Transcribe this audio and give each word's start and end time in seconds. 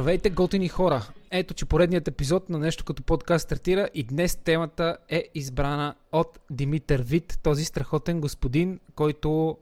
Здравейте, 0.00 0.30
готини 0.30 0.68
хора! 0.68 1.06
Ето, 1.30 1.54
че 1.54 1.66
поредният 1.66 2.08
епизод 2.08 2.48
на 2.48 2.58
нещо 2.58 2.84
като 2.84 3.02
подкаст 3.02 3.44
стартира 3.44 3.88
и 3.94 4.02
днес 4.02 4.36
темата 4.36 4.96
е 5.08 5.24
избрана 5.34 5.94
от 6.12 6.38
Димитър 6.50 7.02
Вит, 7.02 7.38
този 7.42 7.64
страхотен 7.64 8.20
господин, 8.20 8.80
който 8.94 9.58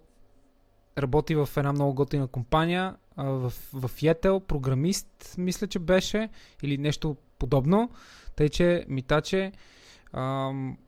работи 0.99 1.35
в 1.35 1.49
една 1.57 1.73
много 1.73 1.95
готина 1.95 2.27
компания, 2.27 2.97
в, 3.17 3.53
в 3.73 3.89
Yettel, 3.89 4.41
програмист, 4.41 5.35
мисля, 5.39 5.67
че 5.67 5.79
беше, 5.79 6.29
или 6.63 6.79
нещо 6.79 7.17
подобно. 7.39 7.91
Тъй, 8.37 8.49
че, 8.49 8.85
Митаче, 8.89 9.53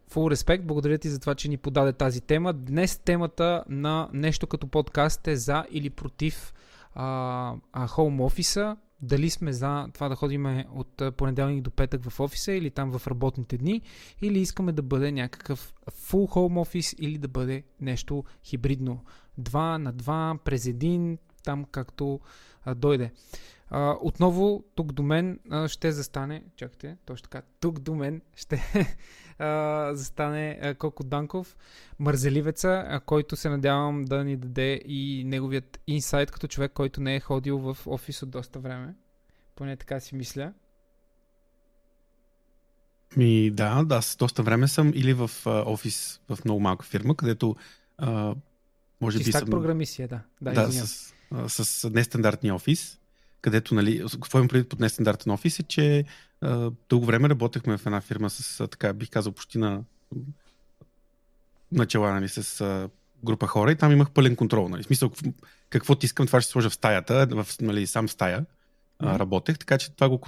фул 0.09 0.31
респект, 0.31 0.65
благодаря 0.65 0.99
ти 0.99 1.09
за 1.09 1.21
това, 1.21 1.35
че 1.35 1.49
ни 1.49 1.57
подаде 1.57 1.93
тази 1.93 2.21
тема. 2.21 2.53
Днес 2.53 2.99
темата 2.99 3.65
на 3.69 4.09
нещо 4.13 4.47
като 4.47 4.67
подкаст 4.67 5.29
е 5.29 5.37
за 5.37 5.65
или 5.71 5.91
против 5.91 6.55
а, 6.95 7.55
а, 7.73 7.89
home 7.89 8.23
офиса, 8.23 8.77
дали 9.03 9.31
сме 9.31 9.53
за 9.53 9.89
това 9.95 10.09
да 10.09 10.15
ходим 10.15 10.65
от 10.75 11.03
понеделник 11.17 11.63
до 11.63 11.71
петък 11.71 12.11
в 12.11 12.21
офиса 12.21 12.53
или 12.53 12.71
там 12.71 12.99
в 12.99 13.07
работните 13.07 13.59
дни, 13.59 13.83
или 14.23 14.39
искаме 14.39 14.73
да 14.73 14.83
бъде 14.83 15.13
някакъв 15.13 15.75
full 15.91 16.29
home 16.35 16.61
офис 16.61 16.95
или 16.99 17.19
да 17.19 17.29
бъде 17.29 17.63
нещо 17.81 18.25
хибридно. 18.45 19.05
Два 19.39 19.79
на 19.79 19.93
два, 19.93 20.39
през 20.45 20.67
един, 20.67 21.19
там 21.45 21.65
както 21.65 22.21
а, 22.65 22.75
дойде. 22.75 23.13
А, 23.71 23.97
отново 24.01 24.65
тук 24.75 24.93
до 24.93 25.03
мен 25.03 25.39
а, 25.51 25.69
ще 25.69 25.93
застане, 25.93 26.43
чакайте, 26.57 26.97
точно 27.05 27.23
така, 27.23 27.47
тук 27.61 27.79
до 27.79 27.95
мен 27.95 28.21
ще 28.37 28.63
а, 29.39 29.91
застане 29.95 30.59
а, 30.63 30.75
Коко 30.75 31.05
Данков, 31.05 31.57
мързеливеца, 31.99 32.85
а, 32.89 33.01
който 33.01 33.37
се 33.37 33.49
надявам 33.49 34.05
да 34.05 34.25
ни 34.25 34.37
даде 34.37 34.81
и 34.85 35.25
неговият 35.27 35.81
инсайт 35.87 36.31
като 36.31 36.49
човек, 36.49 36.73
който 36.73 37.01
не 37.01 37.17
е 37.17 37.21
ходил 37.21 37.59
в 37.59 37.79
офис 37.87 38.23
от 38.23 38.31
доста 38.31 38.59
време. 38.59 38.95
Поне 39.57 39.77
така 39.77 40.01
си 40.01 40.15
мисля. 40.15 40.53
Ми, 43.17 43.51
да, 43.51 43.85
да, 43.85 44.03
с 44.03 44.17
доста 44.17 44.43
време 44.43 44.69
съм 44.69 44.93
или 44.95 45.13
в 45.13 45.31
а, 45.47 45.51
офис 45.67 46.21
в 46.29 46.39
много 46.45 46.61
малка 46.61 46.87
фирма, 46.87 47.17
където 47.17 47.57
а, 47.99 48.35
може 49.01 49.19
Чистак 49.19 49.45
би 49.45 49.51
съм... 49.51 49.61
програмисия, 49.61 50.09
да. 50.09 50.21
Да, 50.41 50.53
да 50.53 50.73
с, 50.73 51.15
а, 51.31 51.49
с 51.49 51.91
нестандартния 51.91 52.55
офис 52.55 53.01
където, 53.41 53.75
нали, 53.75 54.05
какво 54.13 54.39
имам 54.39 54.49
преди 54.49 54.69
под 54.69 54.81
нестандартен 54.81 55.33
офис 55.33 55.59
е, 55.59 55.63
че 55.63 56.05
а, 56.41 56.71
дълго 56.89 57.07
време 57.07 57.29
работехме 57.29 57.79
в 57.79 57.87
една 57.87 58.01
фирма 58.01 58.31
с, 58.31 58.61
а, 58.61 58.67
така 58.69 58.93
бих 58.93 59.11
казал, 59.11 59.33
почти 59.33 59.59
на 59.59 59.83
начала, 61.73 62.13
нали, 62.13 62.29
с 62.29 62.61
а, 62.61 62.89
група 63.25 63.47
хора 63.47 63.73
и 63.73 63.77
там 63.77 63.93
имах 63.93 64.11
пълен 64.11 64.37
контрол. 64.37 64.69
Нали. 64.69 64.83
В 64.83 64.87
смисъл, 64.87 65.11
какво 65.71 65.95
ти 65.95 66.07
искам, 66.07 66.27
това 66.27 66.41
ще 66.41 66.51
сложа 66.51 66.71
в 66.71 66.75
стаята, 66.75 67.27
в, 67.31 67.47
нали, 67.61 67.87
сам 67.87 68.09
в 68.09 68.13
стая 68.13 68.47
а, 68.99 69.19
работех, 69.19 69.59
така 69.59 69.79
че 69.79 69.91
това 69.91 70.09
го 70.09 70.21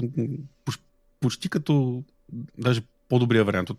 почти 1.20 1.48
като 1.48 2.04
даже 2.58 2.82
по-добрия 3.08 3.44
вариант 3.44 3.70
от, 3.70 3.78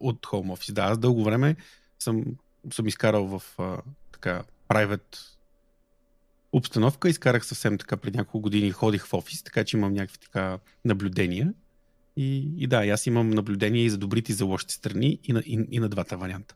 от 0.00 0.26
home 0.26 0.56
office. 0.56 0.72
Да, 0.72 0.82
аз 0.82 0.98
дълго 0.98 1.24
време 1.24 1.56
съм, 1.98 2.24
съм 2.72 2.86
изкарал 2.86 3.26
в 3.38 3.42
а, 3.58 3.76
така 4.12 4.42
private 4.68 5.16
обстановка. 6.52 7.08
Изкарах 7.08 7.46
съвсем 7.46 7.78
така 7.78 7.96
преди 7.96 8.18
няколко 8.18 8.40
години, 8.40 8.70
ходих 8.70 9.06
в 9.06 9.14
офис, 9.14 9.42
така 9.42 9.64
че 9.64 9.76
имам 9.76 9.92
някакви 9.92 10.18
така 10.18 10.58
наблюдения. 10.84 11.54
И, 12.16 12.52
и 12.56 12.66
да, 12.66 12.86
аз 12.86 13.06
имам 13.06 13.30
наблюдения 13.30 13.84
и 13.84 13.90
за 13.90 13.98
добрите 13.98 14.32
и 14.32 14.34
за 14.34 14.44
лошите 14.44 14.74
страни 14.74 15.18
и 15.24 15.32
на, 15.32 15.40
и, 15.40 15.66
и 15.70 15.78
на 15.78 15.88
двата 15.88 16.16
варианта. 16.16 16.54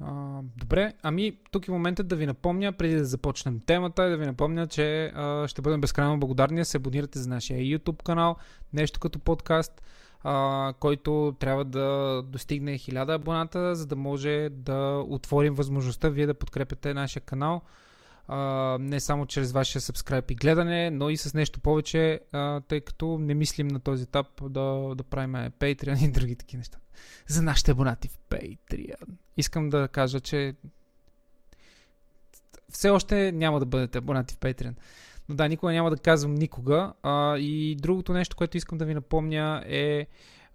А, 0.00 0.40
добре, 0.56 0.92
ами 1.02 1.38
тук 1.50 1.68
е 1.68 1.70
моментът 1.70 2.08
да 2.08 2.16
ви 2.16 2.26
напомня, 2.26 2.72
преди 2.72 2.94
да 2.94 3.04
започнем 3.04 3.60
темата, 3.60 4.08
да 4.08 4.16
ви 4.16 4.26
напомня, 4.26 4.66
че 4.66 5.04
а, 5.06 5.48
ще 5.48 5.62
бъдем 5.62 5.80
безкрайно 5.80 6.20
благодарни 6.20 6.58
да 6.58 6.64
се 6.64 6.76
абонирате 6.76 7.18
за 7.18 7.28
нашия 7.28 7.60
YouTube 7.60 8.02
канал, 8.02 8.36
нещо 8.72 9.00
като 9.00 9.18
подкаст, 9.18 9.82
а, 10.22 10.74
който 10.80 11.36
трябва 11.38 11.64
да 11.64 12.22
достигне 12.26 12.78
1000 12.78 13.14
абоната, 13.14 13.74
за 13.74 13.86
да 13.86 13.96
може 13.96 14.48
да 14.52 15.04
отворим 15.08 15.54
възможността 15.54 16.08
вие 16.08 16.26
да 16.26 16.34
подкрепяте 16.34 16.94
нашия 16.94 17.22
канал 17.22 17.62
а, 18.28 18.78
не 18.80 19.00
само 19.00 19.26
чрез 19.26 19.52
вашия 19.52 19.82
subscribe 19.82 20.32
и 20.32 20.34
гледане, 20.34 20.90
но 20.90 21.10
и 21.10 21.16
с 21.16 21.34
нещо 21.34 21.60
повече, 21.60 22.20
а, 22.32 22.60
тъй 22.60 22.80
като 22.80 23.18
не 23.18 23.34
мислим 23.34 23.68
на 23.68 23.80
този 23.80 24.02
етап 24.02 24.26
да, 24.42 24.94
да 24.94 25.04
правим 25.04 25.32
Patreon 25.32 26.04
и 26.04 26.10
други 26.10 26.36
такива 26.36 26.58
неща. 26.58 26.78
За 27.26 27.42
нашите 27.42 27.70
абонати 27.70 28.08
в 28.08 28.18
Patreon. 28.30 29.08
Искам 29.36 29.70
да 29.70 29.88
кажа, 29.88 30.20
че 30.20 30.54
все 32.68 32.90
още 32.90 33.32
няма 33.32 33.60
да 33.60 33.66
бъдете 33.66 33.98
абонати 33.98 34.34
в 34.34 34.38
Patreon. 34.38 34.74
Но 35.28 35.34
да, 35.34 35.48
никога 35.48 35.72
няма 35.72 35.90
да 35.90 35.96
казвам 35.96 36.34
никога. 36.34 36.92
А, 37.02 37.38
и 37.38 37.76
другото 37.76 38.12
нещо, 38.12 38.36
което 38.36 38.56
искам 38.56 38.78
да 38.78 38.84
ви 38.84 38.94
напомня 38.94 39.64
е 39.66 40.06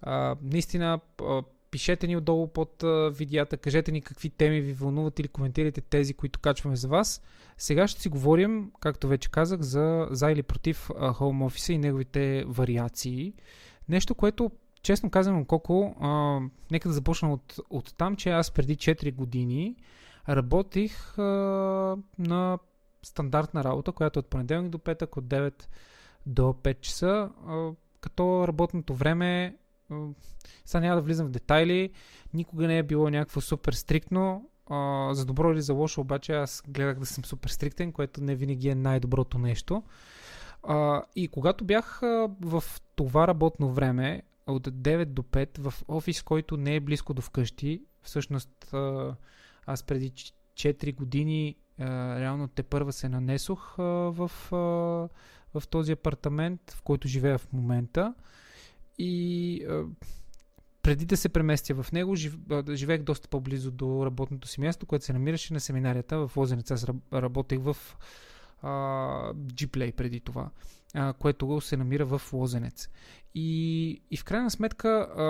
а, 0.02 0.36
наистина 0.42 1.00
а, 1.22 1.42
пишете 1.72 2.08
ни 2.08 2.18
отдолу 2.18 2.48
под 2.48 2.84
видеята, 3.12 3.58
кажете 3.58 3.92
ни 3.92 4.02
какви 4.02 4.30
теми 4.30 4.62
ви 4.62 4.74
вълнуват 4.74 5.20
или 5.20 5.28
коментирайте 5.28 5.82
тези, 5.82 6.14
които 6.14 6.40
качваме 6.40 6.76
за 6.76 6.88
вас. 6.88 7.22
Сега 7.58 7.88
ще 7.88 8.02
си 8.02 8.10
говорим, 8.10 8.72
както 8.80 9.08
вече 9.08 9.32
казах, 9.32 9.62
за, 9.62 10.08
за 10.12 10.32
или 10.32 10.44
против 10.44 10.88
Home 10.88 11.50
Office 11.50 11.74
и 11.74 11.78
неговите 11.78 12.44
вариации. 12.48 13.34
Нещо, 13.90 14.16
което, 14.16 14.52
честно 14.82 15.10
казвам, 15.10 15.46
колко, 15.46 15.96
а, 16.00 16.40
нека 16.72 16.90
да 16.90 16.94
започна 16.94 17.34
от, 17.34 17.60
от 17.70 17.96
там, 17.98 18.16
че 18.16 18.30
аз 18.30 18.52
преди 18.52 18.76
4 18.76 19.16
години 19.16 19.76
работих 20.30 21.18
а, 21.18 21.24
на 22.20 22.60
стандартна 23.04 23.64
работа, 23.64 23.92
която 23.92 24.20
от 24.20 24.28
понеделник 24.28 24.72
до 24.72 24.80
петък, 24.80 25.18
от 25.18 25.26
9 25.26 25.68
до 26.26 26.42
5 26.42 26.82
часа, 26.82 27.30
а, 27.48 27.72
като 28.02 28.48
работното 28.48 28.94
време 28.94 29.58
сега 30.66 30.82
няма 30.82 30.96
да 30.96 31.02
влизам 31.02 31.28
в 31.28 31.32
детайли. 31.32 31.90
Никога 32.34 32.68
не 32.68 32.78
е 32.78 32.84
било 32.84 33.10
някакво 33.10 33.42
супер 33.42 33.74
стриктно. 33.74 34.50
За 35.12 35.26
добро 35.26 35.52
или 35.52 35.62
за 35.62 35.74
лошо, 35.74 36.02
обаче 36.02 36.34
аз 36.34 36.64
гледах 36.68 37.00
да 37.00 37.06
съм 37.06 37.26
супер 37.26 37.50
стриктен, 37.50 37.92
което 37.92 38.24
не 38.24 38.36
винаги 38.36 38.70
е 38.70 38.76
най-доброто 38.76 39.38
нещо. 39.38 39.84
И 41.16 41.28
когато 41.32 41.66
бях 41.66 42.00
в 42.42 42.64
това 42.96 43.28
работно 43.28 43.74
време, 43.74 44.22
от 44.48 44.68
9 44.68 45.06
до 45.06 45.22
5, 45.22 45.60
в 45.60 45.74
офис, 45.88 46.22
който 46.24 46.58
не 46.58 46.76
е 46.76 46.80
близко 46.80 47.14
до 47.14 47.22
вкъщи, 47.22 47.84
всъщност 48.02 48.74
аз 49.66 49.84
преди 49.84 50.12
4 50.12 50.96
години 50.96 51.56
реално 52.20 52.48
те 52.48 52.64
първа 52.64 52.94
се 52.94 53.10
нанесох 53.10 53.76
в, 53.78 54.32
в 55.54 55.64
този 55.70 55.92
апартамент, 55.92 56.72
в 56.72 56.82
който 56.82 57.08
живея 57.08 57.38
в 57.38 57.54
момента. 57.54 58.14
И 59.02 59.66
а, 59.70 59.84
преди 60.82 61.06
да 61.06 61.18
се 61.18 61.30
преместя 61.30 61.84
в 61.84 61.92
него, 61.92 62.16
жив, 62.16 62.38
а, 62.52 62.76
живеех 62.76 63.02
доста 63.02 63.28
по-близо 63.28 63.72
до 63.72 64.06
работното 64.06 64.48
си 64.48 64.62
място, 64.62 64.86
което 64.86 65.06
се 65.06 65.14
намираше 65.14 65.54
на 65.54 65.60
семинарията 65.60 66.28
в 66.28 66.38
Лозенец. 66.38 66.72
Аз 66.72 66.88
работех 67.14 67.60
в 67.62 67.78
а, 68.62 68.70
Gplay 69.34 69.92
преди 69.92 70.20
това, 70.20 70.50
а, 70.94 71.14
което 71.14 71.62
се 71.62 71.78
намира 71.78 72.06
в 72.06 72.22
Лозенец. 72.34 72.90
И, 73.36 74.02
и 74.12 74.18
в 74.18 74.24
крайна 74.24 74.52
сметка 74.52 74.90
а, 74.90 75.24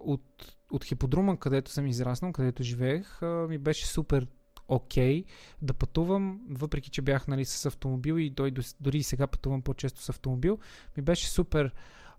от, 0.00 0.56
от 0.70 0.84
хиподрума, 0.84 1.38
където 1.38 1.70
съм 1.70 1.86
израснал, 1.86 2.32
където 2.32 2.62
живеех, 2.62 3.22
а, 3.22 3.46
ми 3.48 3.58
беше 3.58 3.86
супер 3.86 4.26
окей 4.68 5.22
okay, 5.22 5.26
да 5.62 5.74
пътувам, 5.74 6.40
въпреки 6.50 6.90
че 6.90 7.02
бях 7.02 7.28
нали, 7.28 7.44
с 7.44 7.66
автомобил 7.66 8.18
и 8.18 8.30
дори, 8.30 8.54
дори 8.80 9.02
сега 9.02 9.26
пътувам 9.26 9.62
по-често 9.62 10.02
с 10.02 10.08
автомобил, 10.08 10.58
ми 10.96 11.02
беше 11.02 11.28
супер 11.30 11.72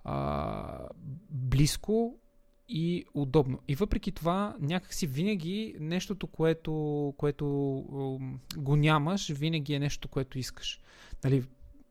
а, 0.04 0.88
близко 1.30 2.16
и 2.70 3.06
удобно. 3.14 3.60
И 3.68 3.76
въпреки 3.76 4.12
това, 4.12 4.56
някакси 4.60 5.08
винаги 5.08 5.76
нещото, 5.80 6.28
което, 6.28 7.14
което 7.18 7.46
го 8.58 8.76
нямаш, 8.76 9.32
винаги 9.32 9.74
е 9.74 9.80
нещо, 9.80 10.08
което 10.08 10.40
искаш. 10.40 10.82
Нали, 11.24 11.44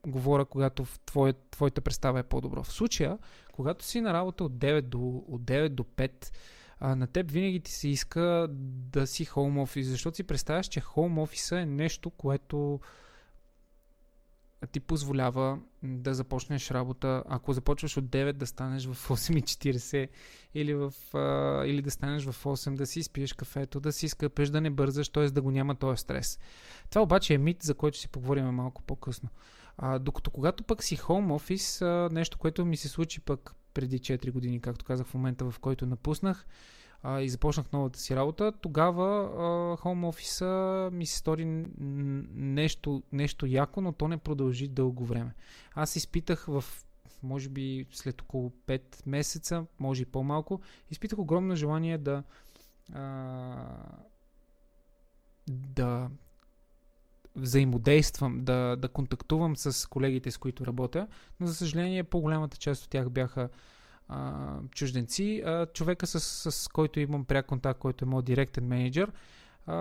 говоря, 0.06 0.44
когато 0.44 0.84
в 0.84 1.00
твоя, 1.06 1.34
твоята 1.50 1.80
представа 1.80 2.20
е 2.20 2.22
по-добро. 2.22 2.62
В 2.62 2.72
случая, 2.72 3.18
когато 3.52 3.84
си 3.84 4.00
на 4.00 4.12
работа 4.12 4.44
от 4.44 4.52
9 4.52 4.80
до, 4.80 5.24
от 5.28 5.42
9 5.42 5.68
до 5.68 5.82
5, 5.82 6.32
а, 6.80 6.96
на 6.96 7.06
теб 7.06 7.30
винаги 7.30 7.60
ти 7.60 7.72
се 7.72 7.88
иска 7.88 8.46
да 8.50 9.06
си 9.06 9.26
home 9.26 9.64
office, 9.66 9.82
защото 9.82 10.16
си 10.16 10.24
представяш, 10.24 10.68
че 10.68 10.80
home 10.80 11.26
office 11.26 11.62
е 11.62 11.66
нещо, 11.66 12.10
което 12.10 12.80
ти 14.66 14.80
позволява 14.80 15.58
да 15.82 16.14
започнеш 16.14 16.70
работа, 16.70 17.22
ако 17.28 17.52
започваш 17.52 17.96
от 17.96 18.04
9 18.04 18.32
да 18.32 18.46
станеш 18.46 18.86
в 18.86 19.08
8.40 19.08 20.08
или, 20.54 20.74
в, 20.74 20.92
а, 21.14 21.64
или 21.66 21.82
да 21.82 21.90
станеш 21.90 22.24
в 22.24 22.44
8, 22.44 22.74
да 22.74 22.86
си 22.86 22.98
изпиеш 22.98 23.32
кафето, 23.32 23.80
да 23.80 23.92
си 23.92 24.08
скъпеш, 24.08 24.48
да 24.48 24.60
не 24.60 24.70
бързаш, 24.70 25.08
т.е. 25.08 25.30
да 25.30 25.42
го 25.42 25.50
няма 25.50 25.74
този 25.74 26.00
стрес. 26.00 26.38
Това 26.90 27.02
обаче 27.02 27.34
е 27.34 27.38
мит, 27.38 27.62
за 27.62 27.74
който 27.74 27.94
ще 27.94 28.02
си 28.02 28.08
поговорим 28.08 28.44
малко 28.44 28.82
по-късно. 28.82 29.28
А, 29.78 29.98
докато 29.98 30.30
когато 30.30 30.64
пък 30.64 30.82
си 30.82 30.96
home 30.96 31.26
office, 31.26 31.86
а, 31.86 32.14
нещо, 32.14 32.38
което 32.38 32.64
ми 32.64 32.76
се 32.76 32.88
случи 32.88 33.20
пък 33.20 33.54
преди 33.74 33.98
4 33.98 34.30
години, 34.32 34.60
както 34.60 34.84
казах 34.84 35.06
в 35.06 35.14
момента, 35.14 35.50
в 35.50 35.58
който 35.58 35.86
напуснах, 35.86 36.46
а, 37.02 37.20
и 37.20 37.28
започнах 37.28 37.72
новата 37.72 37.98
си 37.98 38.16
работа, 38.16 38.52
тогава 38.52 39.76
хоум 39.76 40.04
офиса 40.04 40.88
ми 40.92 41.06
се 41.06 41.18
стори 41.18 41.44
нещо, 41.44 43.02
нещо 43.12 43.46
яко, 43.46 43.80
но 43.80 43.92
то 43.92 44.08
не 44.08 44.18
продължи 44.18 44.68
дълго 44.68 45.04
време. 45.04 45.34
Аз 45.74 45.96
изпитах 45.96 46.44
в 46.46 46.64
може 47.22 47.48
би 47.48 47.86
след 47.92 48.22
около 48.22 48.52
5 48.66 48.82
месеца, 49.06 49.66
може 49.78 50.02
и 50.02 50.06
по-малко, 50.06 50.60
изпитах 50.90 51.18
огромно 51.18 51.56
желание 51.56 51.98
да 51.98 52.22
а, 52.92 53.56
да 55.48 56.10
взаимодействам, 57.36 58.44
да, 58.44 58.76
да 58.76 58.88
контактувам 58.88 59.56
с 59.56 59.88
колегите, 59.88 60.30
с 60.30 60.38
които 60.38 60.66
работя, 60.66 61.08
но 61.40 61.46
за 61.46 61.54
съжаление 61.54 62.04
по-голямата 62.04 62.56
част 62.56 62.84
от 62.84 62.90
тях 62.90 63.10
бяха 63.10 63.48
чужденци. 64.70 65.42
А, 65.46 65.66
човека, 65.66 66.06
с, 66.06 66.50
с 66.50 66.68
който 66.68 67.00
имам 67.00 67.24
пряк 67.24 67.46
контакт, 67.46 67.80
който 67.80 68.04
е 68.04 68.08
моят 68.08 68.24
директен 68.24 68.66
менеджер, 68.66 69.12
а, 69.66 69.76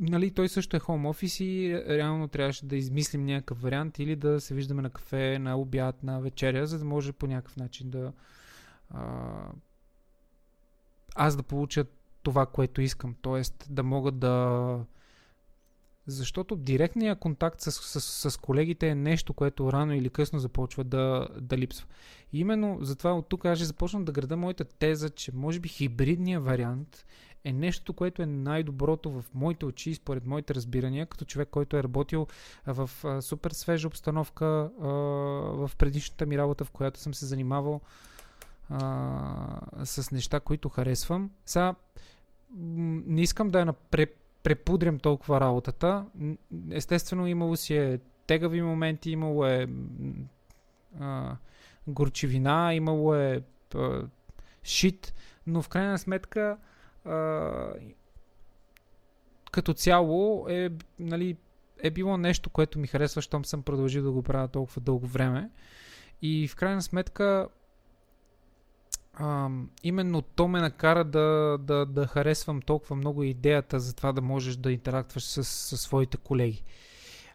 нали, 0.00 0.30
той 0.30 0.48
също 0.48 0.76
е 0.76 0.80
хоум 0.80 1.06
офис 1.06 1.40
и 1.40 1.82
реално 1.88 2.28
трябваше 2.28 2.66
да 2.66 2.76
измислим 2.76 3.24
някакъв 3.24 3.60
вариант 3.60 3.98
или 3.98 4.16
да 4.16 4.40
се 4.40 4.54
виждаме 4.54 4.82
на 4.82 4.90
кафе, 4.90 5.38
на 5.38 5.58
обяд, 5.58 6.02
на 6.02 6.20
вечеря, 6.20 6.66
за 6.66 6.78
да 6.78 6.84
може 6.84 7.12
по 7.12 7.26
някакъв 7.26 7.56
начин 7.56 7.90
да 7.90 8.12
а, 8.90 9.02
аз 11.14 11.36
да 11.36 11.42
получа 11.42 11.84
това, 12.22 12.46
което 12.46 12.80
искам. 12.80 13.14
Тоест 13.22 13.66
да 13.70 13.82
мога 13.82 14.12
да 14.12 14.78
защото 16.06 16.56
директният 16.56 17.18
контакт 17.18 17.60
с, 17.60 17.72
с, 17.72 18.30
с 18.30 18.36
колегите 18.36 18.88
е 18.88 18.94
нещо, 18.94 19.34
което 19.34 19.72
рано 19.72 19.94
или 19.94 20.10
късно 20.10 20.38
започва 20.38 20.84
да, 20.84 21.28
да 21.40 21.58
липсва. 21.58 21.86
И 22.32 22.40
именно 22.40 22.78
затова 22.80 23.12
от 23.12 23.28
тук 23.28 23.44
аз 23.44 23.58
ще 23.58 23.64
започна 23.64 24.04
да 24.04 24.12
града 24.12 24.36
моята 24.36 24.64
теза, 24.64 25.10
че 25.10 25.32
може 25.34 25.60
би 25.60 25.68
хибридният 25.68 26.44
вариант 26.44 27.04
е 27.44 27.52
нещо, 27.52 27.92
което 27.92 28.22
е 28.22 28.26
най-доброто 28.26 29.10
в 29.10 29.24
моите 29.34 29.66
очи, 29.66 29.94
според 29.94 30.26
моите 30.26 30.54
разбирания, 30.54 31.06
като 31.06 31.24
човек, 31.24 31.48
който 31.50 31.76
е 31.76 31.82
работил 31.82 32.26
в 32.66 32.90
а, 33.04 33.22
супер 33.22 33.50
свежа 33.50 33.88
обстановка 33.88 34.46
а, 34.46 34.86
в 34.86 35.70
предишната 35.78 36.26
ми 36.26 36.38
работа, 36.38 36.64
в 36.64 36.70
която 36.70 37.00
съм 37.00 37.14
се 37.14 37.26
занимавал 37.26 37.80
а, 38.68 39.84
с 39.84 40.10
неща, 40.10 40.40
които 40.40 40.68
харесвам. 40.68 41.30
Сега 41.46 41.74
не 42.56 43.22
искам 43.22 43.50
да 43.50 43.58
я 43.58 43.64
напред 43.64 44.23
препудрям 44.44 44.98
толкова 44.98 45.40
работата. 45.40 46.04
Естествено, 46.70 47.26
имало 47.26 47.56
си 47.56 47.76
е 47.76 47.98
тегави 48.26 48.62
моменти, 48.62 49.10
имало 49.10 49.46
е 49.46 49.68
а, 51.00 51.36
горчевина, 51.86 52.74
имало 52.74 53.14
е 53.14 53.42
а, 53.74 54.02
шит, 54.62 55.14
но 55.46 55.62
в 55.62 55.68
крайна 55.68 55.98
сметка 55.98 56.58
а, 57.04 57.72
като 59.52 59.74
цяло 59.74 60.46
е, 60.48 60.70
нали, 60.98 61.36
е 61.82 61.90
било 61.90 62.16
нещо, 62.16 62.50
което 62.50 62.78
ми 62.78 62.86
харесва, 62.86 63.22
щом 63.22 63.44
съм 63.44 63.62
продължил 63.62 64.02
да 64.02 64.10
го 64.10 64.22
правя 64.22 64.48
толкова 64.48 64.82
дълго 64.82 65.06
време. 65.06 65.50
И 66.22 66.48
в 66.48 66.56
крайна 66.56 66.82
сметка 66.82 67.48
а, 69.16 69.48
именно 69.82 70.22
то 70.22 70.48
ме 70.48 70.60
накара 70.60 71.04
да, 71.04 71.58
да, 71.60 71.86
да 71.86 72.06
харесвам 72.06 72.62
толкова 72.62 72.96
много 72.96 73.22
идеята 73.22 73.80
за 73.80 73.94
това 73.94 74.12
да 74.12 74.22
можеш 74.22 74.56
да 74.56 74.72
интерактваш 74.72 75.24
с, 75.24 75.44
с 75.44 75.76
своите 75.76 76.16
колеги. 76.16 76.64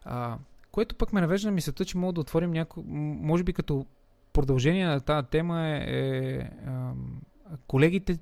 А, 0.04 0.38
което 0.70 0.94
пък 0.94 1.12
ме 1.12 1.20
навежда 1.20 1.48
на 1.48 1.52
мисълта, 1.52 1.84
че 1.84 1.98
мога 1.98 2.12
да 2.12 2.20
отворим 2.20 2.50
някой, 2.50 2.82
може 2.86 3.44
би 3.44 3.52
като 3.52 3.86
продължение 4.32 4.86
на 4.86 5.00
тази 5.00 5.26
тема 5.26 5.66
е, 5.66 5.84
е 5.86 6.38
а, 6.66 6.92
колегите 7.66 8.18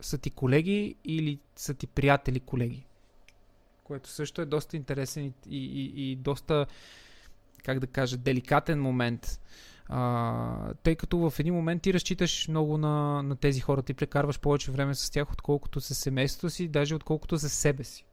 са 0.00 0.18
ти 0.18 0.30
колеги 0.30 0.96
или 1.04 1.38
са 1.56 1.74
ти 1.74 1.86
приятели 1.86 2.40
колеги? 2.40 2.86
Което 3.84 4.08
също 4.08 4.42
е 4.42 4.46
доста 4.46 4.76
интересен 4.76 5.24
и, 5.24 5.32
и, 5.50 6.12
и 6.12 6.16
доста, 6.16 6.66
как 7.64 7.78
да 7.78 7.86
кажа, 7.86 8.16
деликатен 8.16 8.82
момент. 8.82 9.40
А, 9.88 10.74
тъй 10.74 10.96
като 10.96 11.30
в 11.30 11.38
един 11.38 11.54
момент 11.54 11.82
ти 11.82 11.94
разчиташ 11.94 12.48
много 12.48 12.78
на, 12.78 13.22
на 13.22 13.36
тези 13.36 13.60
хора, 13.60 13.82
ти 13.82 13.94
прекарваш 13.94 14.40
повече 14.40 14.70
време 14.70 14.94
с 14.94 15.10
тях, 15.10 15.32
отколкото 15.32 15.80
с 15.80 15.94
семейството 15.94 16.50
си, 16.50 16.68
даже 16.68 16.94
отколкото 16.94 17.38
с 17.38 17.48
себе 17.48 17.84
си. 17.84 18.04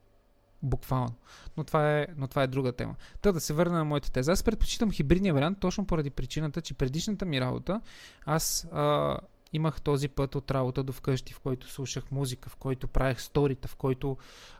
Буквално. 0.63 1.15
Но 1.57 1.63
това 1.63 1.99
е, 1.99 2.07
но 2.17 2.27
това 2.27 2.43
е 2.43 2.47
друга 2.47 2.71
тема. 2.71 2.95
Та 3.21 3.31
да 3.31 3.39
се 3.39 3.53
върна 3.53 3.77
на 3.77 3.85
моята 3.85 4.11
теза. 4.11 4.31
Аз 4.31 4.43
предпочитам 4.43 4.91
хибридния 4.91 5.33
вариант, 5.33 5.59
точно 5.59 5.85
поради 5.85 6.09
причината, 6.09 6.61
че 6.61 6.73
предишната 6.73 7.25
ми 7.25 7.41
работа, 7.41 7.81
аз 8.25 8.67
а, 8.71 9.17
имах 9.53 9.81
този 9.81 10.07
път 10.07 10.35
от 10.35 10.51
работа 10.51 10.83
до 10.83 10.93
вкъщи, 10.93 11.33
в 11.33 11.39
който 11.39 11.71
слушах 11.71 12.11
музика, 12.11 12.49
в 12.49 12.55
който 12.55 12.87
правех 12.87 13.21
сторита, 13.21 13.67
в 13.67 13.75
който 13.75 14.17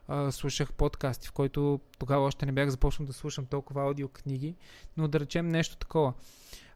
а, 0.08 0.31
слушах 0.31 0.74
подкасти, 0.74 1.28
в 1.28 1.31
който 1.31 1.80
тогава 2.00 2.25
още 2.25 2.46
не 2.46 2.52
бях 2.52 2.69
започнал 2.69 3.08
да 3.08 3.13
слушам 3.13 3.46
толкова 3.46 3.84
аудиокниги, 3.84 4.56
но 4.98 5.08
да 5.08 5.19
речем 5.19 5.48
нещо 5.48 5.78
такова 5.78 6.13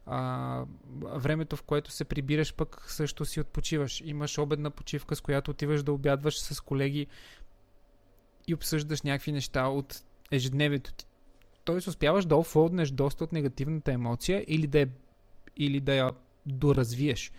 а, 0.06 0.64
времето, 1.02 1.56
в 1.56 1.62
което 1.62 1.90
се 1.90 2.04
прибираш, 2.04 2.54
пък 2.54 2.84
също 2.88 3.24
си 3.24 3.40
отпочиваш. 3.40 4.02
Имаш 4.04 4.38
обедна 4.38 4.70
почивка, 4.70 5.16
с 5.16 5.20
която 5.20 5.50
отиваш 5.50 5.82
да 5.82 5.92
обядваш 5.92 6.38
с 6.38 6.60
колеги 6.60 7.06
и 8.46 8.54
обсъждаш 8.54 9.02
някакви 9.02 9.32
неща 9.32 9.66
от 9.68 10.02
ежедневието 10.30 10.92
ти. 10.92 11.06
Тоест 11.64 11.86
успяваш 11.86 12.24
да 12.24 12.36
офлоднеш 12.36 12.90
доста 12.90 13.24
от 13.24 13.32
негативната 13.32 13.92
емоция 13.92 14.44
или 14.48 14.66
да, 14.66 14.80
е, 14.80 14.86
или 15.56 15.80
да 15.80 15.94
я 15.94 16.10
доразвиеш. 16.46 17.32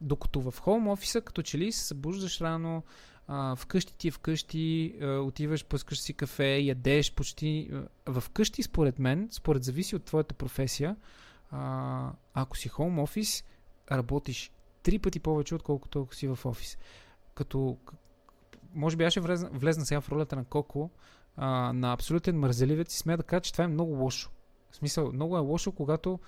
Докато 0.00 0.40
в 0.40 0.54
хоум 0.60 0.88
офиса, 0.88 1.20
като 1.20 1.42
че 1.42 1.58
ли 1.58 1.72
се 1.72 1.84
събуждаш 1.84 2.40
рано, 2.40 2.82
а, 3.26 3.56
вкъщи 3.56 3.94
ти 3.96 4.08
е 4.08 4.10
вкъщи, 4.10 4.94
а, 5.00 5.06
отиваш, 5.06 5.64
пускаш 5.64 5.98
си 5.98 6.14
кафе, 6.14 6.56
ядеш 6.56 7.12
почти... 7.12 7.70
А, 8.06 8.20
вкъщи, 8.20 8.62
според 8.62 8.98
мен, 8.98 9.28
според 9.32 9.64
зависи 9.64 9.96
от 9.96 10.04
твоята 10.04 10.34
професия, 10.34 10.96
а, 11.50 12.12
ако 12.34 12.56
си 12.56 12.68
хоум 12.68 12.98
офис, 12.98 13.44
работиш 13.92 14.52
три 14.82 14.98
пъти 14.98 15.20
повече, 15.20 15.54
отколкото 15.54 16.02
ако 16.02 16.14
си 16.14 16.28
в 16.28 16.38
офис. 16.46 16.78
Като, 17.34 17.76
може 18.74 18.96
би 18.96 19.04
аз 19.04 19.12
ще 19.12 19.20
влезна, 19.20 19.50
влезна 19.52 19.86
сега 19.86 20.00
в 20.00 20.08
ролята 20.08 20.36
на 20.36 20.44
Коко, 20.44 20.90
а, 21.36 21.72
на 21.72 21.92
абсолютен 21.92 22.38
мързеливец 22.38 22.94
и 22.94 22.98
смея 22.98 23.16
да 23.16 23.22
кажа, 23.22 23.40
че 23.40 23.52
това 23.52 23.64
е 23.64 23.68
много 23.68 23.92
лошо. 23.92 24.30
В 24.70 24.76
смисъл, 24.76 25.12
много 25.12 25.36
е 25.36 25.40
лошо, 25.40 25.72
когато 25.72 26.18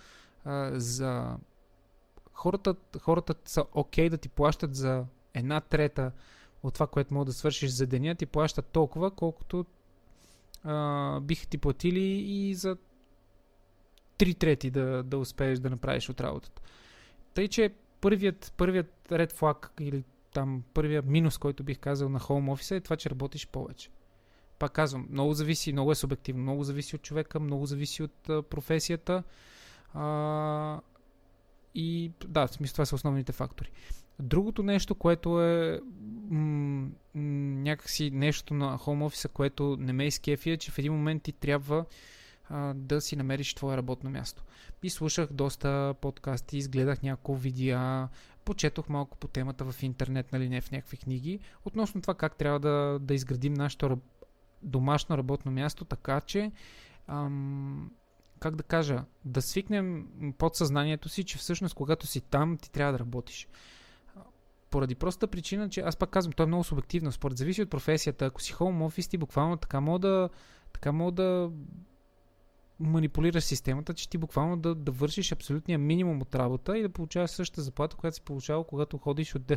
а, 0.44 0.80
за 0.80 1.36
хората, 2.32 2.74
хората 3.00 3.34
са 3.44 3.64
окей 3.72 4.06
okay 4.06 4.10
да 4.10 4.18
ти 4.18 4.28
плащат 4.28 4.74
за 4.74 5.04
една 5.34 5.60
трета 5.60 6.12
от 6.62 6.74
това, 6.74 6.86
което 6.86 7.14
мога 7.14 7.24
да 7.24 7.32
свършиш 7.32 7.70
за 7.70 7.86
деня, 7.86 8.14
ти 8.14 8.26
плащат 8.26 8.66
толкова, 8.66 9.10
колкото 9.10 9.66
а, 10.64 11.20
биха 11.20 11.46
ти 11.46 11.58
платили 11.58 12.04
и 12.04 12.54
за 12.54 12.76
три 14.18 14.34
трети 14.34 14.70
да, 14.70 15.02
да 15.02 15.18
успееш 15.18 15.58
да 15.58 15.70
направиш 15.70 16.08
от 16.08 16.20
работата. 16.20 16.62
Тъй, 17.34 17.48
че 17.48 17.70
първият, 18.00 18.52
първият 18.56 19.12
ред 19.12 19.32
флаг 19.32 19.72
или 19.80 20.04
там 20.34 20.62
първият 20.74 21.06
минус, 21.06 21.38
който 21.38 21.64
бих 21.64 21.78
казал 21.78 22.08
на 22.08 22.18
хоум 22.18 22.48
офиса 22.48 22.76
е 22.76 22.80
това, 22.80 22.96
че 22.96 23.10
работиш 23.10 23.46
повече. 23.46 23.90
Пак 24.58 24.72
казвам, 24.72 25.08
много 25.10 25.32
зависи, 25.34 25.72
много 25.72 25.92
е 25.92 25.94
субективно, 25.94 26.42
много 26.42 26.64
зависи 26.64 26.96
от 26.96 27.02
човека, 27.02 27.40
много 27.40 27.66
зависи 27.66 28.02
от 28.02 28.28
а, 28.28 28.42
професията. 28.42 29.22
А, 29.94 30.80
и 31.74 32.12
да, 32.26 32.46
в 32.46 32.52
смисъл 32.52 32.72
това 32.72 32.86
са 32.86 32.94
основните 32.94 33.32
фактори. 33.32 33.70
Другото 34.20 34.62
нещо, 34.62 34.94
което 34.94 35.42
е 35.42 35.80
м- 36.30 36.88
м- 37.14 37.22
някакси 37.62 38.10
нещо 38.10 38.54
на 38.54 38.78
хоум 38.78 39.02
офиса, 39.02 39.28
което 39.28 39.76
не 39.80 39.92
ме 39.92 40.06
изкефи 40.06 40.50
е, 40.50 40.56
че 40.56 40.70
в 40.70 40.78
един 40.78 40.92
момент 40.92 41.22
ти 41.22 41.32
трябва 41.32 41.84
да 42.74 43.00
си 43.00 43.16
намериш 43.16 43.54
твое 43.54 43.76
работно 43.76 44.10
място. 44.10 44.42
И 44.82 44.90
слушах 44.90 45.32
доста 45.32 45.94
подкасти, 46.00 46.56
изгледах 46.56 47.02
няколко 47.02 47.34
видеа, 47.34 48.08
почетох 48.44 48.88
малко 48.88 49.16
по 49.16 49.28
темата 49.28 49.72
в 49.72 49.82
интернет, 49.82 50.32
нали 50.32 50.48
не 50.48 50.60
в 50.60 50.70
някакви 50.70 50.96
книги, 50.96 51.40
относно 51.64 52.00
това 52.00 52.14
как 52.14 52.36
трябва 52.36 52.60
да, 52.60 52.98
да 53.00 53.14
изградим 53.14 53.54
нашето 53.54 53.98
домашно 54.62 55.18
работно 55.18 55.52
място, 55.52 55.84
така 55.84 56.20
че 56.20 56.52
ам, 57.06 57.90
как 58.40 58.56
да 58.56 58.62
кажа, 58.62 59.04
да 59.24 59.42
свикнем 59.42 60.06
подсъзнанието 60.38 61.08
си, 61.08 61.24
че 61.24 61.38
всъщност 61.38 61.74
когато 61.74 62.06
си 62.06 62.20
там, 62.20 62.56
ти 62.56 62.70
трябва 62.70 62.92
да 62.92 62.98
работиш. 62.98 63.48
Поради 64.70 64.94
простата 64.94 65.26
причина, 65.26 65.68
че 65.68 65.80
аз 65.80 65.96
пак 65.96 66.10
казвам, 66.10 66.32
то 66.32 66.42
е 66.42 66.46
много 66.46 66.64
субективно, 66.64 67.12
според 67.12 67.38
зависи 67.38 67.62
от 67.62 67.70
професията. 67.70 68.26
Ако 68.26 68.42
си 68.42 68.52
хоум 68.52 68.82
офис, 68.82 69.08
ти 69.08 69.18
буквално 69.18 69.56
така 69.56 69.80
мога 69.80 69.98
да, 69.98 70.28
така 70.72 70.92
мога 70.92 71.12
да 71.12 71.50
манипулираш 72.80 73.44
системата, 73.44 73.94
че 73.94 74.08
ти 74.08 74.18
буквално 74.18 74.56
да, 74.56 74.74
да 74.74 74.92
вършиш 74.92 75.32
абсолютния 75.32 75.78
минимум 75.78 76.22
от 76.22 76.34
работа 76.34 76.78
и 76.78 76.82
да 76.82 76.88
получаваш 76.88 77.30
същата 77.30 77.62
заплата, 77.62 77.96
която 77.96 78.14
си 78.14 78.22
получавал, 78.22 78.64
когато 78.64 78.98
ходиш 78.98 79.34
от, 79.34 79.52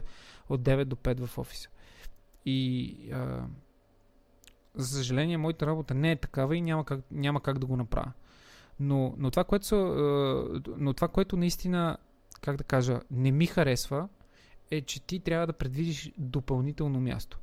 от 0.50 0.62
9 0.62 0.86
до 0.86 0.96
5 0.96 1.25
в 1.25 1.38
офиса. 1.38 1.70
И 2.46 2.96
а, 3.13 3.46
за 4.75 4.98
съжаление, 4.98 5.38
моята 5.38 5.66
работа 5.66 5.94
не 5.94 6.12
е 6.12 6.16
такава 6.16 6.58
и 6.58 6.62
няма 6.62 6.86
как, 6.86 7.00
няма 7.12 7.42
как 7.42 7.60
да 7.60 7.66
го 7.66 7.78
направя. 7.78 8.12
Но, 8.80 9.16
но, 9.18 9.32
това, 9.32 9.44
което 9.44 9.75
но 10.78 10.94
това, 10.94 11.08
което 11.08 11.38
наистина, 11.38 11.98
как 12.42 12.58
да 12.58 12.63
кажа, 12.63 13.01
не 13.12 13.32
ми 13.32 13.46
харесва, 13.46 14.08
е, 14.72 14.82
че 14.82 15.01
ти 15.01 15.20
трябва 15.20 15.48
да 15.48 15.54
предвидиш 15.54 16.12
допълнително 16.18 17.00
място. 17.00 17.40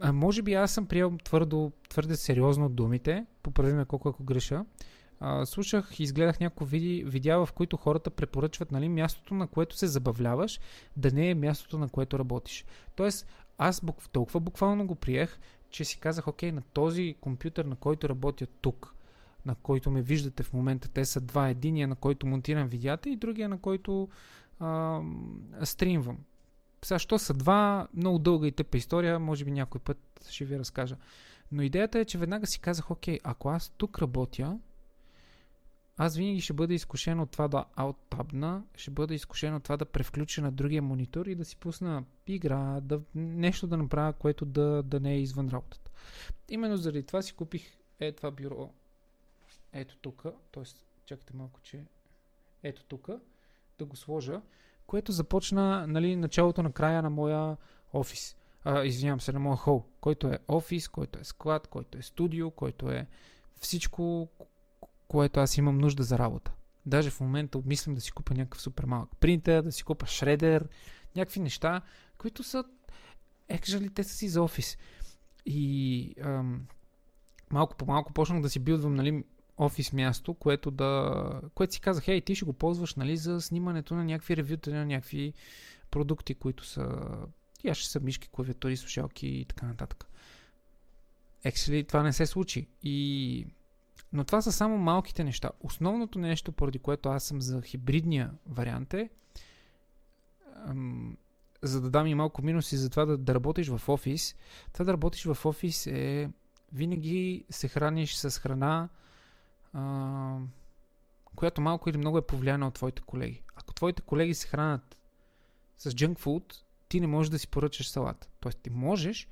А, 0.00 0.12
може 0.12 0.42
би 0.42 0.54
аз 0.54 0.70
съм 0.70 0.86
приел 0.86 1.18
твърдо, 1.24 1.72
твърде 1.88 2.16
сериозно 2.16 2.68
думите, 2.68 3.26
поправи 3.42 3.72
ме 3.72 3.84
колко 3.84 4.08
ако 4.08 4.24
греша. 4.24 4.64
А, 5.20 5.46
слушах 5.46 6.00
и 6.00 6.02
изгледах 6.02 6.40
някои 6.40 7.04
видеа, 7.04 7.46
в 7.46 7.52
които 7.52 7.76
хората 7.76 8.10
препоръчват 8.10 8.72
нали, 8.72 8.88
мястото, 8.88 9.34
на 9.34 9.46
което 9.46 9.76
се 9.76 9.86
забавляваш, 9.86 10.60
да 10.96 11.10
не 11.10 11.30
е 11.30 11.34
мястото, 11.34 11.78
на 11.78 11.88
което 11.88 12.18
работиш. 12.18 12.64
Тоест, 12.96 13.26
аз 13.58 13.80
бук, 13.80 14.08
толкова 14.12 14.40
буквално 14.40 14.86
го 14.86 14.94
приех, 14.94 15.38
че 15.70 15.84
си 15.84 15.98
казах, 15.98 16.28
окей, 16.28 16.52
на 16.52 16.62
този 16.62 17.16
компютър, 17.20 17.64
на 17.64 17.76
който 17.76 18.08
работя 18.08 18.46
тук, 18.46 18.94
на 19.46 19.54
който 19.54 19.90
ме 19.90 20.02
виждате 20.02 20.42
в 20.42 20.52
момента, 20.52 20.88
те 20.88 21.04
са 21.04 21.20
два. 21.20 21.48
Единия, 21.48 21.88
на 21.88 21.96
който 21.96 22.26
монтирам 22.26 22.68
видеята 22.68 23.10
и 23.10 23.16
другия, 23.16 23.48
на 23.48 23.58
който 23.58 24.08
а, 24.60 25.00
стримвам. 25.64 26.18
Сега, 26.82 26.98
що 26.98 27.18
са 27.18 27.34
два, 27.34 27.88
много 27.94 28.18
дълга 28.18 28.46
и 28.46 28.52
тъпа 28.52 28.76
история, 28.76 29.18
може 29.18 29.44
би 29.44 29.50
някой 29.50 29.80
път 29.80 29.98
ще 30.30 30.44
ви 30.44 30.58
разкажа. 30.58 30.96
Но 31.52 31.62
идеята 31.62 31.98
е, 31.98 32.04
че 32.04 32.18
веднага 32.18 32.46
си 32.46 32.60
казах, 32.60 32.90
окей, 32.90 33.18
ако 33.24 33.48
аз 33.48 33.68
тук 33.68 33.98
работя, 33.98 34.58
аз 35.96 36.16
винаги 36.16 36.40
ще 36.40 36.52
бъда 36.52 36.74
изкушен 36.74 37.20
от 37.20 37.30
това 37.30 37.48
да 37.48 37.64
ауттабна, 37.76 38.64
ще 38.74 38.90
бъда 38.90 39.14
изкушен 39.14 39.54
от 39.54 39.62
това 39.62 39.76
да 39.76 39.84
превключа 39.84 40.42
на 40.42 40.52
другия 40.52 40.82
монитор 40.82 41.26
и 41.26 41.34
да 41.34 41.44
си 41.44 41.56
пусна 41.56 42.04
игра, 42.26 42.80
да, 42.80 43.00
нещо 43.14 43.66
да 43.66 43.76
направя, 43.76 44.12
което 44.12 44.44
да, 44.44 44.82
да 44.82 45.00
не 45.00 45.12
е 45.12 45.20
извън 45.20 45.48
работата. 45.48 45.90
Именно 46.48 46.76
заради 46.76 47.02
това 47.02 47.22
си 47.22 47.32
купих 47.32 47.78
е 48.00 48.12
това 48.12 48.30
бюро, 48.30 48.70
ето 49.72 49.96
тук, 49.96 50.22
т.е. 50.52 50.64
чакайте 51.04 51.36
малко, 51.36 51.60
че 51.60 51.84
ето 52.62 52.84
тук, 52.84 53.08
да 53.78 53.84
го 53.84 53.96
сложа, 53.96 54.40
което 54.86 55.12
започна 55.12 55.86
нали, 55.86 56.16
началото 56.16 56.62
на 56.62 56.72
края 56.72 57.02
на 57.02 57.10
моя 57.10 57.56
офис. 57.92 58.36
А, 58.64 58.84
извинявам 58.84 59.20
се, 59.20 59.32
на 59.32 59.40
моя 59.40 59.56
хол, 59.56 59.84
който 60.00 60.26
е 60.26 60.38
офис, 60.48 60.88
който 60.88 61.18
е 61.18 61.24
склад, 61.24 61.66
който 61.66 61.98
е 61.98 62.02
студио, 62.02 62.50
който 62.50 62.90
е 62.90 63.06
всичко, 63.60 64.28
което 65.08 65.40
аз 65.40 65.56
имам 65.56 65.78
нужда 65.78 66.02
за 66.02 66.18
работа. 66.18 66.52
Даже 66.86 67.10
в 67.10 67.20
момента 67.20 67.58
обмислям 67.58 67.94
да 67.94 68.00
си 68.00 68.12
купя 68.12 68.34
някакъв 68.34 68.60
супер 68.60 68.84
малък 68.84 69.10
принтер, 69.20 69.62
да 69.62 69.72
си 69.72 69.84
купя 69.84 70.06
шредер, 70.06 70.68
някакви 71.16 71.40
неща, 71.40 71.80
които 72.18 72.42
са 72.42 72.64
екжали, 73.48 73.90
те 73.90 74.04
са 74.04 74.14
си 74.14 74.28
за 74.28 74.42
офис. 74.42 74.78
И 75.46 76.14
ам, 76.20 76.66
малко 77.50 77.76
по 77.76 77.86
малко 77.86 78.12
почнах 78.12 78.42
да 78.42 78.50
си 78.50 78.58
билдвам 78.58 78.94
нали, 78.94 79.24
офис 79.58 79.92
място, 79.92 80.34
което 80.34 80.70
да... 80.70 81.40
което 81.54 81.74
си 81.74 81.80
казах, 81.80 82.08
ей, 82.08 82.20
ти 82.20 82.34
ще 82.34 82.44
го 82.44 82.52
ползваш 82.52 82.94
нали, 82.94 83.16
за 83.16 83.40
снимането 83.40 83.94
на 83.94 84.04
някакви 84.04 84.36
ревюта, 84.36 84.70
на 84.70 84.86
някакви 84.86 85.32
продукти, 85.90 86.34
които 86.34 86.64
са... 86.64 87.00
Я 87.64 87.74
ще 87.74 87.90
са 87.90 88.00
мишки, 88.00 88.28
клавиатури, 88.28 88.76
слушалки 88.76 89.26
и 89.26 89.44
така 89.44 89.66
нататък. 89.66 90.06
Ексели, 91.44 91.84
това 91.84 92.02
не 92.02 92.12
се 92.12 92.26
случи. 92.26 92.66
И 92.82 93.46
но 94.12 94.24
това 94.24 94.42
са 94.42 94.52
само 94.52 94.78
малките 94.78 95.24
неща. 95.24 95.50
Основното 95.60 96.18
нещо, 96.18 96.52
поради 96.52 96.78
което 96.78 97.08
аз 97.08 97.24
съм 97.24 97.40
за 97.40 97.62
хибридния 97.62 98.30
вариант 98.46 98.94
е, 98.94 99.10
ам, 100.66 101.16
за 101.62 101.80
да 101.80 101.90
дам 101.90 102.06
и 102.06 102.14
малко 102.14 102.42
минуси 102.42 102.76
за 102.76 102.90
това 102.90 103.04
да, 103.04 103.18
да 103.18 103.34
работиш 103.34 103.68
в 103.68 103.88
офис. 103.88 104.36
Това 104.72 104.84
да 104.84 104.92
работиш 104.92 105.24
в 105.24 105.46
офис 105.46 105.86
е 105.86 106.30
винаги 106.72 107.44
се 107.50 107.68
храниш 107.68 108.14
с 108.14 108.40
храна, 108.40 108.88
а, 109.72 110.38
която 111.34 111.60
малко 111.60 111.90
или 111.90 111.98
много 111.98 112.18
е 112.18 112.26
повлияна 112.26 112.68
от 112.68 112.74
твоите 112.74 113.02
колеги. 113.02 113.42
Ако 113.56 113.74
твоите 113.74 114.02
колеги 114.02 114.34
се 114.34 114.48
хранят 114.48 114.96
с 115.78 115.90
junk 115.90 116.18
food, 116.18 116.54
ти 116.88 117.00
не 117.00 117.06
можеш 117.06 117.30
да 117.30 117.38
си 117.38 117.48
поръчаш 117.48 117.90
салат. 117.90 118.30
Тоест 118.40 118.58
ти 118.58 118.70
можеш, 118.70 119.28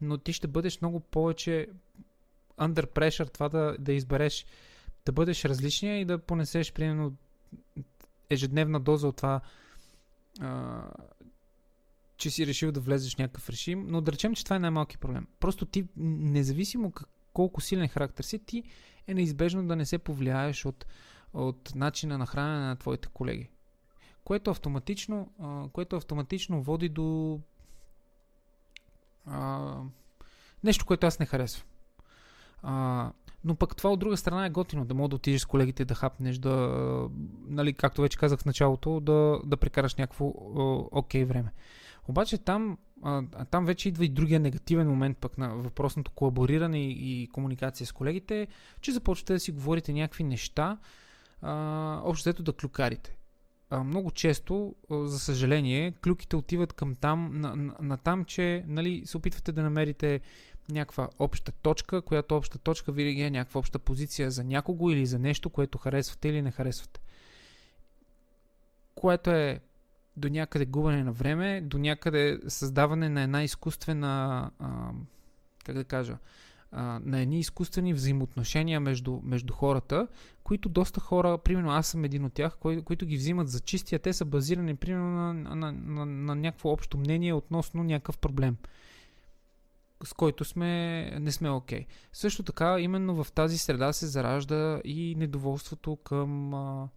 но 0.00 0.18
ти 0.18 0.32
ще 0.32 0.46
бъдеш 0.46 0.80
много 0.80 1.00
повече 1.00 1.68
under 2.60 2.86
pressure 2.86 3.32
това 3.32 3.48
да, 3.48 3.76
да 3.78 3.92
избереш 3.92 4.46
да 5.06 5.12
бъдеш 5.12 5.44
различния 5.44 6.00
и 6.00 6.04
да 6.04 6.18
понесеш 6.18 6.72
примерно 6.72 7.16
ежедневна 8.30 8.80
доза 8.80 9.08
от 9.08 9.16
това 9.16 9.40
а, 10.40 10.82
че 12.16 12.30
си 12.30 12.46
решил 12.46 12.72
да 12.72 12.80
влезеш 12.80 13.14
в 13.14 13.18
някакъв 13.18 13.50
режим, 13.50 13.86
но 13.88 14.00
да 14.00 14.12
речем, 14.12 14.34
че 14.34 14.44
това 14.44 14.56
е 14.56 14.58
най-малки 14.58 14.98
проблем. 14.98 15.26
Просто 15.40 15.66
ти, 15.66 15.86
независимо 15.96 16.90
как, 16.90 17.08
колко 17.32 17.60
силен 17.60 17.88
характер 17.88 18.24
си, 18.24 18.38
ти 18.38 18.62
е 19.06 19.14
неизбежно 19.14 19.66
да 19.66 19.76
не 19.76 19.86
се 19.86 19.98
повлияеш 19.98 20.64
от, 20.64 20.86
от 21.32 21.74
начина 21.74 22.18
на 22.18 22.26
хранене 22.26 22.66
на 22.66 22.76
твоите 22.76 23.08
колеги. 23.08 23.48
Което 24.24 24.50
автоматично, 24.50 25.32
а, 25.40 25.68
което 25.72 25.96
автоматично 25.96 26.62
води 26.62 26.88
до 26.88 27.40
а, 29.26 29.74
нещо, 30.64 30.86
което 30.86 31.06
аз 31.06 31.18
не 31.18 31.26
харесвам. 31.26 31.67
А, 32.62 33.10
но 33.44 33.54
пък 33.54 33.76
това 33.76 33.90
от 33.90 34.00
друга 34.00 34.16
страна 34.16 34.46
е 34.46 34.50
готино, 34.50 34.84
да 34.84 34.94
мога 34.94 35.08
да 35.08 35.16
отидеш 35.16 35.40
с 35.40 35.46
колегите 35.46 35.84
да 35.84 35.94
хапнеш, 35.94 36.38
да, 36.38 37.08
нали, 37.48 37.72
както 37.72 38.02
вече 38.02 38.18
казах 38.18 38.40
в 38.40 38.44
началото, 38.44 39.00
да, 39.00 39.40
да 39.44 39.56
прекараш 39.56 39.94
някакво 39.94 40.32
окей 40.90 41.24
okay 41.24 41.26
време. 41.26 41.52
Обаче 42.08 42.38
там, 42.38 42.78
а, 43.02 43.22
там 43.44 43.66
вече 43.66 43.88
идва 43.88 44.04
и 44.04 44.08
другия 44.08 44.40
негативен 44.40 44.88
момент 44.88 45.18
пък 45.18 45.38
на 45.38 45.48
въпросното 45.48 46.10
колабориране 46.10 46.84
и, 46.84 47.22
и 47.22 47.28
комуникация 47.28 47.86
с 47.86 47.92
колегите, 47.92 48.46
че 48.80 48.92
започвате 48.92 49.32
да 49.32 49.40
си 49.40 49.52
говорите 49.52 49.92
някакви 49.92 50.24
неща, 50.24 50.78
а, 51.42 52.00
общо 52.04 52.22
взето 52.22 52.42
да 52.42 52.52
клюкарите. 52.52 53.16
А, 53.70 53.84
много 53.84 54.10
често, 54.10 54.74
за 54.90 55.18
съжаление, 55.18 55.92
клюките 56.04 56.36
отиват 56.36 56.72
към 56.72 56.94
там, 56.94 57.30
на, 57.32 57.56
на, 57.56 57.74
на 57.80 57.96
там, 57.96 58.24
че 58.24 58.64
нали, 58.66 59.02
се 59.06 59.16
опитвате 59.16 59.52
да 59.52 59.62
намерите 59.62 60.20
някаква 60.68 61.08
обща 61.18 61.52
точка, 61.52 62.02
която 62.02 62.36
обща 62.36 62.58
точка 62.58 62.92
винаги 62.92 63.22
е 63.22 63.30
някаква 63.30 63.58
обща 63.58 63.78
позиция 63.78 64.30
за 64.30 64.44
някого 64.44 64.90
или 64.90 65.06
за 65.06 65.18
нещо, 65.18 65.50
което 65.50 65.78
харесвате 65.78 66.28
или 66.28 66.42
не 66.42 66.50
харесвате. 66.50 67.00
Което 68.94 69.30
е 69.30 69.60
до 70.16 70.28
някъде 70.28 70.66
губане 70.66 71.04
на 71.04 71.12
време, 71.12 71.60
до 71.60 71.78
някъде 71.78 72.40
създаване 72.48 73.08
на 73.08 73.22
една 73.22 73.42
изкуствена, 73.42 74.50
а, 74.58 74.90
как 75.64 75.74
да 75.76 75.84
кажа, 75.84 76.18
а, 76.72 77.00
на 77.04 77.20
едни 77.20 77.38
изкуствени 77.38 77.94
взаимоотношения 77.94 78.80
между, 78.80 79.20
между 79.22 79.52
хората, 79.52 80.08
които 80.44 80.68
доста 80.68 81.00
хора, 81.00 81.38
примерно 81.38 81.70
аз 81.70 81.86
съм 81.86 82.04
един 82.04 82.24
от 82.24 82.32
тях, 82.32 82.56
кои, 82.60 82.82
които 82.82 83.06
ги 83.06 83.16
взимат 83.16 83.48
за 83.48 83.60
чисти, 83.60 83.94
а 83.94 83.98
те 83.98 84.12
са 84.12 84.24
базирани 84.24 84.76
примерно 84.76 85.10
на, 85.10 85.34
на, 85.34 85.72
на, 85.72 86.06
на 86.06 86.34
някакво 86.34 86.68
общо 86.68 86.98
мнение 86.98 87.34
относно 87.34 87.84
някакъв 87.84 88.18
проблем 88.18 88.56
с 90.04 90.12
който 90.12 90.44
сме, 90.44 91.02
не 91.20 91.32
сме 91.32 91.50
окей. 91.50 91.80
Okay. 91.80 91.86
Също 92.12 92.42
така, 92.42 92.80
именно 92.80 93.24
в 93.24 93.32
тази 93.32 93.58
среда 93.58 93.92
се 93.92 94.06
заражда 94.06 94.80
и 94.84 95.14
недоволството 95.14 95.96
към 95.96 96.54
а, 96.54 96.88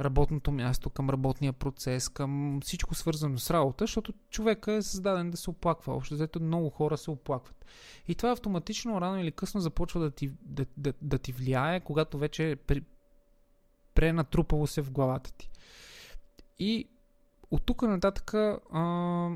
работното 0.00 0.52
място, 0.52 0.90
към 0.90 1.10
работния 1.10 1.52
процес, 1.52 2.08
към 2.08 2.60
всичко 2.64 2.94
свързано 2.94 3.38
с 3.38 3.50
работа, 3.50 3.84
защото 3.84 4.12
човека 4.30 4.72
е 4.72 4.82
създаден 4.82 5.30
да 5.30 5.36
се 5.36 5.50
оплаква. 5.50 5.94
Общо 5.94 6.14
взето 6.14 6.40
много 6.40 6.70
хора 6.70 6.96
се 6.96 7.10
оплакват. 7.10 7.64
И 8.08 8.14
това 8.14 8.30
автоматично, 8.30 9.00
рано 9.00 9.20
или 9.20 9.32
късно, 9.32 9.60
започва 9.60 10.00
да 10.00 10.10
ти, 10.10 10.32
да, 10.42 10.66
да, 10.76 10.92
да 11.02 11.18
ти 11.18 11.32
влияе, 11.32 11.80
когато 11.80 12.18
вече 12.18 12.56
при, 12.66 12.82
пренатрупало 13.94 14.66
се 14.66 14.82
в 14.82 14.92
главата 14.92 15.32
ти. 15.32 15.50
И 16.58 16.88
от 17.50 17.66
тук 17.66 17.82
нататък 17.82 18.34
а, 18.34 18.80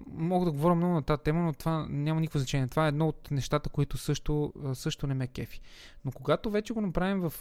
мога 0.07 0.45
да 0.45 0.52
говоря 0.52 0.75
много 0.75 0.95
на 0.95 1.02
тази 1.02 1.23
тема, 1.23 1.40
но 1.40 1.52
това 1.52 1.87
няма 1.88 2.21
никакво 2.21 2.38
значение. 2.38 2.67
Това 2.67 2.85
е 2.85 2.88
едно 2.88 3.09
от 3.09 3.31
нещата, 3.31 3.71
които 3.71 3.99
също, 3.99 4.52
също 4.75 5.07
не 5.07 5.14
ме 5.14 5.26
кефи. 5.26 5.61
Но 6.05 6.12
когато 6.12 6.50
вече 6.50 6.73
го 6.73 6.81
направим 6.81 7.21
в, 7.21 7.33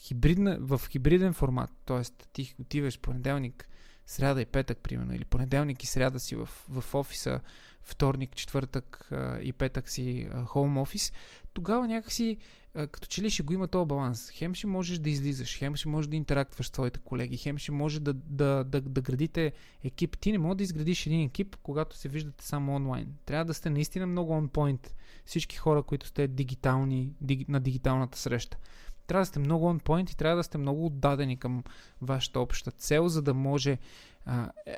хибридна, 0.00 0.58
в 0.60 0.80
хибриден 0.88 1.32
формат, 1.32 1.70
т.е. 1.86 2.02
ти 2.32 2.54
отиваш 2.60 3.00
понеделник, 3.00 3.68
сряда 4.06 4.40
и 4.40 4.46
петък, 4.46 4.78
примерно, 4.78 5.14
или 5.14 5.24
понеделник 5.24 5.82
и 5.82 5.86
сряда 5.86 6.20
си 6.20 6.36
в, 6.36 6.48
в 6.68 6.94
офиса, 6.94 7.40
вторник, 7.82 8.36
четвъртък 8.36 9.08
а, 9.10 9.38
и 9.40 9.52
петък 9.52 9.90
си 9.90 10.28
хоум 10.46 10.78
офис, 10.78 11.12
тогава 11.52 11.88
някакси 11.88 12.38
като 12.74 13.06
че 13.06 13.22
ли 13.22 13.30
ще 13.30 13.42
го 13.42 13.52
има 13.52 13.68
този 13.68 13.88
баланс. 13.88 14.30
Хем 14.30 14.54
ще 14.54 14.66
можеш 14.66 14.98
да 14.98 15.10
излизаш, 15.10 15.58
хем 15.58 15.76
ще 15.76 15.88
можеш 15.88 16.08
да 16.08 16.16
интерактваш 16.16 16.66
с 16.66 16.70
твоите 16.70 17.00
колеги, 17.00 17.36
хем 17.36 17.58
ще 17.58 17.72
може 17.72 18.00
да, 18.00 18.12
да, 18.12 18.64
да, 18.64 18.80
да 18.80 19.00
градите 19.00 19.52
екип. 19.84 20.18
Ти 20.18 20.32
не 20.32 20.38
можеш 20.38 20.56
да 20.56 20.62
изградиш 20.62 21.06
един 21.06 21.20
екип, 21.20 21.56
когато 21.62 21.96
се 21.96 22.08
виждате 22.08 22.44
само 22.44 22.74
онлайн. 22.74 23.14
Трябва 23.24 23.44
да 23.44 23.54
сте 23.54 23.70
наистина 23.70 24.06
много 24.06 24.32
point. 24.32 24.88
Всички 25.24 25.56
хора, 25.56 25.82
които 25.82 26.06
сте 26.06 26.28
дигитални, 26.28 27.12
диг, 27.20 27.48
на 27.48 27.60
дигиталната 27.60 28.18
среща. 28.18 28.56
Трябва 29.06 29.22
да 29.22 29.26
сте 29.26 29.38
много 29.38 29.66
on 29.66 29.82
point 29.82 30.12
и 30.12 30.16
трябва 30.16 30.36
да 30.36 30.44
сте 30.44 30.58
много 30.58 30.86
отдадени 30.86 31.36
към 31.36 31.64
вашата 32.02 32.40
обща 32.40 32.70
цел, 32.70 33.08
за 33.08 33.22
да 33.22 33.34
може 33.34 33.78
а, 34.26 34.50
е, 34.66 34.76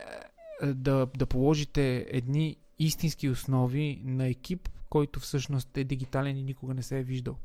е, 0.62 0.66
да, 0.66 1.06
да 1.16 1.26
положите 1.26 2.06
едни 2.08 2.56
истински 2.78 3.28
основи 3.28 4.00
на 4.04 4.26
екип, 4.26 4.68
който 4.88 5.20
всъщност 5.20 5.76
е 5.76 5.84
дигитален 5.84 6.36
и 6.36 6.42
никога 6.42 6.74
не 6.74 6.82
се 6.82 6.98
е 6.98 7.02
виждал. 7.02 7.36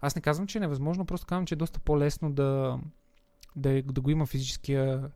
Аз 0.00 0.16
не 0.16 0.22
казвам, 0.22 0.46
че 0.46 0.58
е 0.58 0.60
невъзможно, 0.60 1.06
просто 1.06 1.26
казвам, 1.26 1.46
че 1.46 1.54
е 1.54 1.56
доста 1.56 1.80
по-лесно 1.80 2.32
да, 2.32 2.78
да, 3.56 3.82
да 3.82 4.00
го 4.00 4.10
има 4.10 4.26
физическия 4.26 5.10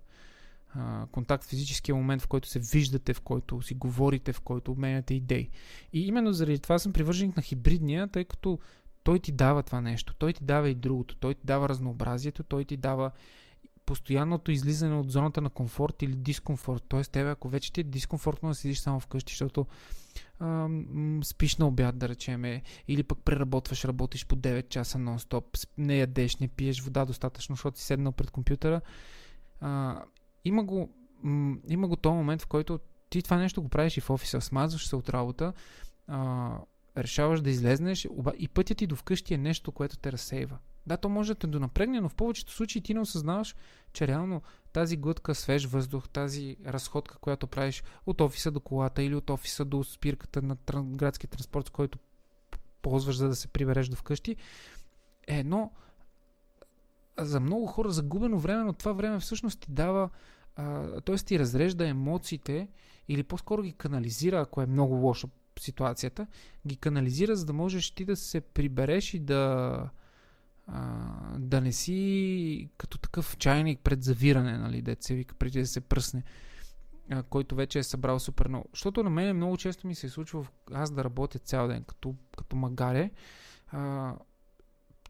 контакт, 1.13 1.45
физическия 1.45 1.95
момент, 1.95 2.23
в 2.23 2.29
който 2.29 2.49
се 2.49 2.59
виждате, 2.59 3.15
в 3.15 3.21
който 3.21 3.63
си 3.63 3.75
говорите, 3.75 4.33
в 4.33 4.41
който 4.41 4.73
обменяте 4.73 5.15
идеи. 5.15 5.51
И 5.93 6.07
именно 6.07 6.33
заради 6.33 6.59
това 6.59 6.79
съм 6.79 6.93
привърженик 6.93 7.37
на 7.37 7.43
хибридния, 7.43 8.09
тъй 8.09 8.25
като 8.25 8.59
той 9.07 9.19
ти 9.19 9.33
дава 9.33 9.63
това 9.63 9.81
нещо, 9.81 10.15
той 10.15 10.33
ти 10.33 10.45
дава 10.45 10.69
и 10.69 10.75
другото, 10.75 11.17
той 11.17 11.35
ти 11.35 11.41
дава 11.45 11.69
разнообразието, 11.69 12.43
той 12.43 12.65
ти 12.65 12.77
дава 12.77 13.11
постоянното 13.87 14.51
излизане 14.51 14.95
от 14.95 15.11
зоната 15.11 15.41
на 15.41 15.51
комфорт 15.51 16.03
или 16.03 16.17
дискомфорт. 16.17 16.85
Тоест, 16.89 17.13
тебе, 17.13 17.31
ако 17.31 17.49
вече 17.49 17.73
ти 17.73 17.81
е 17.81 17.85
дискомфортно 17.85 18.49
да 18.49 18.55
седиш 18.55 18.79
само 18.79 19.01
вкъщи, 19.01 19.33
защото 19.33 19.67
а, 20.39 20.69
спиш 21.25 21.57
на 21.57 21.67
обяд, 21.67 21.99
да 21.99 22.09
речеме, 22.09 22.63
или 22.89 23.03
пък 23.03 23.19
преработваш, 23.19 23.85
работиш 23.85 24.27
по 24.27 24.37
9 24.37 24.69
часа 24.69 24.99
нон-стоп, 24.99 25.69
не 25.79 25.99
ядеш, 25.99 26.37
не 26.37 26.49
пиеш 26.49 26.81
вода 26.81 27.05
достатъчно, 27.05 27.53
защото 27.53 27.79
си 27.79 27.85
седнал 27.85 28.13
пред 28.13 28.31
компютъра. 28.31 28.81
А, 29.61 30.03
има 30.45 30.65
го, 30.65 30.91
м- 31.23 31.57
има 31.69 31.89
го 31.89 31.97
този 31.97 32.15
момент, 32.15 32.43
в 32.43 32.47
който 32.47 32.81
ти 33.11 33.23
това 33.23 33.37
нещо 33.37 33.63
го 33.63 33.69
правиш 33.69 33.97
и 33.97 34.01
в 34.01 34.11
офиса, 34.11 34.41
смазваш 34.41 34.89
се 34.89 34.97
от 34.97 35.09
работа, 35.09 35.53
а, 36.07 36.51
решаваш 36.97 37.41
да 37.41 37.51
излезнеш 37.51 38.09
и 38.39 38.49
пътят 38.49 38.79
ти 38.79 38.87
до 38.87 38.97
вкъщи 38.97 39.35
е 39.35 39.39
нещо, 39.39 39.73
което 39.73 39.97
те 39.97 40.13
разсейва. 40.13 40.59
Да, 40.87 40.97
то 40.97 41.09
може 41.09 41.35
да 41.35 41.39
те 41.39 41.47
донапрегне, 41.47 42.01
но 42.01 42.09
в 42.09 42.15
повечето 42.15 42.53
случаи 42.53 42.83
ти 42.83 42.95
не 42.95 43.01
осъзнаваш, 43.01 43.57
че 43.93 44.07
реално 44.09 44.43
тази 44.73 44.97
глътка 44.97 45.35
свеж 45.35 45.67
въздух, 45.67 46.09
тази 46.09 46.57
разходка, 46.67 47.19
която 47.19 47.47
правиш 47.47 47.83
от 48.07 48.21
офиса 48.21 48.51
до 48.51 48.61
колата 48.61 49.03
или 49.03 49.15
от 49.15 49.31
офиса 49.31 49.65
до 49.65 49.85
спирката 49.85 50.43
на 50.43 50.57
градски 50.85 51.27
транспорт, 51.27 51.71
който 51.71 51.99
ползваш 52.83 53.17
за 53.17 53.29
да 53.29 53.37
се 53.37 53.49
прибереш 53.49 53.89
до 53.89 53.97
вкъщи, 53.97 54.37
е 55.27 55.39
едно 55.39 55.71
за 57.19 57.41
много 57.41 57.67
хора 57.67 57.91
загубено 57.91 58.39
време, 58.39 58.65
но 58.65 58.73
това 58.73 58.93
време 58.93 59.21
всъщност 59.21 59.61
ти 59.61 59.73
дава, 59.73 60.11
т.е. 61.05 61.17
ти 61.17 61.39
разрежда 61.39 61.89
емоциите 61.89 62.69
или 63.09 63.23
по-скоро 63.23 63.63
ги 63.63 63.73
канализира, 63.73 64.41
ако 64.41 64.63
е 64.63 64.67
много 64.67 64.95
лоша 64.95 65.29
ситуацията, 65.61 66.27
ги 66.67 66.77
канализира, 66.77 67.37
за 67.37 67.47
да 67.47 67.53
можеш 67.53 67.91
ти 67.91 68.05
да 68.05 68.17
се 68.17 68.41
прибереш 68.41 69.15
и 69.15 69.19
да 69.19 69.91
а, 70.67 71.39
да 71.39 71.61
не 71.61 71.73
си 71.73 72.71
като 72.77 72.99
такъв 72.99 73.37
чайник 73.37 73.81
пред 73.81 74.03
завиране, 74.03 74.59
нали, 74.59 74.97
се 75.01 75.15
вика, 75.15 75.35
преди 75.35 75.61
да 75.61 75.67
се 75.67 75.81
пръсне, 75.81 76.23
а, 77.11 77.23
който 77.23 77.55
вече 77.55 77.79
е 77.79 77.83
събрал 77.83 78.19
супер 78.19 78.49
много. 78.49 78.69
Защото 78.73 79.03
на 79.03 79.11
мен 79.11 79.37
много 79.37 79.57
често 79.57 79.87
ми 79.87 79.95
се 79.95 80.07
е 80.07 80.11
случва 80.11 80.47
аз 80.73 80.91
да 80.91 81.05
работя 81.05 81.39
цял 81.39 81.69
ден 81.69 81.85
като, 81.85 82.15
като 82.39 82.57
магаре. 82.57 83.11
А, 83.69 84.15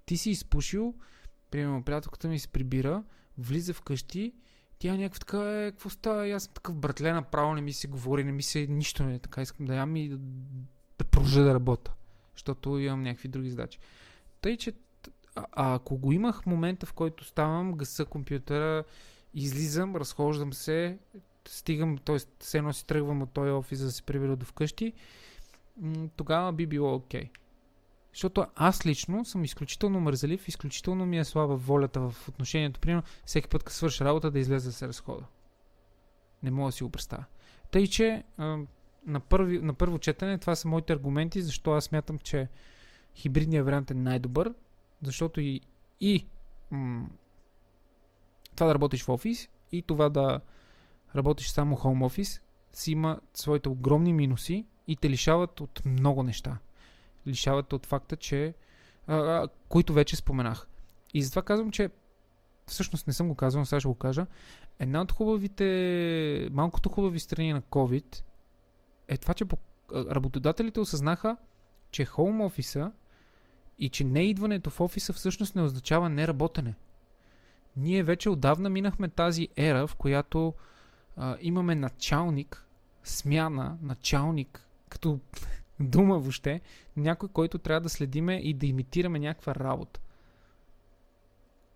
ти 0.07 0.17
си 0.17 0.31
изпушил, 0.31 0.95
примерно 1.51 1.83
приятелката 1.83 2.29
ми 2.29 2.39
се 2.39 2.49
прибира, 2.49 3.05
влиза 3.39 3.75
вкъщи, 3.75 4.33
тя 4.79 4.97
някаква 4.97 5.19
така, 5.19 5.39
е, 5.39 5.71
какво 5.71 5.91
става? 5.91 6.29
Аз 6.29 6.43
съм 6.43 6.53
такъв 6.55 6.75
братле, 6.75 7.13
направо 7.13 7.55
не 7.55 7.61
ми 7.61 7.73
се 7.73 7.89
говори, 7.89 8.25
не 8.25 8.33
ми 8.33 8.43
се 8.43 8.67
нищо 8.67 9.05
не 9.05 9.15
е 9.15 9.19
така. 9.19 9.43
Искам 9.43 9.67
да 9.67 9.75
ям 9.75 9.97
и 9.97 10.09
да, 10.09 10.17
да 10.99 11.05
продължа 11.05 11.43
да 11.43 11.55
работя, 11.55 11.93
защото 12.35 12.79
имам 12.79 13.03
някакви 13.03 13.29
други 13.29 13.51
задачи. 13.51 13.79
Тъй, 14.41 14.57
че 14.57 14.73
а 15.53 15.75
ако 15.75 15.97
го 15.97 16.13
имах 16.13 16.47
момента, 16.47 16.87
в 16.87 16.93
който 16.93 17.25
ставам, 17.25 17.73
гаса 17.73 18.05
компютъра, 18.05 18.85
излизам, 19.35 19.97
разхождам 19.97 20.53
се, 20.53 20.99
стигам, 21.49 21.99
т.е. 21.99 22.19
се 22.41 22.59
едно 22.59 22.73
си 22.73 22.87
тръгвам 22.87 23.23
от 23.23 23.33
този 23.33 23.51
офис, 23.51 23.81
да 23.81 23.93
се 23.93 24.03
прибера 24.03 24.37
до 24.37 24.47
вкъщи, 24.47 24.93
тогава 26.17 26.53
би 26.53 26.67
било 26.67 26.95
окей. 26.95 27.23
Okay. 27.23 27.29
Защото 28.17 28.47
аз 28.55 28.87
лично 28.87 29.25
съм 29.25 29.45
изключително 29.45 30.01
мързелив, 30.01 30.49
изключително 30.49 31.07
ми 31.07 31.19
е 31.19 31.25
слаба 31.25 31.57
волята 31.57 32.01
в 32.01 32.29
отношението. 32.29 32.81
Примерно, 32.81 33.03
всеки 33.27 33.49
път, 33.49 33.63
като 33.63 33.77
свърша 33.77 34.05
работа, 34.05 34.31
да 34.31 34.39
излезе 34.39 34.69
да 34.69 34.73
се 34.73 34.89
разхода. 34.89 35.25
Не 36.43 36.51
мога 36.51 36.69
да 36.69 36.73
си 36.73 36.85
го 36.85 36.91
представя. 36.91 37.25
Тъй, 37.71 37.87
че 37.87 38.25
на, 39.07 39.21
първи, 39.29 39.59
на 39.59 39.75
първо 39.75 39.99
четене 39.99 40.39
това 40.39 40.55
са 40.57 40.69
моите 40.69 40.93
аргументи, 40.93 41.43
защо 41.43 41.73
аз 41.73 41.85
смятам, 41.85 42.19
че 42.19 42.49
хибридният 43.15 43.67
вариант 43.67 43.91
е 43.91 43.95
най-добър, 43.95 44.55
защото 45.03 45.41
и, 45.41 45.61
и 46.01 46.27
м- 46.71 47.09
това 48.55 48.67
да 48.67 48.75
работиш 48.75 49.03
в 49.03 49.09
офис 49.09 49.49
и 49.73 49.83
това 49.83 50.09
да 50.09 50.41
работиш 51.17 51.49
само 51.49 51.77
хоум 51.77 52.03
офис 52.03 52.41
си 52.73 52.93
има 52.93 53.21
своите 53.35 53.69
огромни 53.69 54.13
минуси 54.13 54.67
и 54.89 54.97
те 54.97 55.11
лишават 55.11 55.61
от 55.61 55.83
много 55.85 56.23
неща. 56.23 56.59
Лишават 57.27 57.73
от 57.73 57.87
факта, 57.87 58.17
че 58.17 58.55
а, 59.07 59.49
които 59.69 59.93
вече 59.93 60.17
споменах. 60.17 60.69
И 61.15 61.23
затова 61.23 61.43
казвам, 61.43 61.71
че 61.71 61.91
всъщност 62.67 63.07
не 63.07 63.13
съм 63.13 63.29
го 63.29 63.35
казвал, 63.35 63.65
сега 63.65 63.81
ще 63.81 63.89
го 63.89 63.95
кажа. 63.95 64.27
Една 64.79 65.01
от 65.01 65.13
хубавите, 65.13 66.49
малкото 66.53 66.89
хубави 66.89 67.21
страни 67.21 67.53
на 67.53 67.63
COVID 67.63 68.23
е 69.09 69.17
това, 69.17 69.35
че 69.35 69.45
работодателите 69.93 70.81
осъзнаха, 70.81 71.37
че 71.91 72.05
хоум 72.05 72.41
офиса 72.41 72.93
и 73.79 73.89
че 73.89 74.05
не 74.05 74.23
идването 74.23 74.71
в 74.71 74.81
офиса 74.81 75.13
всъщност 75.13 75.57
не 75.57 75.63
означава 75.63 76.09
неработене. 76.09 76.75
Ние 77.77 78.03
вече 78.03 78.31
отдавна 78.31 78.71
минахме 78.71 79.09
тази 79.09 79.49
ера, 79.57 79.87
в 79.87 79.97
която 79.97 80.55
а, 81.17 81.37
имаме 81.41 81.75
началник, 81.75 82.67
смяна, 83.05 83.79
началник, 83.83 84.67
като 84.89 85.21
дума 85.81 86.19
въобще, 86.19 86.61
някой, 86.97 87.29
който 87.29 87.59
трябва 87.59 87.81
да 87.81 87.89
следиме 87.89 88.35
и 88.35 88.55
да 88.55 88.67
имитираме 88.67 89.19
някаква 89.19 89.55
работа. 89.55 90.01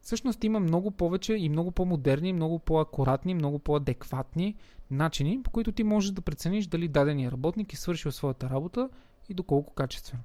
Всъщност 0.01 0.45
има 0.45 0.61
много 0.61 0.91
повече 0.91 1.35
и 1.35 1.49
много 1.49 1.71
по-модерни, 1.71 2.33
много 2.33 2.59
по-акуратни, 2.59 3.35
много 3.35 3.59
по-адекватни 3.59 4.55
начини, 4.91 5.43
по 5.43 5.51
които 5.51 5.73
ти 5.73 5.85
можеш 5.85 6.11
да 6.11 6.23
прецениш 6.23 6.67
дали 6.67 6.89
дадения 6.89 7.33
работник 7.33 7.73
е 7.73 7.77
свършил 7.77 8.13
своята 8.13 8.51
работа 8.51 8.89
и 9.29 9.35
доколко 9.35 9.75
качествено. 9.75 10.23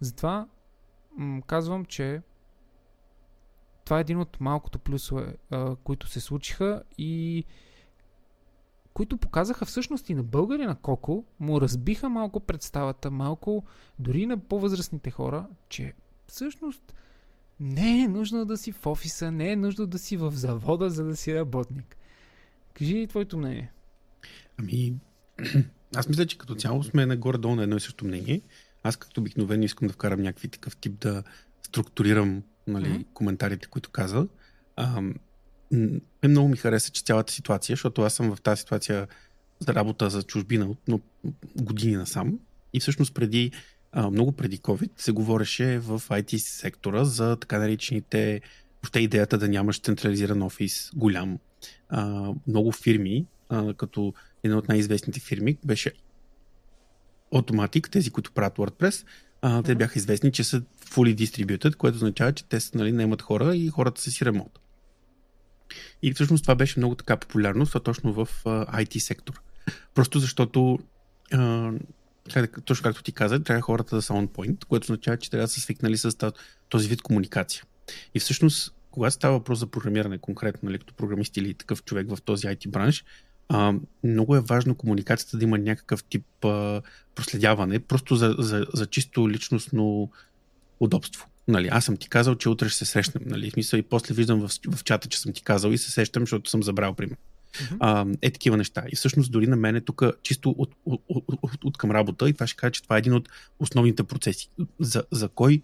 Затова 0.00 0.46
м- 1.16 1.42
казвам, 1.46 1.84
че 1.84 2.22
това 3.84 3.98
е 3.98 4.00
един 4.00 4.20
от 4.20 4.40
малкото 4.40 4.78
плюсове, 4.78 5.36
а, 5.50 5.76
които 5.76 6.08
се 6.08 6.20
случиха 6.20 6.82
и 6.98 7.44
които 8.96 9.16
показаха 9.16 9.64
всъщност 9.64 10.10
и 10.10 10.14
на 10.14 10.22
българи 10.22 10.66
на 10.66 10.74
Коко, 10.74 11.24
му 11.40 11.60
разбиха 11.60 12.08
малко 12.08 12.40
представата, 12.40 13.10
малко 13.10 13.64
дори 13.98 14.26
на 14.26 14.38
по-възрастните 14.38 15.10
хора, 15.10 15.46
че 15.68 15.92
всъщност 16.26 16.94
не 17.60 18.02
е 18.02 18.08
нужно 18.08 18.44
да 18.44 18.56
си 18.56 18.72
в 18.72 18.86
офиса, 18.86 19.30
не 19.30 19.52
е 19.52 19.56
нужно 19.56 19.86
да 19.86 19.98
си 19.98 20.16
в 20.16 20.32
завода, 20.32 20.90
за 20.90 21.04
да 21.04 21.16
си 21.16 21.34
работник. 21.34 21.96
Кажи 22.74 23.06
твоето 23.06 23.38
мнение. 23.38 23.72
Ами, 24.58 24.94
аз 25.96 26.08
мисля, 26.08 26.26
че 26.26 26.38
като 26.38 26.54
цяло 26.54 26.82
сме 26.82 27.06
нагоре-долу 27.06 27.54
на 27.54 27.62
едно 27.62 27.76
и 27.76 27.80
също 27.80 28.04
мнение. 28.04 28.40
Аз 28.82 28.96
като 28.96 29.20
обикновено 29.20 29.64
искам 29.64 29.88
да 29.88 29.94
вкарам 29.94 30.22
някакви 30.22 30.48
такъв 30.48 30.76
тип 30.76 30.98
да 31.00 31.22
структурирам 31.62 32.42
нали, 32.66 32.88
mm-hmm. 32.88 33.06
коментарите, 33.14 33.66
които 33.66 33.90
каза. 33.90 34.28
А, 34.76 35.02
м- 35.72 36.00
много 36.24 36.48
ми 36.48 36.56
хареса, 36.56 36.90
че 36.90 37.02
цялата 37.02 37.32
ситуация, 37.32 37.72
защото 37.72 38.02
аз 38.02 38.14
съм 38.14 38.36
в 38.36 38.40
тази 38.40 38.60
ситуация 38.60 39.06
за 39.60 39.74
работа 39.74 40.10
за 40.10 40.22
чужбина 40.22 40.74
от 40.90 41.02
години 41.56 41.96
насам. 41.96 42.38
И 42.72 42.80
всъщност 42.80 43.14
преди, 43.14 43.52
а, 43.92 44.10
много 44.10 44.32
преди 44.32 44.58
COVID 44.58 44.90
се 44.96 45.12
говореше 45.12 45.78
в 45.78 46.02
IT 46.08 46.36
сектора 46.36 47.04
за 47.04 47.36
така 47.36 47.58
наречените, 47.58 48.40
въобще 48.82 49.00
идеята 49.00 49.38
да 49.38 49.48
нямаш 49.48 49.80
централизиран 49.80 50.42
офис 50.42 50.90
голям. 50.94 51.38
А, 51.88 52.32
много 52.46 52.72
фирми, 52.72 53.26
а, 53.48 53.74
като 53.74 54.14
една 54.42 54.56
от 54.56 54.68
най-известните 54.68 55.20
фирми 55.20 55.56
беше 55.64 55.92
Automatic, 57.34 57.90
тези, 57.90 58.10
които 58.10 58.32
правят 58.32 58.56
WordPress, 58.56 59.06
а, 59.42 59.62
те 59.62 59.74
бяха 59.74 59.98
известни, 59.98 60.32
че 60.32 60.44
са 60.44 60.62
fully 60.90 61.14
distributed, 61.14 61.74
което 61.74 61.96
означава, 61.96 62.32
че 62.32 62.44
те 62.44 62.58
нали, 62.74 62.92
наемат 62.92 63.22
хора 63.22 63.56
и 63.56 63.68
хората 63.68 64.00
са 64.00 64.10
си 64.10 64.24
ремонт. 64.24 64.58
И 66.02 66.12
всъщност 66.12 66.44
това 66.44 66.54
беше 66.54 66.78
много 66.78 66.94
така 66.94 67.16
популярно, 67.16 67.66
точно 67.66 68.12
в 68.12 68.28
IT 68.44 68.98
сектор. 68.98 69.40
Просто 69.94 70.18
защото, 70.18 70.78
точно 72.64 72.82
както 72.82 73.02
ти 73.02 73.12
каза, 73.12 73.42
трябва 73.42 73.62
хората 73.62 73.96
да 73.96 74.02
са 74.02 74.12
on 74.12 74.28
point, 74.28 74.64
което 74.64 74.84
означава, 74.84 75.16
че 75.16 75.30
трябва 75.30 75.44
да 75.44 75.52
са 75.52 75.60
свикнали 75.60 75.98
с 75.98 76.32
този 76.68 76.88
вид 76.88 77.02
комуникация. 77.02 77.64
И 78.14 78.20
всъщност, 78.20 78.74
когато 78.90 79.14
става 79.14 79.38
въпрос 79.38 79.58
за 79.58 79.66
програмиране 79.66 80.18
конкретно, 80.18 80.68
нали, 80.68 80.78
като 80.78 80.94
програмист 80.94 81.36
или 81.36 81.54
такъв 81.54 81.84
човек 81.84 82.08
в 82.10 82.22
този 82.22 82.46
IT 82.46 82.68
бранш, 82.68 83.04
много 84.04 84.36
е 84.36 84.40
важно 84.40 84.74
комуникацията 84.74 85.38
да 85.38 85.44
има 85.44 85.58
някакъв 85.58 86.04
тип 86.04 86.44
а, 86.44 86.82
проследяване, 87.14 87.78
просто 87.78 88.16
за, 88.16 88.34
за, 88.38 88.66
за 88.74 88.86
чисто 88.86 89.30
личностно 89.30 90.10
удобство. 90.80 91.26
Нали, 91.48 91.68
аз 91.72 91.84
съм 91.84 91.96
ти 91.96 92.08
казал, 92.08 92.34
че 92.34 92.48
утре 92.48 92.68
ще 92.68 92.78
се 92.78 92.84
срещнем. 92.84 93.22
Нали, 93.26 93.50
смисъл 93.50 93.78
и 93.78 93.82
после 93.82 94.14
виждам 94.14 94.40
в, 94.40 94.50
в 94.70 94.84
чата, 94.84 95.08
че 95.08 95.20
съм 95.20 95.32
ти 95.32 95.42
казал 95.42 95.70
и 95.70 95.78
се 95.78 95.90
сещам, 95.90 96.22
защото 96.22 96.50
съм 96.50 96.62
забрал, 96.62 96.94
пример. 96.94 97.16
А, 97.80 98.06
е 98.22 98.30
такива 98.30 98.56
неща. 98.56 98.84
И 98.92 98.96
всъщност 98.96 99.32
дори 99.32 99.46
на 99.46 99.56
мен 99.56 99.76
е 99.76 99.80
тук 99.80 100.02
чисто 100.22 100.50
от, 100.58 100.74
от, 100.86 101.02
от, 101.08 101.24
от, 101.28 101.64
от 101.64 101.76
към 101.76 101.90
работа 101.90 102.28
и 102.28 102.32
това 102.32 102.46
ще 102.46 102.56
кажа, 102.56 102.70
че 102.70 102.82
това 102.82 102.96
е 102.96 102.98
един 102.98 103.14
от 103.14 103.28
основните 103.58 104.02
процеси. 104.02 104.48
За, 104.80 105.04
за 105.10 105.28
кой 105.28 105.62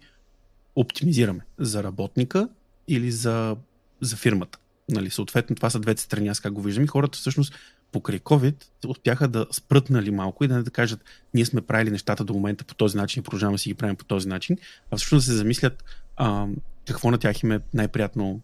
оптимизираме? 0.75 1.45
За 1.57 1.83
работника 1.83 2.49
или 2.87 3.11
за, 3.11 3.55
за 4.01 4.15
фирмата? 4.15 4.59
Нали, 4.89 5.09
съответно, 5.09 5.55
това 5.55 5.69
са 5.69 5.79
двете 5.79 6.01
страни, 6.01 6.27
аз 6.27 6.39
как 6.39 6.53
го 6.53 6.61
виждам. 6.61 6.83
И 6.83 6.87
хората 6.87 7.17
всъщност 7.17 7.53
покрай 7.93 8.19
COVID 8.19 8.55
успяха 8.87 9.27
да 9.27 9.47
спрат 9.51 9.89
нали, 9.89 10.11
малко 10.11 10.43
и 10.43 10.47
да 10.47 10.55
не 10.55 10.63
да 10.63 10.71
кажат, 10.71 11.03
ние 11.33 11.45
сме 11.45 11.61
правили 11.61 11.91
нещата 11.91 12.23
до 12.23 12.33
момента 12.33 12.63
по 12.63 12.75
този 12.75 12.97
начин 12.97 13.19
и 13.19 13.23
продължаваме 13.23 13.55
да 13.55 13.59
си 13.59 13.69
ги 13.69 13.73
правим 13.73 13.95
по 13.95 14.05
този 14.05 14.27
начин, 14.27 14.57
а 14.91 14.97
всъщност 14.97 15.25
да 15.25 15.31
се 15.31 15.37
замислят 15.37 15.83
а, 16.17 16.47
какво 16.87 17.11
на 17.11 17.17
тях 17.17 17.43
им 17.43 17.51
е 17.51 17.59
най-приятно 17.73 18.41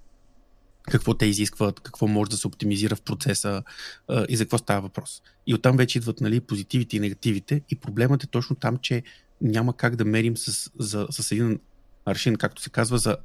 какво 0.83 1.13
те 1.13 1.25
изискват, 1.25 1.79
какво 1.79 2.07
може 2.07 2.31
да 2.31 2.37
се 2.37 2.47
оптимизира 2.47 2.95
в 2.95 3.01
процеса 3.01 3.63
а, 4.07 4.25
и 4.29 4.37
за 4.37 4.43
какво 4.43 4.57
става 4.57 4.81
въпрос. 4.81 5.21
И 5.47 5.53
оттам 5.53 5.77
вече 5.77 5.97
идват 5.97 6.21
нали, 6.21 6.39
позитивите 6.39 6.97
и 6.97 6.99
негативите 6.99 7.61
и 7.69 7.75
проблемът 7.75 8.23
е 8.23 8.27
точно 8.27 8.55
там, 8.55 8.77
че 8.77 9.03
няма 9.41 9.73
как 9.73 9.95
да 9.95 10.05
мерим 10.05 10.37
с, 10.37 10.71
за, 10.79 11.07
с 11.09 11.31
един 11.31 11.59
аршин, 12.05 12.35
както 12.35 12.61
се 12.61 12.69
казва, 12.69 12.97
за 12.97 13.17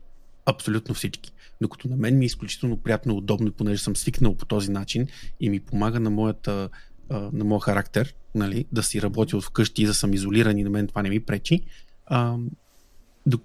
абсолютно 0.47 0.95
всички. 0.95 1.33
Докато 1.61 1.89
на 1.89 1.97
мен 1.97 2.19
ми 2.19 2.25
е 2.25 2.27
изключително 2.27 2.77
приятно 2.77 3.15
и 3.15 3.17
удобно, 3.17 3.53
понеже 3.53 3.83
съм 3.83 3.97
свикнал 3.97 4.37
по 4.37 4.47
този 4.47 4.71
начин 4.71 5.07
и 5.41 5.51
ми 5.51 5.61
помага 5.61 6.01
на 6.01 6.11
моята 6.11 6.69
на 7.11 7.45
моя 7.45 7.61
характер, 7.61 8.15
нали, 8.35 8.65
да 8.73 8.83
си 8.83 9.03
работя 9.03 9.37
от 9.37 9.45
вкъщи 9.45 9.83
и 9.83 9.87
да 9.87 9.95
съм 9.95 10.15
изолиран 10.15 10.59
и 10.59 10.65
на 10.65 10.71
мен 10.71 10.87
това 10.87 11.03
не 11.03 11.11
ми 11.11 11.21
пречи, 11.21 11.61
а, 12.07 12.37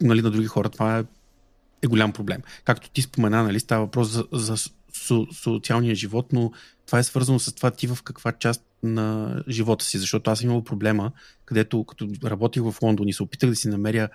нали, 0.02 0.22
на 0.22 0.32
други 0.32 0.48
хора 0.48 0.70
това 0.70 1.00
е, 1.00 1.04
е 1.82 1.88
голям 1.88 2.14
проблем. 2.14 2.42
Както 2.64 2.90
ти 2.90 3.02
спомена, 3.02 3.44
нали, 3.44 3.60
става 3.60 3.86
въпрос 3.86 4.10
за, 4.10 4.26
за 4.34 4.56
со, 4.94 5.28
социалния 5.34 5.96
живот, 5.96 6.34
но 6.34 6.52
това 6.86 7.00
е 7.00 7.04
свързано 7.04 7.40
с 7.40 7.54
това 7.54 7.72
ти 7.72 7.88
в 7.88 7.98
каква 8.04 8.32
част 8.32 8.66
на 8.84 9.36
живота 9.50 9.86
си, 9.86 9.98
защото 9.98 10.32
аз 10.32 10.42
имам 10.42 10.64
проблема, 10.64 11.12
където 11.46 11.84
като 11.84 12.10
работих 12.24 12.64
в 12.64 12.76
Лондон 12.82 13.08
и 13.08 13.14
се 13.14 13.24
опитах 13.24 13.50
да 13.50 13.56
си 13.56 13.68
намеря 13.68 14.10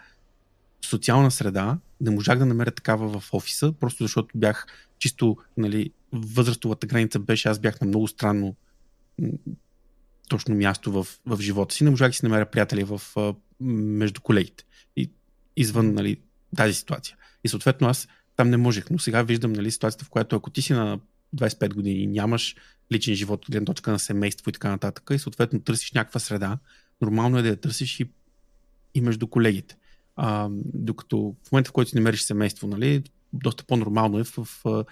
социална 0.87 1.31
среда, 1.31 1.79
не 2.01 2.11
можах 2.11 2.38
да 2.38 2.47
намеря 2.47 2.70
такава 2.70 3.20
в 3.20 3.35
офиса, 3.35 3.73
просто 3.81 4.05
защото 4.05 4.29
бях 4.35 4.66
чисто, 4.99 5.37
нали, 5.57 5.90
възрастовата 6.12 6.87
граница 6.87 7.18
беше, 7.18 7.49
аз 7.49 7.59
бях 7.59 7.81
на 7.81 7.87
много 7.87 8.09
странно 8.09 8.57
точно 10.29 10.55
място 10.55 10.92
в, 10.92 11.07
в 11.27 11.40
живота 11.40 11.75
си. 11.75 11.85
Не 11.85 11.90
можах 11.90 12.09
да 12.09 12.14
си 12.14 12.25
намеря 12.25 12.47
приятели 12.47 12.85
в, 12.85 13.01
между 13.61 14.20
колегите. 14.20 14.64
И, 14.97 15.11
извън 15.57 15.94
нали, 15.94 16.16
тази 16.57 16.75
ситуация. 16.75 17.16
И 17.44 17.49
съответно 17.49 17.88
аз 17.88 18.09
там 18.37 18.51
не 18.51 18.57
можех. 18.57 18.90
Но 18.90 18.99
сега 18.99 19.23
виждам 19.23 19.53
нали, 19.53 19.70
ситуацията, 19.70 20.05
в 20.05 20.11
която 20.11 20.37
ако 20.37 20.51
ти 20.51 20.62
си 20.62 20.73
на 20.73 21.01
25 21.37 21.75
години 21.75 22.03
и 22.03 22.07
нямаш 22.07 22.57
личен 22.92 23.14
живот 23.14 23.44
от 23.44 23.51
гледна 23.51 23.64
точка 23.64 23.90
на 23.90 23.99
семейство 23.99 24.51
и 24.51 24.53
така 24.53 24.68
нататък, 24.68 25.11
и 25.12 25.18
съответно 25.18 25.61
търсиш 25.61 25.92
някаква 25.92 26.20
среда, 26.20 26.59
нормално 27.01 27.38
е 27.38 27.42
да 27.42 27.49
я 27.49 27.57
търсиш 27.57 28.01
и, 28.01 28.11
и 28.94 29.01
между 29.01 29.27
колегите. 29.27 29.77
А, 30.16 30.48
докато 30.74 31.35
в 31.48 31.53
момента, 31.53 31.70
в 31.70 31.72
който 31.72 31.90
си 31.90 31.96
намериш 31.96 32.22
семейство, 32.22 32.66
нали, 32.66 33.03
доста 33.33 33.64
по-нормално 33.64 34.18
е 34.18 34.24
в, 34.24 34.37
в, 34.37 34.85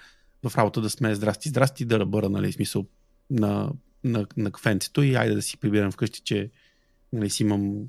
в 0.42 0.56
работа 0.56 0.80
да 0.80 0.90
сме 0.90 1.14
здрасти, 1.14 1.48
здрасти, 1.48 1.85
да 1.85 1.98
ръбъра, 1.98 2.28
нали, 2.28 2.52
смисъл 2.52 2.87
на, 3.30 3.72
на, 4.04 4.26
на 4.37 4.50
кафенцето 4.50 5.02
и 5.02 5.14
айде 5.14 5.35
да 5.35 5.42
си 5.42 5.56
прибирам 5.56 5.92
вкъщи, 5.92 6.20
че 6.20 6.50
нали, 7.12 7.30
си 7.30 7.42
имам 7.42 7.88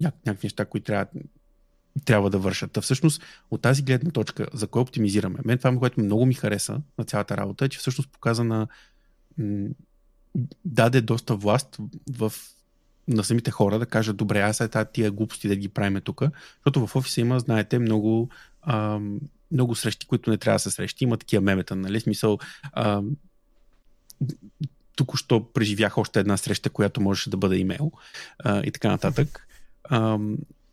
няк, 0.00 0.14
някакви 0.26 0.46
неща, 0.46 0.64
които 0.64 0.84
трябва, 0.84 1.06
трябва 2.04 2.30
да 2.30 2.38
вършат. 2.38 2.76
А 2.76 2.80
всъщност 2.80 3.22
от 3.50 3.62
тази 3.62 3.82
гледна 3.82 4.10
точка, 4.10 4.46
за 4.52 4.66
кой 4.66 4.82
оптимизираме? 4.82 5.38
Мен 5.44 5.58
това, 5.58 5.78
което 5.78 6.00
много 6.00 6.26
ми 6.26 6.34
хареса 6.34 6.80
на 6.98 7.04
цялата 7.04 7.36
работа 7.36 7.64
е, 7.64 7.68
че 7.68 7.78
всъщност 7.78 8.10
показа 8.10 8.44
на 8.44 8.66
м- 9.38 9.68
даде 10.64 11.00
доста 11.00 11.36
власт 11.36 11.78
в 12.12 12.32
на 13.08 13.24
самите 13.24 13.50
хора 13.50 13.78
да 13.78 13.86
кажат, 13.86 14.16
добре, 14.16 14.40
аз 14.40 14.58
тази 14.58 14.88
тия 14.92 15.10
глупости 15.10 15.48
да 15.48 15.56
ги 15.56 15.68
правиме 15.68 16.00
тук, 16.00 16.22
защото 16.54 16.86
в 16.86 16.96
офиса 16.96 17.20
има, 17.20 17.40
знаете, 17.40 17.78
много, 17.78 18.28
а, 18.62 19.00
много 19.52 19.74
срещи, 19.74 20.06
които 20.06 20.30
не 20.30 20.38
трябва 20.38 20.54
да 20.56 20.60
се 20.60 20.70
срещи. 20.70 21.04
Има 21.04 21.16
такива 21.16 21.42
мемета, 21.42 21.76
нали? 21.76 22.00
Смисъл, 22.00 22.38
а, 22.72 23.02
току-що 24.96 25.52
преживях 25.52 25.98
още 25.98 26.20
една 26.20 26.36
среща, 26.36 26.70
която 26.70 27.00
можеше 27.00 27.30
да 27.30 27.36
бъде 27.36 27.56
имейл 27.56 27.92
а, 28.38 28.62
и 28.64 28.70
така 28.70 28.88
нататък. 28.88 29.46
А, 29.84 30.18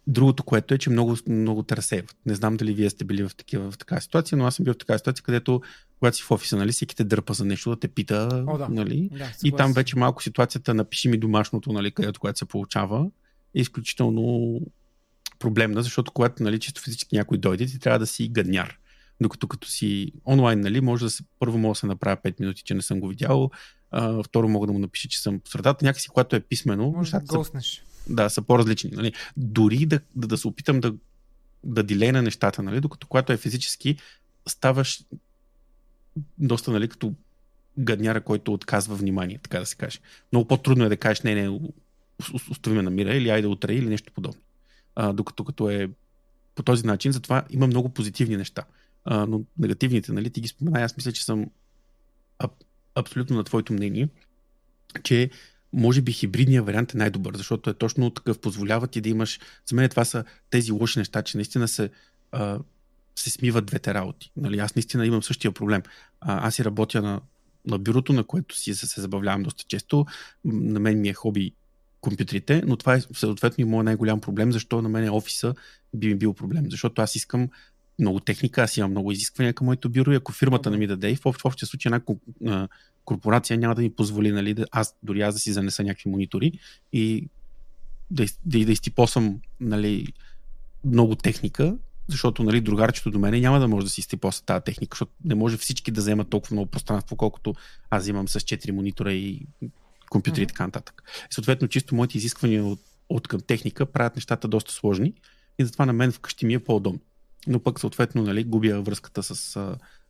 другото, 0.09 0.43
което 0.43 0.73
е, 0.73 0.77
че 0.77 0.89
много, 0.89 1.17
много 1.27 1.63
те 1.63 1.77
разсейват. 1.77 2.15
Не 2.25 2.35
знам 2.35 2.57
дали 2.57 2.73
вие 2.73 2.89
сте 2.89 3.03
били 3.03 3.23
в, 3.23 3.35
такива, 3.35 3.71
в 3.71 3.77
такава 3.77 4.01
ситуация, 4.01 4.37
но 4.37 4.45
аз 4.45 4.55
съм 4.55 4.63
бил 4.63 4.73
в 4.73 4.77
такава 4.77 4.99
ситуация, 4.99 5.23
където 5.23 5.61
когато 5.99 6.17
си 6.17 6.23
в 6.23 6.31
офиса, 6.31 6.57
нали, 6.57 6.71
всеки 6.71 6.95
те 6.95 7.03
дърпа 7.03 7.33
за 7.33 7.45
нещо, 7.45 7.69
да 7.69 7.79
те 7.79 7.87
пита, 7.87 8.43
О, 8.47 8.57
да. 8.57 8.69
нали? 8.69 9.09
Да, 9.17 9.31
и 9.43 9.51
там 9.51 9.73
вече 9.73 9.97
малко 9.97 10.23
ситуацията, 10.23 10.73
напиши 10.73 11.09
ми 11.09 11.17
домашното, 11.17 11.73
нали, 11.73 11.91
където 11.91 12.19
което 12.19 12.39
се 12.39 12.45
получава, 12.45 13.09
е 13.55 13.61
изключително 13.61 14.59
проблемна, 15.39 15.83
защото 15.83 16.11
когато 16.11 16.43
нали, 16.43 16.59
чисто 16.59 16.81
физически 16.81 17.15
някой 17.15 17.37
дойде, 17.37 17.65
ти 17.65 17.79
трябва 17.79 17.99
да 17.99 18.07
си 18.07 18.27
гадняр. 18.27 18.79
Докато 19.21 19.47
като 19.47 19.67
си 19.67 20.11
онлайн, 20.25 20.59
нали, 20.59 20.81
може 20.81 21.05
да 21.05 21.11
се, 21.11 21.23
първо 21.39 21.57
мога 21.57 21.71
да 21.71 21.79
се 21.79 21.85
направя 21.85 22.17
5 22.17 22.39
минути, 22.39 22.63
че 22.63 22.73
не 22.73 22.81
съм 22.81 22.99
го 22.99 23.07
видял, 23.07 23.49
а, 23.91 24.23
второ 24.23 24.49
мога 24.49 24.67
да 24.67 24.73
му 24.73 24.79
напиша, 24.79 25.07
че 25.07 25.21
съм 25.21 25.39
по 25.39 25.49
средата, 25.49 25.85
някакси, 25.85 26.09
когато 26.09 26.35
е 26.35 26.39
писмено, 26.39 26.91
Може 26.91 27.11
да 27.11 27.19
са, 27.19 27.37
госнеш. 27.37 27.83
Да, 28.09 28.29
са 28.29 28.41
по-различни. 28.41 28.91
Нали. 28.91 29.13
Дори 29.37 29.85
да, 29.85 29.99
да, 30.15 30.27
да 30.27 30.37
се 30.37 30.47
опитам 30.47 30.79
да, 30.79 30.93
да 31.63 31.83
дилейна 31.83 32.21
нещата, 32.21 32.63
нали, 32.63 32.81
докато 32.81 33.07
когато 33.07 33.33
е 33.33 33.37
физически, 33.37 33.97
ставаш 34.47 35.03
доста, 36.37 36.71
нали, 36.71 36.87
като 36.87 37.13
гадняра, 37.77 38.21
който 38.21 38.53
отказва 38.53 38.95
внимание, 38.95 39.39
така 39.43 39.59
да 39.59 39.65
се 39.65 39.75
каже. 39.75 39.99
Много 40.31 40.47
по-трудно 40.47 40.85
е 40.85 40.89
да 40.89 40.97
кажеш, 40.97 41.21
не, 41.21 41.35
не, 41.35 41.59
остави 42.51 42.75
ме 42.75 42.81
на 42.81 42.89
мира 42.89 43.15
или 43.15 43.29
айде 43.29 43.47
утре 43.47 43.73
или 43.73 43.89
нещо 43.89 44.13
подобно. 44.13 44.41
А, 44.95 45.13
докато 45.13 45.43
като 45.43 45.69
е 45.69 45.89
по 46.55 46.63
този 46.63 46.85
начин, 46.85 47.11
затова 47.11 47.45
има 47.49 47.67
много 47.67 47.89
позитивни 47.89 48.37
неща. 48.37 48.63
А, 49.05 49.25
но 49.25 49.41
негативните, 49.59 50.11
нали, 50.11 50.29
ти 50.29 50.41
ги 50.41 50.47
спомена, 50.47 50.81
аз 50.81 50.97
мисля, 50.97 51.11
че 51.11 51.25
съм 51.25 51.49
аб, 52.39 52.51
абсолютно 52.95 53.35
на 53.35 53.43
твоето 53.43 53.73
мнение, 53.73 54.09
че 55.03 55.29
може 55.73 56.01
би 56.01 56.11
хибридният 56.11 56.65
вариант 56.65 56.93
е 56.93 56.97
най-добър, 56.97 57.37
защото 57.37 57.69
е 57.69 57.73
точно 57.73 58.09
такъв, 58.09 58.39
позволява 58.39 58.87
ти 58.87 59.01
да 59.01 59.09
имаш, 59.09 59.39
за 59.69 59.75
мен 59.75 59.89
това 59.89 60.05
са 60.05 60.23
тези 60.49 60.71
лоши 60.71 60.99
неща, 60.99 61.21
че 61.21 61.37
наистина 61.37 61.67
се, 61.67 61.89
а, 62.31 62.59
се 63.15 63.29
смиват 63.29 63.65
двете 63.65 63.93
работи. 63.93 64.31
Нали, 64.37 64.59
аз 64.59 64.75
наистина 64.75 65.05
имам 65.05 65.23
същия 65.23 65.51
проблем. 65.51 65.81
А, 66.21 66.47
аз 66.47 66.55
си 66.55 66.65
работя 66.65 67.01
на, 67.01 67.21
на 67.65 67.79
бюрото, 67.79 68.13
на 68.13 68.23
което 68.23 68.57
си 68.57 68.73
се, 68.73 68.87
се 68.87 69.01
забавлявам 69.01 69.43
доста 69.43 69.63
често. 69.67 70.05
На 70.45 70.79
мен 70.79 71.01
ми 71.01 71.09
е 71.09 71.13
хоби 71.13 71.53
компютрите, 72.01 72.63
но 72.65 72.77
това 72.77 72.95
е 72.95 73.01
съответно 73.01 73.61
и 73.61 73.65
моят 73.65 73.85
най-голям 73.85 74.21
проблем, 74.21 74.51
защо 74.51 74.81
на 74.81 74.89
мен 74.89 75.03
е 75.03 75.09
офиса 75.09 75.55
би 75.95 76.07
ми 76.07 76.15
бил 76.15 76.33
проблем. 76.33 76.65
Защото 76.69 77.01
аз 77.01 77.15
искам 77.15 77.49
много 77.99 78.19
техника, 78.19 78.61
аз 78.61 78.77
имам 78.77 78.91
много 78.91 79.11
изисквания 79.11 79.53
към 79.53 79.65
моето 79.65 79.89
бюро 79.89 80.11
и 80.11 80.15
ако 80.15 80.31
фирмата 80.31 80.71
не 80.71 80.77
ми 80.77 80.87
даде 80.87 81.09
и 81.09 81.15
в 81.15 81.45
общия 81.45 81.67
случай 81.67 81.89
една 81.89 82.67
корпорация 83.09 83.57
няма 83.57 83.75
да 83.75 83.81
ми 83.81 83.89
позволи 83.89 84.31
нали, 84.31 84.53
да, 84.53 84.65
аз, 84.71 84.95
дори 85.03 85.21
аз 85.21 85.33
да 85.35 85.39
си 85.39 85.53
занеса 85.53 85.83
някакви 85.83 86.09
монитори 86.09 86.51
и 86.93 87.27
да, 88.11 88.25
да, 88.45 88.65
да 88.65 88.71
изтипосам 88.71 89.39
нали, 89.59 90.13
много 90.85 91.15
техника, 91.15 91.77
защото 92.07 92.43
нали, 92.43 92.61
другарчето 92.61 93.11
до 93.11 93.19
мене 93.19 93.39
няма 93.39 93.59
да 93.59 93.67
може 93.67 93.85
да 93.85 93.89
си 93.89 94.01
изтипоса 94.01 94.45
тази 94.45 94.63
техника, 94.63 94.95
защото 94.95 95.11
не 95.25 95.35
може 95.35 95.57
всички 95.57 95.91
да 95.91 96.01
вземат 96.01 96.29
толкова 96.29 96.53
много 96.53 96.71
пространство, 96.71 97.15
колкото 97.15 97.55
аз 97.89 98.07
имам 98.07 98.27
с 98.27 98.39
4 98.39 98.71
монитора 98.71 99.13
и 99.13 99.45
компютри 100.09 100.41
mm-hmm. 100.41 100.43
и 100.43 100.47
така 100.47 100.65
нататък. 100.65 101.03
И 101.31 101.33
съответно, 101.33 101.67
чисто 101.67 101.95
моите 101.95 102.17
изисквания 102.17 102.65
от, 102.65 102.79
от 103.09 103.27
към 103.27 103.41
техника 103.41 103.85
правят 103.85 104.15
нещата 104.15 104.47
доста 104.47 104.71
сложни 104.71 105.13
и 105.59 105.65
затова 105.65 105.85
на 105.85 105.93
мен 105.93 106.11
вкъщи 106.11 106.45
ми 106.45 106.53
е 106.53 106.59
по-удобно. 106.59 106.99
Но 107.47 107.59
пък 107.59 107.79
съответно 107.79 108.23
нали, 108.23 108.43
губя 108.43 108.81
връзката 108.81 109.23
с, 109.23 109.35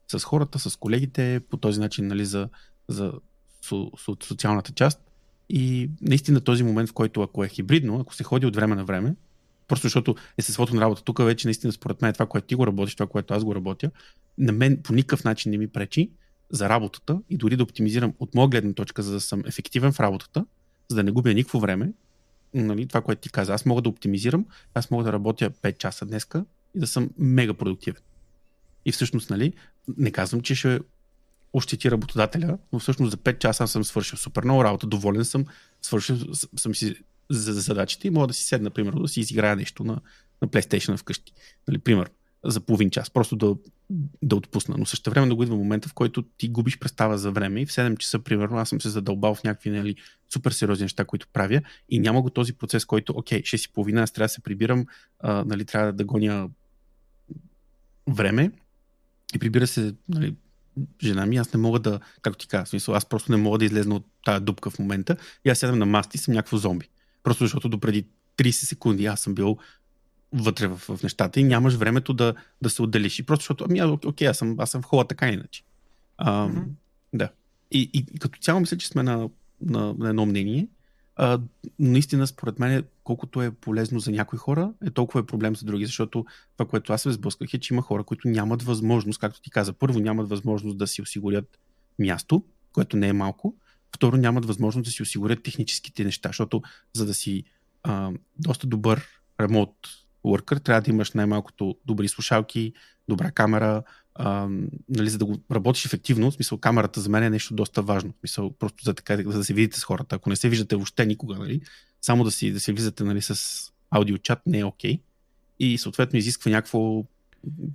с 0.08 0.24
хората, 0.24 0.60
с 0.60 0.76
колегите, 0.76 1.42
по 1.50 1.58
този 1.58 1.80
начин 1.80 2.08
нали, 2.08 2.26
за, 2.26 2.50
за 2.90 3.14
со, 3.62 3.92
со, 3.98 4.18
социалната 4.24 4.72
част. 4.72 5.02
И 5.50 5.90
наистина 6.02 6.42
този 6.42 6.64
момент, 6.64 6.90
в 6.90 6.94
който 6.94 7.22
ако 7.22 7.44
е 7.44 7.50
хибридно, 7.50 8.00
ако 8.00 8.16
се 8.16 8.24
ходи 8.24 8.46
от 8.46 8.56
време 8.56 8.76
на 8.76 8.86
време, 8.86 9.16
просто 9.68 9.86
защото 9.86 10.16
естеството 10.38 10.76
на 10.76 10.82
работа 10.82 11.04
тук 11.04 11.24
вече 11.24 11.48
наистина 11.48 11.74
според 11.74 12.02
мен 12.02 12.14
това, 12.14 12.26
което 12.26 12.48
ти 12.48 12.56
го 12.56 12.68
работиш, 12.68 12.96
това, 12.96 13.08
което 13.08 13.34
аз 13.34 13.44
го 13.44 13.56
работя, 13.56 13.92
на 14.38 14.52
мен 14.52 14.82
по 14.84 14.94
никакъв 14.94 15.24
начин 15.24 15.52
не 15.52 15.58
ми 15.58 15.68
пречи 15.68 16.10
за 16.50 16.70
работата 16.70 17.22
и 17.30 17.38
дори 17.38 17.56
да 17.56 17.64
оптимизирам 17.64 18.14
от 18.20 18.36
моя 18.36 18.48
гледна 18.48 18.74
точка, 18.74 19.04
за 19.04 19.12
да 19.12 19.22
съм 19.22 19.44
ефективен 19.46 19.92
в 19.92 20.00
работата, 20.00 20.46
за 20.90 20.96
да 20.96 21.04
не 21.04 21.12
губя 21.12 21.34
никакво 21.34 21.60
време, 21.60 21.92
нали, 22.54 22.88
това, 22.88 23.02
което 23.02 23.22
ти 23.22 23.30
каза, 23.30 23.54
аз 23.54 23.66
мога 23.66 23.82
да 23.82 23.90
оптимизирам, 23.90 24.46
аз 24.74 24.92
мога 24.92 25.04
да 25.04 25.14
работя 25.14 25.50
5 25.50 25.78
часа 25.78 26.06
днеска 26.06 26.46
и 26.76 26.80
да 26.80 26.88
съм 26.88 27.10
мега 27.18 27.54
продуктивен. 27.54 28.02
И 28.86 28.92
всъщност, 28.92 29.30
нали, 29.30 29.54
не 29.98 30.12
казвам, 30.12 30.42
че 30.42 30.56
ще 30.56 30.80
ощети 31.54 31.92
работодателя, 31.92 32.58
но 32.74 32.80
всъщност 32.80 33.12
за 33.12 33.18
5 33.18 33.40
часа 33.40 33.68
съм 33.68 33.84
свършил 33.84 34.18
супер 34.18 34.44
много 34.44 34.64
работа, 34.64 34.88
доволен 34.88 35.26
съм, 35.26 35.46
свършил 35.82 36.18
съм 36.58 36.76
си 36.76 36.96
за 37.30 37.54
задачите 37.54 38.08
и 38.08 38.12
мога 38.12 38.28
да 38.28 38.34
си 38.34 38.44
седна, 38.44 38.70
примерно, 38.70 39.02
да 39.02 39.08
си 39.08 39.20
изиграя 39.20 39.56
нещо 39.56 39.84
на, 39.84 40.02
на 40.42 40.48
PlayStation 40.48 40.98
вкъщи. 40.98 41.34
Нали, 41.68 41.78
пример, 41.78 42.10
за 42.46 42.60
половин 42.60 42.90
час, 42.90 43.10
просто 43.10 43.36
да, 43.36 43.56
да 44.22 44.36
отпусна. 44.36 44.76
Но 44.78 44.86
също 44.86 45.10
време 45.10 45.28
да 45.28 45.36
го 45.36 45.44
идва 45.44 45.56
момента, 45.56 45.90
в 45.90 45.94
който 45.94 46.22
ти 46.22 46.50
губиш 46.50 46.80
представа 46.80 47.18
за 47.18 47.32
време 47.32 47.62
и 47.62 47.66
в 47.66 47.70
7 47.70 47.98
часа, 47.98 48.20
примерно, 48.20 48.58
аз 48.58 48.70
съм 48.70 48.82
се 48.82 48.90
задълбал 48.90 49.36
в 49.36 49.44
някакви 49.44 49.70
нали, 49.70 49.96
супер 50.34 50.52
сериозни 50.52 50.84
неща, 50.84 51.06
които 51.06 51.28
правя 51.34 51.62
и 51.90 52.00
няма 52.00 52.22
го 52.22 52.30
този 52.30 52.54
процес, 52.54 52.86
който, 52.86 53.14
окей, 53.16 53.42
6 53.42 53.70
и 53.70 53.74
половина, 53.74 54.02
аз 54.02 54.12
трябва 54.12 54.26
да 54.26 54.30
се 54.30 54.42
прибирам, 54.42 54.86
а, 55.20 55.44
нали, 55.46 55.66
трябва 55.66 55.94
да 55.94 56.06
гоня 56.06 56.50
време 58.08 58.52
и 59.36 59.40
прибира 59.40 59.68
се 59.68 59.96
нали, 60.10 60.36
жена 61.04 61.26
ми, 61.26 61.38
аз 61.38 61.54
не 61.54 61.60
мога 61.60 61.80
да, 61.80 62.00
както 62.22 62.40
ти 62.40 62.48
казвам, 62.48 62.68
смисъл, 62.68 62.96
аз 62.96 63.06
просто 63.06 63.32
не 63.32 63.38
мога 63.38 63.58
да 63.58 63.66
излезна 63.66 63.96
от 63.96 64.06
тази 64.26 64.44
дупка 64.44 64.70
в 64.70 64.80
момента 64.80 65.18
и 65.46 65.50
аз 65.50 65.60
сядам 65.60 65.80
на 65.80 65.86
маста 65.86 66.12
и 66.16 66.18
съм 66.18 66.34
някакво 66.34 66.58
зомби. 66.58 66.90
Просто 67.24 67.44
защото 67.44 67.70
допреди 67.70 68.06
30 68.38 68.52
секунди 68.52 69.06
аз 69.06 69.22
съм 69.22 69.36
бил 69.36 69.58
вътре 70.34 70.68
в, 70.68 70.78
в 70.78 71.04
нещата 71.04 71.40
и 71.40 71.44
нямаш 71.44 71.74
времето 71.74 72.14
да, 72.14 72.34
да 72.62 72.70
се 72.70 72.82
отделиш. 72.82 73.20
И 73.20 73.24
просто 73.24 73.44
защото, 73.44 73.66
ами, 73.70 73.82
окей, 74.06 74.28
аз 74.28 74.38
съм, 74.38 74.56
аз 74.60 74.72
съм 74.72 74.82
в 74.82 74.86
хола 74.86 75.08
така 75.08 75.28
иначе. 75.28 75.64
А, 76.18 76.48
mm-hmm. 76.48 76.66
Да. 77.14 77.30
И, 77.72 77.90
и, 77.94 78.06
и 78.16 78.20
като 78.20 78.40
цяло 78.40 78.60
мисля, 78.60 78.78
че 78.78 78.88
сме 78.88 79.04
на, 79.04 79.30
на, 79.62 79.94
на 79.94 80.10
едно 80.10 80.26
мнение. 80.26 80.68
А, 81.22 81.40
наистина, 81.80 82.28
според 82.28 82.60
мен, 82.60 82.84
колкото 83.04 83.42
е 83.42 83.52
полезно 83.52 84.00
за 84.00 84.12
някои 84.12 84.40
хора, 84.40 84.74
е 84.86 84.90
толкова 84.90 85.20
е 85.20 85.26
проблем 85.26 85.56
за 85.56 85.66
други, 85.66 85.86
защото 85.86 86.26
това, 86.58 86.70
което 86.70 86.94
аз 86.94 87.02
се 87.02 87.12
сблъсках 87.12 87.54
е, 87.54 87.60
че 87.60 87.74
има 87.74 87.82
хора, 87.82 88.04
които 88.04 88.28
нямат 88.28 88.64
възможност, 88.64 89.20
както 89.20 89.42
ти 89.42 89.50
каза, 89.50 89.74
първо 89.74 90.00
нямат 90.00 90.30
възможност 90.30 90.78
да 90.78 90.88
си 90.88 91.02
осигурят 91.02 91.60
място, 92.00 92.44
което 92.74 92.98
не 92.98 93.08
е 93.08 93.14
малко, 93.14 93.56
второ 93.96 94.18
нямат 94.18 94.46
възможност 94.46 94.86
да 94.86 94.92
си 94.92 95.02
осигурят 95.02 95.44
техническите 95.44 96.04
неща, 96.04 96.30
защото 96.30 96.62
за 96.94 97.06
да 97.06 97.14
си 97.14 97.44
а, 97.84 98.12
доста 98.38 98.68
добър 98.68 99.08
ремонт 99.42 99.76
worker, 100.26 100.64
трябва 100.64 100.82
да 100.82 100.92
имаш 100.92 101.12
най-малкото 101.12 101.78
добри 101.86 102.08
слушалки, 102.08 102.74
добра 103.10 103.32
камера, 103.32 103.84
нали, 104.90 105.10
за 105.10 105.18
да 105.18 105.26
го 105.26 105.40
работиш 105.52 105.86
ефективно. 105.86 106.32
В 106.32 106.34
смисъл, 106.34 106.58
камерата 106.58 107.02
за 107.02 107.10
мен 107.10 107.24
е 107.24 107.30
нещо 107.30 107.54
доста 107.54 107.82
важно. 107.82 108.12
В 108.12 108.20
смисъл, 108.20 108.54
просто 108.54 108.84
за, 108.84 108.94
така, 108.94 109.18
за 109.18 109.38
да 109.38 109.44
се 109.44 109.54
видите 109.54 109.80
с 109.80 109.84
хората. 109.84 110.16
Ако 110.16 110.30
не 110.30 110.36
се 110.36 110.50
виждате 110.50 110.76
въобще 110.76 111.06
никога, 111.06 111.36
нали, 111.36 111.62
само 112.02 112.24
да 112.24 112.32
си, 112.32 112.52
да 112.52 112.60
си 112.60 112.72
влизате 112.72 113.04
нали, 113.04 113.22
с 113.22 113.64
аудиочат 113.90 114.40
не 114.46 114.60
е 114.60 114.66
окей. 114.66 114.94
Okay. 114.94 115.02
И 115.60 115.78
съответно 115.78 116.20
изисква 116.20 116.52
някакво 116.52 117.04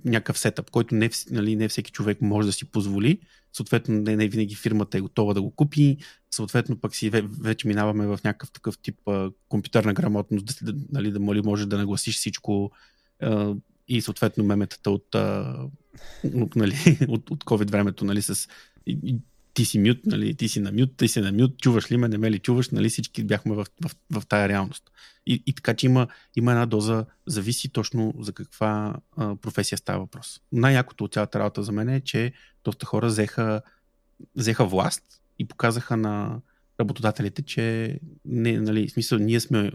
някакъв 0.05 0.39
сетъп, 0.39 0.71
който 0.71 0.95
не, 0.95 1.09
нали, 1.31 1.55
не 1.55 1.67
всеки 1.67 1.91
човек 1.91 2.21
може 2.21 2.45
да 2.45 2.53
си 2.53 2.65
позволи. 2.65 3.19
Съответно, 3.53 3.95
не, 3.95 4.15
не 4.15 4.27
винаги 4.27 4.55
фирмата 4.55 4.97
е 4.97 5.01
готова 5.01 5.33
да 5.33 5.41
го 5.41 5.51
купи. 5.51 5.97
Съответно, 6.31 6.77
пък 6.77 6.95
си 6.95 7.09
вече 7.41 7.67
минаваме 7.67 8.07
в 8.07 8.19
някакъв 8.23 8.51
такъв 8.51 8.77
тип 8.77 9.07
а, 9.07 9.31
компютърна 9.49 9.93
грамотност, 9.93 10.65
да, 10.65 10.73
нали, 10.91 11.11
да 11.11 11.19
може 11.19 11.65
да 11.65 11.77
нагласиш 11.77 12.15
всичко 12.15 12.71
а, 13.21 13.53
и 13.87 14.01
съответно 14.01 14.43
меметата 14.43 14.91
от, 14.91 15.15
а, 15.15 15.55
от, 16.35 16.55
нали, 16.55 16.97
от, 17.07 17.29
от 17.31 17.43
COVID 17.43 17.71
времето, 17.71 18.05
нали, 18.05 18.21
с 18.21 18.47
ти 19.55 19.65
си 19.65 19.79
мют, 19.79 20.05
нали, 20.05 20.35
ти 20.35 20.49
си 20.49 20.59
на 20.59 20.71
мют, 20.71 20.97
ти 20.97 21.07
си 21.07 21.21
на 21.21 21.31
мют, 21.31 21.57
чуваш 21.57 21.91
ли 21.91 21.97
ме, 21.97 22.07
не 22.07 22.17
ме 22.17 22.31
ли 22.31 22.39
чуваш, 22.39 22.69
нали, 22.69 22.89
всички 22.89 23.23
бяхме 23.23 23.55
в, 23.55 23.65
в, 23.83 23.91
в, 24.11 24.25
тая 24.25 24.49
реалност. 24.49 24.91
И, 25.25 25.43
и 25.45 25.53
така, 25.53 25.73
че 25.73 25.85
има, 25.85 26.07
има 26.35 26.51
една 26.51 26.65
доза, 26.65 27.05
зависи 27.25 27.69
точно 27.69 28.13
за 28.19 28.33
каква 28.33 28.95
а, 29.17 29.35
професия 29.35 29.77
става 29.77 29.99
въпрос. 29.99 30.41
Най-якото 30.51 31.03
от 31.03 31.13
цялата 31.13 31.39
работа 31.39 31.63
за 31.63 31.71
мен 31.71 31.89
е, 31.89 32.01
че 32.01 32.33
доста 32.63 32.85
хора 32.85 33.07
взеха, 33.07 33.61
взеха 34.35 34.65
власт 34.65 35.03
и 35.39 35.47
показаха 35.47 35.97
на 35.97 36.39
работодателите, 36.79 37.41
че 37.41 37.99
не, 38.25 38.59
нали, 38.59 38.87
в 38.87 38.91
смисъл, 38.91 39.19
ние 39.19 39.39
сме 39.39 39.71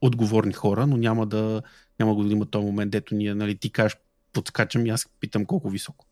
отговорни 0.00 0.52
хора, 0.52 0.86
но 0.86 0.96
няма 0.96 1.26
да, 1.26 1.62
няма 2.00 2.24
да 2.24 2.32
има 2.32 2.46
този 2.46 2.66
момент, 2.66 2.90
дето 2.90 3.14
ние, 3.14 3.34
нали, 3.34 3.56
ти 3.56 3.70
кажеш, 3.70 3.96
подскачам 4.32 4.86
и 4.86 4.90
аз 4.90 5.08
питам 5.20 5.46
колко 5.46 5.70
високо. 5.70 6.06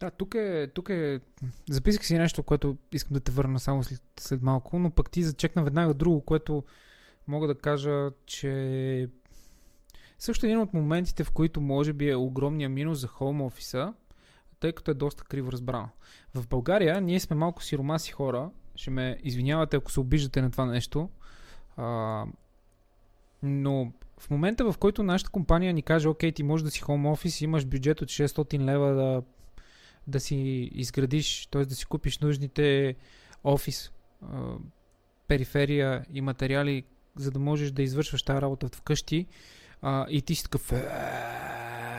Да, 0.00 0.10
тук 0.10 0.34
е, 0.34 0.70
тук 0.74 0.88
е... 0.88 1.20
Записах 1.70 2.06
си 2.06 2.18
нещо, 2.18 2.42
което 2.42 2.76
искам 2.92 3.14
да 3.14 3.20
те 3.20 3.32
върна 3.32 3.60
само 3.60 3.84
след, 3.84 4.02
след 4.20 4.42
малко, 4.42 4.78
но 4.78 4.90
пък 4.90 5.10
ти 5.10 5.22
зачекна 5.22 5.64
веднага 5.64 5.94
друго, 5.94 6.20
което 6.20 6.64
мога 7.28 7.46
да 7.46 7.54
кажа, 7.54 8.10
че 8.26 9.08
също 10.18 10.46
един 10.46 10.58
от 10.58 10.74
моментите, 10.74 11.24
в 11.24 11.30
които 11.30 11.60
може 11.60 11.92
би 11.92 12.10
е 12.10 12.16
огромния 12.16 12.68
минус 12.68 12.98
за 12.98 13.06
хоум 13.06 13.42
офиса, 13.42 13.94
тъй 14.60 14.72
като 14.72 14.90
е 14.90 14.94
доста 14.94 15.24
криво 15.24 15.52
разбрано. 15.52 15.88
В 16.34 16.48
България 16.48 17.00
ние 17.00 17.20
сме 17.20 17.36
малко 17.36 17.62
сиромаси 17.62 18.12
хора, 18.12 18.50
ще 18.74 18.90
ме 18.90 19.18
извинявате 19.22 19.76
ако 19.76 19.92
се 19.92 20.00
обиждате 20.00 20.42
на 20.42 20.50
това 20.50 20.66
нещо, 20.66 21.08
а, 21.76 22.24
но 23.42 23.92
в 24.20 24.30
момента 24.30 24.72
в 24.72 24.78
който 24.78 25.02
нашата 25.02 25.30
компания 25.30 25.74
ни 25.74 25.82
каже, 25.82 26.08
окей, 26.08 26.32
ти 26.32 26.42
можеш 26.42 26.64
да 26.64 26.70
си 26.70 26.80
хоум 26.80 27.06
офис, 27.06 27.40
имаш 27.40 27.66
бюджет 27.66 28.02
от 28.02 28.08
600 28.08 28.64
лева 28.64 28.94
да 28.94 29.22
да 30.06 30.20
си 30.20 30.36
изградиш, 30.74 31.46
т.е. 31.46 31.64
да 31.64 31.74
си 31.74 31.84
купиш 31.84 32.18
нужните 32.18 32.94
офис, 33.44 33.92
периферия 35.28 36.04
и 36.12 36.20
материали, 36.20 36.84
за 37.16 37.30
да 37.30 37.38
можеш 37.38 37.70
да 37.70 37.82
извършваш 37.82 38.22
тази 38.22 38.42
работа 38.42 38.68
вкъщи 38.68 39.26
а, 39.82 40.06
и 40.10 40.22
ти 40.22 40.34
си 40.34 40.42
такъв 40.42 40.72
«Е, 40.72 40.88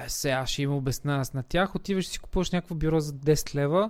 сега 0.08 0.46
ще 0.46 0.62
им 0.62 0.74
обясна 0.74 1.18
аз 1.18 1.34
на 1.34 1.44
тях, 1.44 1.76
отиваш 1.76 2.08
си 2.08 2.20
купуваш 2.20 2.52
някакво 2.52 2.76
бюро 2.76 3.00
за 3.00 3.14
10 3.14 3.56
лева, 3.56 3.90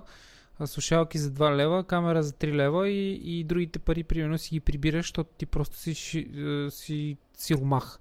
слушалки 0.64 1.18
за 1.18 1.30
2 1.30 1.56
лева, 1.56 1.84
камера 1.84 2.22
за 2.22 2.32
3 2.32 2.54
лева 2.54 2.88
и, 2.88 3.38
и 3.38 3.44
другите 3.44 3.78
пари 3.78 4.04
примерно 4.04 4.38
си 4.38 4.50
ги 4.50 4.60
прибираш, 4.60 5.06
защото 5.06 5.30
ти 5.38 5.46
просто 5.46 5.76
си, 5.76 5.94
си, 5.94 6.28
си, 6.70 7.16
си 7.34 7.54
румах. 7.54 7.98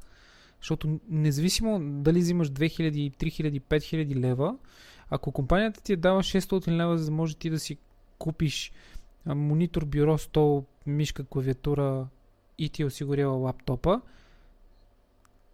Защото 0.62 1.00
независимо 1.10 1.80
дали 1.82 2.20
взимаш 2.20 2.52
2000, 2.52 3.16
3000, 3.16 3.62
5000 3.62 4.16
лева, 4.16 4.56
ако 5.10 5.32
компанията 5.32 5.82
ти 5.82 5.94
е 5.94 5.96
дава 5.96 6.24
600 6.24 6.72
лева, 6.72 6.98
за 6.98 7.06
да 7.06 7.12
може 7.12 7.36
ти 7.36 7.50
да 7.50 7.60
си 7.60 7.78
купиш 8.20 8.72
монитор, 9.26 9.86
бюро, 9.86 10.18
стол, 10.18 10.66
мишка, 10.86 11.24
клавиатура 11.24 12.08
и 12.58 12.70
ти 12.70 12.82
е 12.82 12.86
осигурява 12.86 13.34
лаптопа, 13.34 14.02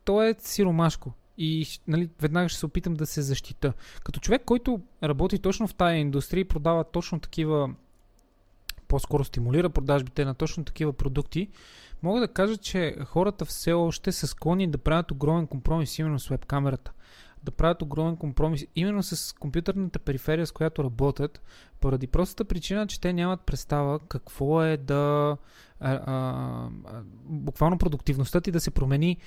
то 0.06 0.24
е 0.24 0.36
сиромашко. 0.40 1.14
И 1.38 1.68
нали, 1.88 2.10
веднага 2.22 2.50
ще 2.50 2.60
се 2.60 2.66
опитам 2.66 2.94
да 2.94 3.06
се 3.06 3.22
защита. 3.22 3.74
Като 4.04 4.20
човек, 4.20 4.42
който 4.46 4.82
работи 5.04 5.40
точно 5.40 5.68
в 5.68 5.76
тая 5.76 5.98
индустрия 5.98 6.42
и 6.42 6.48
продава 6.48 6.84
точно 6.84 7.20
такива, 7.20 7.74
по-скоро 8.88 9.24
стимулира 9.24 9.70
продажбите 9.70 10.26
на 10.26 10.34
точно 10.34 10.66
такива 10.66 10.94
продукти, 10.94 11.50
мога 12.04 12.20
да 12.20 12.28
кажа, 12.28 12.58
че 12.58 12.96
хората 13.06 13.46
все 13.46 13.74
още 13.74 14.12
са 14.12 14.28
склонни 14.28 14.68
да 14.68 14.78
правят 14.78 15.12
огромен 15.12 15.48
компромис 15.48 16.00
именно 16.00 16.20
с 16.20 16.28
веб-камерата 16.28 16.92
да 17.48 17.52
правят 17.52 17.82
огромен 17.82 18.18
компромис 18.18 18.66
именно 18.76 19.04
с 19.04 19.36
компютърната 19.36 20.00
периферия, 20.00 20.48
с 20.48 20.52
която 20.52 20.84
работят, 20.84 21.42
поради 21.80 22.08
простата 22.08 22.46
причина, 22.46 22.88
че 22.88 23.02
те 23.02 23.14
нямат 23.14 23.42
представа 23.42 24.00
какво 24.00 24.64
е 24.64 24.78
да 24.78 25.38
а, 25.80 25.92
а, 26.06 26.70
буквално 27.24 27.78
продуктивността 27.78 28.42
ти 28.42 28.52
да 28.52 28.60
се 28.60 28.72
промени 28.72 29.18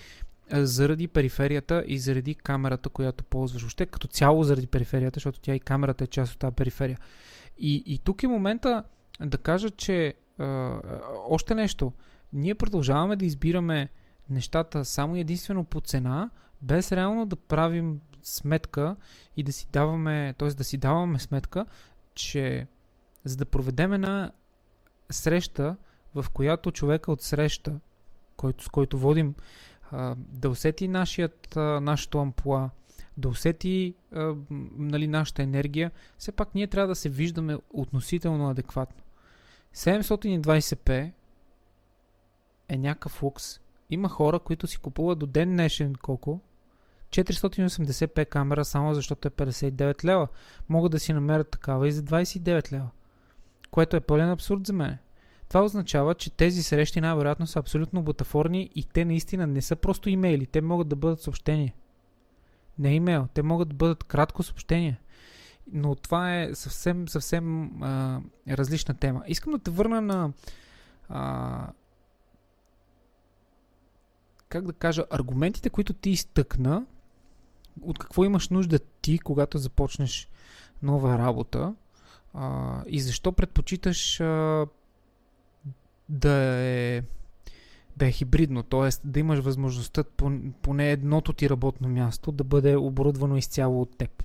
заради 0.53 1.09
периферията 1.09 1.85
и 1.87 1.99
заради 1.99 2.35
камерата, 2.35 2.89
която 2.89 3.25
ползваш. 3.25 3.63
Въобще 3.63 3.87
като 3.87 4.09
цяло 4.09 4.43
заради 4.43 4.67
периферията, 4.67 5.17
защото 5.17 5.41
тя 5.41 5.55
и 5.55 5.61
камерата 5.61 6.05
е 6.05 6.07
част 6.07 6.33
от 6.33 6.39
тази 6.39 6.55
периферия. 6.55 6.99
И, 7.59 7.83
и 7.87 7.99
тук 7.99 8.23
е 8.23 8.29
момента 8.29 8.85
да 9.21 9.39
кажа, 9.39 9.71
че 9.71 10.15
а, 10.39 10.79
още 11.29 11.55
нещо. 11.55 11.93
Ние 12.33 12.55
продължаваме 12.55 13.17
да 13.17 13.25
избираме 13.25 13.89
нещата 14.31 14.85
само 14.85 15.17
единствено 15.17 15.65
по 15.65 15.81
цена, 15.81 16.31
без 16.63 16.93
реално 16.93 17.27
да 17.27 17.37
правим 17.37 18.01
сметка 18.23 18.97
и 19.37 19.43
да 19.43 19.53
си 19.53 19.69
даваме, 19.73 20.35
т.е. 20.39 20.49
да 20.49 20.65
си 20.65 20.79
даваме 20.79 21.19
сметка, 21.19 21.67
че 22.15 22.67
за 23.25 23.37
да 23.37 23.47
проведем 23.47 23.93
една 23.93 24.33
среща, 25.11 25.77
в 26.15 26.27
която 26.33 26.73
човека 26.73 27.13
от 27.13 27.23
среща, 27.23 27.81
който, 28.37 28.65
с 28.65 28.69
който 28.69 28.99
водим, 28.99 29.35
да 30.17 30.51
усети 30.51 30.89
нашият, 30.89 31.57
а, 31.57 31.81
нашото 31.81 32.19
ампула, 32.19 32.71
да 33.17 33.29
усети 33.29 33.95
а, 34.13 34.35
нали, 34.79 35.07
нашата 35.09 35.43
енергия, 35.43 35.91
все 36.19 36.33
пак 36.33 36.55
ние 36.55 36.67
трябва 36.67 36.89
да 36.89 36.95
се 36.95 37.09
виждаме 37.09 37.59
относително 37.71 38.51
адекватно. 38.51 39.03
720p 39.75 41.13
е 42.71 42.79
някакъв 42.79 43.23
лукс. 43.23 43.61
Има 43.91 44.09
хора, 44.09 44.39
които 44.39 44.67
си 44.67 44.79
купуват 44.79 45.19
до 45.19 45.27
ден 45.27 45.51
днешен 45.51 45.95
колко? 45.95 46.41
480p 47.11 48.27
камера 48.27 48.65
само 48.65 48.95
защото 48.95 49.29
е 49.29 49.31
59 49.31 50.05
лева. 50.05 50.29
Могат 50.69 50.93
да 50.93 51.01
си 51.01 51.13
намерят 51.13 51.51
такава 51.51 51.89
и 51.89 51.93
за 51.93 52.03
29 52.03 52.73
лева. 52.73 52.89
Което 53.71 53.97
е 53.97 54.01
пълен 54.01 54.31
абсурд 54.31 54.67
за 54.67 54.73
мен. 54.73 54.99
Това 55.49 55.65
означава, 55.65 56.15
че 56.15 56.31
тези 56.31 56.63
срещи 56.63 57.01
най-вероятно 57.01 57.47
са 57.47 57.59
абсолютно 57.59 58.03
бутафорни 58.03 58.71
и 58.75 58.85
те 58.85 59.05
наистина 59.05 59.47
не 59.47 59.63
са 59.63 59.77
просто 59.77 60.11
имейли, 60.11 60.47
те 60.47 60.61
могат 60.61 60.89
да 60.89 60.97
бъдат 60.97 61.21
съобщения. 61.21 61.75
Не 62.79 62.95
имейл, 62.95 63.29
те 63.35 63.43
могат 63.43 63.69
да 63.69 63.75
бъдат 63.75 64.05
кратко 64.05 64.43
съобщение. 64.43 65.01
Но 65.73 65.95
това 65.95 66.41
е 66.41 66.55
съвсем, 66.55 67.09
съвсем 67.09 67.71
а, 67.83 68.21
различна 68.49 68.95
тема. 68.95 69.23
Искам 69.27 69.53
да 69.53 69.59
те 69.59 69.71
върна 69.71 70.01
на 70.01 70.33
а, 71.09 71.67
как 74.51 74.67
да 74.67 74.73
кажа, 74.73 75.05
аргументите, 75.11 75.71
които 75.71 75.93
ти 75.93 76.11
изтъкна 76.11 76.87
от 77.83 77.99
какво 77.99 78.25
имаш 78.25 78.49
нужда 78.49 78.79
ти, 78.79 79.19
когато 79.19 79.59
започнеш 79.59 80.29
нова 80.83 81.19
работа 81.19 81.75
а, 82.35 82.83
и 82.87 83.01
защо 83.01 83.33
предпочиташ 83.33 84.21
а, 84.21 84.67
да 86.09 86.33
е 86.63 87.03
да 87.97 88.07
е 88.07 88.13
хибридно, 88.13 88.63
т.е. 88.63 88.89
да 89.09 89.21
имаш 89.21 89.39
възможността 89.39 90.05
поне 90.63 90.91
едното 90.91 91.33
ти 91.33 91.51
работно 91.51 91.89
място 91.89 92.33
да 92.33 92.45
бъде 92.45 92.77
оборудвано 92.77 93.37
изцяло 93.37 93.83
от 93.83 93.97
теб. 93.97 94.25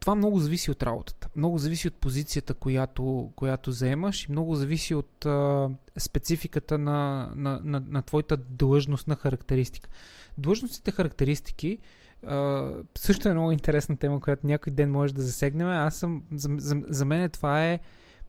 Това 0.00 0.14
много 0.14 0.38
зависи 0.38 0.70
от 0.70 0.82
работата. 0.82 1.28
Много 1.36 1.58
зависи 1.58 1.88
от 1.88 1.94
позицията, 1.94 2.54
която, 2.54 3.32
която 3.36 3.72
заемаш 3.72 4.24
и 4.24 4.32
много 4.32 4.54
зависи 4.54 4.94
от 4.94 5.26
а, 5.26 5.68
спецификата 5.98 6.78
на, 6.78 7.30
на, 7.36 7.60
на, 7.64 7.82
на 7.88 8.02
твоята 8.02 8.36
длъжностна 8.36 9.16
характеристика. 9.16 9.90
Длъжностните 10.38 10.90
характеристики 10.90 11.78
а, 12.26 12.70
също 12.98 13.28
е 13.28 13.32
много 13.32 13.52
интересна 13.52 13.96
тема, 13.96 14.20
която 14.20 14.46
някой 14.46 14.72
ден 14.72 14.90
може 14.90 15.14
да 15.14 15.22
засегнем. 15.22 15.68
Аз 15.68 15.96
съм, 15.96 16.22
за, 16.32 16.48
за, 16.58 16.82
за 16.88 17.04
мен 17.04 17.30
това 17.30 17.66
е 17.66 17.80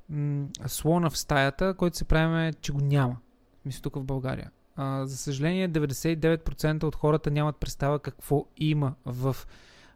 м- 0.10 0.48
слона 0.68 1.10
в 1.10 1.18
стаята, 1.18 1.74
който 1.74 1.98
се 1.98 2.06
правиме, 2.06 2.54
че 2.62 2.72
го 2.72 2.80
няма. 2.82 3.18
Мисля 3.66 3.82
тук 3.82 3.96
в 3.96 4.04
България. 4.04 4.52
А, 4.76 5.06
за 5.06 5.18
съжаление, 5.18 5.70
99% 5.70 6.84
от 6.84 6.96
хората 6.96 7.32
нямат 7.32 7.56
представа 7.56 8.00
какво 8.00 8.46
има 8.58 8.94
в 9.06 9.36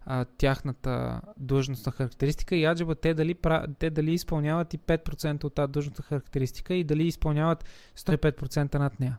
а, 0.05 0.25
тяхната 0.25 1.21
длъжностна 1.37 1.91
характеристика 1.91 2.55
и 2.55 2.65
аджаба 2.65 2.95
те 2.95 3.13
дали, 3.13 3.35
те 3.79 3.89
дали 3.89 4.13
изпълняват 4.13 4.73
и 4.73 4.79
5% 4.79 5.43
от 5.43 5.53
тази 5.53 5.71
длъжностна 5.71 6.03
характеристика 6.03 6.73
и 6.73 6.83
дали 6.83 7.07
изпълняват 7.07 7.65
105% 7.97 8.75
над 8.75 8.99
нея. 8.99 9.17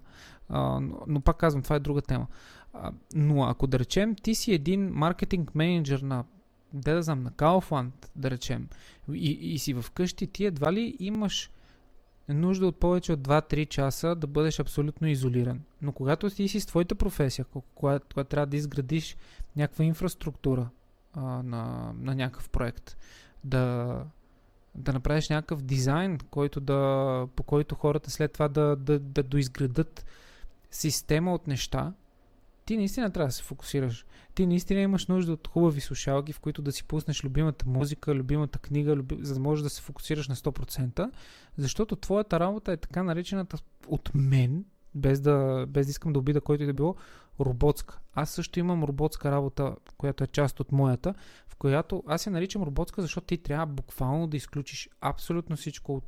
А, 0.49 0.81
но, 0.81 0.99
но 1.07 1.21
пак 1.21 1.37
казвам, 1.37 1.63
това 1.63 1.77
е 1.77 1.81
друга 1.81 2.03
тема. 2.03 2.27
А, 2.73 2.93
но 3.15 3.45
ако 3.45 3.67
да 3.67 3.79
речем, 3.79 4.15
ти 4.15 4.35
си 4.35 4.53
един 4.53 4.89
маркетинг 4.93 5.55
менеджер 5.55 6.01
на 6.01 6.25
де 6.73 6.93
да 6.93 7.03
знам, 7.03 7.23
на 7.23 7.31
Kaufland, 7.31 7.93
да 8.17 8.31
речем, 8.31 8.69
и, 9.13 9.31
и 9.31 9.59
си 9.59 9.75
вкъщи, 9.75 10.27
ти 10.27 10.45
едва 10.45 10.73
ли 10.73 10.97
имаш 11.01 11.51
нужда 12.35 12.67
от 12.67 12.81
повече 12.81 13.13
от 13.13 13.21
2-3 13.21 13.69
часа 13.69 14.15
да 14.15 14.27
бъдеш 14.27 14.61
абсолютно 14.61 15.09
изолиран. 15.09 15.61
Но 15.83 15.93
когато 15.93 16.31
ти 16.31 16.49
си 16.49 16.61
с 16.61 16.67
твоята 16.67 16.95
професия, 16.95 17.45
когато, 17.75 18.07
когато 18.15 18.29
трябва 18.29 18.47
да 18.47 18.57
изградиш 18.57 19.17
някаква 19.57 19.85
инфраструктура 19.85 20.69
а, 21.15 21.21
на, 21.21 21.93
на 22.01 22.15
някакъв 22.15 22.49
проект, 22.49 22.97
да, 23.45 24.05
да 24.75 24.93
направиш 24.93 25.29
някакъв 25.29 25.63
дизайн, 25.63 26.19
който 26.31 26.61
да, 26.61 27.27
по 27.37 27.43
който 27.43 27.75
хората 27.75 28.11
след 28.11 28.33
това 28.33 28.49
да, 28.49 28.77
да, 28.77 28.99
да 28.99 29.23
доизградат 29.23 30.05
система 30.71 31.35
от 31.35 31.47
неща, 31.47 31.93
ти 32.67 32.77
наистина 32.77 33.11
трябва 33.11 33.29
да 33.29 33.33
се 33.33 33.43
фокусираш. 33.43 34.07
Ти 34.35 34.47
наистина 34.47 34.81
имаш 34.81 35.07
нужда 35.07 35.33
от 35.33 35.49
хубави 35.49 35.81
слушалки, 35.81 36.33
в 36.33 36.41
които 36.41 36.63
да 36.63 36.73
си 36.73 36.85
пуснеш 36.85 37.25
любимата 37.25 37.65
музика, 37.69 38.15
любимата 38.15 38.59
книга, 38.59 38.97
люби... 38.97 39.19
за 39.21 39.35
да 39.35 39.41
можеш 39.41 39.63
да 39.63 39.71
се 39.71 39.83
фокусираш 39.83 40.29
на 40.29 40.37
100%, 40.37 41.11
защото 41.57 41.97
твоята 41.97 42.41
работа 42.41 42.73
е 42.73 42.77
така 42.77 43.03
наречената 43.03 43.59
от 43.89 44.11
мен, 44.15 44.65
без 44.95 45.21
да, 45.21 45.67
без 45.69 45.87
да 45.87 45.91
искам 45.91 46.13
да 46.13 46.19
обида 46.19 46.41
който 46.41 46.63
и 46.63 46.67
да 46.67 46.75
било, 46.75 46.97
роботска. 47.41 48.01
Аз 48.15 48.31
също 48.31 48.59
имам 48.59 48.85
роботска 48.85 49.31
работа, 49.31 49.77
която 49.97 50.25
е 50.25 50.27
част 50.27 50.61
от 50.61 50.73
моята, 50.73 51.15
в 51.49 51.57
която 51.57 52.03
аз 52.07 52.27
я 52.27 52.33
наричам 52.33 52.63
роботска, 52.63 53.03
защото 53.03 53.27
ти 53.27 53.39
трябва 53.39 53.67
буквално 53.67 54.27
да 54.27 54.37
изключиш 54.37 54.89
абсолютно 55.01 55.57
всичко 55.57 55.95
от 55.97 56.05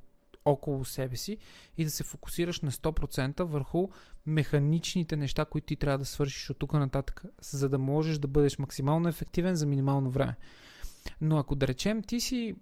около 0.49 0.85
себе 0.85 1.17
си 1.17 1.37
и 1.77 1.85
да 1.85 1.91
се 1.91 2.05
фокусираш 2.05 2.61
на 2.61 2.71
100% 2.71 3.43
върху 3.43 3.89
механичните 4.27 5.17
неща, 5.17 5.45
които 5.45 5.67
ти 5.67 5.77
трябва 5.77 5.99
да 5.99 6.05
свършиш 6.05 6.51
от 6.51 6.59
тук 6.59 6.73
нататък, 6.73 7.25
за 7.41 7.69
да 7.69 7.79
можеш 7.79 8.19
да 8.19 8.29
бъдеш 8.29 8.59
максимално 8.59 9.09
ефективен 9.09 9.55
за 9.55 9.67
минимално 9.67 10.11
време. 10.11 10.37
Но 11.21 11.39
ако 11.39 11.55
да 11.55 11.69
речем, 11.69 12.03
ти 12.03 12.21
си 12.21 12.55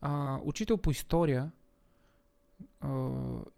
а, 0.00 0.38
учител 0.44 0.78
по 0.78 0.90
история 0.90 1.52
а, 2.80 3.10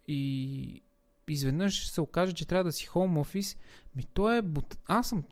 и 0.09 0.83
изведнъж 1.29 1.90
се 1.90 2.01
окаже, 2.01 2.33
че 2.33 2.46
трябва 2.46 2.64
да 2.64 2.72
си 2.72 2.88
home 2.88 3.25
office, 3.25 3.59
ми 3.96 4.05
то 4.05 4.33
е... 4.33 4.42
Аз 4.87 5.09
съм, 5.09 5.25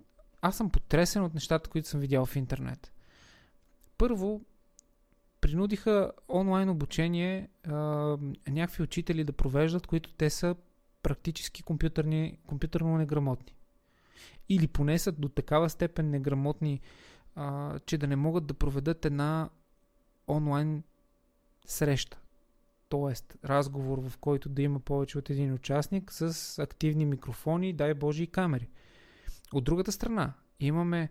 аз 0.42 0.56
съм 0.56 0.70
потресен 0.70 1.22
от 1.22 1.34
нещата, 1.34 1.70
които 1.70 1.88
съм 1.88 2.00
видял 2.00 2.26
в 2.26 2.36
интернет. 2.36 2.92
Първо, 3.98 4.40
принудиха 5.44 6.12
онлайн 6.28 6.68
обучение 6.68 7.48
а, 7.64 7.72
някакви 8.48 8.82
учители 8.82 9.24
да 9.24 9.32
провеждат, 9.32 9.86
които 9.86 10.12
те 10.12 10.30
са 10.30 10.56
практически 11.02 11.62
компютърни, 11.62 12.38
компютърно 12.46 12.96
неграмотни. 12.96 13.54
Или 14.48 14.66
поне 14.66 14.98
са 14.98 15.12
до 15.12 15.28
такава 15.28 15.70
степен 15.70 16.10
неграмотни, 16.10 16.80
а, 17.34 17.78
че 17.86 17.98
да 17.98 18.06
не 18.06 18.16
могат 18.16 18.46
да 18.46 18.54
проведат 18.54 19.04
една 19.04 19.50
онлайн 20.28 20.82
среща. 21.66 22.20
Тоест, 22.88 23.36
разговор, 23.44 24.08
в 24.08 24.18
който 24.18 24.48
да 24.48 24.62
има 24.62 24.80
повече 24.80 25.18
от 25.18 25.30
един 25.30 25.54
участник 25.54 26.12
с 26.12 26.58
активни 26.62 27.06
микрофони, 27.06 27.72
дай 27.72 27.94
Боже 27.94 28.22
и 28.22 28.26
камери. 28.26 28.68
От 29.52 29.64
другата 29.64 29.92
страна, 29.92 30.32
имаме 30.60 31.08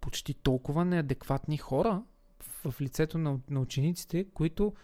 почти 0.00 0.34
толкова 0.34 0.84
неадекватни 0.84 1.56
хора, 1.56 2.02
в 2.64 2.80
лицето 2.80 3.18
на, 3.18 3.38
на 3.50 3.60
учениците, 3.60 4.26
които 4.34 4.74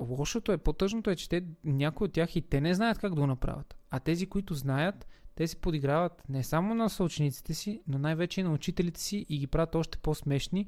лошото 0.00 0.52
е, 0.52 0.58
по-тъжното 0.58 1.10
е, 1.10 1.16
че 1.16 1.28
те, 1.28 1.44
някои 1.64 2.04
от 2.04 2.12
тях 2.12 2.36
и 2.36 2.42
те 2.42 2.60
не 2.60 2.74
знаят 2.74 2.98
как 2.98 3.14
да 3.14 3.20
го 3.20 3.26
направят. 3.26 3.76
А 3.90 4.00
тези, 4.00 4.26
които 4.26 4.54
знаят, 4.54 5.06
те 5.34 5.46
се 5.46 5.56
подиграват 5.56 6.22
не 6.28 6.44
само 6.44 6.74
на 6.74 6.90
съучениците 6.90 7.54
си, 7.54 7.82
но 7.88 7.98
най-вече 7.98 8.40
и 8.40 8.44
на 8.44 8.52
учителите 8.52 9.00
си 9.00 9.26
и 9.28 9.38
ги 9.38 9.46
правят 9.46 9.74
още 9.74 9.98
по-смешни 9.98 10.66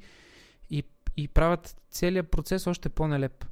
и, 0.70 0.82
и 1.16 1.28
правят 1.28 1.76
целият 1.90 2.30
процес 2.30 2.66
още 2.66 2.88
по-нелеп. 2.88 3.44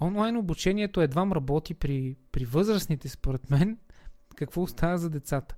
Онлайн 0.00 0.36
обучението 0.36 1.00
едва 1.00 1.26
работи 1.26 1.74
при, 1.74 2.16
при 2.32 2.44
възрастните, 2.44 3.08
според 3.08 3.50
мен. 3.50 3.78
Какво 4.36 4.62
остава 4.62 4.96
за 4.96 5.10
децата? 5.10 5.54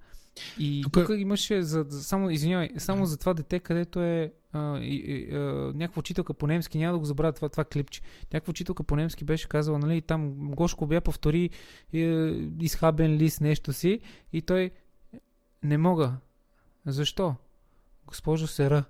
И 0.58 0.80
тук, 0.82 0.92
тук 0.92 1.11
имаше, 1.18 1.62
за, 1.62 1.87
за, 1.88 2.02
само, 2.02 2.30
извинявай, 2.30 2.70
само 2.78 3.06
за 3.06 3.16
това 3.16 3.35
дете, 3.35 3.61
където 3.61 4.00
е 4.00 4.32
а, 4.52 4.78
и, 4.78 5.28
а, 5.32 5.36
някаква 5.74 6.00
учителка 6.00 6.34
по 6.34 6.46
немски, 6.46 6.78
няма 6.78 6.92
да 6.92 6.98
го 6.98 7.04
забравя 7.04 7.32
това, 7.32 7.48
това 7.48 7.64
клипче. 7.64 8.00
Някаква 8.32 8.50
учителка 8.50 8.82
по 8.82 8.96
немски 8.96 9.24
беше 9.24 9.48
казала, 9.48 9.78
нали, 9.78 10.02
там 10.02 10.34
Гошко 10.34 10.86
бе 10.86 11.00
повтори 11.00 11.50
е, 11.92 11.98
изхабен 12.60 13.16
лист 13.16 13.40
нещо 13.40 13.72
си 13.72 14.00
и 14.32 14.42
той 14.42 14.70
не 15.62 15.78
мога. 15.78 16.12
Защо? 16.86 17.34
Госпожо 18.06 18.46
Сера. 18.46 18.84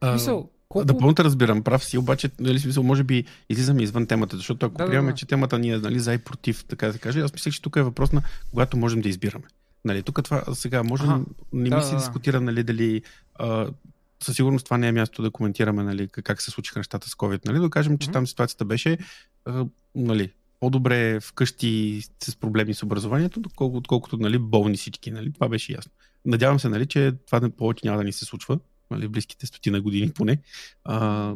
А, 0.00 0.12
Мисъл, 0.12 0.50
колко... 0.68 0.86
Да, 0.86 0.98
пълно 0.98 1.14
разбирам, 1.18 1.62
прав 1.62 1.84
си, 1.84 1.98
обаче, 1.98 2.30
нали, 2.40 2.58
смисъл, 2.58 2.82
може 2.82 3.04
би 3.04 3.24
излизаме 3.48 3.82
извън 3.82 4.06
темата, 4.06 4.36
защото 4.36 4.66
ако 4.66 4.78
да, 4.78 4.86
приемаме, 4.86 5.10
да, 5.10 5.12
да. 5.12 5.18
че 5.18 5.26
темата 5.26 5.58
ни 5.58 5.70
е 5.70 5.78
нали, 5.78 6.00
за 6.00 6.14
и 6.14 6.18
против, 6.18 6.64
така 6.64 6.86
да 6.86 6.92
се 6.92 6.98
каже, 6.98 7.20
аз 7.20 7.32
мисля, 7.32 7.50
че 7.50 7.62
тук 7.62 7.76
е 7.76 7.82
въпрос 7.82 8.12
на 8.12 8.22
когато 8.50 8.76
можем 8.76 9.00
да 9.00 9.08
избираме. 9.08 9.44
Нали, 9.84 10.02
тук 10.02 10.24
това 10.24 10.44
сега 10.54 10.82
можем, 10.82 11.10
ага, 11.10 11.24
не 11.52 11.68
да, 11.68 11.76
ми 11.76 11.82
се 11.82 11.90
да, 11.90 11.96
дискутира, 11.96 12.40
нали, 12.40 12.62
дали 12.62 13.02
а, 13.34 13.70
със 14.22 14.36
сигурност 14.36 14.64
това 14.64 14.78
не 14.78 14.88
е 14.88 14.92
място 14.92 15.22
да 15.22 15.30
коментираме 15.30 15.82
нали, 15.82 16.08
как 16.08 16.42
се 16.42 16.50
случиха 16.50 16.78
нещата 16.78 17.08
с 17.08 17.14
COVID. 17.14 17.46
Нали, 17.46 17.58
да 17.58 17.70
кажем, 17.70 17.98
че 17.98 18.08
mm-hmm. 18.08 18.12
там 18.12 18.26
ситуацията 18.26 18.64
беше 18.64 18.98
а, 19.44 19.66
нали, 19.94 20.32
по-добре 20.60 21.20
вкъщи 21.20 22.00
с 22.22 22.36
проблеми 22.36 22.74
с 22.74 22.82
образованието, 22.82 23.40
отколкото, 23.40 23.78
отколкото 23.78 24.16
нали, 24.16 24.38
болни 24.38 24.76
всички. 24.76 25.10
Нали, 25.10 25.32
това 25.32 25.48
беше 25.48 25.72
ясно. 25.72 25.92
Надявам 26.24 26.60
се, 26.60 26.68
нали, 26.68 26.86
че 26.86 27.12
това 27.26 27.50
повече 27.50 27.86
няма 27.86 27.98
да 27.98 28.04
ни 28.04 28.12
се 28.12 28.24
случва 28.24 28.58
нали, 28.90 29.08
близките 29.08 29.46
стотина 29.46 29.80
години 29.80 30.12
поне. 30.12 30.38
А, 30.84 31.34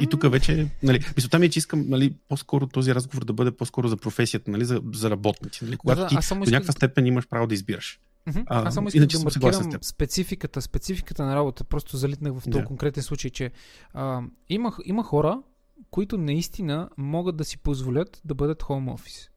и 0.00 0.06
тук 0.06 0.30
вече, 0.30 0.70
нали, 0.82 1.00
мисълта 1.16 1.38
ми 1.38 1.46
е, 1.46 1.50
че 1.50 1.58
искам 1.58 1.84
нали, 1.88 2.14
по-скоро 2.28 2.66
този 2.66 2.94
разговор 2.94 3.24
да 3.24 3.32
бъде 3.32 3.50
по-скоро 3.50 3.88
за 3.88 3.96
професията, 3.96 4.50
нали, 4.50 4.64
за, 4.64 4.82
за 4.94 5.10
работници. 5.10 5.64
Нали, 5.64 5.76
когато 5.76 6.00
да, 6.00 6.08
ти 6.08 6.14
до 6.14 6.34
някаква 6.34 6.58
искам... 6.58 6.72
степен 6.72 7.06
имаш 7.06 7.28
право 7.28 7.46
да 7.46 7.54
избираш. 7.54 8.00
Uh-huh. 8.28 8.44
А, 8.46 8.68
аз 8.68 8.74
само 8.74 8.88
искам 8.88 9.06
да 9.06 9.24
маркирам 9.24 9.72
спецификата, 9.82 10.62
спецификата 10.62 11.24
на 11.24 11.36
работа. 11.36 11.64
Просто 11.64 11.96
залитнах 11.96 12.32
в 12.32 12.50
този 12.50 12.64
yeah. 12.64 12.64
конкретен 12.64 13.02
случай, 13.02 13.30
че 13.30 13.50
а, 13.92 14.22
има, 14.48 14.72
има 14.84 15.02
хора, 15.04 15.42
които 15.90 16.18
наистина 16.18 16.88
могат 16.96 17.36
да 17.36 17.44
си 17.44 17.58
позволят 17.58 18.20
да 18.24 18.34
бъдат 18.34 18.62
home 18.62 18.96
office. 18.96 19.28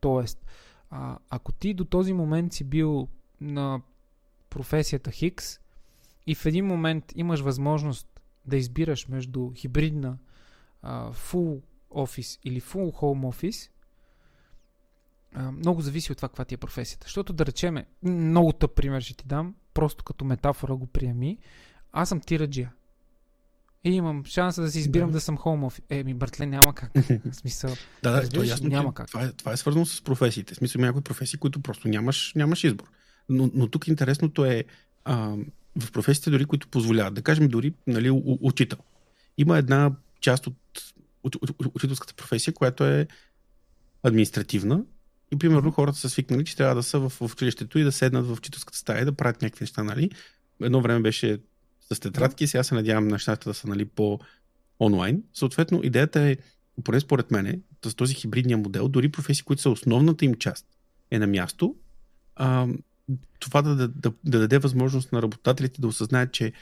Тоест, 0.00 0.46
а, 0.90 1.18
ако 1.30 1.52
ти 1.52 1.74
до 1.74 1.84
този 1.84 2.12
момент 2.12 2.52
си 2.52 2.64
бил 2.64 3.08
на 3.40 3.80
професията 4.50 5.10
Хикс 5.10 5.58
и 6.26 6.34
в 6.34 6.46
един 6.46 6.66
момент 6.66 7.12
имаш 7.14 7.40
възможност 7.40 8.20
да 8.46 8.56
избираш 8.56 9.08
между 9.08 9.50
хибридна 9.56 10.18
uh, 10.84 11.12
full 11.12 11.60
office 11.90 12.40
или 12.44 12.60
full 12.60 12.92
home 12.92 13.68
uh, 15.36 15.50
много 15.50 15.80
зависи 15.80 16.12
от 16.12 16.18
това 16.18 16.28
каква 16.28 16.44
ти 16.44 16.54
е 16.54 16.58
професията. 16.58 17.04
Защото 17.04 17.32
да 17.32 17.46
речеме, 17.46 17.86
много 18.02 18.52
тъп 18.52 18.74
пример 18.74 19.00
ще 19.00 19.14
ти 19.14 19.24
дам, 19.26 19.54
просто 19.74 20.04
като 20.04 20.24
метафора 20.24 20.74
го 20.74 20.86
приеми, 20.86 21.38
аз 21.92 22.08
съм 22.08 22.20
тираджия. 22.20 22.72
И 23.84 23.90
имам 23.90 24.24
шанса 24.24 24.62
да 24.62 24.70
си 24.70 24.78
избирам 24.78 25.08
да, 25.08 25.12
да 25.12 25.20
съм 25.20 25.38
home 25.38 25.70
office. 25.70 25.82
Е, 25.90 26.04
ми, 26.04 26.14
братле, 26.14 26.46
няма 26.46 26.74
как. 26.74 26.92
В 27.30 27.34
смисъл. 27.34 27.74
да, 28.02 28.10
да, 28.10 28.28
това 28.28 28.44
е 28.44 28.46
ясно, 28.46 28.68
няма 28.68 28.94
как. 28.94 29.08
Това 29.08 29.24
е, 29.24 29.32
това 29.32 29.52
е 29.52 29.56
свързано 29.56 29.86
с 29.86 30.02
професиите. 30.02 30.54
В 30.54 30.56
смисъл, 30.56 30.82
някои 30.82 31.02
професии, 31.02 31.38
които 31.38 31.60
просто 31.60 31.88
нямаш, 31.88 32.32
нямаш 32.36 32.64
избор. 32.64 32.90
Но, 33.28 33.50
но 33.54 33.68
тук 33.68 33.88
интересното 33.88 34.44
е, 34.44 34.64
а, 35.04 35.36
в 35.80 35.92
професиите 35.92 36.30
дори, 36.30 36.44
които 36.44 36.68
позволяват. 36.68 37.14
Да 37.14 37.22
кажем 37.22 37.48
дори 37.48 37.72
нали, 37.86 38.10
учител. 38.24 38.78
Има 39.38 39.58
една 39.58 39.92
част 40.20 40.46
от 40.46 41.36
учителската 41.74 42.14
професия, 42.14 42.54
която 42.54 42.84
е 42.84 43.06
административна 44.02 44.84
и 45.32 45.38
примерно 45.38 45.70
хората 45.70 45.98
са 45.98 46.10
свикнали, 46.10 46.44
че 46.44 46.56
трябва 46.56 46.74
да 46.74 46.82
са 46.82 46.98
в, 46.98 47.10
в 47.10 47.22
училището 47.22 47.78
и 47.78 47.84
да 47.84 47.92
седнат 47.92 48.26
в 48.26 48.32
учителската 48.32 48.78
стая 48.78 49.02
и 49.02 49.04
да 49.04 49.12
правят 49.12 49.42
някакви 49.42 49.62
неща. 49.62 49.82
Нали? 49.82 50.10
Едно 50.62 50.80
време 50.80 51.00
беше 51.00 51.38
с 51.92 52.00
тетрадки. 52.00 52.46
Сега 52.46 52.62
се 52.62 52.74
надявам 52.74 53.08
нещата 53.08 53.50
да 53.50 53.54
са 53.54 53.68
нали, 53.68 53.84
по 53.84 54.18
онлайн. 54.80 55.22
Съответно, 55.34 55.80
идеята 55.84 56.20
е, 56.20 56.36
поне 56.84 57.00
според 57.00 57.30
мен, 57.30 57.62
с 57.84 57.94
този 57.94 58.14
хибридния 58.14 58.58
модел, 58.58 58.88
дори 58.88 59.08
професии, 59.08 59.44
които 59.44 59.62
са 59.62 59.70
основната 59.70 60.24
им 60.24 60.34
част 60.34 60.66
е 61.10 61.18
на 61.18 61.26
място, 61.26 61.76
а, 62.36 62.66
това 63.38 63.62
да, 63.62 63.76
да, 63.76 63.88
да, 63.88 64.12
да 64.24 64.38
даде 64.38 64.58
възможност 64.58 65.12
на 65.12 65.22
работодателите 65.22 65.80
да 65.80 65.86
осъзнаят, 65.86 66.32
че 66.32 66.52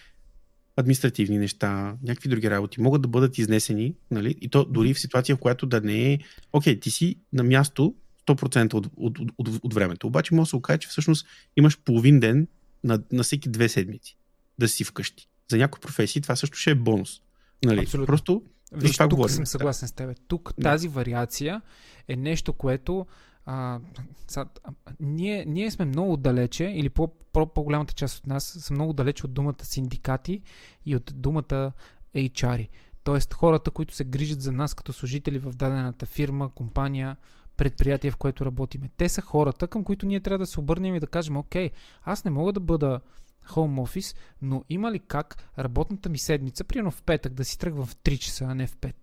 административни 0.77 1.39
неща, 1.39 1.97
някакви 2.03 2.29
други 2.29 2.51
работи 2.51 2.81
могат 2.81 3.03
да 3.03 3.09
бъдат 3.09 3.39
изнесени, 3.39 3.95
нали? 4.11 4.35
и 4.41 4.49
то 4.49 4.65
дори 4.65 4.95
в 4.95 5.01
ситуация, 5.01 5.37
в 5.37 5.39
която 5.39 5.67
да 5.67 5.81
не 5.81 6.13
е, 6.13 6.19
окей, 6.53 6.81
ти 6.81 6.91
си 6.91 7.17
на 7.33 7.43
място 7.43 7.95
100% 8.27 8.75
от, 8.75 8.87
от, 8.97 9.19
от, 9.19 9.31
от, 9.39 9.49
от 9.63 9.75
времето. 9.75 10.07
Обаче 10.07 10.35
може 10.35 10.47
да 10.47 10.51
се 10.51 10.57
окаже, 10.57 10.79
че 10.79 10.89
всъщност 10.89 11.27
имаш 11.57 11.79
половин 11.79 12.21
ден 12.21 12.49
на, 12.85 13.03
на 13.13 13.23
всеки 13.23 13.49
две 13.49 13.69
седмици 13.69 14.17
да 14.59 14.69
си 14.69 14.85
вкъщи. 14.85 15.29
За 15.51 15.57
някои 15.57 15.81
професии 15.81 16.23
това 16.23 16.37
също 16.37 16.59
ще 16.59 16.71
е 16.71 16.75
бонус. 16.75 17.21
Нали? 17.65 17.81
Абсолютно. 17.81 18.07
Просто 18.07 18.43
Виж, 18.73 18.97
тук 18.97 19.11
говорим. 19.11 19.35
съм 19.35 19.47
съгласен 19.47 19.89
с 19.89 19.93
теб. 19.93 20.17
Тук 20.29 20.53
Да. 20.59 20.63
тази 20.63 20.89
вариация 20.89 21.63
е 22.09 22.17
нещо, 22.17 22.53
което 22.53 23.07
а, 23.47 23.81
са, 24.29 24.47
а, 24.65 24.73
ние, 25.01 25.45
ние 25.49 25.71
сме 25.71 25.85
много 25.85 26.17
далече, 26.17 26.65
или 26.65 26.89
по, 26.89 27.09
по, 27.33 27.47
по-голямата 27.47 27.95
част 27.95 28.19
от 28.19 28.27
нас 28.27 28.45
са 28.45 28.73
много 28.73 28.93
далече 28.93 29.27
от 29.27 29.35
думата 29.35 29.55
синдикати 29.63 30.43
и 30.87 30.97
от 30.97 31.13
думата 31.15 31.73
HR. 32.15 32.69
Тоест 33.05 33.35
хората, 33.35 33.71
които 33.71 33.95
се 33.95 34.05
грижат 34.05 34.43
за 34.43 34.53
нас 34.53 34.75
като 34.75 34.93
служители 34.93 35.39
в 35.39 35.53
дадената 35.53 36.07
фирма, 36.07 36.51
компания, 36.55 37.17
предприятие, 37.57 38.11
в 38.11 38.17
което 38.17 38.47
работиме. 38.47 38.91
Те 38.97 39.09
са 39.09 39.21
хората, 39.21 39.69
към 39.69 39.85
които 39.85 40.07
ние 40.07 40.21
трябва 40.21 40.39
да 40.39 40.47
се 40.47 40.61
обърнем 40.61 40.95
и 40.95 41.01
да 41.01 41.07
кажем, 41.07 41.37
окей, 41.37 41.71
аз 42.03 42.25
не 42.25 42.31
мога 42.31 42.53
да 42.53 42.61
бъда 42.61 43.01
home 43.49 43.81
office, 43.81 44.17
но 44.43 44.65
има 44.69 44.93
ли 44.93 44.99
как 44.99 45.51
работната 45.59 46.09
ми 46.09 46.19
седмица, 46.19 46.65
примерно 46.65 46.91
в 46.91 47.03
петък, 47.03 47.33
да 47.33 47.45
си 47.45 47.59
тръгвам 47.59 47.87
в 47.87 47.97
3 47.97 48.19
часа, 48.19 48.45
а 48.45 48.55
не 48.55 48.67
в 48.67 48.77
5? 48.77 48.95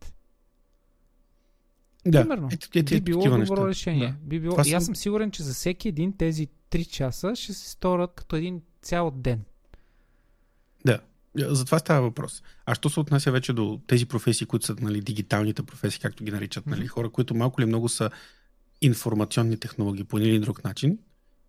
Да, 2.07 2.21
Примерно. 2.21 2.49
ето, 2.51 2.67
ето, 2.75 2.89
би 2.89 2.95
ето, 2.95 3.03
било 3.03 3.23
добро 3.23 3.37
неща. 3.37 3.67
решение. 3.67 4.07
Да. 4.07 4.27
Би 4.27 4.39
било... 4.39 4.51
Това 4.51 4.63
И 4.67 4.73
аз 4.73 4.85
съм 4.85 4.95
сигурен, 4.95 5.31
че 5.31 5.43
за 5.43 5.53
всеки 5.53 5.87
един 5.87 6.17
тези 6.17 6.47
3 6.71 6.87
часа 6.87 7.35
ще 7.35 7.53
се 7.53 7.69
сторят 7.69 8.11
като 8.15 8.35
един 8.35 8.61
цял 8.81 9.11
ден. 9.11 9.41
Да, 10.85 10.99
за 11.35 11.65
това 11.65 11.79
става 11.79 12.01
въпрос. 12.01 12.43
А 12.65 12.75
що 12.75 12.89
се 12.89 12.99
отнася 12.99 13.31
вече 13.31 13.53
до 13.53 13.79
тези 13.87 14.05
професии, 14.05 14.47
които 14.47 14.65
са 14.65 14.75
нали, 14.81 15.01
дигиталните 15.01 15.63
професии, 15.63 16.01
както 16.01 16.23
ги 16.23 16.31
наричат, 16.31 16.67
нали, 16.67 16.87
хора, 16.87 17.09
които 17.09 17.35
малко 17.35 17.61
или 17.61 17.67
много 17.67 17.89
са 17.89 18.09
информационни 18.81 19.57
технологии 19.57 20.03
по 20.03 20.17
един 20.17 20.29
или 20.29 20.39
друг 20.39 20.63
начин, 20.63 20.97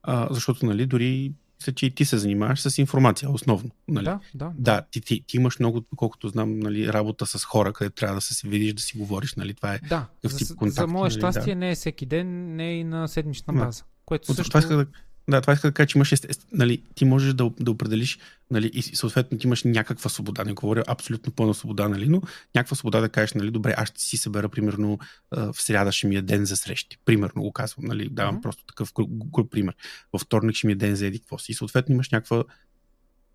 а, 0.02 0.28
защото 0.30 0.66
нали, 0.66 0.86
дори 0.86 1.32
мисля, 1.60 1.72
че 1.72 1.86
и 1.86 1.90
ти 1.90 2.04
се 2.04 2.18
занимаваш 2.18 2.60
с 2.60 2.78
информация, 2.78 3.30
основно. 3.30 3.70
Нали? 3.88 4.04
Да, 4.04 4.20
да. 4.34 4.52
Да, 4.58 4.82
ти, 4.90 5.00
ти, 5.00 5.24
ти 5.26 5.36
имаш 5.36 5.58
много, 5.58 5.84
колкото 5.96 6.28
знам, 6.28 6.58
нали, 6.58 6.92
работа 6.92 7.26
с 7.26 7.44
хора, 7.44 7.72
където 7.72 7.96
трябва 7.96 8.14
да 8.14 8.20
се 8.20 8.48
видиш, 8.48 8.72
да 8.72 8.82
си 8.82 8.98
говориш, 8.98 9.34
нали, 9.34 9.54
това 9.54 9.74
е. 9.74 9.78
Да, 9.78 10.06
Такъв 10.22 10.32
за, 10.32 10.38
тип 10.38 10.46
за 10.46 10.56
контакти, 10.56 10.92
мое 10.92 11.08
нали, 11.08 11.20
щастие 11.20 11.54
да. 11.54 11.60
не 11.60 11.70
е 11.70 11.74
всеки 11.74 12.06
ден, 12.06 12.56
не 12.56 12.68
е 12.68 12.78
и 12.78 12.84
на 12.84 13.08
седмична 13.08 13.54
база. 13.54 13.82
Което 14.04 14.32
От, 14.32 14.36
също... 14.36 14.50
това 14.50 14.60
иска 14.60 14.76
да, 14.76 14.86
да, 15.28 15.40
това 15.40 15.52
иска 15.52 15.68
да 15.68 15.74
кажа, 15.74 15.86
че 15.86 15.98
имаш, 15.98 16.14
нали, 16.52 16.82
ти 16.94 17.04
можеш 17.04 17.34
да, 17.34 17.50
да 17.60 17.70
определиш, 17.70 18.18
нали, 18.50 18.70
и 18.74 18.82
съответно 18.82 19.38
ти 19.38 19.46
имаш 19.46 19.64
някаква 19.64 20.10
свобода, 20.10 20.44
не 20.44 20.52
говоря 20.52 20.84
абсолютно 20.86 21.32
пълна 21.32 21.54
свобода, 21.54 21.88
нали, 21.88 22.08
но 22.08 22.22
някаква 22.54 22.76
свобода 22.76 23.00
да 23.00 23.08
кажеш, 23.08 23.34
нали, 23.34 23.50
добре, 23.50 23.74
аз 23.76 23.88
ще 23.88 24.00
си 24.00 24.16
събера, 24.16 24.48
примерно, 24.48 24.98
в 25.30 25.54
сряда 25.54 25.92
ще 25.92 26.06
ми 26.06 26.16
е 26.16 26.22
ден 26.22 26.44
за 26.44 26.56
срещи. 26.56 26.98
Примерно 27.04 27.42
го 27.42 27.52
казвам, 27.52 27.86
нали, 27.86 28.08
давам 28.08 28.34
Мгм. 28.34 28.42
просто 28.42 28.64
такъв 28.64 28.92
гру- 28.92 29.30
груб 29.30 29.50
пример. 29.50 29.74
Във 30.12 30.22
вторник 30.22 30.56
ще 30.56 30.66
ми 30.66 30.72
е 30.72 30.76
ден 30.76 30.96
за 30.96 31.06
еди 31.06 31.18
какво 31.18 31.38
си. 31.38 31.52
И 31.52 31.54
съответно 31.54 31.94
имаш 31.94 32.10
някаква 32.10 32.44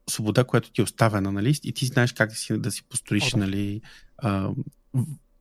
свобода, 0.09 0.43
която 0.43 0.71
ти 0.71 0.81
е 0.81 0.83
оставена, 0.83 1.31
нали, 1.31 1.59
и 1.63 1.73
ти 1.73 1.85
знаеш 1.85 2.13
как 2.13 2.29
да 2.29 2.35
си, 2.35 2.57
да 2.57 2.71
си 2.71 2.83
построиш, 2.89 3.33
О, 3.33 3.37
да. 3.37 3.37
нали, 3.37 3.81
а, 4.17 4.49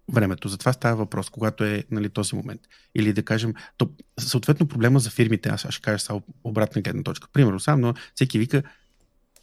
времето. 0.08 0.48
Затова 0.48 0.72
става 0.72 0.96
въпрос, 0.96 1.30
когато 1.30 1.64
е 1.64 1.84
нали, 1.90 2.08
този 2.08 2.36
момент. 2.36 2.60
Или 2.94 3.12
да 3.12 3.22
кажем, 3.22 3.54
то, 3.76 3.90
съответно 4.20 4.68
проблема 4.68 5.00
за 5.00 5.10
фирмите, 5.10 5.48
аз 5.48 5.66
ще 5.70 5.82
кажа 5.82 5.98
само 5.98 6.22
обратна 6.44 6.82
гледна 6.82 7.02
точка. 7.02 7.28
Примерно 7.32 7.60
сам, 7.60 7.80
но 7.80 7.94
всеки 8.14 8.38
вика 8.38 8.62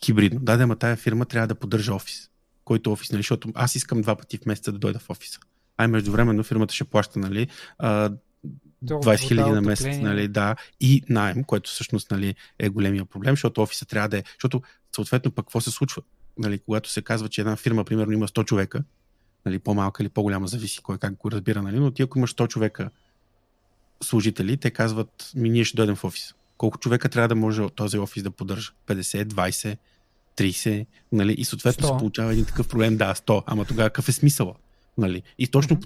хибридно. 0.05 0.39
Да, 0.39 0.57
да, 0.57 0.76
тая 0.76 0.95
фирма 0.95 1.26
трябва 1.26 1.47
да 1.47 1.55
поддържа 1.55 1.93
офис. 1.93 2.30
Който 2.66 2.91
офис, 2.91 3.12
нали, 3.12 3.20
защото 3.20 3.51
аз 3.55 3.76
искам 3.76 4.01
два 4.01 4.16
пъти 4.16 4.38
в 4.38 4.45
месеца 4.45 4.72
да 4.72 4.80
дойда 4.80 4.99
в 4.99 5.10
офиса. 5.10 5.39
Ай, 5.78 5.88
междувременно 5.88 6.43
фирмата 6.43 6.74
ще 6.74 6.84
плаща, 6.84 7.20
нали, 7.20 7.47
а, 7.78 8.10
То 8.88 8.93
20 8.93 9.28
хиляди 9.28 9.51
на 9.51 9.62
месец, 9.62 9.97
нали, 9.97 10.28
да, 10.28 10.55
и 10.80 11.03
найем, 11.10 11.43
което 11.43 11.70
всъщност 11.70 12.12
нали, 12.12 12.36
е 12.60 12.70
големия 12.70 13.05
проблем, 13.05 13.34
защото 13.34 13.62
офиса 13.62 13.86
трябва 13.86 14.10
да 14.10 14.18
е, 14.18 14.24
защото 14.36 14.62
съответно 14.95 15.32
пък 15.32 15.45
какво 15.45 15.62
се 15.62 15.72
случва, 15.72 16.01
нали, 16.38 16.60
когато 16.60 16.89
се 16.89 17.01
казва, 17.01 17.30
че 17.30 17.41
една 17.41 17.55
фирма, 17.55 17.84
примерно, 17.84 18.14
има 18.14 18.28
100 18.28 18.45
човека, 18.45 18.84
нали, 19.46 19.60
по-малка 19.60 20.04
или 20.04 20.10
по-голяма, 20.10 20.48
зависи 20.48 20.80
кой 20.82 20.98
как 20.98 21.16
го 21.16 21.32
разбира, 21.32 21.62
нали, 21.62 21.80
но 21.80 21.92
ти 21.92 22.02
ако 22.02 22.18
имаш 22.18 22.36
100 22.36 22.48
човека 22.48 22.90
служители, 24.04 24.58
те 24.58 24.72
казват, 24.72 25.32
ми 25.36 25.50
ние 25.50 25.64
ще 25.64 25.78
дойдем 25.78 25.96
в 25.96 26.04
офис. 26.04 26.34
Колко 26.58 26.78
човека 26.78 27.10
трябва 27.10 27.28
да 27.28 27.36
може 27.36 27.70
този 27.70 27.98
офис 27.98 28.24
да 28.24 28.32
поддържа? 28.32 28.72
50, 28.88 29.26
20, 29.26 29.78
30, 30.38 30.86
нали, 31.12 31.34
и 31.34 31.46
съответно 31.46 31.88
100. 31.88 31.94
се 31.94 32.00
получава 32.00 32.32
един 32.32 32.46
такъв 32.46 32.68
проблем, 32.68 32.98
да, 32.98 33.16
100, 33.16 33.44
ама 33.46 33.66
тогава 33.66 33.90
какъв 33.90 34.10
е 34.10 34.12
смисъла? 34.12 34.56
Нали? 34.98 35.24
И 35.38 35.48
точно 35.48 35.76
Мгм. 35.76 35.82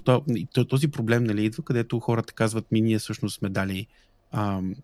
по 0.54 0.64
този, 0.64 0.88
проблем 0.88 1.24
нали, 1.24 1.44
идва, 1.44 1.62
където 1.62 2.00
хората 2.00 2.32
казват, 2.32 2.72
ми 2.72 2.80
ние 2.80 2.98
всъщност 2.98 3.38
сме 3.38 3.48
дали 3.48 3.86
ам, 4.32 4.74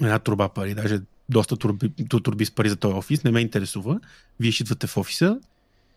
една 0.00 0.18
турба 0.18 0.48
пари, 0.48 0.74
даже 0.74 1.00
доста 1.28 1.56
турби, 1.56 1.92
ту- 2.08 2.20
турби 2.20 2.44
с 2.44 2.50
пари 2.50 2.68
за 2.68 2.76
този 2.76 2.94
офис, 2.94 3.24
не 3.24 3.30
ме 3.30 3.40
интересува. 3.40 4.00
Вие 4.40 4.52
ще 4.52 4.62
идвате 4.62 4.86
в 4.86 4.96
офиса, 4.96 5.40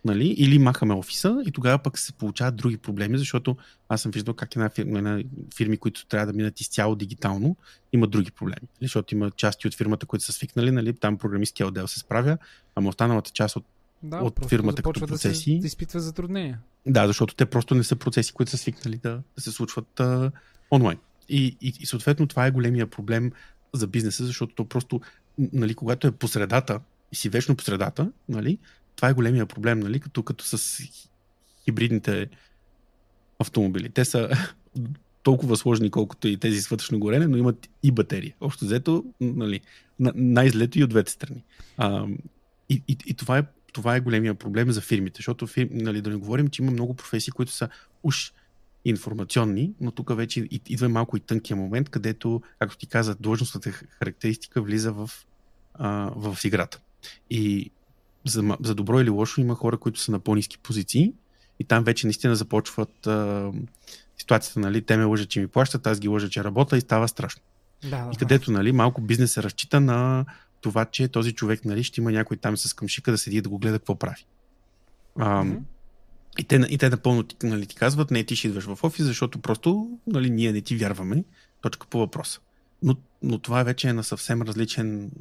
нали, 0.06 0.28
или 0.28 0.60
махаме 0.60 0.94
офиса 0.94 1.44
и 1.46 1.52
тогава 1.52 1.78
пък 1.78 2.00
се 2.00 2.14
получават 2.14 2.56
други 2.56 2.78
проблеми, 2.78 3.18
защото 3.18 3.58
аз 3.90 4.02
съм 4.02 4.12
виждал 4.12 4.34
как 4.34 4.56
една 4.56 4.70
фирма, 4.70 4.98
една 4.98 5.24
фирми, 5.58 5.78
които 5.78 6.06
трябва 6.06 6.28
да 6.28 6.34
минат 6.34 6.62
изцяло 6.62 6.96
дигитално, 6.96 7.56
имат 7.94 8.10
други 8.10 8.32
проблеми. 8.32 8.62
Нали, 8.62 8.88
Защото 8.88 9.16
има 9.16 9.32
части 9.32 9.68
от 9.68 9.76
фирмата, 9.76 10.06
които 10.06 10.26
са 10.26 10.32
свикнали, 10.32 10.72
нали, 10.72 10.94
там 10.94 11.18
програмистския 11.18 11.68
отдел 11.68 11.88
се 11.88 12.00
справя, 12.00 12.38
ама 12.76 12.90
останалата 12.90 13.32
част 13.32 13.56
от 13.56 13.66
да, 14.04 14.18
от 14.18 14.46
фирмата 14.50 14.82
като 14.82 15.00
процеси. 15.00 15.30
Да 15.30 15.36
се 15.36 15.62
да 15.62 15.68
изпитва 15.68 16.00
затруднения. 16.00 16.60
Да, 16.86 17.08
защото 17.08 17.36
те 17.36 17.46
просто 17.46 17.76
не 17.76 17.84
са 17.84 17.96
процеси, 17.96 18.34
които 18.34 18.52
са 18.52 18.58
свикнали 18.58 18.98
да, 18.98 19.22
да 19.36 19.42
се 19.42 19.52
случват 19.52 20.00
а, 20.00 20.32
онлайн. 20.72 20.98
И, 21.30 21.58
и, 21.62 21.74
и 21.80 21.86
съответно 21.86 22.28
това 22.28 22.48
е 22.48 22.52
големия 22.52 22.88
проблем 22.88 23.32
за 23.74 23.88
бизнеса, 23.88 24.26
защото 24.26 24.56
то 24.56 24.66
просто, 24.66 25.02
нали, 25.38 25.76
когато 25.76 26.08
е 26.08 26.12
по 26.12 26.28
средата 26.28 26.80
и 27.12 27.16
си 27.16 27.30
вечно 27.30 27.56
по 27.56 27.64
средата, 27.64 28.12
нали, 28.30 28.58
това 29.00 29.10
е 29.10 29.14
големия 29.14 29.46
проблем, 29.46 29.80
нали, 29.80 30.00
като, 30.00 30.24
като 30.24 30.46
с 30.46 30.58
хи- 30.58 31.10
хибридните 31.64 32.30
автомобили. 33.40 33.90
Те 33.90 34.06
са 34.06 34.30
толкова 35.24 35.58
сложни, 35.58 35.92
колкото 35.92 36.28
и 36.28 36.38
тези 36.38 36.62
с 36.62 36.68
вътрешно 36.68 37.00
горене, 37.00 37.28
но 37.28 37.38
имат 37.38 37.70
и 37.84 37.92
батерия. 37.92 38.36
Общо 38.42 38.66
взето, 38.66 39.06
нали, 39.22 39.62
на- 40.00 40.14
най-злето 40.16 40.80
и 40.80 40.84
от 40.84 40.90
двете 40.90 41.12
страни. 41.12 41.44
А, 41.78 42.06
и, 42.70 42.84
и, 42.88 42.98
и 43.06 43.14
това 43.14 43.38
е 43.38 43.44
това 43.74 43.96
е 43.96 44.00
големия 44.00 44.36
проблем 44.36 44.72
за 44.72 44.82
фирмите, 44.82 45.18
защото 45.18 45.48
фирм, 45.48 45.70
нали, 45.72 46.02
да 46.02 46.10
не 46.10 46.16
говорим, 46.16 46.48
че 46.48 46.62
има 46.62 46.72
много 46.72 46.94
професии, 46.94 47.32
които 47.32 47.52
са 47.52 47.70
уж 48.04 48.34
информационни, 48.86 49.74
но 49.82 49.92
тук 49.92 50.16
вече 50.16 50.48
идва 50.52 50.90
малко 50.90 51.18
и 51.18 51.20
тънкия 51.20 51.58
момент, 51.58 51.90
където, 51.90 52.42
както 52.60 52.78
ти 52.78 52.88
каза, 52.88 53.16
длъжностната 53.20 53.72
характеристика 53.72 54.62
влиза 54.62 54.92
в, 54.92 55.10
а, 55.74 56.12
в 56.16 56.38
играта. 56.46 56.80
И 57.30 57.72
за, 58.30 58.58
за 58.64 58.76
добро 58.76 59.00
или 59.00 59.10
лошо 59.10 59.42
има 59.42 59.56
хора, 59.56 59.78
които 59.78 60.00
са 60.00 60.12
на 60.12 60.20
по-низки 60.20 60.58
позиции 60.58 61.14
и 61.60 61.64
там 61.64 61.84
вече 61.84 62.08
наистина 62.08 62.36
започват 62.36 63.08
а, 63.08 63.52
ситуацията, 64.18 64.60
нали, 64.60 64.82
те 64.82 64.98
ме 64.98 65.04
лъжат, 65.04 65.30
че 65.30 65.40
ми 65.40 65.48
плащат, 65.48 65.88
аз 65.88 66.00
ги 66.00 66.08
лъжа, 66.08 66.30
че 66.30 66.44
работя 66.44 66.78
и 66.78 66.82
става 66.82 67.08
страшно. 67.08 67.42
Да, 67.90 68.10
И 68.14 68.18
където 68.18 68.52
нали, 68.52 68.72
малко 68.72 69.02
бизнес 69.02 69.34
се 69.34 69.44
разчита 69.44 69.80
на 69.80 70.26
това, 70.62 70.86
че 70.86 71.08
този 71.08 71.34
човек 71.34 71.66
нали, 71.66 71.84
ще 71.84 72.02
има 72.02 72.12
някой 72.12 72.38
там 72.38 72.58
с 72.58 72.74
къмшика 72.74 73.12
да 73.12 73.18
седи 73.18 73.38
и 73.38 73.42
да 73.42 73.50
го 73.50 73.58
гледа 73.58 73.80
какво 73.80 73.96
прави. 73.96 74.26
А, 75.20 75.46
и, 76.38 76.44
те, 76.44 76.56
и 76.70 76.78
те 76.78 76.90
напълно 76.90 77.24
нали, 77.44 77.66
ти 77.66 77.76
казват, 77.76 78.12
не, 78.12 78.24
ти 78.24 78.36
ще 78.36 78.48
идваш 78.48 78.66
в 78.66 78.84
офис, 78.84 79.06
защото 79.06 79.40
просто 79.40 79.98
нали, 80.08 80.30
ние 80.30 80.52
не 80.52 80.62
ти 80.62 80.76
вярваме. 80.76 81.24
Точка 81.62 81.88
по 81.88 82.00
въпроса. 82.00 82.40
Но, 82.84 82.96
но 83.24 83.40
това 83.40 83.64
вече 83.64 83.90
е 83.90 83.94
на 83.94 84.04
съвсем 84.04 84.42
различен 84.42 85.12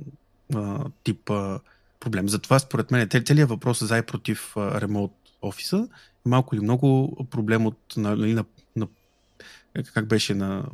а, 0.54 0.84
тип 1.04 1.30
а, 1.30 1.60
проблем. 2.00 2.28
Затова, 2.28 2.58
според 2.58 2.90
мен, 2.90 3.08
цел- 3.08 3.22
целият 3.26 3.48
въпрос 3.48 3.84
за 3.84 3.98
и 3.98 4.02
против 4.02 4.56
ремонт 4.56 5.12
офиса 5.42 5.88
е 6.26 6.28
малко 6.28 6.54
или 6.54 6.62
много 6.62 7.16
проблем 7.30 7.66
от 7.66 7.94
нали, 7.96 8.34
на, 8.34 8.44
на, 8.76 8.86
как 9.94 10.06
беше 10.06 10.34
на 10.34 10.64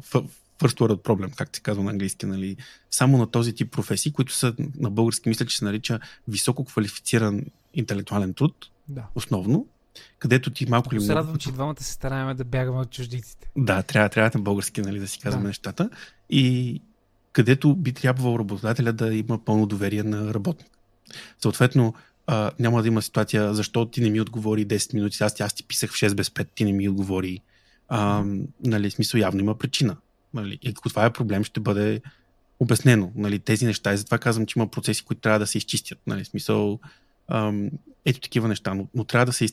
first 0.59 0.81
world 0.81 1.03
problem, 1.03 1.37
как 1.37 1.57
се 1.57 1.62
казва 1.62 1.83
на 1.83 1.91
английски, 1.91 2.27
нали, 2.27 2.57
само 2.91 3.18
на 3.18 3.27
този 3.31 3.55
тип 3.55 3.72
професии, 3.72 4.12
които 4.12 4.33
са 4.33 4.55
на 4.79 4.91
български, 4.91 5.29
мисля, 5.29 5.47
че 5.47 5.57
се 5.57 5.64
нарича 5.64 6.01
високо 6.29 6.64
квалифициран 6.64 7.45
интелектуален 7.75 8.35
труд, 8.35 8.70
да. 8.89 9.07
основно, 9.14 9.66
където 10.18 10.51
ти 10.51 10.66
малко 10.66 10.89
или 10.95 10.99
Много 10.99 11.07
се 11.07 11.12
много... 11.12 11.18
радвам, 11.27 11.39
че 11.39 11.53
двамата 11.53 11.81
се 11.81 11.93
стараем 11.93 12.37
да 12.37 12.45
бягаме 12.45 12.79
от 12.79 12.91
чуждиците. 12.91 13.51
Да, 13.57 13.83
трябва, 13.83 14.09
трябва 14.09 14.31
на 14.35 14.43
български 14.43 14.81
нали, 14.81 14.99
да 14.99 15.09
си 15.09 15.18
казваме 15.18 15.43
Да. 15.43 15.49
нещата. 15.49 15.91
И 16.31 16.81
където 17.33 17.75
би 17.77 17.93
трябвало 17.93 18.39
работодателя 18.39 18.93
да 18.93 19.14
има 19.14 19.45
пълно 19.45 19.66
доверие 19.66 20.03
на 20.03 20.35
работник. 20.35 20.68
Съответно, 21.42 21.94
а, 22.26 22.50
няма 22.59 22.82
да 22.82 22.88
има 22.88 23.02
ситуация, 23.02 23.55
защо 23.55 23.86
ти 23.86 24.00
не 24.00 24.11
ми 24.11 24.20
отговори 24.20 24.66
10 24.66 24.94
минути, 24.94 25.22
аз, 25.22 25.40
аз 25.40 25.55
ти 25.55 25.64
писах 25.64 25.90
в 25.90 25.94
6 25.94 26.14
без 26.14 26.28
5, 26.28 26.48
ти 26.55 26.64
не 26.64 26.72
ми 26.72 26.88
отговори. 26.88 27.40
А, 27.88 28.24
нали, 28.64 28.90
смисъл 28.90 29.18
явно 29.18 29.40
има 29.40 29.59
причина. 29.59 29.96
Нали, 30.34 30.59
и 30.62 30.68
ако 30.68 30.88
това 30.88 31.05
е 31.05 31.12
проблем, 31.12 31.44
ще 31.44 31.61
бъде 31.61 32.00
обяснено 32.61 33.12
нали, 33.14 33.38
тези 33.38 33.66
неща. 33.66 33.92
И 33.92 33.96
затова 33.96 34.18
казвам, 34.18 34.46
че 34.46 34.59
има 34.59 34.70
процеси, 34.70 35.05
които 35.05 35.20
трябва 35.20 35.38
да 35.38 35.46
се 35.46 35.59
изчистят. 35.59 35.98
Нали, 36.07 36.24
смисъл, 36.24 36.80
ам, 37.28 37.70
ето 38.05 38.20
такива 38.20 38.48
неща. 38.48 38.74
Но, 38.74 38.86
но 38.94 39.05
трябва 39.05 39.26
да 39.26 39.32
се. 39.32 39.48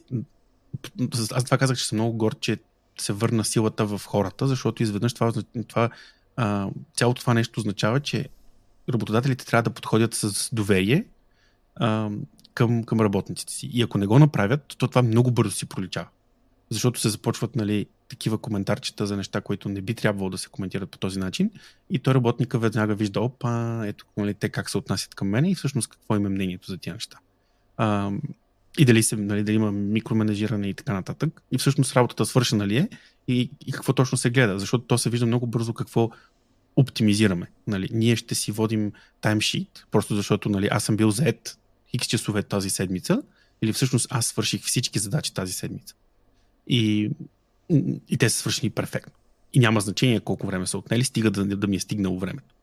Аз 1.32 1.44
това 1.44 1.58
казах, 1.58 1.78
че 1.78 1.88
съм 1.88 1.96
много 1.96 2.18
горд, 2.18 2.38
че 2.40 2.58
се 2.98 3.14
върна 3.14 3.46
силата 3.46 3.86
в 3.86 4.02
хората, 4.06 4.48
защото 4.48 4.84
изведнъж 4.84 5.14
това, 5.14 5.34
това 5.68 5.90
а, 6.36 6.70
цялото 6.98 7.22
това 7.22 7.34
нещо 7.34 7.60
означава, 7.60 8.00
че 8.00 8.30
работодателите 8.90 9.46
трябва 9.46 9.64
да 9.64 9.70
подходят 9.70 10.14
с 10.14 10.50
доверие 10.56 11.06
към, 12.54 12.84
към 12.84 13.02
работниците 13.02 13.54
си. 13.54 13.70
И 13.74 13.82
ако 13.82 13.98
не 13.98 14.06
го 14.06 14.20
направят, 14.20 14.76
то 14.78 14.88
това 14.88 15.02
много 15.02 15.32
бързо 15.32 15.52
си 15.52 15.66
проличава. 15.66 16.08
Защото 16.70 17.00
се 17.00 17.10
започват 17.10 17.56
нали, 17.56 17.86
такива 18.10 18.38
коментарчета 18.38 19.08
за 19.08 19.18
неща, 19.18 19.42
които 19.42 19.70
не 19.70 19.82
би 19.82 19.94
трябвало 19.94 20.30
да 20.30 20.38
се 20.38 20.50
коментират 20.50 20.90
по 20.90 20.98
този 20.98 21.20
начин. 21.20 21.52
И 21.90 22.00
той 22.00 22.14
работника 22.14 22.60
веднага 22.60 22.96
вижда, 22.96 23.22
опа, 23.22 23.84
ето 23.86 24.06
нали, 24.18 24.34
те 24.34 24.50
как 24.50 24.70
се 24.70 24.78
отнасят 24.78 25.16
към 25.16 25.28
мен 25.28 25.46
и 25.46 25.56
всъщност 25.56 25.90
какво 25.90 26.16
има 26.16 26.30
мнението 26.30 26.68
за 26.68 26.78
тия 26.78 26.94
неща. 26.94 27.18
А, 27.78 28.12
и 28.78 28.86
дали, 28.86 29.04
се, 29.04 29.16
нали, 29.16 29.44
дали 29.44 29.56
има 29.56 29.72
микроменежиране 29.72 30.68
и 30.68 30.74
така 30.74 30.94
нататък. 30.94 31.42
И 31.52 31.58
всъщност 31.58 31.96
работата 31.96 32.26
свършена 32.26 32.68
ли 32.68 32.78
е 32.78 32.90
и, 33.28 33.50
и 33.68 33.72
какво 33.72 33.94
точно 33.94 34.18
се 34.18 34.30
гледа. 34.30 34.60
Защото 34.60 34.84
то 34.84 34.98
се 34.98 35.10
вижда 35.10 35.26
много 35.26 35.48
бързо 35.48 35.74
какво 35.74 36.10
оптимизираме. 36.76 37.52
Нали. 37.68 37.90
Ние 37.92 38.16
ще 38.16 38.36
си 38.36 38.52
водим 38.52 38.92
таймшит, 39.22 39.86
просто 39.92 40.16
защото 40.16 40.50
нали, 40.50 40.70
аз 40.72 40.84
съм 40.84 40.98
бил 40.98 41.12
заед 41.12 41.58
хикс 41.92 42.08
часове 42.08 42.44
тази 42.44 42.70
седмица, 42.70 43.22
или 43.62 43.74
всъщност 43.74 44.08
аз 44.10 44.26
свърших 44.26 44.64
всички 44.64 45.00
задачи 45.00 45.34
тази 45.34 45.54
седмица. 45.54 45.96
И, 46.68 47.12
и 48.10 48.18
те 48.18 48.30
са 48.30 48.38
свършени 48.38 48.70
перфектно. 48.70 49.14
И 49.54 49.60
няма 49.60 49.82
значение 49.82 50.20
колко 50.20 50.48
време 50.48 50.68
са 50.68 50.78
отнели, 50.78 51.04
стига 51.04 51.32
да, 51.32 51.46
да 51.46 51.68
ми 51.68 51.76
е 51.76 51.80
стигнало 51.80 52.20
времето. 52.20 52.56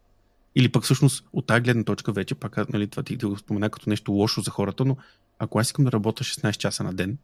Или 0.54 0.68
пък 0.68 0.84
всъщност 0.84 1.24
от 1.32 1.46
тази 1.46 1.60
гледна 1.60 1.84
точка 1.84 2.12
вече, 2.12 2.34
пак 2.34 2.72
нали, 2.72 2.86
това 2.86 3.02
ти, 3.02 3.18
ти 3.18 3.26
го 3.26 3.38
спомена 3.38 3.70
като 3.70 3.90
нещо 3.90 4.12
лошо 4.12 4.40
за 4.40 4.50
хората, 4.50 4.84
но 4.84 4.96
ако 5.38 5.58
аз 5.58 5.66
искам 5.66 5.84
да 5.84 5.92
работя 5.92 6.24
16 6.24 6.56
часа 6.56 6.84
на 6.84 6.94
ден, 6.94 7.18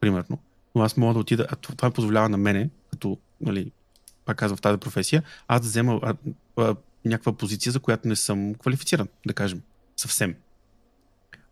примерно, 0.00 0.38
но 0.74 0.82
аз 0.82 0.96
мога 0.96 1.14
да 1.14 1.20
отида, 1.20 1.46
а 1.50 1.56
това 1.56 1.90
позволява 1.90 2.28
на 2.28 2.36
мене, 2.36 2.70
като, 2.90 3.18
нали, 3.40 3.70
пак 4.24 4.36
казвам 4.36 4.56
в 4.56 4.60
тази 4.60 4.78
професия, 4.78 5.22
аз 5.48 5.60
да 5.60 5.68
взема 5.68 6.00
а, 6.02 6.14
а, 6.56 6.76
някаква 7.04 7.32
позиция, 7.32 7.72
за 7.72 7.80
която 7.80 8.08
не 8.08 8.16
съм 8.16 8.54
квалифициран, 8.54 9.08
да 9.26 9.34
кажем, 9.34 9.62
съвсем. 9.96 10.34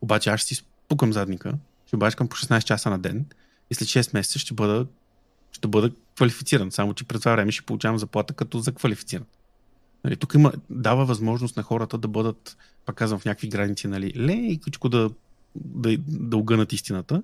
Обаче 0.01 0.31
аз 0.31 0.41
ще 0.41 0.55
си 0.55 0.65
спукам 0.87 1.13
задника, 1.13 1.55
ще 1.87 1.97
бачкам 1.97 2.29
по 2.29 2.37
16 2.37 2.65
часа 2.65 2.91
на 2.91 2.99
ден 2.99 3.27
и 3.71 3.75
след 3.75 3.89
6 3.89 4.15
месеца 4.15 4.39
ще 4.39 4.55
бъда, 4.55 4.87
ще 5.53 5.69
бъда 5.69 5.91
квалифициран, 6.17 6.73
само 6.73 6.95
че 6.95 7.05
през 7.05 7.21
това 7.21 7.33
време 7.33 7.53
ще 7.53 7.67
получавам 7.67 7.99
заплата 7.99 8.35
като 8.35 8.59
за 8.59 8.73
квалифициран. 8.73 9.27
Нали, 10.05 10.17
тук 10.17 10.35
има, 10.35 10.53
дава 10.71 11.05
възможност 11.05 11.57
на 11.57 11.63
хората 11.63 11.99
да 11.99 12.09
бъдат, 12.09 12.57
пак 12.85 12.97
казвам, 12.97 13.21
в 13.21 13.25
някакви 13.25 13.49
граници, 13.49 13.89
нали, 13.89 14.13
лекичко 14.17 14.89
да, 14.89 15.11
да, 15.55 15.97
да 16.09 16.37
огънат 16.37 16.73
истината, 16.73 17.23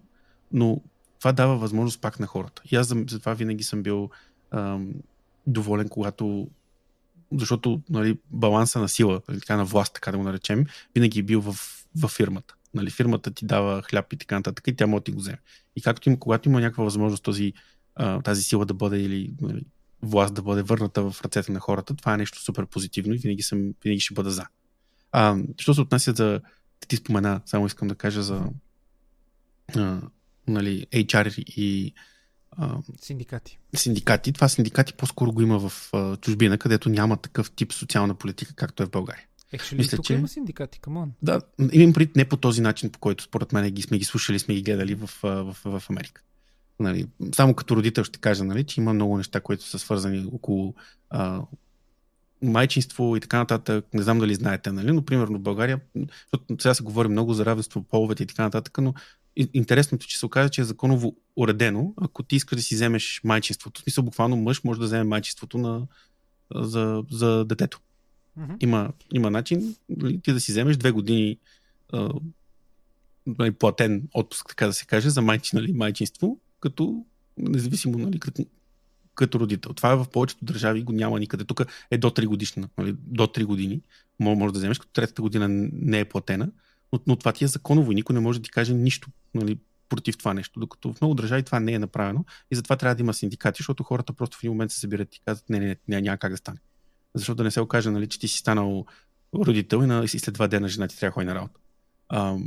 но 0.52 0.80
това 1.18 1.32
дава 1.32 1.56
възможност 1.56 2.00
пак 2.00 2.20
на 2.20 2.26
хората. 2.26 2.62
И 2.70 2.76
аз 2.76 2.86
за, 2.86 3.04
за 3.10 3.18
това 3.18 3.34
винаги 3.34 3.64
съм 3.64 3.82
бил 3.82 4.10
ам, 4.50 4.94
доволен, 5.46 5.88
когато 5.88 6.48
защото 7.32 7.80
нали, 7.90 8.18
баланса 8.30 8.78
на 8.78 8.88
сила, 8.88 9.20
нали, 9.28 9.40
така 9.40 9.56
на 9.56 9.64
власт, 9.64 9.94
така 9.94 10.10
да 10.10 10.18
го 10.18 10.24
наречем, 10.24 10.66
винаги 10.94 11.18
е 11.18 11.22
бил 11.22 11.40
в, 11.40 11.56
в 11.96 12.08
фирмата. 12.08 12.54
Нали, 12.74 12.90
фирмата 12.90 13.30
ти 13.30 13.46
дава 13.46 13.82
хляб 13.82 14.12
и 14.12 14.16
така 14.16 14.34
нататък 14.34 14.66
и 14.66 14.76
тя 14.76 14.86
може 14.86 15.00
да 15.00 15.04
ти 15.04 15.12
го 15.12 15.18
вземе. 15.18 15.38
И 15.76 15.82
както 15.82 16.08
има, 16.08 16.18
когато 16.18 16.48
има 16.48 16.60
някаква 16.60 16.84
възможност 16.84 17.22
този, 17.22 17.52
тази 18.24 18.42
сила 18.42 18.66
да 18.66 18.74
бъде 18.74 19.00
или 19.00 19.34
нали, 19.40 19.64
власт 20.02 20.34
да 20.34 20.42
бъде 20.42 20.62
върната 20.62 21.10
в 21.10 21.22
ръцете 21.22 21.52
на 21.52 21.60
хората, 21.60 21.96
това 21.96 22.14
е 22.14 22.16
нещо 22.16 22.42
супер 22.42 22.66
позитивно 22.66 23.14
и 23.14 23.18
винаги, 23.18 23.42
съм, 23.42 23.74
винаги 23.84 24.00
ще 24.00 24.14
бъда 24.14 24.30
за. 24.30 24.46
А, 25.12 25.36
що 25.58 25.74
се 25.74 25.80
отнася 25.80 26.12
за, 26.12 26.40
ти 26.88 26.96
спомена, 26.96 27.40
само 27.46 27.66
искам 27.66 27.88
да 27.88 27.94
кажа 27.94 28.22
за 28.22 28.44
а, 29.76 30.00
нали, 30.48 30.86
HR 30.92 31.38
и 31.38 31.94
а, 32.50 32.78
синдикати. 33.00 33.58
Синдикати. 33.76 34.32
Това 34.32 34.48
синдикати 34.48 34.92
по-скоро 34.92 35.32
го 35.32 35.42
има 35.42 35.68
в 35.68 35.90
а, 35.92 36.16
чужбина, 36.16 36.58
където 36.58 36.88
няма 36.88 37.16
такъв 37.16 37.50
тип 37.50 37.72
социална 37.72 38.14
политика, 38.14 38.54
както 38.54 38.82
е 38.82 38.86
в 38.86 38.90
България. 38.90 39.24
Actually, 39.54 39.76
Мисля, 39.76 39.96
тук 39.96 40.06
че... 40.06 40.14
има 40.14 40.28
синдикати, 40.28 40.80
камон. 40.80 41.12
Да, 41.22 41.40
имам 41.72 41.92
пред 41.92 42.16
не 42.16 42.24
по 42.24 42.36
този 42.36 42.60
начин, 42.60 42.90
по 42.90 42.98
който 42.98 43.24
според 43.24 43.52
мен 43.52 43.70
ги 43.70 43.82
сме 43.82 43.98
ги 43.98 44.04
слушали, 44.04 44.38
сме 44.38 44.54
ги 44.54 44.62
гледали 44.62 44.94
в, 44.94 45.10
в, 45.22 45.56
в, 45.64 45.80
в 45.80 45.90
Америка. 45.90 46.22
Нали, 46.80 47.06
само 47.34 47.54
като 47.54 47.76
родител 47.76 48.04
ще 48.04 48.18
кажа, 48.18 48.44
нали, 48.44 48.64
че 48.64 48.80
има 48.80 48.92
много 48.92 49.16
неща, 49.16 49.40
които 49.40 49.64
са 49.64 49.78
свързани 49.78 50.30
около 50.32 50.74
а, 51.10 51.42
майчинство 52.42 53.16
и 53.16 53.20
така 53.20 53.38
нататък. 53.38 53.86
Не 53.94 54.02
знам 54.02 54.18
дали 54.18 54.34
знаете, 54.34 54.72
нали, 54.72 54.92
но 54.92 55.04
примерно 55.04 55.38
в 55.38 55.42
България, 55.42 55.80
защото 55.96 56.62
сега 56.62 56.74
се 56.74 56.82
говори 56.82 57.08
много 57.08 57.34
за 57.34 57.46
равенство 57.46 57.82
половете 57.82 58.22
и 58.22 58.26
така 58.26 58.42
нататък, 58.42 58.78
но 58.78 58.94
интересното, 59.54 60.06
че 60.06 60.18
се 60.18 60.26
оказа, 60.26 60.48
че 60.48 60.60
е 60.60 60.64
законово 60.64 61.16
уредено, 61.36 61.94
ако 61.96 62.22
ти 62.22 62.36
искаш 62.36 62.56
да 62.56 62.62
си 62.62 62.74
вземеш 62.74 63.20
майчинството. 63.24 63.80
В 63.80 63.82
смисъл, 63.82 64.04
буквално 64.04 64.36
мъж 64.36 64.64
може 64.64 64.80
да 64.80 64.86
вземе 64.86 65.04
майчинството 65.04 65.58
на, 65.58 65.86
за, 66.54 67.02
за 67.10 67.44
детето. 67.44 67.80
Mm-hmm. 68.38 68.56
Има, 68.60 68.92
има 69.14 69.30
начин 69.30 69.76
ти 70.22 70.32
да 70.32 70.40
си 70.40 70.52
вземеш 70.52 70.76
две 70.76 70.90
години 70.90 71.38
а, 71.92 72.10
нали, 73.26 73.50
платен 73.50 74.08
отпуск, 74.14 74.48
така 74.48 74.66
да 74.66 74.72
се 74.72 74.86
каже, 74.86 75.10
за 75.10 75.22
майчин, 75.22 75.58
нали, 75.58 75.72
майчинство, 75.72 76.38
като 76.60 77.04
независимо 77.38 77.98
нали, 77.98 78.20
като, 78.20 78.46
като 79.14 79.40
родител. 79.40 79.72
Това 79.72 79.92
е 79.92 79.96
в 79.96 80.06
повечето 80.12 80.44
държави 80.44 80.82
го 80.82 80.92
няма 80.92 81.20
никъде. 81.20 81.44
Тук 81.44 81.62
е 81.90 81.98
до 81.98 82.10
3 82.10 82.26
годишна, 82.26 82.68
нали, 82.78 82.94
до 82.98 83.26
3 83.26 83.44
години 83.44 83.80
може 84.20 84.52
да 84.52 84.58
вземеш, 84.58 84.78
като 84.78 84.92
третата 84.92 85.22
година 85.22 85.48
не 85.72 86.00
е 86.00 86.04
платена, 86.04 86.50
но, 86.92 87.00
но 87.06 87.16
това 87.16 87.32
ти 87.32 87.44
е 87.44 87.48
законово 87.48 87.92
и 87.92 87.94
никой 87.94 88.14
не 88.14 88.20
може 88.20 88.38
да 88.38 88.42
ти 88.42 88.50
каже 88.50 88.74
нищо 88.74 89.08
нали, 89.34 89.58
против 89.88 90.18
това 90.18 90.34
нещо, 90.34 90.60
докато 90.60 90.92
в 90.92 91.00
много 91.00 91.14
държави 91.14 91.42
това 91.42 91.60
не 91.60 91.72
е 91.72 91.78
направено 91.78 92.24
и 92.50 92.56
затова 92.56 92.76
трябва 92.76 92.94
да 92.94 93.02
има 93.02 93.14
синдикати, 93.14 93.58
защото 93.58 93.82
хората 93.82 94.12
просто 94.12 94.36
в 94.36 94.42
един 94.42 94.52
момент 94.52 94.70
се 94.70 94.80
събират 94.80 95.16
и 95.16 95.20
казват, 95.20 95.50
не, 95.50 95.60
не, 95.60 95.76
не, 95.88 96.00
няма 96.00 96.18
как 96.18 96.30
да 96.30 96.36
стане. 96.36 96.58
Защото 97.14 97.36
да 97.36 97.44
не 97.44 97.50
се 97.50 97.60
окаже, 97.60 97.90
нали, 97.90 98.08
че 98.08 98.18
ти 98.18 98.28
си 98.28 98.38
станал 98.38 98.86
родител 99.34 99.82
и, 99.82 99.86
на, 99.86 100.04
и 100.04 100.08
след 100.08 100.34
два 100.34 100.48
дена 100.48 100.68
жена 100.68 100.88
ти 100.88 100.98
трябва 100.98 101.10
да 101.10 101.14
ходи 101.14 101.26
на 101.26 101.34
работа. 101.34 101.60
А, 102.08 102.38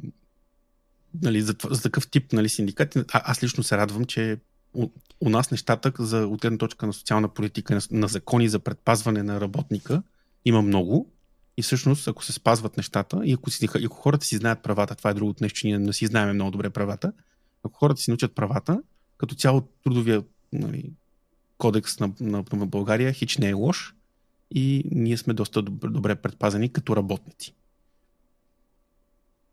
нали, 1.22 1.42
за, 1.42 1.56
за 1.70 1.82
такъв 1.82 2.08
тип 2.08 2.34
нали, 2.34 2.50
синдикати, 2.50 3.00
а, 3.00 3.04
аз 3.14 3.44
лично 3.44 3.64
се 3.64 3.78
радвам, 3.78 4.06
че 4.06 4.38
у, 4.74 4.90
у 5.22 5.30
нас 5.30 5.52
нещата 5.52 5.94
за 6.00 6.28
от 6.28 6.42
гледна 6.42 6.58
точка 6.58 6.88
на 6.88 6.94
социална 6.94 7.28
политика, 7.28 7.76
на, 7.76 7.82
на 7.92 8.08
закони 8.08 8.50
за 8.50 8.60
предпазване 8.60 9.24
на 9.24 9.42
работника 9.42 10.04
има 10.46 10.62
много. 10.62 11.12
И 11.58 11.62
всъщност, 11.62 12.08
ако 12.08 12.24
се 12.24 12.34
спазват 12.34 12.78
нещата 12.78 13.22
и 13.26 13.34
ако, 13.34 13.52
си, 13.52 13.68
ако 13.86 13.96
хората 13.96 14.26
си 14.26 14.38
знаят 14.38 14.64
правата, 14.64 14.96
това 14.96 15.10
е 15.10 15.14
другото 15.14 15.44
нещо, 15.44 15.68
ние 15.68 15.80
не 15.80 15.94
си 15.94 16.06
знаем 16.06 16.36
много 16.36 16.52
добре 16.52 16.70
правата, 16.70 17.14
ако 17.64 17.80
хората 17.80 18.02
си 18.02 18.12
научат 18.12 18.36
правата, 18.36 18.82
като 19.18 19.36
цяло 19.36 19.62
трудовия 19.84 20.24
нали, 20.54 20.92
кодекс 21.58 22.00
на, 22.00 22.12
на, 22.20 22.44
на 22.54 22.66
България 22.66 23.14
хич 23.14 23.38
не 23.38 23.50
е 23.50 23.54
лош 23.54 23.95
и 24.56 24.84
ние 24.92 25.18
сме 25.18 25.34
доста 25.34 25.62
добре, 25.62 26.16
предпазени 26.16 26.70
като 26.70 26.96
работници. 26.96 27.56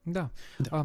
Да. 0.06 0.28
да. 0.60 0.70
А, 0.72 0.84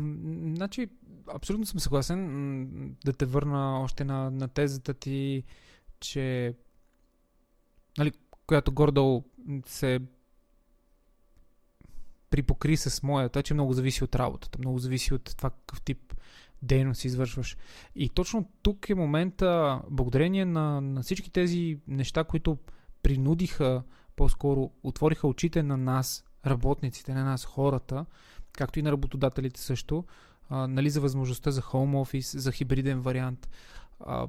значи, 0.56 0.88
абсолютно 1.36 1.66
съм 1.66 1.80
съгласен 1.80 2.96
да 3.06 3.14
те 3.14 3.26
върна 3.26 3.82
още 3.82 4.04
на, 4.04 4.32
на 4.32 4.48
тезата 4.48 4.94
ти, 4.94 5.44
че 6.00 6.54
нали, 7.98 8.12
която 8.48 8.72
гордо 8.72 9.24
се 9.66 10.00
припокри 12.30 12.78
с 12.78 13.04
моята, 13.04 13.44
че 13.44 13.54
много 13.54 13.74
зависи 13.74 14.04
от 14.04 14.16
работата, 14.16 14.60
много 14.60 14.80
зависи 14.80 15.14
от 15.14 15.34
това 15.38 15.50
какъв 15.50 15.82
тип 15.82 16.14
дейност 16.62 17.06
извършваш. 17.06 17.58
И 17.96 18.10
точно 18.10 18.50
тук 18.62 18.90
е 18.90 18.96
момента, 18.96 19.82
благодарение 19.90 20.46
на, 20.46 20.82
на 20.82 21.04
всички 21.04 21.32
тези 21.32 21.80
неща, 21.88 22.24
които 22.24 22.58
принудиха, 23.04 23.84
по-скоро 24.18 24.72
отвориха 24.84 25.28
очите 25.28 25.64
на 25.64 25.78
нас, 25.78 26.26
работниците, 26.46 27.14
на 27.14 27.24
нас, 27.24 27.46
хората, 27.46 28.06
както 28.52 28.80
и 28.80 28.82
на 28.82 28.92
работодателите 28.92 29.62
също, 29.62 30.06
а, 30.50 30.68
нали, 30.68 30.90
за 30.90 31.02
възможността 31.02 31.52
за 31.52 31.62
home 31.62 32.06
office, 32.06 32.38
за 32.38 32.52
хибриден 32.52 33.02
вариант. 33.02 33.50
А, 34.00 34.28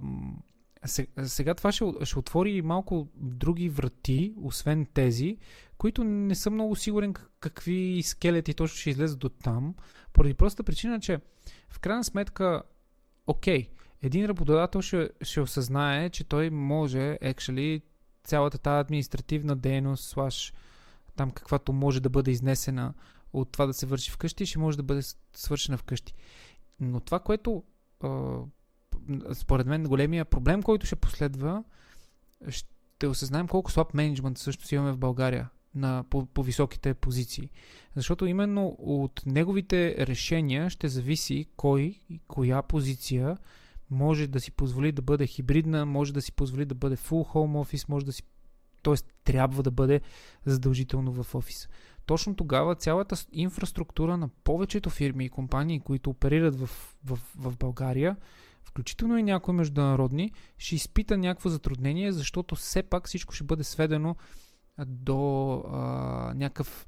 сега 0.87 1.55
това 1.55 1.73
ще, 1.73 1.85
ще 2.05 2.19
отвори 2.19 2.63
малко 2.63 3.09
други 3.17 3.69
врати, 3.69 4.35
освен 4.43 4.87
тези, 4.87 5.37
които 5.79 6.05
не 6.05 6.35
съм 6.35 6.55
много 6.55 6.77
сигурен 6.77 7.15
какви 7.41 8.03
скелети 8.05 8.55
точно 8.55 8.77
ще 8.77 8.91
излезат 8.91 9.19
до 9.19 9.29
там, 9.29 9.75
поради 10.13 10.35
простата 10.35 10.63
причина, 10.63 11.01
че 11.01 11.21
в 11.71 11.81
крайна 11.81 12.05
сметка, 12.05 12.63
окей, 13.27 13.69
един 14.03 14.27
работодател 14.27 14.83
ще, 14.83 15.11
ще 15.23 15.41
осъзнае, 15.41 16.11
че 16.11 16.25
той 16.25 16.51
може, 16.51 17.19
actually, 17.23 17.83
цялата 18.29 18.59
тази 18.59 18.81
административна 18.81 19.57
дейност, 19.57 20.05
слаш 20.05 20.53
там 21.17 21.31
каквато 21.31 21.73
може 21.73 22.01
да 22.01 22.09
бъде 22.09 22.31
изнесена 22.31 22.95
от 23.33 23.53
това 23.53 23.67
да 23.67 23.75
се 23.75 23.87
върши 23.87 24.11
вкъщи, 24.11 24.47
ще 24.47 24.59
може 24.59 24.77
да 24.77 24.83
бъде 24.83 25.03
свършена 25.35 25.79
вкъщи. 25.79 26.15
Но 26.81 27.01
това, 27.01 27.19
което 27.19 27.63
според 29.33 29.67
мен 29.67 29.85
големия 29.85 30.25
проблем, 30.25 30.63
който 30.63 30.87
ще 30.87 30.97
последва, 30.97 31.65
ще 32.49 33.07
осъзнаем 33.07 33.49
колко 33.49 33.71
слаб 33.71 33.95
менеджмент 33.95 34.39
също 34.39 34.75
имаме 34.75 34.93
в 34.93 34.99
България 34.99 35.49
на, 35.75 36.05
по, 36.11 36.27
по 36.27 36.43
високите 36.43 36.95
позиции. 36.95 37.51
Защото 37.97 38.27
именно 38.27 38.77
от 38.79 39.23
неговите 39.27 40.07
решения 40.07 40.71
ще 40.71 40.89
зависи 40.89 41.47
кой 41.57 42.01
и 42.11 42.21
коя 42.29 42.63
позиция 42.63 43.37
може 43.91 44.27
да 44.27 44.41
си 44.41 44.51
позволи 44.51 44.93
да 44.93 45.03
бъде 45.03 45.27
хибридна, 45.27 45.87
може 45.87 46.13
да 46.13 46.23
си 46.23 46.33
позволи 46.33 46.65
да 46.65 46.75
бъде 46.75 46.97
full 46.97 47.33
home 47.35 47.65
office, 47.65 47.89
може 47.89 48.07
да 48.07 48.13
си 48.13 48.23
т.е. 48.83 48.95
трябва 49.25 49.63
да 49.63 49.71
бъде 49.71 50.01
задължително 50.47 51.13
в 51.13 51.35
офис. 51.35 51.69
Точно 52.07 52.37
тогава 52.37 52.75
цялата 52.75 53.17
инфраструктура 53.33 54.17
на 54.17 54.29
повечето 54.29 54.91
фирми 54.91 55.25
и 55.25 55.29
компании, 55.29 55.81
които 55.81 56.11
оперират 56.11 56.61
в, 56.61 56.67
в, 57.05 57.19
в 57.37 57.57
България, 57.57 58.17
включително 58.63 59.19
и 59.19 59.23
някои 59.23 59.55
международни, 59.55 60.33
ще 60.59 60.75
изпита 60.75 61.19
някакво 61.19 61.49
затруднение, 61.49 62.13
защото 62.13 62.55
все 62.55 62.83
пак 62.83 63.07
всичко 63.07 63.35
ще 63.35 63.45
бъде 63.45 63.65
сведено 63.65 64.17
до 64.87 65.53
а, 65.73 65.79
някакъв 66.35 66.87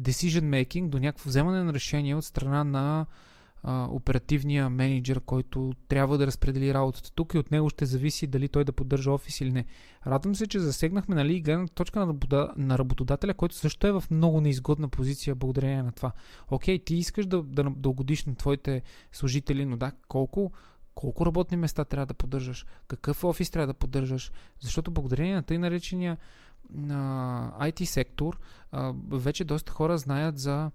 decision 0.00 0.64
making, 0.64 0.88
до 0.88 0.98
някакво 0.98 1.28
вземане 1.28 1.64
на 1.64 1.72
решение 1.72 2.14
от 2.14 2.24
страна 2.24 2.64
на 2.64 3.06
а, 3.62 3.88
оперативния 3.90 4.70
менеджер, 4.70 5.20
който 5.20 5.72
трябва 5.88 6.18
да 6.18 6.26
разпредели 6.26 6.74
работата 6.74 7.12
тук 7.12 7.34
и 7.34 7.38
от 7.38 7.50
него 7.50 7.70
ще 7.70 7.86
зависи 7.86 8.26
дали 8.26 8.48
той 8.48 8.64
да 8.64 8.72
поддържа 8.72 9.10
офис 9.10 9.40
или 9.40 9.52
не. 9.52 9.64
Радвам 10.06 10.34
се, 10.34 10.46
че 10.46 10.60
засегнахме 10.60 11.14
нали, 11.14 11.40
гледна 11.40 11.66
точка 11.66 12.06
на, 12.06 12.14
на 12.56 12.78
работодателя, 12.78 13.34
който 13.34 13.54
също 13.54 13.86
е 13.86 13.92
в 13.92 14.04
много 14.10 14.40
неизгодна 14.40 14.88
позиция 14.88 15.34
благодарение 15.34 15.82
на 15.82 15.92
това. 15.92 16.12
Окей, 16.50 16.84
ти 16.84 16.94
искаш 16.94 17.26
да, 17.26 17.42
да, 17.42 17.64
да 17.76 17.88
угодиш 17.88 18.24
на 18.24 18.34
твоите 18.34 18.82
служители, 19.12 19.64
но 19.64 19.76
да, 19.76 19.92
колко 20.08 20.52
колко 20.94 21.26
работни 21.26 21.56
места 21.56 21.84
трябва 21.84 22.06
да 22.06 22.14
поддържаш, 22.14 22.66
какъв 22.88 23.24
офис 23.24 23.50
трябва 23.50 23.66
да 23.66 23.74
поддържаш, 23.74 24.32
защото 24.60 24.90
благодарение 24.90 25.34
на 25.34 25.42
тъй 25.42 25.58
наречения 25.58 26.18
на 26.70 27.52
IT 27.60 27.84
сектор, 27.84 28.38
вече 29.10 29.44
доста 29.44 29.72
хора 29.72 29.98
знаят 29.98 30.38
за 30.38 30.70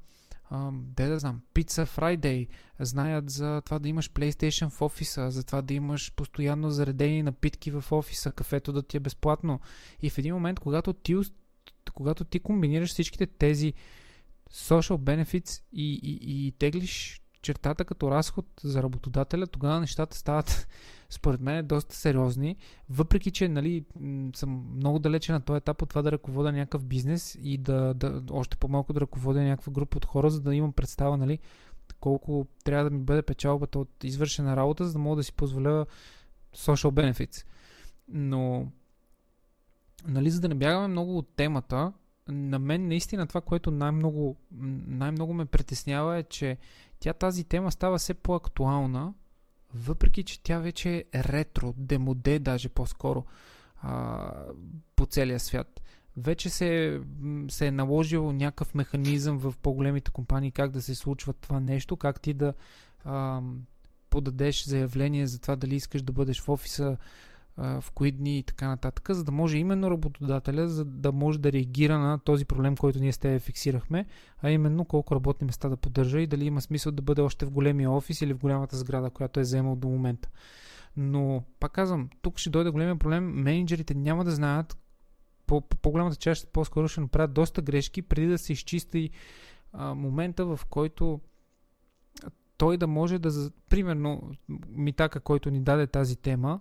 де 0.71 1.07
да 1.07 1.19
знам, 1.19 1.41
Pizza 1.55 1.85
Friday, 1.85 2.47
знаят 2.79 3.29
за 3.29 3.61
това 3.65 3.79
да 3.79 3.89
имаш 3.89 4.11
PlayStation 4.11 4.69
в 4.69 4.81
офиса, 4.81 5.31
за 5.31 5.43
това 5.43 5.61
да 5.61 5.73
имаш 5.73 6.13
постоянно 6.15 6.69
заредени 6.69 7.23
напитки 7.23 7.71
в 7.71 7.83
офиса, 7.91 8.31
кафето 8.31 8.73
да 8.73 8.83
ти 8.83 8.97
е 8.97 8.99
безплатно. 8.99 9.59
И 10.01 10.09
в 10.09 10.17
един 10.17 10.33
момент, 10.33 10.59
когато 10.59 10.93
ти, 10.93 11.15
когато 11.93 12.23
ти 12.23 12.39
комбинираш 12.39 12.89
всичките 12.89 13.27
тези 13.27 13.73
social 14.51 14.97
benefits 14.97 15.61
и, 15.73 15.93
и, 15.93 16.47
и 16.47 16.51
теглиш 16.51 17.21
чертата 17.41 17.85
като 17.85 18.11
разход 18.11 18.45
за 18.63 18.83
работодателя, 18.83 19.47
тогава 19.47 19.79
нещата 19.79 20.17
стават, 20.17 20.67
според 21.09 21.41
мен, 21.41 21.67
доста 21.67 21.95
сериозни. 21.95 22.55
Въпреки, 22.89 23.31
че 23.31 23.47
нали, 23.47 23.85
съм 24.35 24.65
много 24.75 24.99
далече 24.99 25.31
на 25.31 25.41
този 25.41 25.57
етап 25.57 25.81
от 25.81 25.89
това 25.89 26.01
да 26.01 26.11
ръководя 26.11 26.51
някакъв 26.51 26.85
бизнес 26.85 27.37
и 27.41 27.57
да, 27.57 27.93
да 27.93 28.23
още 28.31 28.57
по-малко 28.57 28.93
да 28.93 29.01
ръководя 29.01 29.41
някаква 29.41 29.71
група 29.71 29.97
от 29.97 30.05
хора, 30.05 30.29
за 30.29 30.41
да 30.41 30.55
имам 30.55 30.73
представа 30.73 31.17
нали, 31.17 31.39
колко 31.99 32.47
трябва 32.63 32.83
да 32.83 32.89
ми 32.89 32.99
бъде 32.99 33.21
печалбата 33.21 33.79
от 33.79 34.03
извършена 34.03 34.55
работа, 34.55 34.85
за 34.85 34.93
да 34.93 34.99
мога 34.99 35.15
да 35.15 35.23
си 35.23 35.33
позволя 35.33 35.85
social 36.55 37.13
benefits. 37.13 37.45
Но, 38.07 38.67
нали, 40.07 40.29
за 40.29 40.41
да 40.41 40.49
не 40.49 40.55
бягаме 40.55 40.87
много 40.87 41.17
от 41.17 41.35
темата, 41.35 41.93
на 42.27 42.59
мен 42.59 42.87
наистина 42.87 43.27
това, 43.27 43.41
което 43.41 43.71
най-много, 43.71 44.35
най-много 44.87 45.33
ме 45.33 45.45
притеснява 45.45 46.17
е, 46.17 46.23
че 46.23 46.57
тя 46.99 47.13
тази 47.13 47.43
тема 47.43 47.71
става 47.71 47.97
все 47.97 48.13
по-актуална, 48.13 49.13
въпреки 49.77 50.23
че 50.23 50.43
тя 50.43 50.59
вече 50.59 51.05
е 51.13 51.23
ретро, 51.23 51.73
демоде 51.77 52.39
даже 52.39 52.69
по-скоро 52.69 53.25
а, 53.81 54.31
по 54.95 55.05
целия 55.05 55.39
свят. 55.39 55.81
Вече 56.17 56.49
се, 56.49 57.01
се 57.49 57.67
е 57.67 57.71
наложил 57.71 58.31
някакъв 58.31 58.75
механизъм 58.75 59.37
в 59.37 59.53
по-големите 59.61 60.11
компании 60.11 60.51
как 60.51 60.71
да 60.71 60.81
се 60.81 60.95
случва 60.95 61.33
това 61.33 61.59
нещо, 61.59 61.97
как 61.97 62.21
ти 62.21 62.33
да 62.33 62.53
а, 63.03 63.41
подадеш 64.09 64.63
заявление 64.63 65.27
за 65.27 65.39
това 65.39 65.55
дали 65.55 65.75
искаш 65.75 66.01
да 66.01 66.13
бъдеш 66.13 66.41
в 66.41 66.49
офиса 66.49 66.97
в 67.57 67.85
кои 67.93 68.11
дни 68.11 68.37
и 68.37 68.43
така 68.43 68.67
нататък, 68.67 69.09
за 69.11 69.23
да 69.23 69.31
може 69.31 69.57
именно 69.57 69.91
работодателя 69.91 70.67
за 70.67 70.85
да 70.85 71.11
може 71.11 71.39
да 71.39 71.51
реагира 71.51 71.99
на 71.99 72.19
този 72.19 72.45
проблем, 72.45 72.77
който 72.77 72.99
ние 72.99 73.11
с 73.11 73.17
тебе 73.17 73.39
фиксирахме, 73.39 74.05
а 74.41 74.51
именно 74.51 74.85
колко 74.85 75.15
работни 75.15 75.45
места 75.45 75.69
да 75.69 75.77
поддържа 75.77 76.21
и 76.21 76.27
дали 76.27 76.45
има 76.45 76.61
смисъл 76.61 76.91
да 76.91 77.01
бъде 77.01 77.21
още 77.21 77.45
в 77.45 77.51
големия 77.51 77.91
офис 77.91 78.21
или 78.21 78.33
в 78.33 78.39
голямата 78.39 78.77
сграда, 78.77 79.09
която 79.09 79.39
е 79.39 79.43
вземал 79.43 79.75
до 79.75 79.87
момента. 79.87 80.29
Но, 80.97 81.43
пак 81.59 81.71
казвам, 81.71 82.09
тук 82.21 82.37
ще 82.37 82.49
дойде 82.49 82.69
големия 82.69 82.95
проблем. 82.95 83.23
Менеджерите 83.23 83.93
няма 83.93 84.23
да 84.23 84.31
знаят, 84.31 84.77
по, 85.47 85.61
по, 85.61 85.77
по-голямата 85.77 86.15
част 86.15 86.53
по-скоро 86.53 86.87
ще 86.87 87.01
направят 87.01 87.33
доста 87.33 87.61
грешки, 87.61 88.01
преди 88.01 88.27
да 88.27 88.37
се 88.37 88.53
изчисти 88.53 89.09
а, 89.73 89.93
момента, 89.93 90.45
в 90.45 90.59
който 90.69 91.19
той 92.57 92.77
да 92.77 92.87
може 92.87 93.19
да, 93.19 93.51
примерно, 93.69 94.31
Митака, 94.69 95.19
който 95.19 95.49
ни 95.49 95.61
даде 95.61 95.87
тази 95.87 96.15
тема, 96.15 96.59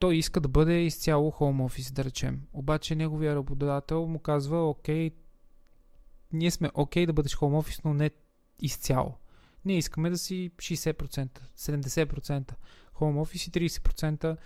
той 0.00 0.16
иска 0.16 0.40
да 0.40 0.48
бъде 0.48 0.80
изцяло 0.80 1.30
home 1.30 1.68
office, 1.68 1.92
да 1.92 2.04
речем. 2.04 2.42
Обаче 2.52 2.94
неговия 2.94 3.36
работодател 3.36 4.06
му 4.06 4.18
казва, 4.18 4.68
окей, 4.70 5.10
ние 6.32 6.50
сме 6.50 6.70
окей 6.74 7.06
да 7.06 7.12
бъдеш 7.12 7.36
home 7.36 7.62
office, 7.62 7.80
но 7.84 7.94
не 7.94 8.10
изцяло. 8.60 9.14
Ние 9.64 9.78
искаме 9.78 10.10
да 10.10 10.18
си 10.18 10.50
60%, 10.56 11.40
70% 11.56 12.52
home 12.94 13.24
office 13.24 13.58
и 13.58 13.68
30% 13.70 14.36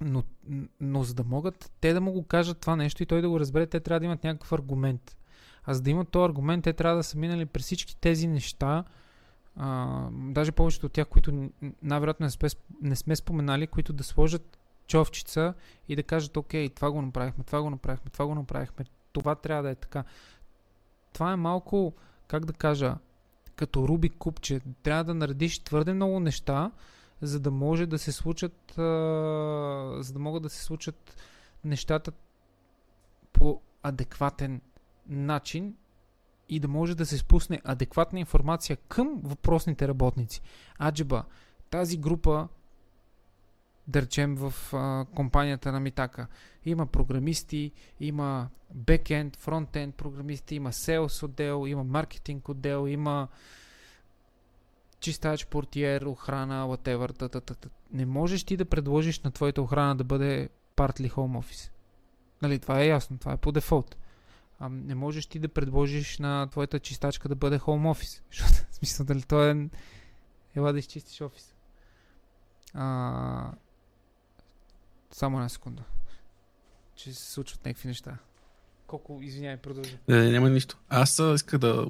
но, 0.00 0.22
но 0.80 1.02
за 1.04 1.14
да 1.14 1.24
могат 1.24 1.72
те 1.80 1.92
да 1.92 2.00
му 2.00 2.12
го 2.12 2.26
кажат 2.26 2.60
това 2.60 2.76
нещо 2.76 3.02
и 3.02 3.06
той 3.06 3.22
да 3.22 3.28
го 3.28 3.40
разбере, 3.40 3.66
те 3.66 3.80
трябва 3.80 4.00
да 4.00 4.06
имат 4.06 4.24
някакъв 4.24 4.52
аргумент. 4.52 5.16
А 5.64 5.74
за 5.74 5.82
да 5.82 5.90
имат 5.90 6.08
този 6.08 6.24
аргумент, 6.24 6.64
те 6.64 6.72
трябва 6.72 6.96
да 6.96 7.02
са 7.02 7.18
минали 7.18 7.46
през 7.46 7.64
всички 7.64 7.96
тези 7.96 8.26
неща, 8.26 8.84
а, 9.56 10.08
даже 10.12 10.52
повечето 10.52 10.86
от 10.86 10.92
тях, 10.92 11.08
които 11.08 11.50
най-вероятно 11.82 12.26
не, 12.26 12.48
не 12.82 12.96
сме 12.96 13.16
споменали, 13.16 13.66
които 13.66 13.92
да 13.92 14.04
сложат 14.04 14.58
човчица 14.86 15.54
и 15.88 15.96
да 15.96 16.02
кажат, 16.02 16.36
окей, 16.36 16.68
това 16.68 16.90
го 16.90 17.02
направихме, 17.02 17.44
това 17.44 17.62
го 17.62 17.70
направихме, 17.70 18.10
това 18.10 18.26
го 18.26 18.34
направихме, 18.34 18.84
това 19.12 19.34
трябва 19.34 19.62
да 19.62 19.70
е 19.70 19.74
така. 19.74 20.04
Това 21.12 21.32
е 21.32 21.36
малко, 21.36 21.94
как 22.26 22.44
да 22.44 22.52
кажа, 22.52 22.96
като 23.56 23.88
Рубик 23.88 24.14
купче. 24.18 24.60
Трябва 24.82 25.04
да 25.04 25.14
наредиш 25.14 25.58
твърде 25.58 25.94
много 25.94 26.20
неща, 26.20 26.70
за 27.22 27.40
да 27.40 27.50
може 27.50 27.86
да 27.86 27.98
се 27.98 28.12
случат, 28.12 28.78
а, 28.78 28.82
за 30.00 30.12
да 30.12 30.18
могат 30.18 30.42
да 30.42 30.50
се 30.50 30.64
случат 30.64 31.16
нещата 31.64 32.12
по 33.32 33.60
адекватен 33.82 34.60
начин 35.08 35.74
и 36.50 36.60
да 36.60 36.68
може 36.68 36.94
да 36.94 37.06
се 37.06 37.18
спусне 37.18 37.60
адекватна 37.64 38.20
информация 38.20 38.76
към 38.76 39.20
въпросните 39.22 39.88
работници. 39.88 40.40
Аджеба, 40.78 41.24
тази 41.70 41.96
група, 41.96 42.48
да 43.88 44.02
речем 44.02 44.36
в 44.36 44.54
а, 44.72 45.06
компанията 45.14 45.72
на 45.72 45.80
Митака, 45.80 46.26
има 46.64 46.86
програмисти, 46.86 47.72
има 48.00 48.48
бекенд, 48.74 49.36
фронтенд 49.36 49.94
програмисти, 49.94 50.54
има 50.54 50.72
селс 50.72 51.22
отдел, 51.22 51.66
има 51.66 51.84
маркетинг 51.84 52.48
отдел, 52.48 52.88
има 52.88 53.28
чистач, 55.00 55.46
портиер, 55.46 56.02
охрана, 56.02 56.66
whatever. 56.68 57.18
Та, 57.18 57.28
та, 57.28 57.40
та. 57.40 57.68
Не 57.92 58.06
можеш 58.06 58.44
ти 58.44 58.56
да 58.56 58.64
предложиш 58.64 59.20
на 59.20 59.30
твоята 59.30 59.62
охрана 59.62 59.96
да 59.96 60.04
бъде 60.04 60.48
partly 60.76 61.10
home 61.10 61.44
office. 61.44 61.70
Нали, 62.42 62.58
това 62.58 62.80
е 62.80 62.86
ясно, 62.86 63.18
това 63.18 63.32
е 63.32 63.36
по 63.36 63.52
дефолт 63.52 63.96
а, 64.60 64.68
не 64.68 64.94
можеш 64.94 65.26
ти 65.26 65.38
да 65.38 65.48
предложиш 65.48 66.18
на 66.18 66.46
твоята 66.46 66.78
чистачка 66.78 67.28
да 67.28 67.34
бъде 67.34 67.58
home 67.58 67.94
office. 67.94 68.22
Защото, 68.30 68.66
в 68.70 68.74
смисъл, 68.74 69.06
дали 69.06 69.22
той 69.22 69.50
е... 69.50 69.68
Ела 70.56 70.72
да 70.72 70.78
изчистиш 70.78 71.20
офис. 71.20 71.54
А... 72.74 73.52
Само 75.10 75.36
една 75.36 75.48
секунда. 75.48 75.82
Че 76.94 77.14
се 77.14 77.32
случват 77.32 77.64
някакви 77.64 77.88
неща. 77.88 78.18
Колко, 78.86 79.18
извинявай, 79.22 79.56
продължи. 79.56 79.98
Не, 80.08 80.30
няма 80.30 80.50
нищо. 80.50 80.78
Аз 80.88 81.18
иска 81.34 81.58
да 81.58 81.86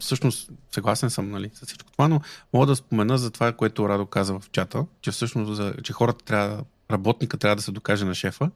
всъщност 0.00 0.50
съгласен 0.70 1.10
съм 1.10 1.30
нали, 1.30 1.50
с 1.54 1.66
всичко 1.66 1.92
това, 1.92 2.08
но 2.08 2.20
мога 2.52 2.66
да 2.66 2.76
спомена 2.76 3.18
за 3.18 3.30
това, 3.30 3.52
което 3.52 3.88
Радо 3.88 4.06
каза 4.06 4.38
в 4.38 4.50
чата, 4.52 4.86
че 5.00 5.10
всъщност 5.10 5.82
че 5.82 5.92
хората 5.92 6.24
трябва, 6.24 6.64
работника 6.90 7.36
трябва 7.36 7.56
да 7.56 7.62
се 7.62 7.72
докаже 7.72 8.04
на 8.04 8.14
шефа. 8.14 8.50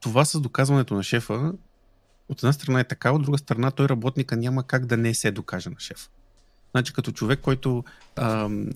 Това 0.00 0.24
с 0.24 0.40
доказването 0.40 0.94
на 0.94 1.02
шефа 1.02 1.52
от 2.28 2.38
една 2.38 2.52
страна 2.52 2.80
е 2.80 2.88
така, 2.88 3.12
от 3.12 3.22
друга 3.22 3.38
страна 3.38 3.70
той 3.70 3.88
работника 3.88 4.36
няма 4.36 4.62
как 4.62 4.86
да 4.86 4.96
не 4.96 5.14
се 5.14 5.30
докаже 5.30 5.70
на 5.70 5.76
шеф. 5.78 6.10
Значи 6.70 6.92
като 6.92 7.12
човек, 7.12 7.40
който 7.40 7.84
ам, 8.16 8.68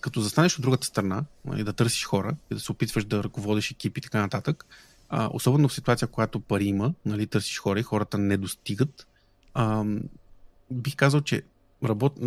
като 0.00 0.20
застанеш 0.20 0.56
от 0.56 0.62
другата 0.62 0.86
страна 0.86 1.24
и 1.46 1.50
нали, 1.50 1.64
да 1.64 1.72
търсиш 1.72 2.04
хора 2.04 2.36
и 2.50 2.54
да 2.54 2.60
се 2.60 2.72
опитваш 2.72 3.04
да 3.04 3.24
ръководиш 3.24 3.70
екипи 3.70 3.98
и 3.98 4.02
така 4.02 4.20
нататък, 4.20 4.66
а, 5.08 5.30
особено 5.32 5.68
в 5.68 5.74
ситуация, 5.74 6.08
когато 6.08 6.40
пари 6.40 6.64
има, 6.64 6.94
нали, 7.06 7.26
търсиш 7.26 7.58
хора 7.58 7.80
и 7.80 7.82
хората 7.82 8.18
не 8.18 8.36
достигат, 8.36 9.06
а, 9.54 9.84
бих 10.70 10.96
казал, 10.96 11.20
че 11.20 11.42
работ, 11.84 12.18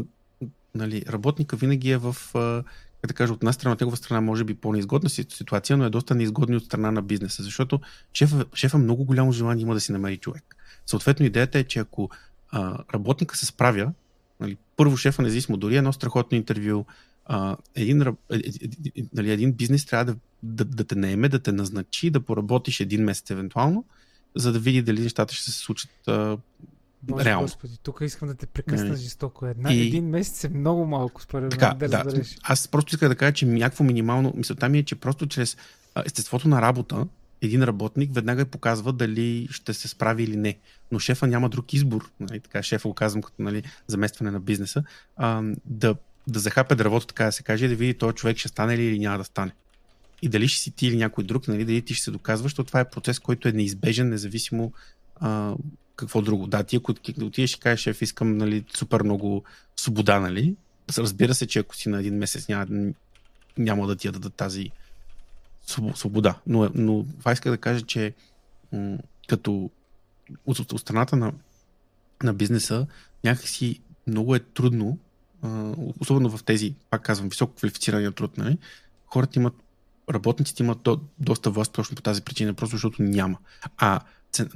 нали, 0.76 1.04
работника 1.10 1.56
винаги 1.56 1.92
е 1.92 1.98
в, 1.98 2.16
а, 2.34 2.64
как 3.06 3.08
да 3.08 3.18
кажа, 3.18 3.34
от 3.34 3.44
една 3.44 3.54
страна, 3.54 3.74
от 3.74 3.82
негова 3.82 3.98
страна 3.98 4.22
може 4.22 4.44
би 4.44 4.54
по-неизгодна 4.54 5.10
ситуация, 5.10 5.78
но 5.78 5.86
е 5.86 5.90
доста 5.90 6.16
неизгодна 6.16 6.58
от 6.58 6.66
страна 6.66 6.92
на 6.92 7.02
бизнеса, 7.02 7.44
защото 7.44 7.80
шефа, 8.14 8.46
шефа 8.54 8.78
много 8.78 9.06
голямо 9.06 9.32
желание 9.32 9.62
има 9.62 9.74
да 9.74 9.80
си 9.80 9.92
намери 9.92 10.18
човек. 10.18 10.56
Съответно, 10.86 11.26
идеята 11.26 11.60
е, 11.60 11.64
че 11.64 11.80
ако 11.80 12.10
а, 12.50 12.78
работника 12.94 13.38
се 13.38 13.46
справя, 13.46 13.92
нали, 14.40 14.58
първо 14.78 14.98
шефа, 14.98 15.22
независимо, 15.22 15.58
дори 15.58 15.78
едно 15.78 15.94
страхотно 15.94 16.38
интервю, 16.38 16.86
а, 17.26 17.58
един, 17.76 18.02
е, 18.02 18.06
е, 18.32 18.38
е, 18.38 19.04
нали, 19.14 19.32
един 19.32 19.54
бизнес 19.54 19.86
трябва 19.86 20.06
да, 20.06 20.16
да, 20.44 20.66
да 20.66 20.84
те 20.84 20.96
наеме, 20.96 21.30
да 21.30 21.40
те 21.40 21.52
назначи, 21.52 22.10
да 22.10 22.20
поработиш 22.20 22.80
един 22.80 23.04
месец 23.04 23.30
евентуално, 23.32 23.86
за 24.36 24.52
да 24.52 24.60
види 24.60 24.82
дали 24.82 25.02
нещата 25.02 25.34
ще 25.34 25.52
се 25.52 25.60
случат 25.60 26.08
а, 26.08 26.38
Боже, 27.08 27.26
реално. 27.26 27.46
Господи, 27.46 27.78
тук 27.84 27.98
искам 28.02 28.28
да 28.28 28.34
те 28.36 28.46
прекъсна 28.46 28.88
Нали. 28.88 28.98
жестоко. 29.00 29.46
Една, 29.46 29.74
И- 29.74 29.88
Един 29.88 30.10
месец 30.10 30.44
е 30.44 30.50
много 30.50 30.86
малко, 30.86 31.22
според 31.22 31.50
Така, 31.52 31.68
мен, 31.70 31.78
да, 31.78 31.88
да, 31.88 32.04
разбереш. 32.06 32.38
аз 32.44 32.68
просто 32.68 32.96
исках 32.96 33.10
да 33.10 33.16
кажа, 33.16 33.34
че 33.34 33.46
някакво 33.46 33.84
минимално, 33.84 34.34
мисълта 34.36 34.70
ми 34.70 34.78
е, 34.80 34.84
че 34.84 34.96
просто 34.96 35.28
чрез 35.28 35.58
естеството 36.06 36.48
на 36.48 36.62
работа, 36.62 37.08
един 37.42 37.64
работник 37.64 38.14
веднага 38.14 38.46
показва 38.46 38.94
дали 38.94 39.48
ще 39.52 39.74
се 39.74 39.88
справи 39.88 40.24
или 40.24 40.38
не. 40.38 40.58
Но 40.92 41.00
шефа 41.00 41.28
няма 41.28 41.50
друг 41.50 41.74
избор, 41.74 42.12
нали, 42.20 42.40
така 42.40 42.64
шефа 42.64 42.88
го 42.88 42.94
казвам 42.94 43.22
като 43.22 43.42
нали, 43.42 43.64
заместване 43.88 44.32
на 44.32 44.40
бизнеса, 44.40 44.84
а, 45.18 45.44
да, 45.66 45.96
да 46.28 46.40
захапе 46.40 46.76
дървото, 46.76 47.08
така 47.08 47.26
да 47.26 47.32
се 47.32 47.44
каже, 47.44 47.68
да 47.68 47.76
види 47.76 47.94
този 47.94 48.16
човек 48.16 48.38
ще 48.38 48.48
стане 48.50 48.78
ли 48.78 48.84
или 48.84 49.00
няма 49.00 49.18
да 49.18 49.24
стане. 49.24 49.52
И 50.22 50.30
дали 50.30 50.48
ще 50.48 50.60
си 50.62 50.72
ти 50.72 50.88
или 50.88 50.98
някой 50.98 51.24
друг, 51.24 51.48
нали, 51.48 51.66
дали 51.66 51.82
ти 51.82 51.94
ще 51.94 52.04
се 52.04 52.12
доказваш, 52.12 52.52
защото 52.52 52.68
това 52.68 52.80
е 52.80 52.90
процес, 52.90 53.20
който 53.20 53.48
е 53.48 53.52
неизбежен, 53.52 54.10
независимо 54.10 54.72
а, 55.16 55.56
какво 55.96 56.22
друго. 56.22 56.48
Да, 56.48 56.64
ти 56.64 56.76
ако 56.76 56.92
отидеш 57.22 57.54
и 57.54 57.60
кажеш, 57.60 57.80
шеф, 57.80 58.02
искам 58.02 58.38
нали, 58.38 58.66
супер 58.78 59.04
много 59.04 59.44
свобода, 59.76 60.20
нали, 60.20 60.56
разбира 60.98 61.36
се, 61.36 61.48
че 61.48 61.60
ако 61.60 61.76
си 61.76 61.90
на 61.90 62.00
един 62.00 62.18
месец 62.18 62.48
няма, 62.48 62.66
няма 63.58 63.88
да 63.88 63.96
ти 63.96 64.08
я 64.08 64.12
дадат 64.12 64.34
тази 64.34 64.72
своб- 65.68 65.96
свобода. 65.96 66.40
Но, 66.48 66.70
но 66.76 67.06
това 67.20 67.32
иска 67.32 67.52
да 67.52 67.58
кажа, 67.58 67.82
че 67.82 68.14
като 69.28 69.70
от, 70.46 70.60
от, 70.60 70.80
страната 70.80 71.16
на, 71.16 71.34
на 72.24 72.34
бизнеса 72.34 72.88
някакси 73.24 73.80
много 74.08 74.36
е 74.36 74.40
трудно, 74.40 74.98
особено 76.00 76.38
в 76.38 76.44
тези, 76.44 76.76
пак 76.90 77.02
казвам, 77.02 77.30
високо 77.30 77.56
квалифицирания 77.56 78.12
труд, 78.12 78.38
нали? 78.38 78.58
хората 79.08 79.40
имат, 79.40 79.54
работниците 80.14 80.64
имат 80.64 80.82
до, 80.82 81.00
доста 81.20 81.50
власт 81.50 81.72
точно 81.74 81.96
по 81.96 82.02
тази 82.02 82.22
причина, 82.22 82.54
просто 82.54 82.76
защото 82.76 83.04
няма. 83.04 83.38
А 83.78 84.00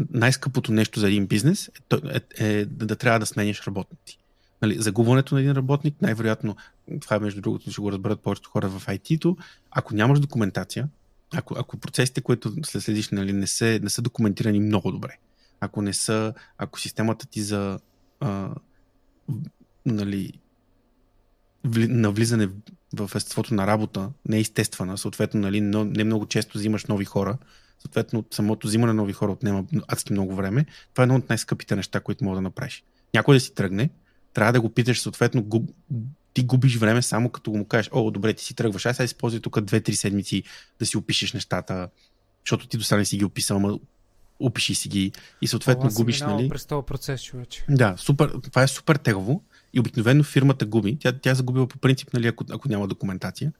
най-скъпото 0.09 0.71
нещо 0.71 0.99
за 0.99 1.07
един 1.07 1.27
бизнес 1.27 1.67
е, 1.67 2.21
е, 2.39 2.59
е 2.59 2.65
да, 2.65 2.85
да 2.85 2.95
трябва 2.95 3.19
да 3.19 3.25
сменяш 3.25 3.67
работници. 3.67 4.19
Нали, 4.61 4.81
загубването 4.81 5.35
на 5.35 5.41
един 5.41 5.51
работник, 5.51 6.01
най-вероятно, 6.01 6.55
това 7.01 7.15
е 7.15 7.19
между 7.19 7.41
другото, 7.41 7.71
ще 7.71 7.81
го 7.81 7.91
разберат 7.91 8.19
повечето 8.19 8.49
хора 8.49 8.69
в 8.69 8.85
IT-то, 8.87 9.37
ако 9.71 9.95
нямаш 9.95 10.19
документация, 10.19 10.87
ако, 11.33 11.55
ако 11.57 11.77
процесите, 11.77 12.21
които 12.21 12.53
след 12.63 12.83
следиш, 12.83 13.09
нали, 13.09 13.33
не, 13.33 13.47
се, 13.47 13.79
не 13.83 13.89
са 13.89 14.01
документирани 14.01 14.59
много 14.59 14.91
добре, 14.91 15.17
ако 15.59 15.81
не 15.81 15.93
са, 15.93 16.33
ако 16.57 16.79
системата 16.79 17.27
ти 17.27 17.41
за 17.41 17.79
а, 18.19 18.49
нали, 19.85 20.33
вли, 21.63 21.87
навлизане 21.87 22.49
в 22.93 23.11
естеството 23.15 23.53
на 23.53 23.67
работа 23.67 24.09
не 24.25 24.37
е 24.37 24.39
естествена, 24.39 24.97
съответно, 24.97 25.39
нали, 25.39 25.61
но, 25.61 25.85
не 25.85 26.03
много 26.03 26.25
често 26.25 26.57
взимаш 26.57 26.85
нови 26.85 27.05
хора, 27.05 27.37
съответно, 27.79 28.25
самото 28.31 28.67
взимане 28.67 28.93
на 28.93 29.01
нови 29.01 29.13
хора 29.13 29.31
отнема 29.31 29.65
адски 29.87 30.13
много 30.13 30.35
време. 30.35 30.65
Това 30.93 31.01
е 31.01 31.05
едно 31.05 31.15
от 31.15 31.29
най-скъпите 31.29 31.75
неща, 31.75 31.99
които 31.99 32.23
мога 32.23 32.35
да 32.35 32.41
направиш. 32.41 32.83
Някой 33.13 33.35
да 33.35 33.39
си 33.39 33.53
тръгне, 33.53 33.89
трябва 34.33 34.53
да 34.53 34.61
го 34.61 34.69
питаш, 34.69 35.01
съответно, 35.01 35.43
губ, 35.43 35.71
ти 36.33 36.43
губиш 36.43 36.77
време 36.77 37.01
само 37.01 37.29
като 37.29 37.51
му 37.51 37.65
кажеш, 37.65 37.89
о, 37.93 38.11
добре, 38.11 38.33
ти 38.33 38.43
си 38.43 38.55
тръгваш, 38.55 38.85
аз 38.85 38.97
сега 38.97 39.05
използвай 39.05 39.41
тук 39.41 39.55
2-3 39.55 39.91
седмици 39.91 40.43
да 40.79 40.85
си 40.85 40.97
опишеш 40.97 41.33
нещата, 41.33 41.89
защото 42.45 42.67
ти 42.67 42.77
до 42.77 42.83
сега 42.83 42.97
не 42.97 43.05
си 43.05 43.17
ги 43.17 43.25
описал, 43.25 43.57
ама 43.57 43.79
опиши 44.39 44.75
си 44.75 44.89
ги 44.89 45.11
и 45.41 45.47
съответно 45.47 45.91
съм 45.91 45.97
губиш, 45.97 46.21
нали? 46.21 46.49
през 46.49 46.65
този 46.65 46.85
процес, 46.85 47.23
човече. 47.23 47.65
Да, 47.69 47.95
супер, 47.97 48.29
това 48.43 48.63
е 48.63 48.67
супер 48.67 48.95
тегово 48.95 49.43
и 49.73 49.79
обикновено 49.79 50.23
фирмата 50.23 50.65
губи. 50.65 50.97
Тя, 50.99 51.19
тя 51.19 51.33
загубила 51.33 51.67
по 51.67 51.77
принцип, 51.77 52.13
нали, 52.13 52.27
ако, 52.27 52.45
ако 52.51 52.69
няма 52.69 52.87
документация. 52.87 53.51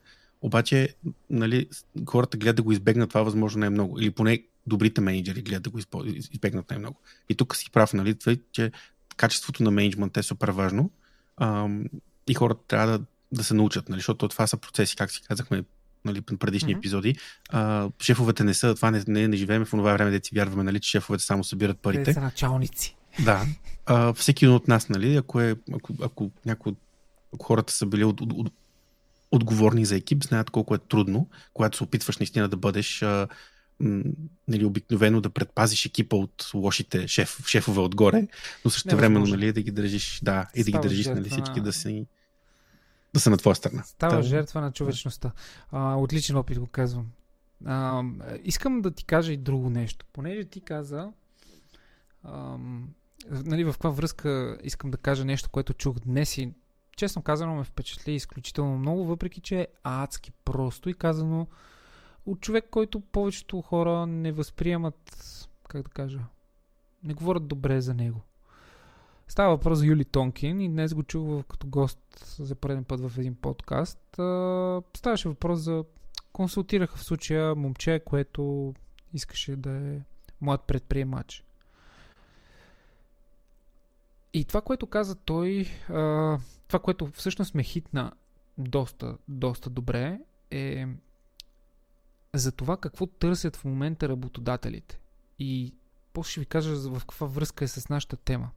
Обаче, 0.42 0.94
нали, 1.30 1.68
хората 2.06 2.36
гледат 2.36 2.56
да 2.56 2.62
го 2.62 2.72
избегнат 2.72 3.08
това 3.08 3.22
възможно 3.22 3.60
най-много. 3.60 4.00
Или 4.00 4.10
поне 4.10 4.42
добрите 4.66 5.00
менеджери 5.00 5.42
гледат 5.42 5.62
да 5.62 5.70
го 5.70 5.78
избегнат 6.32 6.70
най-много. 6.70 7.00
И 7.28 7.34
тук 7.34 7.56
си 7.56 7.70
прав, 7.70 7.92
нали, 7.92 8.14
това, 8.14 8.32
е, 8.32 8.36
че 8.52 8.72
качеството 9.16 9.62
на 9.62 9.70
менеджмент 9.70 10.16
е 10.16 10.22
супер 10.22 10.48
важно. 10.48 10.90
Ам, 11.36 11.84
и 12.28 12.34
хората 12.34 12.60
трябва 12.68 12.98
да, 12.98 13.04
да 13.32 13.44
се 13.44 13.54
научат, 13.54 13.88
нали, 13.88 13.98
защото 13.98 14.28
това 14.28 14.46
са 14.46 14.56
процеси, 14.56 14.96
как 14.96 15.10
си 15.10 15.22
казахме 15.28 15.64
нали, 16.04 16.22
на 16.30 16.38
предишни 16.38 16.72
Мгм. 16.72 16.78
епизоди. 16.78 17.16
А, 17.48 17.88
шефовете 18.02 18.44
не 18.44 18.54
са, 18.54 18.74
това 18.74 18.90
не, 18.90 19.04
не, 19.08 19.28
не 19.28 19.36
живееме 19.36 19.64
в 19.64 19.70
това 19.70 19.92
време, 19.92 20.18
да 20.18 20.24
си 20.26 20.30
вярваме, 20.34 20.62
нали, 20.62 20.80
че 20.80 20.90
шефовете 20.90 21.24
само 21.24 21.44
събират 21.44 21.76
Те 21.76 21.82
парите. 21.82 22.12
са 22.12 22.20
началници. 22.20 22.96
Да. 23.24 23.46
А, 23.86 24.12
всеки 24.12 24.44
един 24.44 24.54
от 24.54 24.68
нас, 24.68 24.88
нали, 24.88 25.16
ако, 25.16 25.40
е, 25.40 25.56
ако, 25.74 25.94
ако 26.02 26.30
някой 26.46 26.74
ако 27.34 27.46
хората 27.46 27.72
са 27.72 27.86
били 27.86 28.04
от, 28.04 28.20
от, 28.20 28.32
от, 28.32 28.52
отговорни 29.30 29.84
за 29.84 29.96
екип, 29.96 30.24
знаят 30.24 30.50
колко 30.50 30.74
е 30.74 30.78
трудно, 30.78 31.28
когато 31.54 31.76
се 31.76 31.84
опитваш 31.84 32.18
наистина 32.18 32.48
да 32.48 32.56
бъдеш 32.56 33.02
а, 33.02 33.28
м, 33.80 34.02
нали, 34.48 34.64
обикновено 34.64 35.20
да 35.20 35.30
предпазиш 35.30 35.86
екипа 35.86 36.16
от 36.16 36.50
лошите 36.54 37.08
шеф, 37.08 37.46
шефове 37.46 37.80
отгоре, 37.80 38.26
но 38.64 38.70
също 38.70 38.96
времено 38.96 39.26
нали, 39.26 39.52
да 39.52 39.62
ги 39.62 39.70
държиш, 39.70 40.20
да, 40.22 40.46
и 40.54 40.64
да 40.64 40.70
ги 40.70 40.78
държиш 40.78 41.06
нали, 41.06 41.30
всички 41.30 41.58
на- 41.58 41.64
да 41.64 41.72
си 41.72 42.06
да 43.14 43.20
са 43.20 43.30
на 43.30 43.36
твоя 43.36 43.54
страна. 43.56 43.82
Става 43.82 44.16
Та- 44.16 44.22
жертва 44.22 44.60
на 44.60 44.72
човечността. 44.72 45.32
А, 45.70 45.96
отличен 45.96 46.36
опит 46.36 46.58
го 46.58 46.66
казвам. 46.66 47.06
А, 47.64 48.02
искам 48.44 48.82
да 48.82 48.90
ти 48.90 49.04
кажа 49.04 49.32
и 49.32 49.36
друго 49.36 49.70
нещо. 49.70 50.06
Понеже 50.12 50.44
ти 50.44 50.60
каза, 50.60 51.08
ам, 52.24 52.88
нали, 53.30 53.64
в 53.64 53.72
каква 53.72 53.90
връзка 53.90 54.58
искам 54.64 54.90
да 54.90 54.98
кажа 54.98 55.24
нещо, 55.24 55.50
което 55.50 55.74
чух 55.74 55.98
днес 55.98 56.38
и 56.38 56.52
честно 57.00 57.22
казано 57.22 57.54
ме 57.54 57.64
впечатли 57.64 58.12
изключително 58.12 58.78
много, 58.78 59.04
въпреки 59.04 59.40
че 59.40 59.60
е 59.60 59.66
адски 59.84 60.32
просто 60.44 60.90
и 60.90 60.94
казано 60.94 61.46
от 62.26 62.40
човек, 62.40 62.66
който 62.70 63.00
повечето 63.00 63.60
хора 63.60 64.06
не 64.06 64.32
възприемат, 64.32 65.14
как 65.68 65.82
да 65.82 65.90
кажа, 65.90 66.20
не 67.04 67.14
говорят 67.14 67.46
добре 67.46 67.80
за 67.80 67.94
него. 67.94 68.20
Става 69.28 69.56
въпрос 69.56 69.78
за 69.78 69.86
Юли 69.86 70.04
Тонкин 70.04 70.60
и 70.60 70.68
днес 70.68 70.94
го 70.94 71.02
чух 71.02 71.44
като 71.44 71.66
гост 71.66 72.36
за 72.38 72.54
пореден 72.54 72.84
път 72.84 73.00
в 73.00 73.18
един 73.18 73.34
подкаст. 73.34 74.00
Ставаше 74.96 75.28
въпрос 75.28 75.60
за... 75.60 75.84
Консултираха 76.32 76.96
в 76.96 77.04
случая 77.04 77.54
момче, 77.54 78.02
което 78.04 78.74
искаше 79.14 79.56
да 79.56 79.70
е 79.70 80.00
млад 80.40 80.62
предприемач. 80.66 81.44
И 84.32 84.44
това, 84.44 84.60
което 84.60 84.86
каза 84.86 85.14
той, 85.14 85.66
това, 86.70 86.78
което 86.78 87.06
всъщност 87.06 87.54
ме 87.54 87.62
хитна 87.62 88.12
доста, 88.58 89.18
доста 89.28 89.70
добре, 89.70 90.20
е 90.50 90.86
за 92.34 92.52
това 92.52 92.76
какво 92.76 93.06
търсят 93.06 93.56
в 93.56 93.64
момента 93.64 94.08
работодателите. 94.08 95.00
И 95.38 95.74
после 96.12 96.30
ще 96.30 96.40
ви 96.40 96.46
кажа 96.46 96.76
в 96.76 97.00
каква 97.00 97.26
връзка 97.26 97.64
е 97.64 97.68
с 97.68 97.88
нашата 97.88 98.16
тема. 98.16 98.50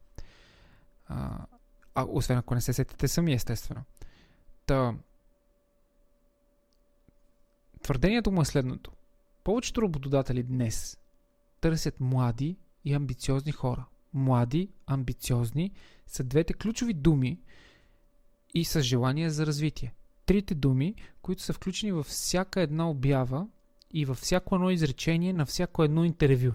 А, 1.06 1.46
а 1.94 2.06
освен 2.08 2.38
ако 2.38 2.54
не 2.54 2.60
се 2.60 2.72
сетите 2.72 3.08
сами, 3.08 3.32
естествено. 3.32 3.82
Та, 4.66 4.94
твърдението 7.82 8.32
му 8.32 8.42
е 8.42 8.44
следното. 8.44 8.92
Повечето 9.44 9.82
работодатели 9.82 10.42
днес 10.42 10.98
търсят 11.60 12.00
млади 12.00 12.56
и 12.84 12.94
амбициозни 12.94 13.52
хора. 13.52 13.84
Млади, 14.12 14.72
амбициозни 14.86 15.72
са 16.06 16.24
двете 16.24 16.54
ключови 16.54 16.94
думи 16.94 17.38
и 18.54 18.64
с 18.64 18.82
желание 18.82 19.30
за 19.30 19.46
развитие. 19.46 19.94
Трите 20.26 20.54
думи, 20.54 20.94
които 21.22 21.42
са 21.42 21.52
включени 21.52 21.92
във 21.92 22.06
всяка 22.06 22.60
една 22.60 22.90
обява 22.90 23.46
и 23.90 24.04
във 24.04 24.18
всяко 24.18 24.54
едно 24.54 24.70
изречение 24.70 25.32
на 25.32 25.46
всяко 25.46 25.84
едно 25.84 26.04
интервю, 26.04 26.52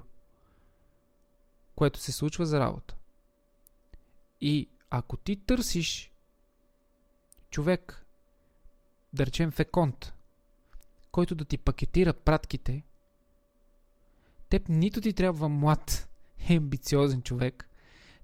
което 1.76 2.00
се 2.00 2.12
случва 2.12 2.46
за 2.46 2.60
работа. 2.60 2.96
И 4.42 4.70
ако 4.90 5.18
ти 5.18 5.36
търсиш 5.36 6.12
човек, 7.50 8.06
да 9.14 9.26
речем 9.26 9.52
феконт, 9.52 10.14
който 11.12 11.36
да 11.36 11.46
ти 11.46 11.58
пакетира 11.58 12.14
пратките, 12.14 12.84
теб 14.50 14.70
нито 14.70 15.02
ти 15.02 15.14
трябва 15.14 15.50
млад 15.50 16.10
и 16.50 16.54
амбициозен 16.58 17.22
човек, 17.22 17.69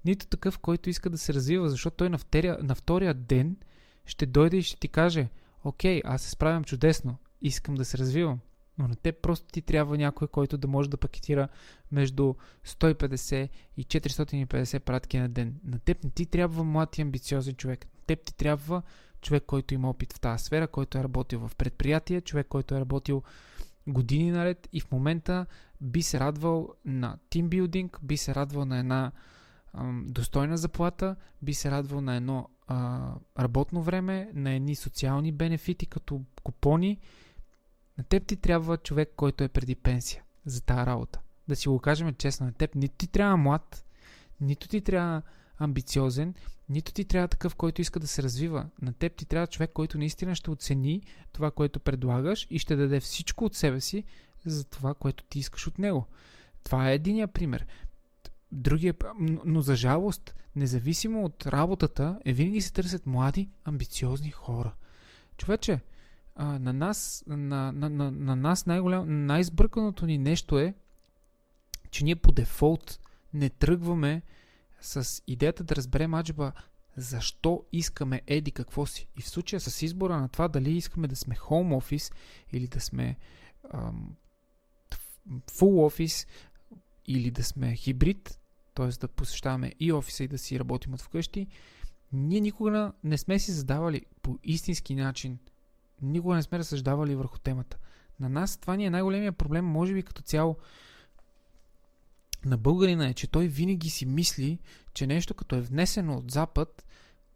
нито 0.06 0.28
такъв, 0.28 0.60
който 0.60 0.89
иска 0.89 1.10
да 1.10 1.18
се 1.18 1.34
развива, 1.34 1.70
защото 1.70 1.97
той 1.97 2.10
на 2.10 2.18
втория, 2.18 2.58
на 2.62 2.76
втория 2.76 3.14
ден 3.14 3.58
ще 4.06 4.26
дойде 4.26 4.58
и 4.58 4.64
ще 4.64 4.80
ти 4.80 4.88
каже, 4.88 5.30
окей, 5.64 6.01
аз 6.06 6.22
се 6.22 6.30
справям 6.30 6.64
чудесно, 6.64 7.18
искам 7.41 7.76
да 7.76 7.86
се 7.86 7.97
развивам. 7.97 8.39
Но 8.78 8.88
на 8.88 8.95
теб 8.95 9.22
просто 9.22 9.47
ти 9.51 9.62
трябва 9.62 9.97
някой, 9.97 10.28
който 10.28 10.58
да 10.58 10.68
може 10.68 10.89
да 10.89 10.97
пакетира 10.97 11.47
между 11.91 12.34
150 12.66 13.49
и 13.78 13.84
450 13.84 14.80
пратки 14.80 15.20
на 15.20 15.30
ден. 15.30 15.56
На 15.64 15.80
теб 15.80 16.03
не 16.03 16.10
ти 16.10 16.26
трябва 16.26 16.64
млад 16.64 16.97
и 16.97 17.01
амбициозен 17.01 17.56
човек. 17.56 17.86
На 17.86 18.01
теб 18.08 18.26
ти 18.26 18.36
трябва 18.36 18.82
човек, 19.22 19.43
който 19.47 19.74
има 19.74 19.89
опит 19.89 20.14
в 20.14 20.20
тази 20.20 20.43
сфера, 20.43 20.68
който 20.68 20.97
е 20.97 21.03
работил 21.03 21.47
в 21.47 21.56
предприятие, 21.56 22.22
човек, 22.22 22.47
който 22.47 22.76
е 22.76 22.80
работил 22.80 23.24
години 23.88 24.32
наред 24.32 24.70
и 24.74 24.82
в 24.82 24.91
момента 24.91 25.45
би 25.82 26.01
се 26.01 26.20
радвал 26.20 26.74
на 26.86 27.18
тимбилдинг, 27.30 27.99
би 28.03 28.18
се 28.18 28.36
радвал 28.36 28.66
на 28.66 28.80
една 28.80 29.12
достойна 30.06 30.58
заплата, 30.58 31.16
би 31.42 31.54
се 31.54 31.72
радвал 31.72 32.02
на 32.02 32.16
едно 32.16 32.50
а, 32.68 33.10
работно 33.40 33.82
време, 33.82 34.32
на 34.34 34.52
едни 34.52 34.76
социални 34.76 35.32
бенефити, 35.32 35.86
като 35.86 36.22
купони. 36.44 37.00
На 37.98 38.04
теб 38.04 38.26
ти 38.26 38.36
трябва 38.36 38.78
човек, 38.78 39.12
който 39.16 39.44
е 39.44 39.48
преди 39.48 39.76
пенсия 39.76 40.24
за 40.46 40.62
тази 40.62 40.86
работа. 40.86 41.20
Да 41.48 41.56
си 41.56 41.70
го 41.70 41.80
кажем 41.80 42.14
честно, 42.14 42.46
на 42.46 42.54
теб 42.54 42.76
нито 42.76 42.96
ти 42.96 43.08
трябва 43.08 43.38
млад, 43.38 43.86
нито 44.42 44.68
ти 44.68 44.82
трябва 44.82 45.22
амбициозен, 45.58 46.34
нито 46.70 46.94
ти 46.94 47.06
трябва 47.06 47.28
такъв, 47.28 47.56
който 47.56 47.82
иска 47.82 48.00
да 48.00 48.08
се 48.08 48.24
развива. 48.24 48.70
На 48.82 48.94
теб 48.94 49.16
ти 49.16 49.26
трябва 49.26 49.48
човек, 49.48 49.72
който 49.74 49.98
наистина 49.98 50.36
ще 50.36 50.52
оцени 50.52 51.02
това, 51.32 51.52
което 51.52 51.80
предлагаш 51.80 52.48
и 52.50 52.60
ще 52.60 52.76
даде 52.76 53.00
всичко 53.00 53.46
от 53.46 53.56
себе 53.56 53.82
си 53.82 54.04
за 54.46 54.64
това, 54.64 54.94
което 54.94 55.24
ти 55.24 55.40
искаш 55.40 55.68
от 55.68 55.80
него. 55.80 56.06
Това 56.64 56.90
е 56.90 56.96
единия 56.96 57.28
пример. 57.28 57.66
Другия, 58.52 58.93
но 59.46 59.62
за 59.62 59.76
жалост, 59.76 60.36
независимо 60.56 61.26
от 61.26 61.46
работата, 61.46 62.20
е 62.26 62.34
винаги 62.34 62.62
се 62.62 62.74
търсят 62.74 63.06
млади, 63.06 63.50
амбициозни 63.64 64.32
хора. 64.32 64.74
Човече, 65.38 65.80
а, 66.36 66.60
на 66.60 66.74
нас, 66.74 67.24
на, 67.28 67.72
на, 67.72 67.89
на, 67.89 68.12
на 68.12 68.36
нас 68.36 68.66
най-голям, 68.66 69.26
най-избърканото 69.26 70.06
ни 70.06 70.18
нещо 70.18 70.60
е, 70.60 70.74
че 71.91 72.04
ние 72.04 72.16
по 72.16 72.32
дефолт 72.32 73.00
не 73.34 73.50
тръгваме 73.50 74.22
с 74.82 75.24
идеята 75.28 75.64
да 75.64 75.76
разберем 75.76 76.14
аджба 76.14 76.52
защо 76.98 77.64
искаме 77.72 78.22
еди 78.28 78.52
какво 78.52 78.86
си. 78.86 79.08
И 79.18 79.22
в 79.22 79.30
случая 79.30 79.60
с 79.60 79.82
избора 79.82 80.18
на 80.18 80.30
това 80.30 80.48
дали 80.48 80.72
искаме 80.72 81.08
да 81.08 81.16
сме 81.16 81.36
home 81.36 81.82
office 81.82 82.14
или 82.52 82.68
да 82.68 82.82
сме 82.82 83.18
ам, 83.74 84.16
full 85.30 85.89
office 85.89 86.28
или 87.08 87.32
да 87.32 87.43
сме 87.43 87.76
хибрид, 87.76 88.39
т.е. 88.76 88.88
да 88.88 89.08
посещаваме 89.08 89.72
и 89.80 89.93
офиса 89.93 90.24
и 90.24 90.28
да 90.28 90.38
си 90.38 90.60
работим 90.60 90.93
от 90.93 91.01
вкъщи, 91.01 91.47
ние 92.14 92.39
никога 92.39 92.91
не 93.03 93.18
сме 93.18 93.39
си 93.39 93.51
задавали 93.51 94.01
по 94.22 94.39
истински 94.43 94.95
начин, 94.95 95.39
никога 96.01 96.36
не 96.36 96.43
сме 96.43 96.60
разсъждавали 96.60 97.16
върху 97.16 97.39
темата. 97.39 97.78
На 98.20 98.30
нас 98.30 98.58
това 98.58 98.76
ни 98.76 98.86
е 98.86 98.89
най-големия 98.89 99.32
проблем, 99.32 99.66
може 99.66 99.93
би 99.93 100.03
като 100.03 100.22
цяло 100.22 100.58
на 102.45 102.58
българина 102.58 103.08
е, 103.08 103.14
че 103.14 103.28
той 103.28 103.47
винаги 103.47 103.89
си 103.89 104.06
мисли, 104.06 104.60
че 104.93 105.08
нещо 105.08 105.34
като 105.34 105.56
е 105.56 105.62
внесено 105.62 106.18
от 106.18 106.32
Запад, 106.32 106.86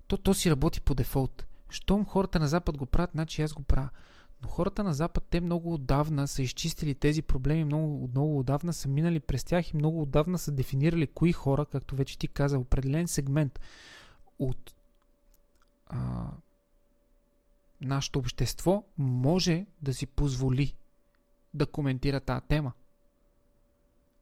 то 0.07 0.17
то 0.17 0.33
си 0.33 0.51
работи 0.51 0.81
по 0.81 0.95
дефолт. 0.95 1.45
Щом 1.69 2.05
хората 2.05 2.39
на 2.39 2.47
Запад 2.47 2.77
го 2.77 2.85
правят, 2.85 3.11
значи 3.11 3.41
аз 3.41 3.53
го 3.53 3.63
правя. 3.63 3.89
Но 4.41 4.49
хората 4.49 4.83
на 4.83 4.93
Запад, 4.93 5.23
те 5.29 5.41
много 5.41 5.73
отдавна 5.73 6.27
са 6.27 6.41
изчистили 6.41 6.95
тези 6.95 7.21
проблеми, 7.21 7.63
много, 7.63 8.09
много 8.11 8.39
отдавна 8.39 8.73
са 8.73 8.87
минали 8.87 9.19
през 9.19 9.43
тях 9.43 9.69
и 9.69 9.77
много 9.77 10.01
отдавна 10.01 10.37
са 10.37 10.51
дефинирали 10.51 11.07
кои 11.07 11.31
хора, 11.31 11.65
както 11.65 11.95
вече 11.95 12.17
ти 12.17 12.27
каза, 12.27 12.59
определен 12.59 13.07
сегмент 13.07 13.59
от 14.39 14.73
а, 15.87 16.27
нашето 17.81 18.19
общество 18.19 18.83
може 18.97 19.65
да 19.81 19.93
си 19.93 20.05
позволи 20.05 20.73
да 21.53 21.65
коментира 21.65 22.19
тази 22.19 22.45
тема. 22.47 22.71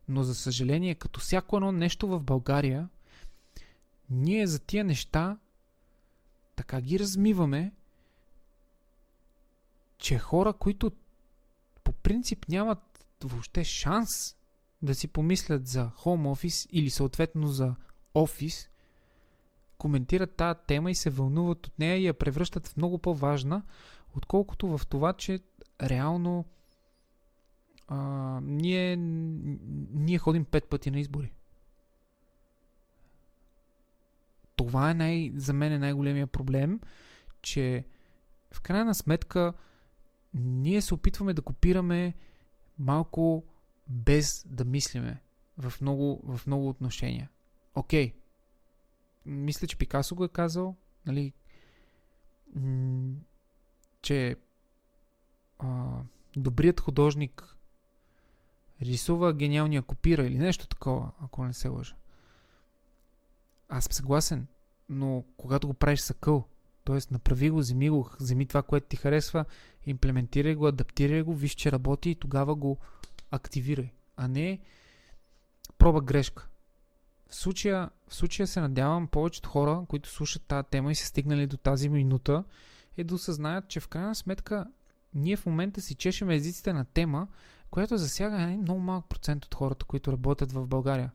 Но 0.08 0.24
за 0.24 0.36
съжаление, 0.36 0.96
като 0.96 1.20
всяко 1.20 1.58
едно 1.58 1.72
нещо 1.72 2.08
в 2.08 2.20
България, 2.20 2.90
ние 4.10 4.48
за 4.48 4.60
тия 4.60 4.84
неща 4.84 5.38
така 6.56 6.82
ги 6.82 7.00
размиваме, 7.00 7.72
че 9.98 10.18
хора, 10.18 10.54
които 10.54 10.92
по 11.84 11.92
принцип 11.92 12.46
нямат 12.50 13.06
въобще 13.24 13.64
шанс 13.64 14.36
да 14.82 14.96
си 14.96 15.08
помислят 15.08 15.68
за 15.68 15.90
home 15.98 16.36
office 16.36 16.70
или 16.72 16.90
съответно 16.90 17.48
за 17.48 17.76
офис, 18.16 18.70
коментират 19.78 20.36
тази 20.36 20.60
тема 20.68 20.92
и 20.92 20.96
се 20.96 21.10
вълнуват 21.10 21.68
от 21.68 21.80
нея 21.80 21.98
и 21.98 22.08
я 22.08 22.14
превръщат 22.14 22.68
в 22.68 22.78
много 22.78 22.98
по-важна, 22.98 23.64
отколкото 24.16 24.78
в 24.78 24.88
това, 24.88 25.14
че 25.14 25.40
реално 25.82 26.46
а, 27.88 27.98
ние, 28.44 28.96
ние 28.98 30.18
ходим 30.18 30.46
пет 30.46 30.70
пъти 30.70 30.92
на 30.92 31.00
избори. 31.00 31.34
Това 34.56 34.92
е 34.92 34.94
най, 34.94 35.32
за 35.36 35.54
мен 35.54 35.74
е 35.74 35.80
най-големия 35.80 36.28
проблем, 36.28 36.80
че 37.42 37.86
в 38.52 38.62
крайна 38.62 38.96
сметка 38.96 39.54
ние 40.40 40.82
се 40.82 40.94
опитваме 40.94 41.34
да 41.34 41.42
копираме 41.42 42.14
малко 42.80 43.44
без 43.88 44.46
да 44.50 44.66
мислиме 44.66 45.22
в 45.58 45.74
много, 45.82 46.22
в 46.24 46.48
много 46.48 46.70
отношения. 46.70 47.30
Окей, 47.76 48.12
okay. 48.12 48.16
мисля, 49.26 49.68
че 49.68 49.78
Пикасо 49.78 50.16
го 50.16 50.24
е 50.24 50.30
казал, 50.30 50.76
нали, 51.06 51.34
че 54.02 54.36
а, 55.60 56.00
добрият 56.36 56.80
художник 56.80 57.56
рисува 58.82 59.34
гениалния 59.34 59.82
копира 59.82 60.26
или 60.28 60.38
нещо 60.38 60.68
такова, 60.68 61.12
ако 61.22 61.46
не 61.46 61.54
се 61.54 61.68
лъжа. 61.68 61.96
Аз 63.70 63.84
съм 63.84 63.94
съгласен, 63.94 64.48
но 64.90 65.24
когато 65.38 65.68
го 65.68 65.74
правиш 65.74 66.00
съкъл, 66.00 66.48
т.е. 66.88 67.00
направи 67.12 67.50
го, 67.50 67.58
вземи 67.58 67.90
го, 67.90 68.10
вземи 68.20 68.46
това, 68.46 68.62
което 68.62 68.88
ти 68.88 68.96
харесва, 68.96 69.46
имплементирай 69.86 70.56
го, 70.56 70.68
адаптирай 70.68 71.22
го, 71.22 71.36
виж, 71.36 71.52
че 71.52 71.72
работи 71.72 72.10
и 72.10 72.16
тогава 72.16 72.56
го 72.56 72.78
активирай, 73.32 73.92
а 74.18 74.28
не 74.28 74.60
проба 75.78 76.02
грешка. 76.02 76.48
В 77.30 77.36
случая, 77.36 77.90
в 78.08 78.16
случая 78.16 78.48
се 78.48 78.62
надявам 78.62 79.08
повечето 79.08 79.50
хора, 79.50 79.86
които 79.88 80.10
слушат 80.10 80.44
тази 80.48 80.68
тема 80.72 80.92
и 80.92 80.96
са 80.96 81.06
стигнали 81.06 81.48
до 81.48 81.58
тази 81.58 81.90
минута, 81.90 82.44
е 82.98 83.04
да 83.04 83.16
осъзнаят, 83.16 83.68
че 83.68 83.80
в 83.80 83.88
крайна 83.88 84.16
сметка 84.16 84.68
ние 85.14 85.38
в 85.38 85.46
момента 85.46 85.82
си 85.82 85.96
чешем 85.96 86.30
езиците 86.30 86.74
на 86.74 86.86
тема, 86.86 87.28
която 87.70 87.98
засяга 87.98 88.42
един 88.42 88.62
много 88.62 88.80
малък 88.80 89.06
процент 89.06 89.46
от 89.46 89.56
хората, 89.56 89.86
които 89.86 90.12
работят 90.12 90.52
в 90.52 90.68
България. 90.68 91.12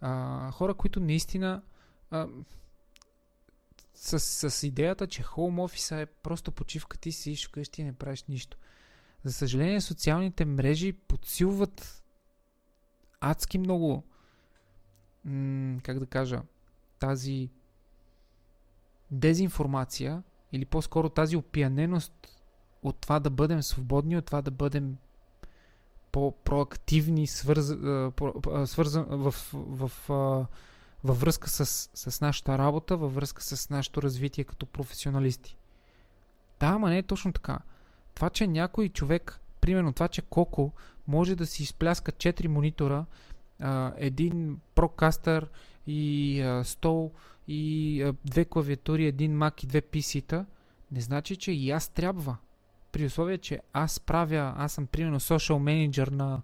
А, 0.00 0.50
хора, 0.50 0.74
които 0.74 1.00
наистина 1.00 1.62
а, 2.10 2.26
с, 4.00 4.50
с 4.50 4.66
идеята, 4.66 5.06
че 5.06 5.22
хоум 5.22 5.58
офиса 5.58 5.96
е 5.96 6.06
просто 6.06 6.52
почивка, 6.52 6.98
ти 6.98 7.12
си 7.12 7.36
вкъщи 7.36 7.80
и 7.80 7.84
не 7.84 7.92
правиш 7.92 8.24
нищо. 8.28 8.56
За 9.24 9.32
съжаление, 9.32 9.80
социалните 9.80 10.44
мрежи 10.44 10.92
подсилват 10.92 12.04
адски 13.20 13.58
много, 13.58 14.04
как 15.82 15.98
да 15.98 16.06
кажа, 16.06 16.42
тази 16.98 17.50
дезинформация 19.10 20.22
или 20.52 20.64
по-скоро 20.64 21.08
тази 21.08 21.36
опияненост 21.36 22.38
от 22.82 22.96
това 22.96 23.20
да 23.20 23.30
бъдем 23.30 23.62
свободни, 23.62 24.16
от 24.16 24.24
това 24.24 24.42
да 24.42 24.50
бъдем 24.50 24.96
по-проактивни, 26.12 27.26
свърз, 27.26 27.66
свързан 28.64 29.04
в, 29.04 29.34
в, 29.52 29.88
в, 30.08 30.46
във 31.04 31.20
връзка 31.20 31.50
с, 31.50 31.90
с 31.94 32.20
нашата 32.20 32.58
работа, 32.58 32.96
във 32.96 33.14
връзка 33.14 33.42
с 33.42 33.70
нашето 33.70 34.02
развитие 34.02 34.44
като 34.44 34.66
професионалисти. 34.66 35.56
Да, 36.60 36.66
ама 36.66 36.90
не 36.90 36.98
е 36.98 37.02
точно 37.02 37.32
така. 37.32 37.58
Това, 38.14 38.30
че 38.30 38.46
някой 38.46 38.88
човек, 38.88 39.40
примерно 39.60 39.92
това, 39.92 40.08
че 40.08 40.22
Коко 40.22 40.72
може 41.06 41.36
да 41.36 41.46
си 41.46 41.62
изпляска 41.62 42.12
4 42.12 42.46
монитора, 42.46 43.04
един 43.96 44.60
прокастър 44.74 45.50
и 45.86 46.60
стол 46.64 47.12
и 47.48 48.12
две 48.24 48.44
клавиатури, 48.44 49.06
един 49.06 49.38
Mac 49.38 49.64
и 49.64 49.66
две 49.66 49.82
PC-та, 49.82 50.46
не 50.92 51.00
значи, 51.00 51.36
че 51.36 51.52
и 51.52 51.70
аз 51.70 51.88
трябва 51.88 52.36
при 52.92 53.06
условие, 53.06 53.38
че 53.38 53.60
аз 53.72 54.00
правя, 54.00 54.54
аз 54.56 54.72
съм 54.72 54.86
примерно 54.86 55.20
social 55.20 55.58
менеджер 55.58 56.08
на 56.08 56.42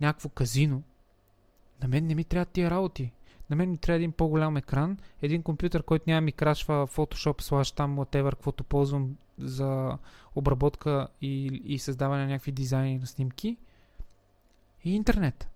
някакво 0.00 0.28
казино, 0.28 0.82
на 1.82 1.88
мен 1.88 2.06
не 2.06 2.14
ми 2.14 2.24
трябва 2.24 2.44
тия 2.44 2.70
работи. 2.70 3.12
На 3.50 3.56
мен 3.56 3.70
ми 3.70 3.78
трябва 3.78 3.96
един 3.96 4.12
по-голям 4.12 4.56
екран, 4.56 4.98
един 5.22 5.42
компютър, 5.42 5.82
който 5.82 6.04
няма 6.06 6.20
ми 6.20 6.32
крашва 6.32 6.86
Photoshop, 6.86 7.42
slash 7.42 7.76
там, 7.76 7.96
whatever, 7.96 8.30
каквото 8.30 8.64
ползвам 8.64 9.16
за 9.38 9.98
обработка 10.34 11.08
и, 11.20 11.62
и 11.64 11.78
създаване 11.78 12.22
на 12.22 12.30
някакви 12.30 12.52
дизайни 12.52 12.98
на 12.98 13.06
снимки. 13.06 13.56
И 14.84 14.94
интернет. 14.94 15.48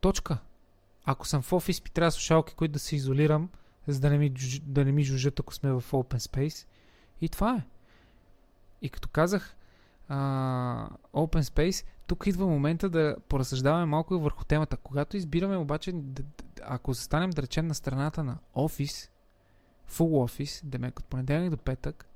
Точка. 0.00 0.38
Ако 1.04 1.26
съм 1.26 1.42
в 1.42 1.52
офис, 1.52 1.84
ми 1.84 1.90
трябва 1.90 2.10
слушалки, 2.10 2.54
които 2.54 2.72
да 2.72 2.78
се 2.78 2.96
изолирам, 2.96 3.48
за 3.86 4.00
да 4.00 4.10
не 4.10 4.18
ми, 4.18 4.32
да 4.62 4.84
не 4.84 4.92
ми 4.92 5.04
жужат, 5.04 5.40
ако 5.40 5.54
сме 5.54 5.72
в 5.72 5.82
open 5.90 6.18
space. 6.18 6.66
И 7.20 7.28
това 7.28 7.56
е. 7.56 7.62
И 8.82 8.90
като 8.90 9.08
казах, 9.08 9.56
а, 10.08 10.88
Open 11.14 11.42
Space, 11.42 11.86
тук 12.06 12.26
идва 12.26 12.46
момента 12.46 12.88
да 12.88 13.16
поразсъждаваме 13.28 13.84
малко 13.84 14.18
върху 14.18 14.44
темата. 14.44 14.76
Когато 14.76 15.16
избираме 15.16 15.56
обаче, 15.56 15.92
ако 16.64 16.92
застанем 16.92 17.30
да 17.30 17.42
речем 17.42 17.66
на 17.66 17.74
страната 17.74 18.24
на 18.24 18.38
офис, 18.54 19.10
full 19.90 20.28
office, 20.28 20.64
демек 20.64 20.98
от 20.98 21.04
понеделник 21.04 21.50
до 21.50 21.56
петък, 21.56 22.06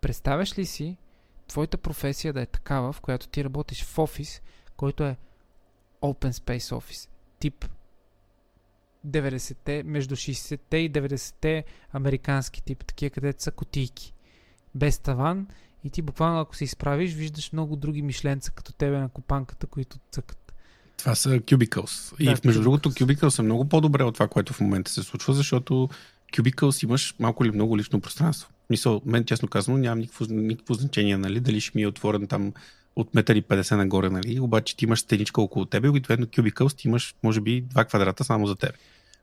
представяш 0.00 0.58
ли 0.58 0.66
си 0.66 0.96
твоята 1.48 1.78
професия 1.78 2.32
да 2.32 2.42
е 2.42 2.46
такава, 2.46 2.92
в 2.92 3.00
която 3.00 3.28
ти 3.28 3.44
работиш 3.44 3.84
в 3.84 3.98
офис, 3.98 4.42
който 4.76 5.04
е 5.04 5.16
Open 6.02 6.32
Space 6.32 6.76
Office, 6.76 7.08
тип 7.38 7.66
90-те, 9.06 9.82
между 9.82 10.16
60-те 10.16 10.76
и 10.76 10.92
90-те 10.92 11.64
американски 11.92 12.62
тип, 12.62 12.84
такива 12.84 13.10
където 13.10 13.42
са 13.42 13.50
котийки. 13.50 14.14
Без 14.74 14.98
таван 14.98 15.48
и 15.84 15.90
ти 15.90 16.02
буквално 16.02 16.40
ако 16.40 16.56
се 16.56 16.64
изправиш, 16.64 17.14
виждаш 17.14 17.52
много 17.52 17.76
други 17.76 18.02
мишленца 18.02 18.52
като 18.52 18.72
тебе 18.72 18.98
на 18.98 19.08
копанката, 19.08 19.66
които 19.66 19.98
цъкат. 20.10 20.45
Това 20.96 21.14
са 21.14 21.28
cubicles. 21.28 22.24
Да, 22.24 22.32
и 22.32 22.34
между 22.44 22.62
другото, 22.62 22.90
cubicles 22.90 23.38
е 23.38 23.42
много 23.42 23.68
по-добре 23.68 24.02
от 24.02 24.14
това, 24.14 24.28
което 24.28 24.52
в 24.52 24.60
момента 24.60 24.90
се 24.90 25.02
случва, 25.02 25.34
защото 25.34 25.88
cubicles 26.32 26.84
имаш 26.84 27.14
малко 27.18 27.44
или 27.44 27.52
много 27.52 27.78
лично 27.78 28.00
пространство. 28.00 28.50
Мисъл, 28.70 29.02
мен 29.06 29.24
честно 29.24 29.48
казано 29.48 29.78
нямам 29.78 29.98
никакво, 29.98 30.24
никакво 30.28 30.74
значение, 30.74 31.16
нали, 31.16 31.40
дали 31.40 31.60
ще 31.60 31.72
ми 31.74 31.82
е 31.82 31.86
отворен 31.86 32.26
там 32.26 32.52
от 32.96 33.14
метър 33.14 33.36
и 33.36 33.42
50 33.42 33.76
нагоре, 33.76 34.10
нали, 34.10 34.40
обаче 34.40 34.76
ти 34.76 34.84
имаш 34.84 35.00
стеничка 35.00 35.40
около 35.42 35.64
тебе 35.64 35.88
обикновено 35.88 36.26
cubicles 36.26 36.76
ти 36.76 36.88
имаш, 36.88 37.14
може 37.22 37.40
би, 37.40 37.60
два 37.60 37.84
квадрата 37.84 38.24
само 38.24 38.46
за 38.46 38.56
теб. 38.56 38.74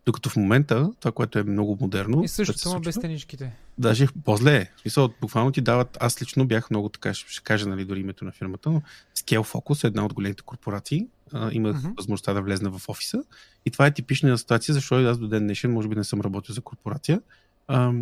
Докато 0.06 0.30
в 0.30 0.36
момента, 0.36 0.92
това, 1.00 1.12
което 1.12 1.40
е 1.40 1.44
много 1.44 1.78
модерно. 1.82 2.24
И 2.24 2.28
също 2.28 2.54
това 2.54 2.80
без 2.80 2.96
стеничките. 2.96 3.52
Даже 3.78 4.08
по-зле 4.26 4.58
е. 4.58 4.72
В 4.76 4.82
смисъл, 4.82 5.10
буквално 5.22 5.52
ти 5.52 5.62
дават. 5.62 5.98
Аз 6.00 6.22
лично 6.22 6.46
бях 6.46 6.70
много 6.70 6.90
така, 6.90 7.14
ще, 7.14 7.32
ще 7.32 7.44
кажа 7.44 7.68
нали, 7.68 7.86
дори 7.86 8.00
името 8.00 8.26
на 8.26 8.32
фирмата, 8.32 8.70
но 8.72 8.82
Scale 9.18 9.52
Focus 9.54 9.84
е 9.84 9.88
една 9.88 10.06
от 10.06 10.14
големите 10.14 10.44
корпорации. 10.44 11.08
А, 11.34 11.50
имах 11.54 11.76
uh-huh. 11.76 11.98
възможността 11.98 12.34
да 12.34 12.42
влезна 12.42 12.72
в 12.72 12.90
офиса. 12.90 13.24
И 13.66 13.72
това 13.72 13.88
е 13.88 13.94
типична 13.94 14.38
ситуация, 14.38 14.74
защото 14.74 15.06
аз 15.06 15.18
до 15.18 15.28
ден 15.28 15.44
днешен, 15.44 15.74
може 15.74 15.88
би 15.88 15.96
не 15.96 16.04
съм 16.04 16.22
работил 16.22 16.56
за 16.56 16.62
корпорация. 16.62 17.22
А, 17.68 17.94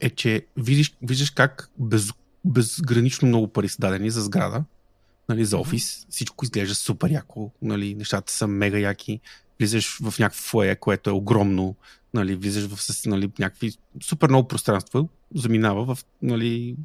е, 0.00 0.10
че 0.10 0.46
виждаш, 0.56 0.92
виждаш 1.02 1.30
как 1.30 1.70
без, 1.78 2.10
безгранично 2.44 3.28
много 3.28 3.48
пари 3.48 3.68
са 3.68 3.76
дадени 3.80 4.10
за 4.10 4.22
сграда, 4.22 4.64
нали, 5.28 5.44
за 5.44 5.58
офис. 5.58 6.06
Всичко 6.10 6.44
изглежда 6.44 6.74
супер 6.74 7.10
яко, 7.10 7.50
нали, 7.62 7.94
нещата 7.94 8.32
са 8.32 8.46
мега 8.46 8.78
яки 8.78 9.20
влизаш 9.58 9.98
в 10.02 10.18
някакво 10.18 10.42
фое, 10.42 10.76
което 10.76 11.10
е 11.10 11.12
огромно, 11.12 11.76
нали, 12.14 12.34
влизаш 12.34 12.66
в 12.66 13.06
нали, 13.06 13.30
някакви 13.38 13.72
супер 14.02 14.28
много 14.28 14.48
пространства, 14.48 15.06
заминава 15.34 15.94
в 15.94 16.04
нали, 16.22 16.76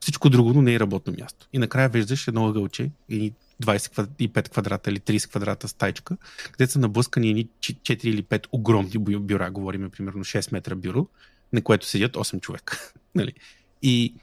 всичко 0.00 0.30
друго, 0.30 0.52
но 0.52 0.62
не 0.62 0.74
е 0.74 0.80
работно 0.80 1.14
място. 1.20 1.48
И 1.52 1.58
накрая 1.58 1.88
виждаш 1.88 2.28
едно 2.28 2.48
ъгълче 2.48 2.90
и 3.08 3.32
25 3.62 4.50
квадрата 4.50 4.90
или 4.90 5.00
30 5.00 5.28
квадрата 5.30 5.68
стайчка, 5.68 6.16
където 6.52 6.72
са 6.72 6.78
наблъскани 6.78 7.28
едни 7.30 7.48
4 7.60 8.04
или 8.04 8.22
5 8.22 8.46
огромни 8.52 8.98
бюра, 8.98 9.50
говорим 9.50 9.90
примерно 9.90 10.24
6 10.24 10.52
метра 10.52 10.74
бюро, 10.74 11.06
на 11.52 11.62
което 11.62 11.86
седят 11.86 12.16
8 12.16 12.40
човека. 12.40 12.92
нали? 13.14 13.32
И 13.82 14.14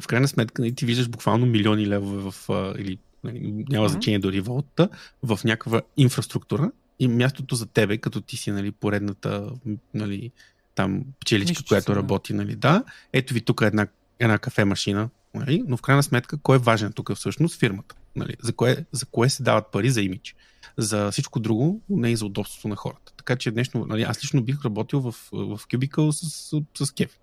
в 0.00 0.06
крайна 0.06 0.28
сметка 0.28 0.62
нали, 0.62 0.74
ти 0.74 0.84
виждаш 0.84 1.08
буквално 1.08 1.46
милиони 1.46 1.86
левове 1.86 2.30
в, 2.30 2.34
или 2.78 2.98
нали, 3.24 3.64
няма 3.68 3.88
значение 3.88 4.18
дори 4.18 4.40
валутата, 4.40 4.88
в 5.22 5.40
някаква 5.44 5.82
инфраструктура 5.96 6.70
и 6.98 7.08
мястото 7.08 7.54
за 7.54 7.66
тебе, 7.66 7.98
като 7.98 8.20
ти 8.20 8.36
си 8.36 8.50
нали, 8.50 8.72
поредната 8.72 9.50
нали, 9.94 10.30
там 10.74 11.04
пчеличка, 11.20 11.50
Нищо, 11.50 11.64
която 11.68 11.96
работи, 11.96 12.32
нали, 12.32 12.56
да, 12.56 12.84
ето 13.12 13.34
ви 13.34 13.40
тук 13.40 13.60
една, 13.60 13.86
една 14.18 14.38
кафе 14.38 14.64
машина, 14.64 15.08
нали, 15.34 15.64
но 15.66 15.76
в 15.76 15.82
крайна 15.82 16.02
сметка, 16.02 16.38
кой 16.38 16.56
е 16.56 16.58
важен 16.58 16.92
тук 16.92 17.14
всъщност? 17.14 17.58
Фирмата. 17.60 17.94
Нали, 18.16 18.36
за, 18.42 18.52
кое, 18.52 18.84
за 18.92 19.06
кое 19.06 19.28
се 19.28 19.42
дават 19.42 19.72
пари 19.72 19.90
за 19.90 20.02
имидж. 20.02 20.36
За 20.76 21.10
всичко 21.10 21.40
друго, 21.40 21.80
не 21.88 22.10
и 22.10 22.16
за 22.16 22.26
удобството 22.26 22.68
на 22.68 22.76
хората. 22.76 23.12
Така 23.16 23.36
че 23.36 23.50
днешно, 23.50 23.86
нали, 23.86 24.02
аз 24.02 24.24
лично 24.24 24.42
бих 24.42 24.64
работил 24.64 25.00
в, 25.00 25.12
в 25.32 25.58
Cubicle 25.58 26.10
с, 26.10 26.50
с, 26.76 26.86
с 26.86 26.92
кеф. 26.92 27.18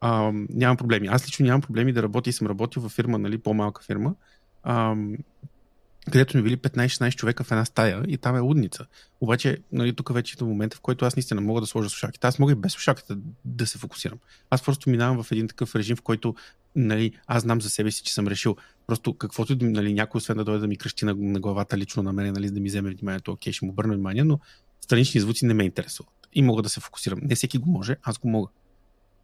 А, 0.00 0.32
нямам 0.50 0.76
проблеми. 0.76 1.06
Аз 1.06 1.26
лично 1.26 1.46
нямам 1.46 1.60
проблеми 1.60 1.92
да 1.92 2.02
работя 2.02 2.30
и 2.30 2.32
съм 2.32 2.46
работил 2.46 2.82
в 2.82 2.88
фирма, 2.88 3.18
нали, 3.18 3.38
по-малка 3.38 3.82
фирма, 3.82 4.14
ам, 4.62 5.16
където 6.10 6.36
ми 6.36 6.42
били 6.42 6.56
15-16 6.56 7.14
човека 7.14 7.44
в 7.44 7.50
една 7.50 7.64
стая 7.64 8.04
и 8.08 8.18
там 8.18 8.36
е 8.36 8.40
лудница. 8.40 8.86
Обаче, 9.20 9.58
нали, 9.72 9.92
тук 9.92 10.14
вече 10.14 10.36
е 10.40 10.44
момента, 10.44 10.76
в 10.76 10.80
който 10.80 11.04
аз 11.04 11.16
наистина 11.16 11.40
мога 11.40 11.60
да 11.60 11.66
сложа 11.66 11.90
слушалките. 11.90 12.26
Аз 12.26 12.38
мога 12.38 12.52
и 12.52 12.54
без 12.54 12.72
слушалките 12.72 13.14
да 13.44 13.66
се 13.66 13.78
фокусирам. 13.78 14.18
Аз 14.50 14.62
просто 14.62 14.90
минавам 14.90 15.22
в 15.22 15.32
един 15.32 15.48
такъв 15.48 15.74
режим, 15.74 15.96
в 15.96 16.02
който 16.02 16.34
нали, 16.76 17.12
аз 17.26 17.42
знам 17.42 17.60
за 17.60 17.70
себе 17.70 17.90
си, 17.90 18.02
че 18.02 18.14
съм 18.14 18.28
решил 18.28 18.56
просто 18.86 19.14
каквото 19.14 19.56
нали, 19.60 19.94
някой 19.94 20.18
освен 20.18 20.36
да 20.36 20.44
дойде 20.44 20.60
да 20.60 20.68
ми 20.68 20.76
кръщи 20.76 21.04
на, 21.04 21.14
на 21.14 21.40
главата 21.40 21.78
лично 21.78 22.02
на 22.02 22.12
мен, 22.12 22.32
нали, 22.32 22.50
да 22.50 22.60
ми 22.60 22.68
вземе 22.68 22.90
вниманието, 22.90 23.32
окей, 23.32 23.52
ще 23.52 23.64
му 23.64 23.70
обърна 23.70 23.94
внимание, 23.94 24.24
но 24.24 24.40
странични 24.80 25.20
звуци 25.20 25.46
не 25.46 25.54
ме 25.54 25.64
интересуват. 25.64 26.12
И 26.32 26.42
мога 26.42 26.62
да 26.62 26.68
се 26.68 26.80
фокусирам. 26.80 27.18
Не 27.22 27.34
всеки 27.34 27.58
го 27.58 27.70
може, 27.70 27.96
аз 28.02 28.18
го 28.18 28.28
мога. 28.28 28.48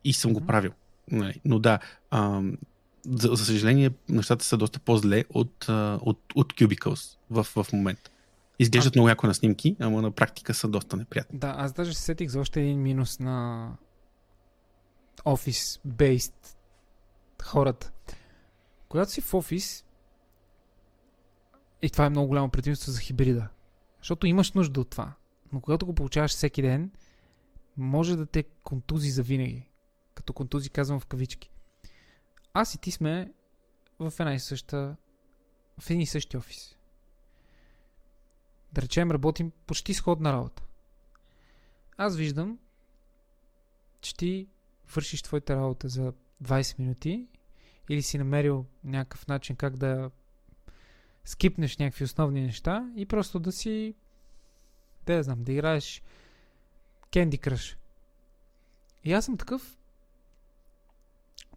И 0.04 0.12
съм 0.12 0.32
го 0.32 0.46
правил. 0.46 0.72
Нали. 1.10 1.40
Но 1.44 1.58
да, 1.58 1.78
ам, 2.10 2.56
за, 3.04 3.28
за 3.28 3.44
съжаление, 3.44 3.90
нещата 4.08 4.44
са 4.44 4.56
доста 4.56 4.80
по-зле 4.80 5.24
от, 5.30 5.68
от, 5.68 6.20
от 6.34 6.52
Cubicles 6.52 7.16
в, 7.30 7.44
в 7.44 7.72
момента. 7.72 8.10
Изглеждат 8.58 8.96
а... 8.96 8.98
много 8.98 9.08
яко 9.08 9.26
на 9.26 9.34
снимки, 9.34 9.76
ама 9.80 10.02
на 10.02 10.10
практика 10.10 10.54
са 10.54 10.68
доста 10.68 10.96
неприятни. 10.96 11.38
Да, 11.38 11.54
аз 11.58 11.72
даже 11.72 11.94
се 11.94 12.02
сетих 12.02 12.30
за 12.30 12.40
още 12.40 12.60
един 12.60 12.82
минус 12.82 13.18
на 13.18 13.68
офис-based 15.24 16.56
хората. 17.42 17.92
Когато 18.88 19.10
си 19.10 19.20
в 19.20 19.34
офис, 19.34 19.84
и 21.82 21.90
това 21.90 22.06
е 22.06 22.10
много 22.10 22.28
голямо 22.28 22.48
предимство 22.48 22.92
за 22.92 23.00
хибрида, 23.00 23.48
защото 23.98 24.26
имаш 24.26 24.52
нужда 24.52 24.80
от 24.80 24.90
това. 24.90 25.12
Но 25.52 25.60
когато 25.60 25.86
го 25.86 25.94
получаваш 25.94 26.30
всеки 26.30 26.62
ден, 26.62 26.90
може 27.76 28.16
да 28.16 28.26
те 28.26 28.42
контузи 28.42 29.10
за 29.10 29.22
винаги. 29.22 29.68
Като 30.14 30.32
контузи 30.32 30.70
казвам 30.70 31.00
в 31.00 31.06
кавички 31.06 31.53
аз 32.54 32.74
и 32.74 32.78
ти 32.78 32.90
сме 32.90 33.32
в 33.98 34.12
една 34.20 34.34
и 34.34 34.40
съща, 34.40 34.96
в 35.80 35.90
един 35.90 36.00
и 36.00 36.06
същи 36.06 36.36
офис. 36.36 36.76
Да 38.72 38.82
речем, 38.82 39.10
работим 39.10 39.52
почти 39.66 39.94
сходна 39.94 40.32
работа. 40.32 40.62
Аз 41.96 42.16
виждам, 42.16 42.58
че 44.00 44.16
ти 44.16 44.48
вършиш 44.94 45.22
твоята 45.22 45.56
работа 45.56 45.88
за 45.88 46.12
20 46.42 46.78
минути 46.78 47.28
или 47.88 48.02
си 48.02 48.18
намерил 48.18 48.66
някакъв 48.84 49.26
начин 49.26 49.56
как 49.56 49.76
да 49.76 50.10
скипнеш 51.24 51.78
някакви 51.78 52.04
основни 52.04 52.42
неща 52.42 52.92
и 52.96 53.06
просто 53.06 53.40
да 53.40 53.52
си 53.52 53.94
да, 55.06 55.22
знам, 55.22 55.44
да 55.44 55.52
играеш 55.52 56.02
Candy 57.10 57.38
Crush. 57.38 57.76
И 59.04 59.12
аз 59.12 59.24
съм 59.24 59.36
такъв, 59.36 59.78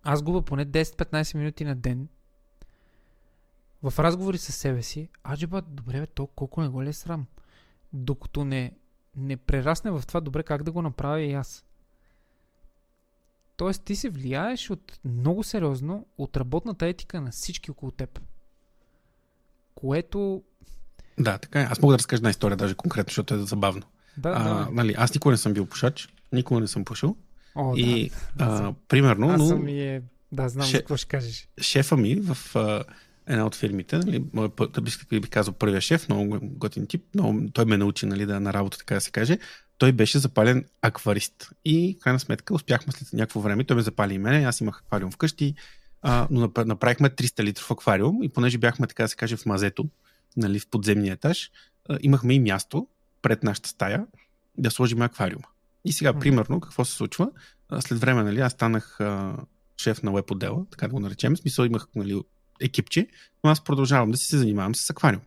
аз 0.04 0.22
губа 0.22 0.42
поне 0.42 0.66
10-15 0.66 1.38
минути 1.38 1.66
на 1.66 1.76
ден 1.76 2.08
в 3.84 4.00
разговори 4.00 4.38
с 4.38 4.52
себе 4.52 4.84
си, 4.84 5.10
аджеба, 5.24 5.62
добре, 5.62 6.00
бе, 6.00 6.08
то 6.08 6.28
колко 6.28 6.62
не 6.62 6.68
го 6.68 6.84
ли 6.84 6.90
е 6.90 6.94
срам. 6.94 7.26
Докато 7.94 8.46
не, 8.46 8.72
не 9.16 9.38
прерасне 9.38 9.92
в 9.92 10.04
това, 10.08 10.22
добре, 10.22 10.44
как 10.44 10.64
да 10.64 10.72
го 10.72 10.82
направя 10.82 11.22
и 11.22 11.34
аз. 11.34 11.66
Тоест, 13.58 13.84
ти 13.84 13.96
се 13.96 14.10
влияеш 14.10 14.70
от 14.70 15.00
много 15.06 15.44
сериозно 15.44 16.06
от 16.18 16.38
работната 16.38 16.88
етика 16.88 17.22
на 17.22 17.32
всички 17.32 17.72
около 17.72 17.92
теб. 17.92 18.20
Което. 19.76 20.44
Да, 21.20 21.38
така 21.38 21.62
е. 21.62 21.64
Аз 21.64 21.82
мога 21.82 21.94
да 21.94 21.98
разкажа 21.98 22.20
една 22.20 22.30
история, 22.30 22.58
даже 22.58 22.76
конкретно, 22.76 23.10
защото 23.10 23.34
е 23.34 23.38
забавно. 23.38 23.84
Да, 24.18 24.30
а, 24.30 24.44
да. 24.44 24.72
Нали, 24.72 24.96
аз 24.98 25.14
никога 25.14 25.32
не 25.32 25.38
съм 25.38 25.54
бил 25.54 25.66
пушач, 25.66 26.14
никога 26.32 26.60
не 26.60 26.68
съм 26.68 26.86
пушил. 26.86 27.16
О, 27.58 27.74
и, 27.76 28.12
да. 28.36 28.46
а, 28.46 28.74
примерно, 28.88 29.30
Аз 29.30 29.48
съм 29.48 29.68
и 29.68 29.82
е... 29.82 30.02
Да, 30.32 30.50
знам 30.50 30.68
ше... 30.68 30.78
какво 30.78 30.98
ще 30.98 31.08
кажеш. 31.08 31.48
Шефа 31.62 31.98
ми 31.98 32.16
в 32.16 32.56
а, 32.56 32.84
една 33.28 33.46
от 33.46 33.56
фирмите, 33.56 33.98
нали, 33.98 34.24
да 34.74 34.82
би, 34.82 35.20
би 35.20 35.28
казал 35.28 35.54
първия 35.54 35.82
шеф, 35.82 36.10
много 36.10 36.40
готин 36.42 36.88
тип, 36.88 37.04
но 37.16 37.50
той 37.54 37.66
ме 37.66 37.78
научи 37.78 38.06
нали, 38.06 38.26
да 38.26 38.40
на 38.40 38.54
работа, 38.54 38.78
така 38.78 38.96
да 38.96 39.02
се 39.02 39.12
каже. 39.12 39.38
Той 39.78 39.92
беше 39.92 40.20
запален 40.20 40.66
акварист. 40.82 41.50
И 41.66 41.98
в 42.00 42.04
крайна 42.04 42.20
сметка 42.20 42.54
успяхме 42.54 42.94
след 42.94 43.14
някакво 43.14 43.40
време, 43.40 43.64
той 43.64 43.76
ме 43.76 43.82
запали 43.82 44.14
и 44.14 44.18
мене, 44.18 44.46
аз 44.46 44.62
имах 44.62 44.82
аквариум 44.86 45.12
вкъщи, 45.12 45.56
а, 46.02 46.28
но 46.32 46.52
направихме 46.66 47.10
300 47.10 47.44
литров 47.44 47.72
аквариум 47.72 48.24
и 48.24 48.30
понеже 48.30 48.58
бяхме, 48.58 48.88
така 48.88 49.04
да 49.04 49.10
се 49.10 49.16
каже, 49.16 49.38
в 49.38 49.46
мазето, 49.46 49.86
нали, 50.38 50.60
в 50.60 50.68
подземния 50.68 51.14
етаж, 51.14 51.52
а, 51.90 51.98
имахме 52.02 52.34
и 52.34 52.40
място 52.40 52.88
пред 53.22 53.44
нашата 53.44 53.70
стая 53.70 54.06
да 54.58 54.72
сложим 54.72 55.02
аквариума. 55.02 55.48
И 55.88 55.92
сега, 55.92 56.14
примерно, 56.14 56.60
какво 56.60 56.86
се 56.86 56.94
случва? 56.94 57.30
След 57.80 58.00
време, 58.00 58.24
нали, 58.24 58.40
аз 58.40 58.54
станах 58.54 59.00
а, 59.02 59.36
шеф 59.78 60.04
на 60.04 60.12
веб 60.12 60.32
отдела, 60.32 60.66
така 60.72 60.88
да 60.88 60.94
го 60.94 61.00
наречем. 61.00 61.36
В 61.36 61.40
смисъл 61.40 61.66
имах 61.66 61.88
нали, 61.96 62.22
екипче, 62.62 63.08
но 63.44 63.50
аз 63.50 63.64
продължавам 63.64 64.12
да 64.12 64.18
си 64.18 64.26
се 64.26 64.38
занимавам 64.38 64.76
с 64.76 64.90
аквариум. 64.90 65.22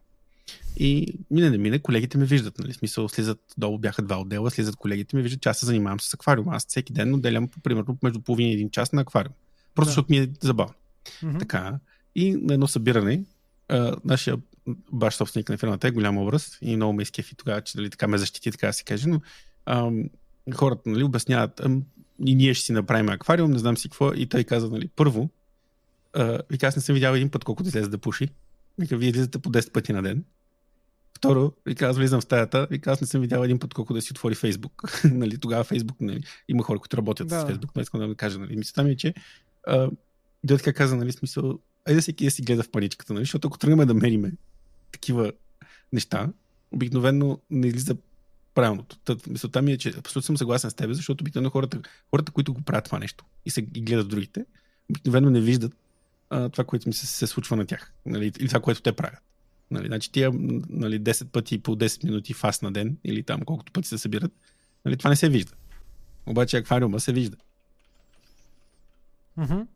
И 0.77 1.15
мине 1.31 1.51
не 1.51 1.59
мине, 1.59 1.79
колегите 1.79 2.19
ме 2.19 2.25
виждат. 2.25 2.59
Нали? 2.59 2.73
Смисъл, 2.73 3.09
слизат 3.09 3.41
долу, 3.59 3.79
бяха 3.79 4.03
два 4.03 4.21
отдела, 4.21 4.51
слизат 4.51 4.77
колегите 4.77 5.17
ми, 5.17 5.23
виждат, 5.23 5.41
че 5.41 5.49
аз 5.49 5.59
се 5.59 5.67
занимавам 5.67 6.01
с 6.01 6.15
аквариум. 6.15 6.49
Аз 6.49 6.67
всеки 6.69 6.93
ден 6.93 7.15
отделям, 7.15 7.49
примерно, 7.63 7.99
между 8.03 8.21
половина 8.21 8.51
и 8.51 8.53
един 8.53 8.71
час 8.71 8.93
на 8.93 9.01
аквариум. 9.01 9.35
Просто 9.75 9.89
да. 9.89 9.91
защото 9.91 10.13
ми 10.13 10.19
е 10.19 10.29
забавно. 10.41 10.75
Mm-hmm. 11.23 11.39
Така. 11.39 11.79
И 12.15 12.33
на 12.33 12.55
едно 12.55 12.67
събиране, 12.67 13.23
а, 13.69 13.97
нашия 14.05 14.37
баш 14.93 15.15
собственик 15.15 15.49
на 15.49 15.59
фирмата 15.59 15.89
е 15.89 15.91
голям 15.91 16.19
образ 16.19 16.59
и 16.63 16.77
много 16.77 16.93
ме 16.93 17.03
изкефи 17.03 17.35
тогава, 17.35 17.61
че 17.61 17.77
дали, 17.77 17.91
така 17.91 18.09
ме 18.09 18.19
защити, 18.19 18.51
така 18.51 18.67
да 18.67 18.73
се 18.73 18.85
каже, 18.85 19.09
но 19.09 19.21
а, 19.67 19.91
хората 20.55 20.83
нали, 20.87 21.03
обясняват, 21.03 21.61
и 22.27 22.35
ние 22.35 22.55
ще 22.55 22.65
си 22.67 22.73
направим 22.73 23.09
аквариум, 23.09 23.51
не 23.51 23.59
знам 23.59 23.77
си 23.77 23.89
какво, 23.89 24.15
и 24.15 24.27
той 24.27 24.45
каза, 24.45 24.71
нали, 24.71 24.89
първо, 24.97 25.31
а, 26.13 26.39
вика, 26.51 26.67
аз 26.67 26.77
не 26.77 26.83
съм 26.83 26.95
видял 26.95 27.15
един 27.15 27.31
път 27.31 27.45
колко 27.45 27.63
излезе 27.63 27.89
да 27.89 27.99
пуши. 27.99 28.29
Вика, 28.79 28.97
вие 28.97 29.09
излизате 29.09 29.39
по 29.39 29.51
10 29.51 29.73
пъти 29.73 29.93
на 29.93 30.03
ден. 30.03 30.25
Второ, 31.17 31.53
вика, 31.67 31.87
аз 31.87 31.97
влизам 31.97 32.21
в 32.21 32.25
стаята, 32.25 32.67
вика, 32.71 32.91
аз 32.91 33.01
не 33.01 33.07
съм 33.07 33.21
видял 33.21 33.43
един 33.43 33.59
път 33.59 33.75
колко 33.75 33.95
да 33.95 34.03
си 34.03 34.13
отвори 34.13 34.35
Фейсбук. 34.35 35.03
нали, 35.05 35.39
тогава 35.39 35.65
Фейсбук, 35.65 36.01
нали, 36.01 36.25
има 36.49 36.63
хора, 36.63 36.79
които 36.79 36.97
работят 36.97 37.29
да. 37.29 37.41
с 37.41 37.47
Фейсбук, 37.47 37.71
но 37.77 37.83
искам 37.83 38.01
да 38.01 38.09
ви 38.09 38.15
кажа, 38.15 38.39
нали, 38.39 38.57
мисълта 38.57 38.83
ми 38.83 38.91
е, 38.91 38.97
че 38.97 39.15
а, 39.67 39.91
така 40.49 40.73
каза, 40.73 40.97
нали, 40.97 41.13
смисъл, 41.13 41.59
айде 41.89 42.01
всеки 42.01 42.25
да 42.25 42.31
си 42.31 42.43
гледа 42.43 42.63
в 42.63 42.71
паричката, 42.71 43.13
нали, 43.13 43.23
защото 43.23 43.49
ако 43.49 43.59
тръгнем 43.59 43.87
да 43.87 43.95
мериме 43.95 44.33
такива 44.93 45.33
неща, 45.93 46.29
обикновено 46.73 47.39
не 47.51 47.67
излиза 47.67 47.97
правилното. 48.55 48.97
мисълта 49.27 49.63
ми 49.63 49.73
е, 49.73 49.79
че 49.79 49.89
абсолютно 49.89 50.23
съм 50.23 50.37
съгласен 50.37 50.71
с 50.71 50.75
теб, 50.75 50.93
защото 50.93 51.23
обикновено 51.23 51.51
хората, 51.51 51.81
хората, 52.11 52.33
които 52.33 52.55
го 52.55 52.63
правят 52.63 52.85
това 52.85 52.99
нещо 52.99 53.25
и 53.47 53.51
се 53.51 53.61
и 53.75 53.83
гледат 53.83 54.09
другите, 54.09 54.45
обикновено 54.91 55.31
не 55.31 55.41
виждат 55.41 55.73
а, 56.31 56.49
това, 56.49 56.65
което 56.65 56.89
ми 56.89 56.93
се, 56.93 57.07
се 57.07 57.27
случва 57.27 57.57
на 57.57 57.67
тях. 57.67 57.93
Нали, 58.07 58.33
или 58.39 58.49
това, 58.49 58.61
което 58.61 58.83
те 58.83 58.93
правят. 58.93 59.21
Нали, 59.71 59.87
значи 59.87 60.13
тия 60.13 60.31
нали, 60.69 61.01
10 61.01 61.27
пъти 61.27 61.59
по 61.59 61.77
10 61.77 62.05
минути 62.05 62.35
фаст 62.35 62.63
на 62.63 62.73
ден, 62.73 62.97
или 63.05 63.23
там 63.23 63.41
колкото 63.41 63.73
пъти 63.73 63.89
се 63.89 63.99
събират, 63.99 64.33
нали, 64.85 64.97
това 64.97 65.11
не 65.11 65.17
се 65.17 65.29
вижда. 65.29 65.53
Обаче 66.27 66.57
аквариума 66.57 67.01
се 67.01 67.13
вижда. 67.13 67.37
Mm-hmm. 69.39 69.67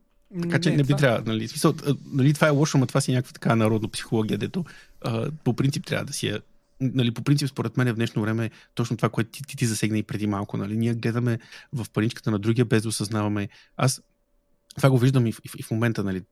Така 0.42 0.60
че 0.60 0.70
не, 0.70 0.76
не 0.76 0.82
би 0.82 0.86
това... 0.86 0.98
трябвало. 0.98 1.24
Нали, 1.26 1.48
смисъл, 1.48 1.74
нали, 2.12 2.34
това 2.34 2.46
е 2.46 2.50
лошо, 2.50 2.78
но 2.78 2.86
това 2.86 3.00
си 3.00 3.12
е 3.12 3.14
някаква 3.14 3.32
така 3.32 3.56
народна 3.56 3.88
психология, 3.88 4.38
дето 4.38 4.64
а, 5.00 5.30
по 5.44 5.56
принцип 5.56 5.86
трябва 5.86 6.04
да 6.04 6.12
си 6.12 6.28
е. 6.28 6.38
Нали, 6.80 7.10
по 7.10 7.22
принцип, 7.22 7.48
според 7.48 7.76
мен 7.76 7.92
в 7.92 7.94
днешно 7.94 8.22
време 8.22 8.50
точно 8.74 8.96
това, 8.96 9.08
което 9.08 9.30
ти, 9.30 9.42
ти, 9.42 9.56
ти 9.56 9.66
засегна 9.66 9.98
и 9.98 10.02
преди 10.02 10.26
малко. 10.26 10.56
Нали, 10.56 10.76
ние 10.76 10.94
гледаме 10.94 11.38
в 11.72 11.86
паричката 11.92 12.30
на 12.30 12.38
другия, 12.38 12.64
без 12.64 12.82
да 12.82 12.88
осъзнаваме. 12.88 13.48
Аз 13.76 14.02
това 14.76 14.90
го 14.90 14.98
виждам 14.98 15.26
и 15.26 15.32
в, 15.32 15.40
и 15.58 15.62
в 15.62 15.70
момента. 15.70 16.04
Нали, 16.04 16.22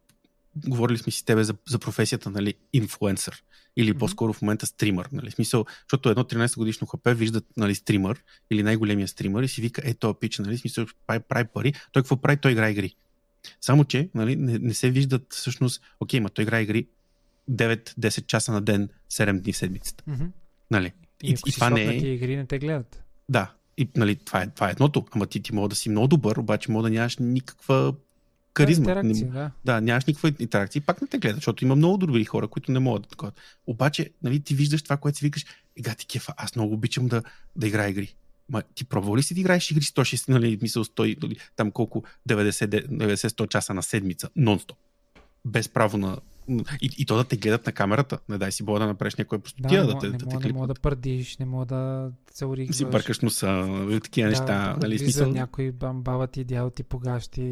говорили 0.57 0.99
сме 0.99 1.13
си 1.13 1.25
тебе 1.25 1.45
за, 1.45 1.55
за 1.69 1.79
професията, 1.79 2.31
нали, 2.31 2.55
инфлуенсър. 2.73 3.43
Или 3.77 3.95
mm-hmm. 3.95 3.99
по-скоро 3.99 4.33
в 4.33 4.43
момента 4.43 4.67
стример. 4.67 5.09
Нали, 5.13 5.31
смисъл, 5.31 5.65
защото 5.87 6.11
едно 6.11 6.25
13 6.25 6.57
годишно 6.57 6.87
хп 6.87 7.09
виждат 7.09 7.45
нали, 7.57 7.75
стример 7.75 8.23
или 8.51 8.63
най-големия 8.63 9.09
стример 9.09 9.43
и 9.43 9.49
си 9.49 9.61
вика, 9.61 9.83
е, 9.85 9.95
то 9.95 10.15
пич, 10.15 10.39
нали, 10.39 10.59
смисъл, 10.59 10.87
прави, 11.07 11.21
прави 11.29 11.49
пари. 11.55 11.73
Той 11.93 12.03
какво 12.03 12.17
прави? 12.17 12.37
Той 12.37 12.53
играе 12.53 12.71
игри. 12.71 12.95
Само, 13.61 13.85
че 13.85 14.09
нали, 14.15 14.37
не, 14.37 14.59
не 14.59 14.75
се 14.75 14.91
виждат 14.91 15.27
всъщност, 15.31 15.83
окей, 16.01 16.21
ма 16.21 16.31
той 16.31 16.43
играе 16.43 16.63
игри 16.63 16.87
9-10 17.51 18.27
часа 18.27 18.53
на 18.53 18.61
ден, 18.61 18.89
7 19.11 19.41
дни 19.41 19.53
в 19.53 19.57
седмицата. 19.57 20.05
Mm-hmm. 20.09 20.29
Нали? 20.71 20.93
И, 21.23 21.31
и, 21.31 21.37
и 21.47 21.53
това 21.53 21.71
не 21.71 21.83
е... 21.83 21.97
игри 21.97 22.37
не 22.37 22.47
те 22.47 22.59
гледат. 22.59 23.03
Да, 23.29 23.53
и 23.77 23.89
нали, 23.97 24.17
това, 24.17 24.43
е, 24.43 24.51
това 24.51 24.69
е 24.69 24.71
едното. 24.71 25.05
Ама 25.11 25.27
ти, 25.27 25.43
ти 25.43 25.55
мога 25.55 25.69
да 25.69 25.75
си 25.75 25.89
много 25.89 26.09
добър, 26.09 26.37
обаче 26.37 26.71
мога 26.71 26.83
да 26.83 26.91
нямаш 26.91 27.17
никаква 27.21 27.95
каризма. 28.55 28.91
Интеракция, 28.91 29.31
да. 29.31 29.51
да, 29.65 29.81
нямаш 29.81 30.05
никаква 30.05 30.33
интеракция 30.39 30.81
и 30.81 30.83
пак 30.83 31.03
не 31.03 31.09
те 31.09 31.19
гледат, 31.19 31.37
защото 31.37 31.65
има 31.65 31.77
много 31.77 31.97
добри 31.97 32.25
хора, 32.25 32.49
които 32.49 32.73
не 32.73 32.79
могат 32.79 33.03
да 33.03 33.09
такова. 33.09 33.33
Обаче, 33.67 34.11
нали, 34.23 34.41
ти 34.41 34.55
виждаш 34.55 34.83
това, 34.83 34.97
което 34.97 35.19
си 35.19 35.25
викаш, 35.25 35.47
ега 35.79 35.95
ти 35.95 36.07
кефа, 36.07 36.35
аз 36.37 36.57
много 36.57 36.75
обичам 36.75 37.09
да, 37.09 37.23
да 37.57 37.67
играя 37.67 37.91
игри. 37.91 38.15
Ма 38.49 38.63
ти 38.75 38.85
пробвал 38.85 39.17
ли 39.17 39.23
си 39.23 39.35
да 39.35 39.41
играеш 39.41 39.71
игри 39.71 39.83
160, 39.83 40.29
нали, 40.29 40.59
мисъл 40.63 40.85
100, 40.85 41.23
нали, 41.23 41.37
там 41.57 41.71
колко 41.71 42.05
90-100 42.29 43.49
часа 43.49 43.75
на 43.75 43.83
седмица, 43.83 44.29
нон-стоп? 44.39 44.77
Без 45.45 45.69
право 45.69 45.99
на... 45.99 46.19
И, 46.49 46.91
и 46.99 47.07
то 47.07 47.17
да 47.17 47.25
те 47.25 47.37
гледат 47.37 47.67
на 47.67 47.73
камерата. 47.73 48.19
Не 48.29 48.39
дай 48.39 48.53
си 48.53 48.63
бога 48.63 48.79
да 48.79 48.87
направиш 48.87 49.15
някоя 49.15 49.39
простотия 49.39 49.87
да, 49.87 49.95
да, 49.95 49.99
те, 49.99 50.09
не, 50.09 50.19
да, 50.19 50.27
мога, 50.27 50.41
те 50.41 50.47
не 50.47 50.53
мога 50.53 50.67
да 50.67 50.75
пърдиш, 50.75 51.39
не 51.39 51.47
мога 51.47 51.67
да 51.67 52.11
се 52.31 52.47
оригваш. 52.47 52.77
Си 52.77 52.85
бъркаш 52.85 53.21
носа, 53.21 53.67
такива 54.03 54.27
да, 54.27 54.31
неща. 54.31 54.45
Да, 54.45 54.77
нали, 54.83 54.99
смисъл... 54.99 55.33
някой 55.33 55.73
баба 55.73 56.27
ти, 56.27 56.45
дядо 56.45 56.71
ти 56.71 56.83
погащи. 56.83 57.43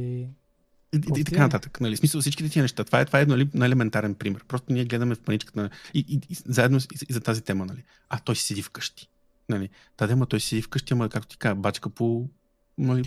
И, 0.93 0.97
и, 1.17 1.21
и 1.21 1.25
така 1.25 1.43
нататък. 1.43 1.81
Нали, 1.81 1.97
смисъл 1.97 2.21
всичките 2.21 2.49
тия 2.49 2.63
неща. 2.63 2.85
Това 2.85 3.01
е, 3.01 3.05
това 3.05 3.21
е 3.21 3.27
нали, 3.27 3.49
на 3.55 3.67
елементарен 3.67 4.15
пример. 4.15 4.45
Просто 4.49 4.73
ние 4.73 4.85
гледаме 4.85 5.15
в 5.15 5.21
паничката 5.21 5.61
на... 5.61 5.71
и, 5.95 6.05
и, 6.09 6.21
и, 6.31 6.37
заедно 6.47 6.79
и, 6.79 6.99
и, 7.09 7.13
за 7.13 7.21
тази 7.21 7.43
тема. 7.43 7.67
Нали. 7.67 7.85
А 8.09 8.19
той 8.19 8.37
си 8.37 8.45
седи 8.45 8.63
вкъщи. 8.63 9.09
Нали. 9.49 9.69
Та 9.97 10.07
дема 10.07 10.27
той 10.27 10.41
си 10.41 10.49
седи 10.49 10.63
вкъщи, 10.63 10.93
ама 10.93 11.09
както 11.09 11.29
ти 11.29 11.39
кажа, 11.39 11.55
бачка 11.55 11.91
по... 11.91 12.29
Нали, 12.79 13.05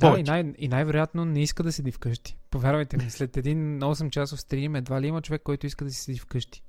да, 0.00 0.20
и, 0.20 0.22
най- 0.22 0.54
и 0.58 0.68
най-вероятно 0.68 1.24
не 1.24 1.42
иска 1.42 1.62
да 1.62 1.72
седи 1.72 1.92
вкъщи. 1.92 2.36
Повярвайте 2.50 2.96
ми, 2.96 3.10
след 3.10 3.36
един 3.36 3.80
8 3.80 4.10
часов 4.10 4.40
стрим 4.40 4.74
едва 4.74 5.00
ли 5.00 5.06
има 5.06 5.22
човек, 5.22 5.42
който 5.42 5.66
иска 5.66 5.84
да 5.84 5.90
си 5.90 6.00
седи 6.00 6.18
вкъщи. 6.18 6.62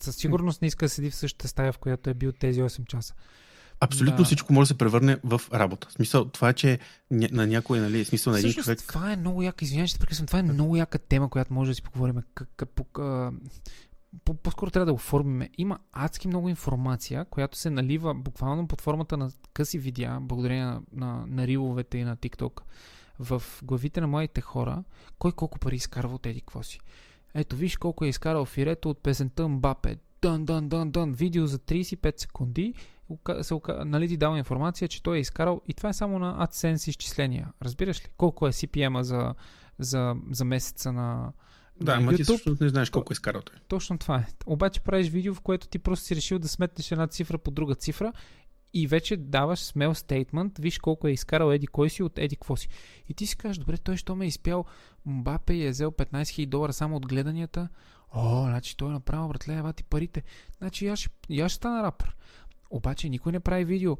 Със 0.00 0.16
сигурност 0.16 0.62
не 0.62 0.68
иска 0.68 0.84
да 0.84 0.88
седи 0.88 1.10
в 1.10 1.14
същата 1.14 1.48
стая, 1.48 1.72
в 1.72 1.78
която 1.78 2.10
е 2.10 2.14
бил 2.14 2.32
тези 2.32 2.62
8 2.62 2.86
часа. 2.86 3.14
Абсолютно 3.80 4.18
да. 4.18 4.24
всичко 4.24 4.52
може 4.52 4.64
да 4.64 4.74
се 4.74 4.78
превърне 4.78 5.18
в 5.24 5.40
работа. 5.54 5.88
В 5.90 5.92
смисъл, 5.92 6.24
това 6.24 6.48
е, 6.48 6.52
че 6.52 6.78
на 7.10 7.46
някой, 7.46 7.80
нали, 7.80 8.04
смисъл 8.04 8.32
на 8.32 8.38
един 8.38 8.50
Всъщност, 8.50 8.66
човек. 8.66 8.88
Това 8.88 9.12
е 9.12 9.16
много 9.16 9.42
яка, 9.42 9.64
извинявай, 9.64 9.86
ще 9.86 9.98
прекъсвам, 9.98 10.26
това 10.26 10.38
е 10.38 10.42
много 10.42 10.76
яка 10.76 10.98
тема, 10.98 11.30
която 11.30 11.54
може 11.54 11.70
да 11.70 11.74
си 11.74 11.82
поговорим. 11.82 12.16
Как, 12.34 12.48
как, 12.56 12.98
по-скоро 14.42 14.70
трябва 14.70 14.86
да 14.86 14.92
оформиме. 14.92 15.50
Има 15.58 15.78
адски 15.92 16.28
много 16.28 16.48
информация, 16.48 17.24
която 17.24 17.58
се 17.58 17.70
налива 17.70 18.14
буквално 18.14 18.68
под 18.68 18.80
формата 18.80 19.16
на 19.16 19.30
къси 19.52 19.78
видеа, 19.78 20.18
благодарение 20.20 20.64
на, 20.64 20.82
на, 20.92 21.24
на 21.26 21.46
риловете 21.46 21.98
и 21.98 22.04
на 22.04 22.16
TikTok, 22.16 22.60
в 23.18 23.42
главите 23.62 24.00
на 24.00 24.06
моите 24.06 24.40
хора, 24.40 24.84
кой 25.18 25.32
колко 25.32 25.58
пари 25.58 25.76
изкарва 25.76 26.14
от 26.14 26.26
еди 26.26 26.40
какво 26.40 26.62
си. 26.62 26.80
Ето, 27.34 27.56
виж 27.56 27.76
колко 27.76 28.04
е 28.04 28.08
изкарал 28.08 28.44
Фирето 28.44 28.90
от 28.90 29.02
песента 29.02 29.48
Мбапе. 29.48 29.96
Дън, 30.22 30.44
дън, 30.44 30.68
дън, 30.68 30.90
дън. 30.90 31.12
Видео 31.12 31.46
за 31.46 31.58
35 31.58 32.20
секунди 32.20 32.74
се, 33.42 33.54
нали, 33.84 34.08
ти 34.08 34.16
дава 34.16 34.38
информация, 34.38 34.88
че 34.88 35.02
той 35.02 35.16
е 35.16 35.20
изкарал 35.20 35.60
и 35.68 35.74
това 35.74 35.88
е 35.88 35.92
само 35.92 36.18
на 36.18 36.46
AdSense 36.46 36.88
изчисления. 36.88 37.52
Разбираш 37.62 38.04
ли? 38.04 38.08
Колко 38.16 38.46
е 38.46 38.52
CPM 38.52 39.00
за, 39.00 39.34
за, 39.78 40.16
за 40.30 40.44
месеца 40.44 40.92
на, 40.92 41.32
да, 41.80 41.92
ама 41.92 42.14
ти 42.14 42.24
също 42.24 42.56
не 42.60 42.68
знаеш 42.68 42.90
колко 42.90 43.12
е 43.12 43.14
изкарал 43.14 43.42
той. 43.42 43.56
Точно 43.68 43.98
това 43.98 44.16
е. 44.16 44.26
Обаче 44.46 44.80
правиш 44.80 45.08
видео, 45.08 45.34
в 45.34 45.40
което 45.40 45.68
ти 45.68 45.78
просто 45.78 46.04
си 46.04 46.16
решил 46.16 46.38
да 46.38 46.48
сметнеш 46.48 46.92
една 46.92 47.06
цифра 47.06 47.38
по 47.38 47.50
друга 47.50 47.74
цифра 47.74 48.12
и 48.74 48.86
вече 48.86 49.16
даваш 49.16 49.60
смел 49.60 49.94
стейтмент, 49.94 50.58
виж 50.58 50.78
колко 50.78 51.08
е 51.08 51.12
изкарал 51.12 51.52
еди 51.52 51.66
кой 51.66 51.90
си 51.90 52.02
от 52.02 52.18
еди 52.18 52.36
какво 52.36 52.56
си. 52.56 52.68
И 53.08 53.14
ти 53.14 53.26
си 53.26 53.36
кажеш, 53.36 53.58
добре, 53.58 53.78
той 53.78 53.96
що 53.96 54.16
ме 54.16 54.24
е 54.24 54.28
изпял 54.28 54.64
Мбапе 55.06 55.54
и 55.54 55.66
е 55.66 55.70
взел 55.70 55.90
15 55.90 56.22
000 56.22 56.46
долара 56.46 56.72
само 56.72 56.96
от 56.96 57.06
гледанията. 57.06 57.68
О, 58.12 58.42
значи 58.42 58.76
той 58.76 58.88
е 58.88 58.92
направил, 58.92 59.28
братле, 59.28 59.54
ева 59.54 59.72
ти 59.72 59.84
парите. 59.84 60.22
Значи 60.58 60.86
аз 60.86 60.98
ще, 60.98 61.40
аз 61.40 61.52
ще 61.52 61.56
стана 61.56 61.82
рапър. 61.82 62.16
Обаче 62.70 63.08
никой 63.08 63.32
не 63.32 63.40
прави 63.40 63.64
видео. 63.64 63.96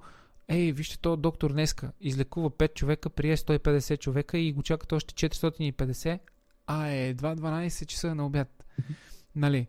Ей, 0.49 0.73
вижте, 0.73 0.99
то 0.99 1.17
доктор 1.17 1.53
днеска 1.53 1.93
излекува 2.01 2.51
5 2.51 2.75
човека, 2.75 3.11
прие 3.11 3.37
150 3.37 3.99
човека 3.99 4.39
и 4.39 4.53
го 4.53 4.63
чакат 4.63 4.93
още 4.93 5.29
450, 5.29 6.19
а 6.67 6.89
е 6.89 7.09
едва 7.09 7.37
12 7.37 7.87
часа 7.87 8.15
на 8.15 8.27
обяд. 8.27 8.65
Нали? 9.37 9.67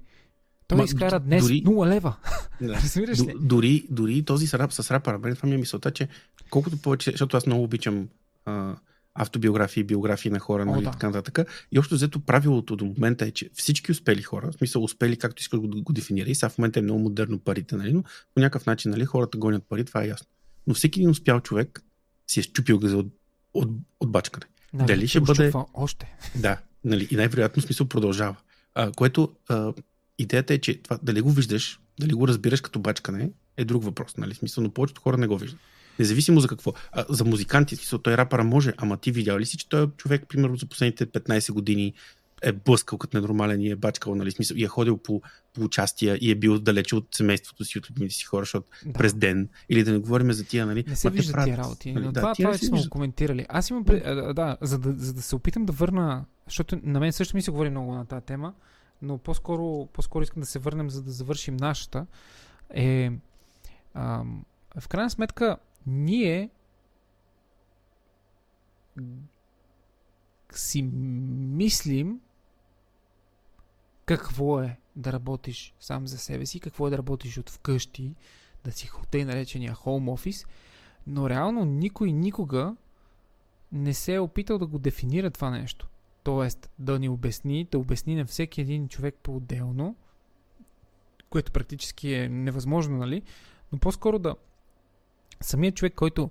Той 0.68 0.78
Ма, 0.78 0.84
изкара 0.84 1.20
днес 1.20 1.44
дори, 1.44 1.64
0 1.64 1.88
лева. 1.88 2.16
Да. 2.62 2.74
Разбираш 2.84 3.20
ли? 3.20 3.34
Дори, 3.42 3.86
дори 3.90 4.26
този 4.26 4.48
с, 4.48 4.54
рап, 4.54 4.74
с 4.74 4.92
рапъра, 4.92 5.20
бе, 5.20 5.36
това 5.36 5.50
ми 5.50 5.56
е 5.56 5.58
мисълта, 5.58 5.92
че 5.92 6.08
колкото 6.50 6.78
повече, 6.78 7.12
защото 7.12 7.38
аз 7.38 7.46
много 7.46 7.64
обичам 7.64 8.08
а, 8.46 8.76
автобиографии, 9.16 9.84
биографии 9.84 10.32
на 10.32 10.40
хора, 10.40 10.66
нали, 10.66 10.78
О, 10.78 10.82
да. 10.82 10.92
така 10.92 11.08
нататък. 11.08 11.68
И 11.72 11.80
общо 11.80 11.96
взето 11.96 12.20
правилото 12.20 12.76
до 12.76 12.86
момента 12.86 13.26
е, 13.26 13.32
че 13.32 13.50
всички 13.54 13.92
успели 13.92 14.22
хора, 14.22 14.52
в 14.52 14.56
смисъл 14.56 14.84
успели 14.84 15.18
както 15.18 15.42
искат 15.42 15.60
го, 15.60 15.84
го 15.84 15.94
дефинира. 15.94 16.30
И 16.30 16.36
сега 16.36 16.50
в 16.50 16.58
момента 16.58 16.80
е 16.80 16.84
много 16.84 17.00
модерно 17.00 17.40
парите, 17.40 17.76
нали, 17.76 17.94
но 17.94 18.04
по 18.04 18.42
някакъв 18.42 18.66
начин 18.66 18.92
нали, 18.92 19.06
хората 19.06 19.38
гонят 19.38 19.64
пари, 19.70 19.86
това 19.86 20.04
е 20.04 20.08
ясно. 20.08 20.28
Но 20.68 20.74
всеки 20.74 21.00
един 21.00 21.10
успял 21.10 21.40
човек 21.40 21.84
си 22.28 22.40
е 22.40 22.44
щупил 22.44 22.80
газа 22.80 22.98
от, 22.98 23.08
от, 23.54 23.70
от 24.00 24.12
бачкане. 24.12 24.46
Да, 24.74 24.86
Дали 24.86 25.08
ще 25.08 25.20
бъде... 25.20 25.52
Още. 25.74 26.16
Да, 26.36 26.58
нали, 26.86 27.08
и 27.12 27.16
най-вероятно 27.16 27.62
смисъл 27.62 27.88
продължава. 27.88 28.36
А, 28.76 28.92
което 28.92 29.32
а, 29.50 29.74
идеята 30.18 30.54
е, 30.54 30.58
че 30.58 30.82
това, 30.82 31.00
дали 31.04 31.22
го 31.22 31.32
виждаш, 31.32 31.80
дали 32.00 32.14
го 32.14 32.28
разбираш 32.28 32.62
като 32.62 32.80
бачкане, 32.80 33.32
е 33.58 33.66
друг 33.66 33.84
въпрос. 33.84 34.18
Нали? 34.18 34.34
Смисъл, 34.34 34.64
но 34.64 34.70
повечето 34.70 35.02
хора 35.02 35.18
не 35.18 35.28
го 35.28 35.38
виждат. 35.38 35.60
Независимо 36.00 36.40
за 36.40 36.48
какво. 36.48 36.74
А, 36.92 37.06
за 37.10 37.26
музиканти, 37.26 37.76
смисъл, 37.76 38.00
той 38.00 38.18
рапъра 38.18 38.44
може, 38.44 38.74
ама 38.78 38.98
ти 38.98 39.12
видял 39.12 39.40
ли 39.40 39.46
си, 39.46 39.58
че 39.58 39.70
той 39.70 39.84
е 39.84 39.88
човек, 39.98 40.26
примерно, 40.30 40.56
за 40.56 40.66
последните 40.66 41.06
15 41.06 41.52
години 41.52 41.94
е 42.42 42.52
блъскал 42.52 42.98
като 42.98 43.18
ненормален 43.18 43.62
и 43.62 43.70
е 43.70 43.76
бачкал, 43.76 44.16
нали, 44.16 44.32
смисъл, 44.32 44.56
и 44.56 44.64
е 44.64 44.68
ходил 44.68 44.98
по, 44.98 45.22
по 45.54 45.62
участия 45.62 46.18
и 46.22 46.32
е 46.32 46.36
бил 46.36 46.60
далече 46.60 46.96
от 46.96 47.08
семейството 47.12 47.66
си, 47.66 47.78
от 47.78 47.90
любимите 47.90 48.16
си 48.16 48.26
хора, 48.26 48.42
защото 48.42 48.68
да. 48.86 48.94
през 48.94 49.14
ден. 49.14 49.50
Или 49.70 49.84
да 49.84 49.92
не 49.92 49.98
говорим 49.98 50.32
за 50.32 50.44
тия, 50.44 50.66
нали? 50.66 50.84
Не 50.88 50.96
се 50.96 51.10
виждат 51.10 51.44
тия 51.44 51.58
работи. 51.58 51.92
Нали, 51.92 52.06
но 52.06 52.12
да, 52.12 52.20
това, 52.20 52.34
това 52.36 52.52
вече 52.52 52.66
сме 52.66 52.82
го 52.82 52.90
коментирали. 52.90 53.46
Аз 53.50 53.70
имам, 53.70 53.84
да 53.84 54.58
за, 54.62 54.78
да, 54.80 54.94
за 54.98 55.14
да 55.14 55.22
се 55.22 55.36
опитам 55.36 55.66
да 55.66 55.74
върна, 55.74 56.26
защото 56.48 56.80
на 56.84 57.00
мен 57.00 57.14
също 57.14 57.38
ми 57.38 57.42
се 57.42 57.52
говори 57.52 57.70
много 57.70 57.94
на 57.94 58.06
тази 58.06 58.26
тема, 58.26 58.54
но 59.02 59.18
по-скоро, 59.18 59.86
по-скоро 59.94 60.24
искам 60.24 60.42
да 60.42 60.48
се 60.48 60.60
върнем, 60.60 60.90
за 60.90 61.04
да 61.04 61.12
завършим 61.12 61.58
нашата, 61.58 62.06
е 62.70 63.12
ам, 63.94 64.46
в 64.80 64.88
крайна 64.88 65.10
сметка 65.10 65.58
ние 65.88 66.50
си 70.52 70.82
мислим, 70.82 72.22
какво 74.06 74.62
е 74.62 74.80
да 74.96 75.14
работиш 75.14 75.74
сам 75.80 76.08
за 76.08 76.18
себе 76.18 76.46
си, 76.46 76.60
какво 76.60 76.88
е 76.88 76.90
да 76.90 76.98
работиш 76.98 77.38
от 77.38 77.50
вкъщи, 77.50 78.16
да 78.64 78.72
си 78.72 78.90
тъй 79.12 79.26
наречения 79.26 79.76
home 79.76 80.16
office, 80.16 80.48
но 81.08 81.30
реално 81.30 81.66
никой 81.66 82.12
никога 82.12 82.76
не 83.72 83.94
се 83.94 84.14
е 84.14 84.20
опитал 84.20 84.58
да 84.58 84.68
го 84.68 84.80
дефинира 84.80 85.32
това 85.32 85.50
нещо. 85.50 85.88
Тоест 86.26 86.70
да 86.80 87.00
ни 87.00 87.10
обясни, 87.10 87.68
да 87.72 87.80
обясни 87.80 88.16
на 88.16 88.26
всеки 88.26 88.62
един 88.62 88.88
човек 88.88 89.16
по-отделно, 89.24 89.96
което 91.30 91.52
практически 91.52 92.14
е 92.14 92.30
невъзможно, 92.30 92.98
нали? 92.98 93.22
Но 93.72 93.78
по-скоро 93.80 94.20
да 94.20 94.36
самият 95.42 95.76
човек, 95.76 95.94
който 95.96 96.30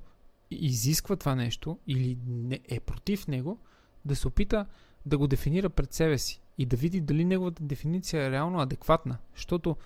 изисква 0.51 1.17
това 1.17 1.35
нещо 1.35 1.79
или 1.87 2.19
не 2.27 2.61
е 2.69 2.81
против 2.81 3.29
него, 3.29 3.59
да 4.05 4.17
се 4.17 4.29
опита 4.29 4.67
да 5.07 5.19
го 5.19 5.27
дефинира 5.27 5.71
пред 5.71 5.93
себе 5.93 6.19
си 6.19 6.41
и 6.59 6.67
да 6.67 6.77
види 6.77 7.01
дали 7.01 7.25
неговата 7.25 7.63
дефиниция 7.63 8.23
е 8.23 8.31
реално 8.31 8.61
адекватна. 8.61 9.19
Защото 9.35 9.77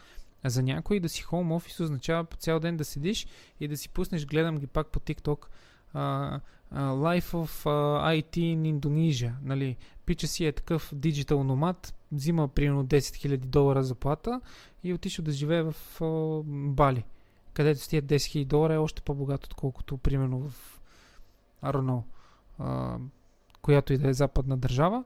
за 0.45 0.63
някой 0.63 1.01
да 1.01 1.09
си 1.09 1.23
home 1.23 1.59
office 1.59 1.81
означава 1.81 2.25
по 2.25 2.37
цял 2.37 2.61
ден 2.61 2.77
да 2.77 2.85
седиш 2.85 3.27
и 3.61 3.69
да 3.69 3.77
си 3.77 3.89
пуснеш, 3.89 4.27
гледам 4.27 4.59
ги 4.59 4.67
пак 4.67 4.89
по 4.89 5.01
TikTok, 5.01 5.47
uh, 5.95 6.41
uh, 6.75 6.93
Life 6.93 7.35
of 7.35 7.67
IT 8.21 8.37
in 8.37 8.81
Indonesia. 8.81 9.33
Нали? 9.43 9.77
Пича 10.07 10.27
си 10.27 10.47
е 10.47 10.53
такъв 10.53 10.91
диджитал 10.95 11.45
номад, 11.45 11.95
взима 12.13 12.49
примерно 12.49 12.87
10 12.87 12.99
000 12.99 13.37
долара 13.37 13.83
заплата 13.83 14.41
и 14.85 14.95
отишъл 14.95 15.25
да 15.25 15.33
живее 15.33 15.63
в 15.63 15.75
uh, 16.01 16.43
Бали, 16.73 17.05
където 17.53 17.81
с 17.81 17.89
тия 17.89 18.03
10 18.03 18.17
000 18.17 18.45
долара 18.45 18.75
е 18.75 18.79
още 18.79 19.03
по-богат, 19.03 19.47
отколкото 19.47 19.99
примерно 19.99 20.49
в 20.49 20.81
uh, 21.63 22.03
която 23.63 23.93
и 23.93 23.99
да 23.99 24.09
е 24.09 24.15
западна 24.15 24.57
държава 24.57 25.05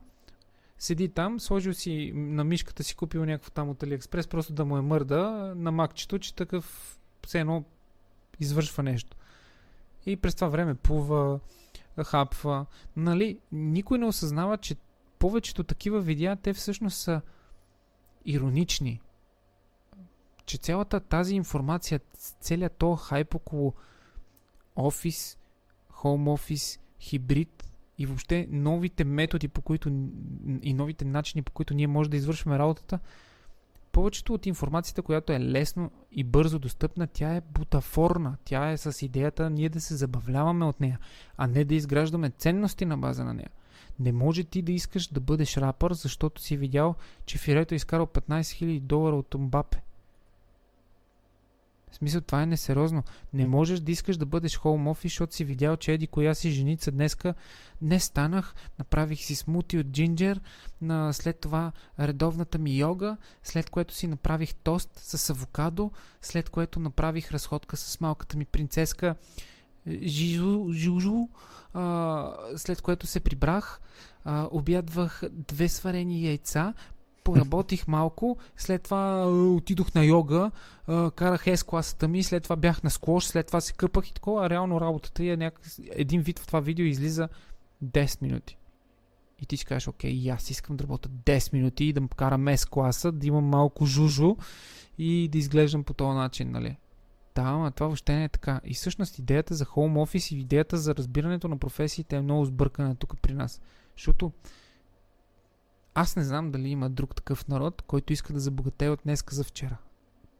седи 0.82 1.08
там, 1.08 1.40
сложил 1.40 1.74
си 1.74 2.12
на 2.14 2.44
мишката 2.44 2.84
си, 2.84 2.96
купил 2.96 3.24
някакво 3.24 3.50
там 3.50 3.70
от 3.70 3.82
Алиекспрес, 3.82 4.26
просто 4.26 4.52
да 4.52 4.64
му 4.64 4.76
е 4.76 4.80
мърда 4.80 5.52
на 5.56 5.72
макчето, 5.72 6.18
че 6.18 6.34
такъв 6.34 6.98
все 7.26 7.40
едно 7.40 7.64
извършва 8.40 8.82
нещо. 8.82 9.16
И 10.06 10.16
през 10.16 10.34
това 10.34 10.48
време 10.48 10.74
плува, 10.74 11.40
хапва. 12.04 12.66
Нали, 12.96 13.38
никой 13.52 13.98
не 13.98 14.06
осъзнава, 14.06 14.58
че 14.58 14.76
повечето 15.18 15.64
такива 15.64 16.00
видеа, 16.00 16.36
те 16.36 16.52
всъщност 16.52 16.98
са 16.98 17.20
иронични. 18.24 19.00
Че 20.46 20.58
цялата 20.58 21.00
тази 21.00 21.34
информация, 21.34 22.00
целият 22.40 22.76
то 22.78 22.96
хайп 22.96 23.34
около 23.34 23.74
офис, 24.76 25.38
хоум 25.90 26.28
офис, 26.28 26.80
хибрид, 27.00 27.72
и 27.98 28.06
въобще 28.06 28.48
новите 28.50 29.04
методи 29.04 29.48
по 29.48 29.62
които 29.62 29.88
и 30.62 30.74
новите 30.74 31.04
начини 31.04 31.42
по 31.42 31.52
които 31.52 31.74
ние 31.74 31.86
може 31.86 32.10
да 32.10 32.16
извършваме 32.16 32.58
работата, 32.58 32.98
повечето 33.92 34.34
от 34.34 34.46
информацията, 34.46 35.02
която 35.02 35.32
е 35.32 35.40
лесно 35.40 35.90
и 36.12 36.24
бързо 36.24 36.58
достъпна, 36.58 37.06
тя 37.06 37.34
е 37.34 37.40
бутафорна. 37.40 38.36
Тя 38.44 38.70
е 38.70 38.76
с 38.76 39.02
идеята 39.02 39.50
ние 39.50 39.68
да 39.68 39.80
се 39.80 39.94
забавляваме 39.94 40.64
от 40.64 40.80
нея, 40.80 40.98
а 41.36 41.46
не 41.46 41.64
да 41.64 41.74
изграждаме 41.74 42.30
ценности 42.30 42.84
на 42.84 42.98
база 42.98 43.24
на 43.24 43.34
нея. 43.34 43.50
Не 43.98 44.12
може 44.12 44.44
ти 44.44 44.62
да 44.62 44.72
искаш 44.72 45.06
да 45.06 45.20
бъдеш 45.20 45.56
рапър, 45.56 45.92
защото 45.92 46.42
си 46.42 46.56
видял, 46.56 46.94
че 47.26 47.38
Фирето 47.38 47.74
е 47.74 47.76
изкарал 47.76 48.06
15 48.06 48.40
000 48.40 48.80
долара 48.80 49.16
от 49.16 49.34
Мбапе. 49.38 49.82
В 51.92 51.94
смисъл, 51.94 52.20
това 52.20 52.42
е 52.42 52.46
несериозно. 52.46 53.02
Не 53.32 53.46
можеш 53.46 53.80
да 53.80 53.92
искаш 53.92 54.16
да 54.16 54.26
бъдеш 54.26 54.56
хоум 54.56 54.88
офис, 54.88 55.12
защото 55.12 55.34
си 55.34 55.44
видял, 55.44 55.76
че 55.76 55.92
еди 55.92 56.06
коя 56.06 56.34
си 56.34 56.50
женица 56.50 56.90
днеска 56.90 57.34
не 57.82 58.00
станах, 58.00 58.54
направих 58.78 59.20
си 59.20 59.34
смути 59.34 59.78
от 59.78 59.86
джинджер, 59.86 60.40
на 60.80 61.12
след 61.12 61.40
това 61.40 61.72
редовната 62.00 62.58
ми 62.58 62.78
йога, 62.78 63.16
след 63.42 63.70
което 63.70 63.94
си 63.94 64.06
направих 64.06 64.54
тост 64.54 64.90
с 64.94 65.30
авокадо, 65.30 65.90
след 66.22 66.50
което 66.50 66.80
направих 66.80 67.32
разходка 67.32 67.76
с 67.76 68.00
малката 68.00 68.36
ми 68.36 68.44
принцеска 68.44 69.14
Жижу, 70.02 70.72
Жужу, 70.72 71.28
а, 71.74 72.34
след 72.56 72.82
което 72.82 73.06
се 73.06 73.20
прибрах, 73.20 73.80
а, 74.24 74.48
обядвах 74.50 75.22
две 75.32 75.68
сварени 75.68 76.26
яйца, 76.26 76.74
поработих 77.24 77.88
малко, 77.88 78.36
след 78.56 78.82
това 78.82 79.26
отидох 79.30 79.94
на 79.94 80.04
йога, 80.04 80.50
карах 81.14 81.44
S 81.44 81.66
класата 81.66 82.08
ми, 82.08 82.22
след 82.22 82.42
това 82.42 82.56
бях 82.56 82.82
на 82.82 82.90
склош, 82.90 83.24
след 83.24 83.46
това 83.46 83.60
се 83.60 83.72
къпах 83.72 84.08
и 84.08 84.14
такова, 84.14 84.50
реално 84.50 84.80
работата 84.80 85.24
е 85.24 85.36
някак... 85.36 85.66
един 85.90 86.20
вид 86.20 86.38
в 86.38 86.46
това 86.46 86.60
видео 86.60 86.86
излиза 86.86 87.28
10 87.84 88.22
минути. 88.22 88.58
И 89.42 89.46
ти 89.46 89.56
си 89.56 89.64
кажеш, 89.64 89.88
окей, 89.88 90.10
и 90.10 90.28
аз 90.28 90.50
искам 90.50 90.76
да 90.76 90.84
работя 90.84 91.08
10 91.08 91.52
минути 91.52 91.84
и 91.84 91.92
да 91.92 92.08
карам 92.16 92.44
S 92.44 92.68
класа, 92.68 93.12
да 93.12 93.26
имам 93.26 93.44
малко 93.44 93.86
жужу 93.86 94.36
и 94.98 95.28
да 95.28 95.38
изглеждам 95.38 95.84
по 95.84 95.94
този 95.94 96.16
начин, 96.16 96.50
нали? 96.50 96.76
Да, 97.34 97.42
ама 97.42 97.70
това 97.70 97.86
въобще 97.86 98.14
не 98.14 98.24
е 98.24 98.28
така. 98.28 98.60
И 98.64 98.74
всъщност 98.74 99.18
идеята 99.18 99.54
за 99.54 99.64
home 99.64 99.92
office 99.92 100.34
и 100.34 100.40
идеята 100.40 100.76
за 100.76 100.94
разбирането 100.94 101.48
на 101.48 101.58
професиите 101.58 102.16
е 102.16 102.22
много 102.22 102.44
сбъркана 102.44 102.96
тук 102.96 103.20
при 103.22 103.34
нас. 103.34 103.60
Защото 103.96 104.32
аз 105.94 106.16
не 106.16 106.24
знам 106.24 106.50
дали 106.50 106.68
има 106.68 106.90
друг 106.90 107.14
такъв 107.14 107.48
народ, 107.48 107.82
който 107.82 108.12
иска 108.12 108.32
да 108.32 108.40
забогатее 108.40 108.88
от 108.90 109.00
днеска 109.04 109.34
за 109.34 109.44
вчера. 109.44 109.76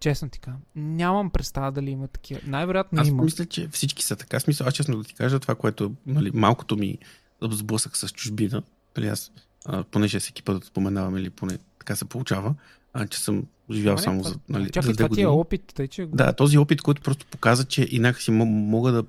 Честно 0.00 0.28
ти 0.28 0.38
кажа. 0.38 0.56
Нямам 0.76 1.30
представа 1.30 1.72
дали 1.72 1.90
има 1.90 2.08
такива. 2.08 2.40
Най-вероятно 2.46 3.00
аз 3.00 3.08
има. 3.08 3.22
мисля, 3.22 3.46
че 3.46 3.68
всички 3.68 4.04
са 4.04 4.16
така. 4.16 4.40
Смисъл, 4.40 4.66
аз 4.66 4.74
честно 4.74 4.96
да 4.96 5.04
ти 5.04 5.14
кажа 5.14 5.38
това, 5.40 5.54
което 5.54 5.92
нали, 6.06 6.30
малкото 6.34 6.76
ми 6.76 6.98
сблъсък 7.42 7.96
с 7.96 8.08
чужбина. 8.08 8.62
Нали, 8.96 9.08
аз, 9.08 9.32
а, 9.64 9.84
понеже 9.84 10.20
всеки 10.20 10.42
път 10.42 10.64
споменавам 10.64 11.16
или 11.16 11.30
поне 11.30 11.58
така 11.78 11.96
се 11.96 12.04
получава, 12.04 12.54
а, 12.92 13.06
че 13.06 13.18
съм 13.20 13.46
живял 13.70 13.94
Добре, 13.94 14.02
само 14.02 14.22
това- 14.22 14.30
за. 14.30 14.38
Нали, 14.48 14.70
Чакай, 14.70 14.90
за 14.92 14.96
това 14.96 15.08
ти 15.08 15.22
е 15.22 15.26
опит, 15.26 15.72
тъй 15.74 15.88
че... 15.88 16.06
Да, 16.06 16.32
този 16.32 16.58
опит, 16.58 16.82
който 16.82 17.02
просто 17.02 17.26
показа, 17.26 17.64
че 17.64 17.88
инак 17.90 18.20
си 18.20 18.30
м- 18.30 18.44
мога 18.44 18.92
да 18.92 19.04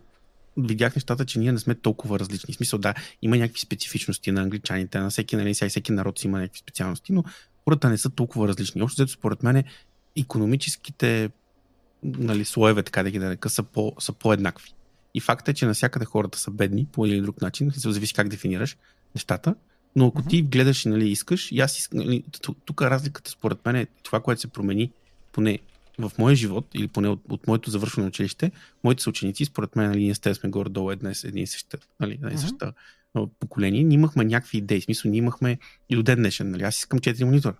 видях 0.57 0.95
нещата, 0.95 1.25
че 1.25 1.39
ние 1.39 1.51
не 1.51 1.59
сме 1.59 1.75
толкова 1.75 2.19
различни. 2.19 2.53
В 2.53 2.57
смисъл, 2.57 2.79
да, 2.79 2.93
има 3.21 3.37
някакви 3.37 3.59
специфичности 3.59 4.31
на 4.31 4.41
англичаните, 4.41 4.99
на 4.99 5.09
всеки, 5.09 5.35
нали, 5.35 5.55
сега 5.55 5.69
всеки 5.69 5.91
народ 5.91 6.19
си 6.19 6.27
има 6.27 6.39
някакви 6.39 6.59
специалности, 6.59 7.13
но 7.13 7.23
хората 7.63 7.89
не 7.89 7.97
са 7.97 8.09
толкова 8.09 8.47
различни. 8.47 8.81
Общо 8.81 9.01
взето, 9.01 9.11
според 9.11 9.43
мен, 9.43 9.63
економическите 10.17 11.29
нали, 12.03 12.45
слоеве, 12.45 12.83
така 12.83 13.03
да 13.03 13.11
ги 13.11 13.19
нарека, 13.19 13.49
са, 13.49 13.63
по, 13.63 13.93
са 13.99 14.13
по-еднакви. 14.13 14.73
И 15.13 15.19
факт 15.19 15.47
е, 15.47 15.53
че 15.53 15.65
навсякъде 15.65 16.05
хората 16.05 16.39
са 16.39 16.51
бедни 16.51 16.85
по 16.85 17.05
един 17.05 17.17
или 17.17 17.23
друг 17.23 17.41
начин, 17.41 17.71
смисъл, 17.71 17.91
зависи 17.91 18.13
как 18.13 18.29
дефинираш 18.29 18.77
нещата, 19.15 19.55
но 19.95 20.07
ако 20.07 20.19
Мгм. 20.19 20.29
ти 20.29 20.41
гледаш 20.41 20.85
и 20.85 20.89
нали, 20.89 21.09
искаш, 21.09 21.51
и 21.51 21.59
аз 21.59 21.89
нали, 21.93 22.23
ту- 22.41 22.53
тук 22.65 22.81
разликата 22.81 23.31
според 23.31 23.65
мен 23.65 23.75
е 23.75 23.87
това, 24.03 24.19
което 24.19 24.41
се 24.41 24.47
промени 24.47 24.91
поне 25.31 25.59
в 25.99 26.11
моя 26.17 26.35
живот, 26.35 26.67
или 26.73 26.87
поне 26.87 27.07
от, 27.07 27.21
от 27.29 27.47
моето 27.47 27.69
завършване 27.69 28.03
на 28.03 28.07
училище, 28.07 28.51
моите 28.83 29.03
съученици, 29.03 29.45
според 29.45 29.75
мен, 29.75 29.89
нали, 29.89 30.03
ние 30.03 30.15
сте 30.15 30.33
сме 30.33 30.49
горе-долу 30.49 30.91
една, 30.91 31.11
и 31.33 31.47
съща, 31.47 31.77
нали, 31.99 32.13
една 32.13 32.33
и 32.33 32.37
съща 32.37 32.73
а, 33.13 33.27
поколение, 33.39 33.83
ние 33.83 33.95
имахме 33.95 34.25
някакви 34.25 34.57
идеи, 34.57 34.81
смисъл, 34.81 35.11
ние 35.11 35.17
имахме 35.17 35.57
и 35.89 35.95
до 35.95 36.03
ден 36.03 36.17
днешен, 36.17 36.51
нали, 36.51 36.63
аз 36.63 36.77
искам 36.77 36.99
4 36.99 37.23
монитора. 37.23 37.55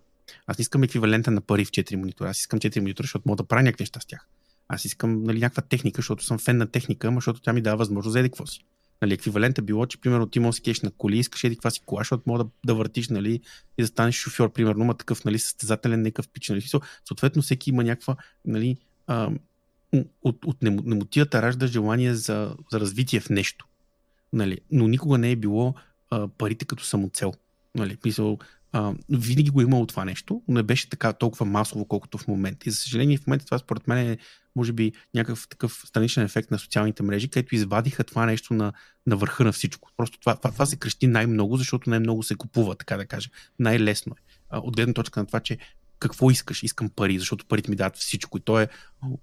Аз 0.48 0.58
не 0.58 0.62
искам 0.62 0.84
еквивалента 0.84 1.32
на 1.32 1.42
пари 1.42 1.66
в 1.66 1.72
4 1.72 1.96
монитора, 1.96 2.30
аз 2.30 2.40
искам 2.40 2.60
4 2.60 2.80
монитора, 2.80 3.04
защото 3.04 3.24
мога 3.26 3.44
да 3.44 3.48
правя 3.48 3.64
някакви 3.64 3.82
неща 3.82 4.00
с 4.00 4.06
тях. 4.06 4.28
Аз 4.68 4.86
искам 4.86 5.24
нали, 5.24 5.40
някаква 5.40 5.62
техника, 5.62 5.98
защото 5.98 6.24
съм 6.24 6.40
фен 6.40 6.58
на 6.58 6.68
техника, 6.68 7.12
защото 7.16 7.42
тя 7.42 7.54
ми 7.54 7.62
дава 7.62 7.78
възможност 7.78 8.14
за 8.14 8.20
еди 8.20 8.30
какво 8.30 8.46
си. 8.46 8.66
Нали, 9.04 9.14
еквивалент 9.14 9.58
е 9.58 9.62
било, 9.62 9.86
че 9.86 10.02
примерно 10.02 10.28
ти 10.28 10.40
можеш 10.40 10.62
кеш 10.62 10.82
на 10.82 10.92
коли, 10.92 11.18
искаш 11.18 11.44
еди 11.44 11.56
каква 11.56 11.70
си 11.70 11.82
кола, 11.86 12.00
защото 12.00 12.24
мога 12.26 12.44
да, 12.44 12.50
да 12.66 12.76
въртиш 12.76 13.10
нали, 13.10 13.40
и 13.78 13.82
да 13.82 13.88
станеш 13.88 14.16
шофьор, 14.16 14.54
примерно, 14.54 14.86
ма 14.86 14.94
такъв 14.94 15.26
нали, 15.26 15.40
състезателен, 15.40 16.02
някакъв 16.02 16.30
пич. 16.30 16.50
Нали, 16.50 16.62
съответно, 17.08 17.42
всеки 17.42 17.70
има 17.70 17.84
някаква 17.84 18.16
нали, 18.46 18.78
а, 19.08 19.32
от, 20.24 20.46
от 20.46 20.62
немо- 20.62 20.86
немотията 20.86 21.42
ражда 21.42 21.68
желание 21.68 22.14
за, 22.14 22.56
за 22.72 22.80
развитие 22.80 23.20
в 23.20 23.30
нещо. 23.30 23.68
Нали, 24.34 24.60
но 24.72 24.88
никога 24.88 25.18
не 25.18 25.32
е 25.32 25.36
било 25.36 25.74
а, 26.10 26.28
парите 26.28 26.66
като 26.66 26.84
самоцел. 26.84 27.34
Нали, 27.76 27.98
мисъл, 28.06 28.38
а, 28.72 28.94
винаги 29.10 29.50
го 29.50 29.62
е 29.62 29.64
имало 29.64 29.86
това 29.86 30.06
нещо, 30.06 30.42
но 30.48 30.54
не 30.54 30.64
беше 30.64 30.90
така 30.90 31.14
толкова 31.14 31.46
масово, 31.46 31.86
колкото 31.86 32.18
в 32.18 32.28
момента. 32.28 32.70
И 32.70 32.72
за 32.72 32.78
съжаление, 32.78 33.18
в 33.18 33.28
момента 33.28 33.46
това 33.46 33.58
според 33.58 33.88
мен 33.88 34.12
е, 34.12 34.18
може 34.56 34.74
би, 34.74 34.92
някакъв 35.14 35.48
такъв 35.50 35.84
страничен 35.86 36.24
ефект 36.24 36.52
на 36.52 36.60
социалните 36.60 37.04
мрежи, 37.04 37.30
където 37.30 37.56
извадиха 37.56 38.04
това 38.04 38.26
нещо 38.26 38.54
на, 38.54 38.74
на 39.08 39.18
върха 39.18 39.44
на 39.44 39.52
всичко. 39.52 39.90
Просто 39.98 40.20
това, 40.20 40.36
това, 40.36 40.52
това 40.52 40.66
се 40.66 40.76
крещи 40.76 41.08
най-много, 41.08 41.58
защото 41.58 41.90
най-много 41.90 42.24
се 42.24 42.36
купува, 42.36 42.76
така 42.76 42.98
да 42.98 43.06
кажа. 43.06 43.30
Най-лесно 43.60 44.16
е. 44.20 44.58
От 44.58 44.76
гледна 44.76 44.94
точка 44.94 45.20
на 45.20 45.26
това, 45.26 45.40
че 45.40 45.58
какво 46.00 46.32
искаш? 46.32 46.64
Искам 46.64 46.90
пари, 46.90 47.20
защото 47.20 47.46
парите 47.46 47.70
ми 47.70 47.76
дадат 47.76 47.98
всичко 47.98 48.38
и 48.38 48.42
то 48.42 48.60
е 48.60 48.68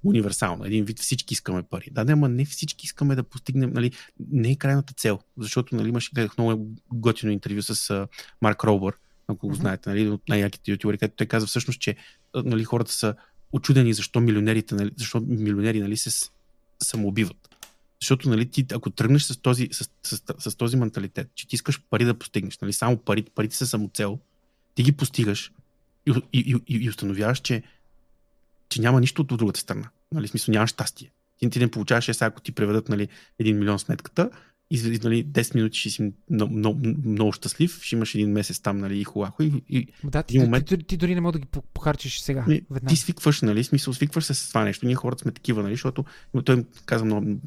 универсално. 0.04 0.64
Един 0.64 0.84
вид 0.84 0.98
всички 0.98 1.34
искаме 1.34 1.62
пари. 1.62 1.88
Да, 1.90 2.04
не, 2.04 2.12
ама 2.12 2.28
не 2.28 2.44
всички 2.44 2.86
искаме 2.86 3.14
да 3.14 3.22
постигнем, 3.22 3.72
нали, 3.72 3.92
не 4.30 4.50
е 4.50 4.56
крайната 4.56 4.94
цел, 4.94 5.18
защото 5.38 5.76
нали, 5.76 5.88
имаш, 5.88 6.14
гледах 6.14 6.38
много 6.38 6.68
готино 6.92 7.32
интервю 7.32 7.62
с 7.62 7.90
а, 7.90 8.08
Марк 8.42 8.64
Робър, 8.64 8.94
ако 9.28 9.48
го 9.48 9.54
знаете, 9.54 9.90
нали, 9.90 10.08
от 10.08 10.28
най-яките 10.28 10.70
ютубери, 10.70 10.98
където 10.98 11.16
той 11.16 11.26
казва 11.26 11.46
всъщност, 11.46 11.80
че 11.80 11.96
нали, 12.34 12.64
хората 12.64 12.92
са 12.92 13.14
очудени 13.52 13.92
защо 13.92 14.20
милионерите, 14.20 14.74
нали, 14.74 14.90
защо 14.96 15.20
милионери 15.20 15.80
нали, 15.80 15.96
се 15.96 16.30
самоубиват. 16.82 17.48
Защото 18.00 18.28
нали, 18.28 18.50
ти, 18.50 18.66
ако 18.72 18.90
тръгнеш 18.90 19.22
с 19.22 19.36
този, 19.36 19.68
с, 19.72 19.90
с, 20.02 20.16
с, 20.38 20.50
с 20.50 20.56
този 20.56 20.76
менталитет, 20.76 21.30
че 21.34 21.48
ти 21.48 21.54
искаш 21.54 21.80
пари 21.90 22.04
да 22.04 22.14
постигнеш, 22.14 22.58
нали, 22.58 22.72
само 22.72 22.96
пари, 22.96 23.22
парите 23.22 23.56
са 23.56 23.66
самоцел, 23.66 24.18
ти 24.74 24.82
ги 24.82 24.92
постигаш 24.92 25.52
и, 26.06 26.22
и, 26.32 26.56
и, 26.68 26.76
и 26.84 26.88
установяваш, 26.88 27.38
че, 27.38 27.62
че 28.68 28.80
няма 28.80 29.00
нищо 29.00 29.22
от 29.22 29.28
другата 29.28 29.60
страна. 29.60 29.88
Нали, 30.12 30.26
в 30.26 30.30
смисъл 30.30 30.52
нямаш 30.52 30.70
щастие. 30.70 31.10
Ти, 31.38 31.50
ти 31.50 31.58
не 31.58 31.70
получаваш, 31.70 32.04
сега 32.04 32.26
ако 32.26 32.40
ти 32.40 32.52
преведат 32.52 32.88
нали, 32.88 33.08
1 33.40 33.52
милион 33.52 33.78
сметката, 33.78 34.30
и 34.70 34.98
нали, 35.02 35.26
10 35.26 35.54
минути 35.54 35.78
ще 35.78 35.90
си 35.90 36.12
много, 36.30 36.54
много, 36.54 36.80
много 37.04 37.32
щастлив, 37.32 37.82
ще 37.82 37.96
имаш 37.96 38.14
един 38.14 38.32
месец 38.32 38.60
там, 38.60 38.78
нали, 38.78 39.00
и 39.00 39.04
хубаво. 39.04 39.32
И, 39.40 39.62
и, 39.68 39.88
да, 40.04 40.22
ти, 40.22 40.38
момент... 40.38 40.66
ти, 40.66 40.78
ти, 40.78 40.84
ти, 40.84 40.96
дори 40.96 41.14
не 41.14 41.20
мога 41.20 41.32
да 41.32 41.38
ги 41.38 41.46
похарчиш 41.74 42.20
сега. 42.20 42.44
Не, 42.48 42.62
ти 42.88 42.96
свикваш, 42.96 43.42
нали, 43.42 43.64
смисъл, 43.64 43.94
свикваш 43.94 44.24
се 44.24 44.34
с 44.34 44.48
това 44.48 44.64
нещо. 44.64 44.86
Ние 44.86 44.94
хората 44.94 45.22
сме 45.22 45.32
такива, 45.32 45.62
нали, 45.62 45.72
защото 45.72 46.04
той 46.44 46.64
каза 46.86 47.04
много, 47.04 47.40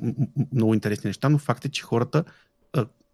много 0.54 0.74
интересни 0.74 1.08
неща, 1.08 1.30
но 1.30 1.38
факт 1.38 1.66
е, 1.66 1.70
че 1.70 1.84
хората, 1.84 2.24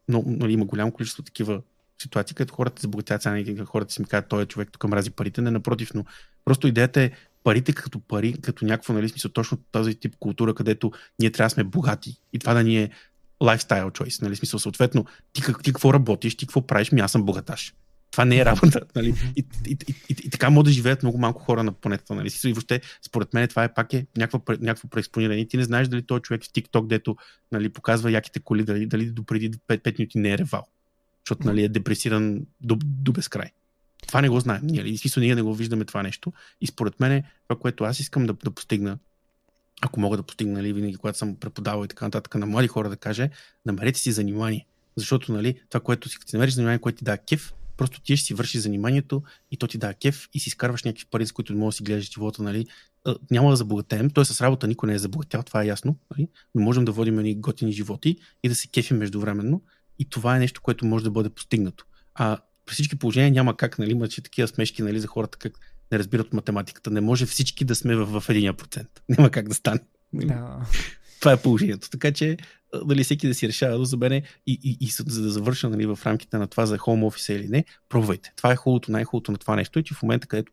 много, 0.07 0.31
нали, 0.31 0.53
има 0.53 0.65
голямо 0.65 0.91
количество 0.91 1.23
такива 1.23 1.61
ситуации, 2.01 2.35
където 2.35 2.53
хората 2.53 2.81
забогатяват, 2.81 3.21
сега 3.21 3.65
хората 3.65 3.93
си 3.93 4.01
ми 4.01 4.07
казват, 4.07 4.29
той 4.29 4.43
е 4.43 4.45
човек 4.45 4.69
тук 4.71 4.87
мрази 4.87 5.11
парите, 5.11 5.41
не 5.41 5.51
напротив, 5.51 5.91
но 5.95 6.05
просто 6.45 6.67
идеята 6.67 7.01
е 7.01 7.11
парите 7.43 7.73
като 7.73 7.99
пари, 7.99 8.33
като 8.41 8.65
някакво, 8.65 8.93
нали, 8.93 9.09
смисъл, 9.09 9.31
точно 9.31 9.57
този 9.71 9.95
тип 9.95 10.15
култура, 10.19 10.53
където 10.53 10.91
ние 11.19 11.31
трябва 11.31 11.45
да 11.45 11.53
сме 11.53 11.63
богати 11.63 12.17
и 12.33 12.39
това 12.39 12.53
да 12.53 12.63
ни 12.63 12.77
е 12.77 12.89
lifestyle 13.41 13.91
choice, 13.91 14.21
нали, 14.21 14.35
смисъл, 14.35 14.59
съответно, 14.59 15.05
ти, 15.33 15.41
как, 15.41 15.63
ти 15.63 15.73
какво 15.73 15.93
работиш, 15.93 16.35
ти 16.35 16.45
какво 16.45 16.67
правиш, 16.67 16.91
ми 16.91 17.01
аз 17.01 17.11
съм 17.11 17.23
богаташ. 17.23 17.73
Това 18.11 18.25
не 18.25 18.37
е 18.37 18.45
работа. 18.45 18.81
Нали? 18.95 19.13
И, 19.35 19.45
и, 19.67 19.77
и, 19.87 19.93
и, 20.09 20.15
и 20.23 20.29
така 20.29 20.49
могат 20.49 20.65
да 20.65 20.71
живеят 20.71 21.03
много 21.03 21.17
малко 21.17 21.41
хора 21.41 21.63
на 21.63 21.71
планетата. 21.71 22.15
Нали? 22.15 22.29
И 22.45 22.53
въобще, 22.53 22.81
според 23.01 23.33
мен, 23.33 23.47
това 23.47 23.63
е 23.63 23.73
пак 23.73 23.93
е 23.93 24.05
някакво, 24.17 24.53
някакво 24.59 24.87
преекспониране. 24.87 25.45
Ти 25.45 25.57
не 25.57 25.63
знаеш 25.63 25.87
дали 25.87 26.01
този 26.01 26.21
човек 26.21 26.43
в 26.43 26.47
TikTok, 26.47 26.87
дето 26.87 27.15
нали, 27.51 27.69
показва 27.69 28.11
яките 28.11 28.39
коли, 28.39 28.63
дали, 28.63 28.85
дали 28.85 29.05
допреди 29.05 29.51
5, 29.51 29.57
5 29.67 29.99
минути 29.99 30.17
не 30.17 30.31
е 30.31 30.37
ревал. 30.37 30.65
Защото 31.25 31.47
нали, 31.47 31.63
е 31.63 31.69
депресиран 31.69 32.45
до, 32.61 32.77
до 32.83 33.11
безкрай. 33.11 33.49
Това 34.07 34.21
не 34.21 34.29
го 34.29 34.39
знаем. 34.39 34.61
Ние, 34.63 34.97
смисъл, 34.97 35.21
ние 35.21 35.35
не 35.35 35.41
го 35.41 35.55
виждаме 35.55 35.85
това 35.85 36.03
нещо. 36.03 36.33
И 36.61 36.67
според 36.67 36.99
мен, 36.99 37.23
това, 37.47 37.59
което 37.59 37.83
аз 37.83 37.99
искам 37.99 38.25
да, 38.25 38.33
да 38.33 38.51
постигна, 38.51 38.97
ако 39.81 39.99
мога 39.99 40.17
да 40.17 40.23
постигна, 40.23 40.53
нали, 40.53 40.73
винаги, 40.73 40.95
когато 40.95 41.17
съм 41.17 41.35
преподавал 41.35 41.85
и 41.85 41.87
така 41.87 42.05
нататък, 42.05 42.35
на 42.35 42.45
млади 42.45 42.67
хора 42.67 42.89
да 42.89 42.97
каже, 42.97 43.29
намерете 43.65 43.99
си 43.99 44.11
занимание. 44.11 44.65
Защото, 44.95 45.33
нали, 45.33 45.61
това, 45.69 45.79
което 45.79 46.09
си, 46.09 46.19
като 46.19 46.29
си 46.29 46.35
намериш 46.35 46.53
занимание, 46.53 46.79
което 46.79 46.97
ти 46.97 47.03
дава 47.03 47.17
кеф, 47.17 47.53
просто 47.77 48.01
ти 48.01 48.17
ще 48.17 48.25
си 48.27 48.33
вършиш 48.33 48.61
заниманието 48.61 49.23
и 49.51 49.57
то 49.57 49.67
ти 49.67 49.77
дава 49.77 49.93
кеф 49.93 50.29
и 50.33 50.39
си 50.39 50.49
изкарваш 50.49 50.83
някакви 50.83 51.05
пари, 51.11 51.27
с 51.27 51.31
които 51.31 51.53
можеш 51.53 51.75
да 51.75 51.77
си 51.77 51.83
гледаш 51.83 52.11
живота, 52.11 52.43
нали. 52.43 52.65
Няма 53.31 53.49
да 53.49 53.55
забогатеем, 53.55 54.09
т.е. 54.09 54.25
с 54.25 54.41
работа 54.41 54.67
никой 54.67 54.87
не 54.87 54.93
е 54.93 54.99
забогатял, 54.99 55.43
това 55.43 55.63
е 55.63 55.67
ясно, 55.67 55.95
нали? 56.11 56.27
но 56.55 56.61
можем 56.61 56.85
да 56.85 56.91
водим 56.91 57.15
ни 57.15 57.35
готини 57.35 57.71
животи 57.71 58.17
и 58.43 58.49
да 58.49 58.55
се 58.55 58.67
кефим 58.67 58.97
междувременно. 58.97 59.61
И 59.99 60.05
това 60.05 60.35
е 60.35 60.39
нещо, 60.39 60.61
което 60.61 60.85
може 60.85 61.03
да 61.03 61.11
бъде 61.11 61.29
постигнато. 61.29 61.85
А 62.15 62.37
при 62.65 62.73
всички 62.73 62.95
положения 62.95 63.31
няма 63.31 63.57
как, 63.57 63.79
нали, 63.79 63.91
имаше 63.91 64.21
такива 64.21 64.47
смешки 64.47 64.81
нали, 64.81 64.99
за 64.99 65.07
хората, 65.07 65.37
как 65.37 65.59
не 65.91 65.99
разбират 65.99 66.33
математиката. 66.33 66.91
Не 66.91 67.01
може 67.01 67.25
всички 67.25 67.65
да 67.65 67.75
сме 67.75 67.95
в, 67.95 68.19
в 68.19 68.29
един 68.29 68.53
процент. 68.53 68.89
Няма 69.09 69.29
как 69.29 69.47
да 69.47 69.55
стане. 69.55 69.79
Да. 70.13 70.61
Това 71.19 71.31
е 71.31 71.41
положението. 71.41 71.89
Така 71.89 72.11
че, 72.11 72.37
дали 72.85 73.03
всеки 73.03 73.27
да 73.27 73.33
си 73.33 73.47
решава 73.47 73.85
за 73.85 73.97
мене 73.97 74.23
и, 74.47 74.59
и, 74.63 74.77
и, 74.81 74.87
за 74.87 75.21
да 75.21 75.29
завърша 75.29 75.69
нали, 75.69 75.85
в 75.85 75.99
рамките 76.05 76.37
на 76.37 76.47
това 76.47 76.65
за 76.65 76.77
home 76.77 77.09
office 77.09 77.33
или 77.33 77.47
не, 77.47 77.65
пробвайте. 77.89 78.33
Това 78.35 78.51
е 78.51 78.55
хубавото, 78.55 78.91
най-хубавото 78.91 79.31
на 79.31 79.37
това 79.37 79.55
нещо 79.55 79.79
е, 79.79 79.83
че 79.83 79.93
в 79.93 80.03
момента, 80.03 80.27
където 80.27 80.51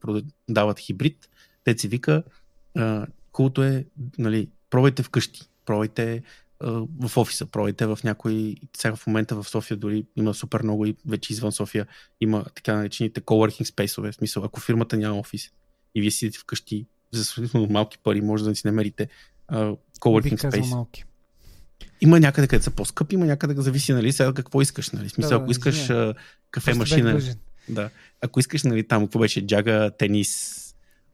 продават 0.48 0.78
хибрид, 0.78 1.28
те 1.64 1.78
си 1.78 1.88
вика, 1.88 2.22
хубавото 3.32 3.62
е, 3.62 3.84
нали, 4.18 4.48
пробвайте 4.70 5.02
вкъщи, 5.02 5.40
пробвайте 5.64 6.22
в 7.00 7.16
офиса, 7.16 7.46
пробвайте 7.46 7.86
в 7.86 7.98
някой, 8.04 8.54
сега 8.76 8.96
в 8.96 9.06
момента 9.06 9.42
в 9.42 9.48
София 9.48 9.76
дори 9.76 10.04
има 10.16 10.34
супер 10.34 10.62
много 10.62 10.86
и 10.86 10.96
вече 11.06 11.32
извън 11.32 11.52
София 11.52 11.86
има 12.20 12.44
така 12.54 12.74
наречените 12.74 13.20
coworking 13.20 13.64
спейсове, 13.64 14.12
в 14.12 14.14
смисъл, 14.14 14.44
ако 14.44 14.60
фирмата 14.60 14.96
няма 14.96 15.18
офис 15.18 15.50
и 15.94 16.00
вие 16.00 16.10
седите 16.10 16.38
вкъщи 16.38 16.86
за 17.12 17.24
сравнително 17.24 17.66
малки 17.70 17.98
пари, 17.98 18.20
може 18.20 18.44
да 18.44 18.56
си 18.56 18.66
намерите 18.66 19.08
uh, 19.52 19.78
coworking 20.00 20.50
space. 20.50 20.70
Малки. 20.70 21.04
Има 22.00 22.20
някъде, 22.20 22.46
където 22.46 22.64
са 22.64 22.70
по-скъпи, 22.70 23.14
има 23.14 23.26
някъде, 23.26 23.62
зависи, 23.62 23.92
нали, 23.92 24.12
сега 24.12 24.32
какво 24.32 24.62
искаш, 24.62 24.90
нали, 24.90 25.08
смисъл, 25.08 25.42
ако 25.42 25.50
искаш 25.50 25.88
uh, 25.88 26.14
кафе 26.50 26.74
машина, 26.74 27.20
да, 27.68 27.90
ако 28.20 28.40
искаш, 28.40 28.62
нали, 28.62 28.88
там, 28.88 29.02
какво 29.02 29.18
беше, 29.18 29.46
джага, 29.46 29.90
тенис, 29.98 30.62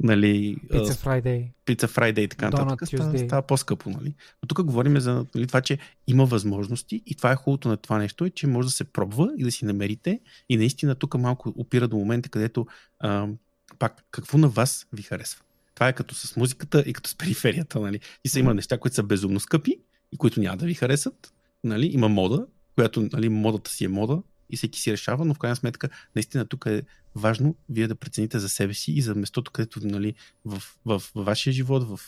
нали, 0.03 0.57
Pizza 0.57 1.05
Friday. 1.05 1.49
Pizza 1.67 1.87
Friday 1.87 2.21
и 2.21 2.29
така 2.29 2.51
нататък, 2.51 2.89
става, 2.89 3.19
става 3.19 3.43
по-скъпо. 3.43 3.91
Нали? 3.91 4.15
Но 4.43 4.47
тук 4.47 4.63
говорим 4.63 5.01
за 5.01 5.27
нали, 5.35 5.47
това, 5.47 5.61
че 5.61 5.79
има 6.07 6.25
възможности 6.25 7.03
и 7.07 7.15
това 7.15 7.33
е 7.33 7.37
хубавото 7.37 7.69
на 7.69 7.77
това 7.77 7.99
нещо, 7.99 8.25
е, 8.25 8.31
че 8.31 8.47
може 8.47 8.67
да 8.67 8.73
се 8.73 8.85
пробва 8.85 9.33
и 9.39 9.45
да 9.45 9.53
си 9.53 9.65
намерите 9.65 10.21
и 10.49 10.57
наистина 10.57 10.95
тук 10.95 11.15
малко 11.15 11.55
опира 11.57 11.89
до 11.89 11.97
момента, 11.97 12.29
където 12.29 12.67
а, 13.01 13.29
пак 13.79 14.05
какво 14.11 14.39
на 14.39 14.49
вас 14.49 14.87
ви 14.93 15.03
харесва. 15.03 15.43
Това 15.75 15.89
е 15.89 15.93
като 15.93 16.15
с 16.15 16.37
музиката 16.37 16.85
и 16.87 16.93
като 16.93 17.11
с 17.11 17.15
периферията. 17.15 17.81
Нали? 17.81 18.01
И 18.25 18.29
са 18.29 18.39
има 18.39 18.55
неща, 18.55 18.79
които 18.79 18.95
са 18.95 19.03
безумно 19.03 19.41
скъпи 19.41 19.79
и 20.13 20.17
които 20.17 20.41
няма 20.41 20.57
да 20.57 20.67
ви 20.67 20.75
харесат. 20.75 21.33
Нали? 21.65 21.87
Има 21.87 22.09
мода, 22.09 22.47
която 22.75 23.09
нали, 23.13 23.29
модата 23.29 23.71
си 23.71 23.85
е 23.85 23.89
мода, 23.89 24.23
и 24.53 24.57
всеки 24.57 24.81
си 24.81 24.93
решава, 24.93 25.25
но 25.25 25.35
в 25.35 25.39
крайна 25.39 25.57
сметка 25.57 25.89
наистина 26.15 26.47
тук 26.47 26.67
е 26.67 26.83
важно 27.15 27.55
вие 27.69 27.89
да 27.89 27.95
прецените 27.95 28.39
за 28.39 28.49
себе 28.49 28.75
си 28.75 28.93
и 28.93 29.03
за 29.03 29.15
местото, 29.15 29.51
където 29.51 29.81
нали, 29.83 30.15
в, 30.45 30.63
в, 30.87 31.03
в 31.15 31.25
вашия 31.25 31.53
живот, 31.53 31.85
в, 31.89 32.01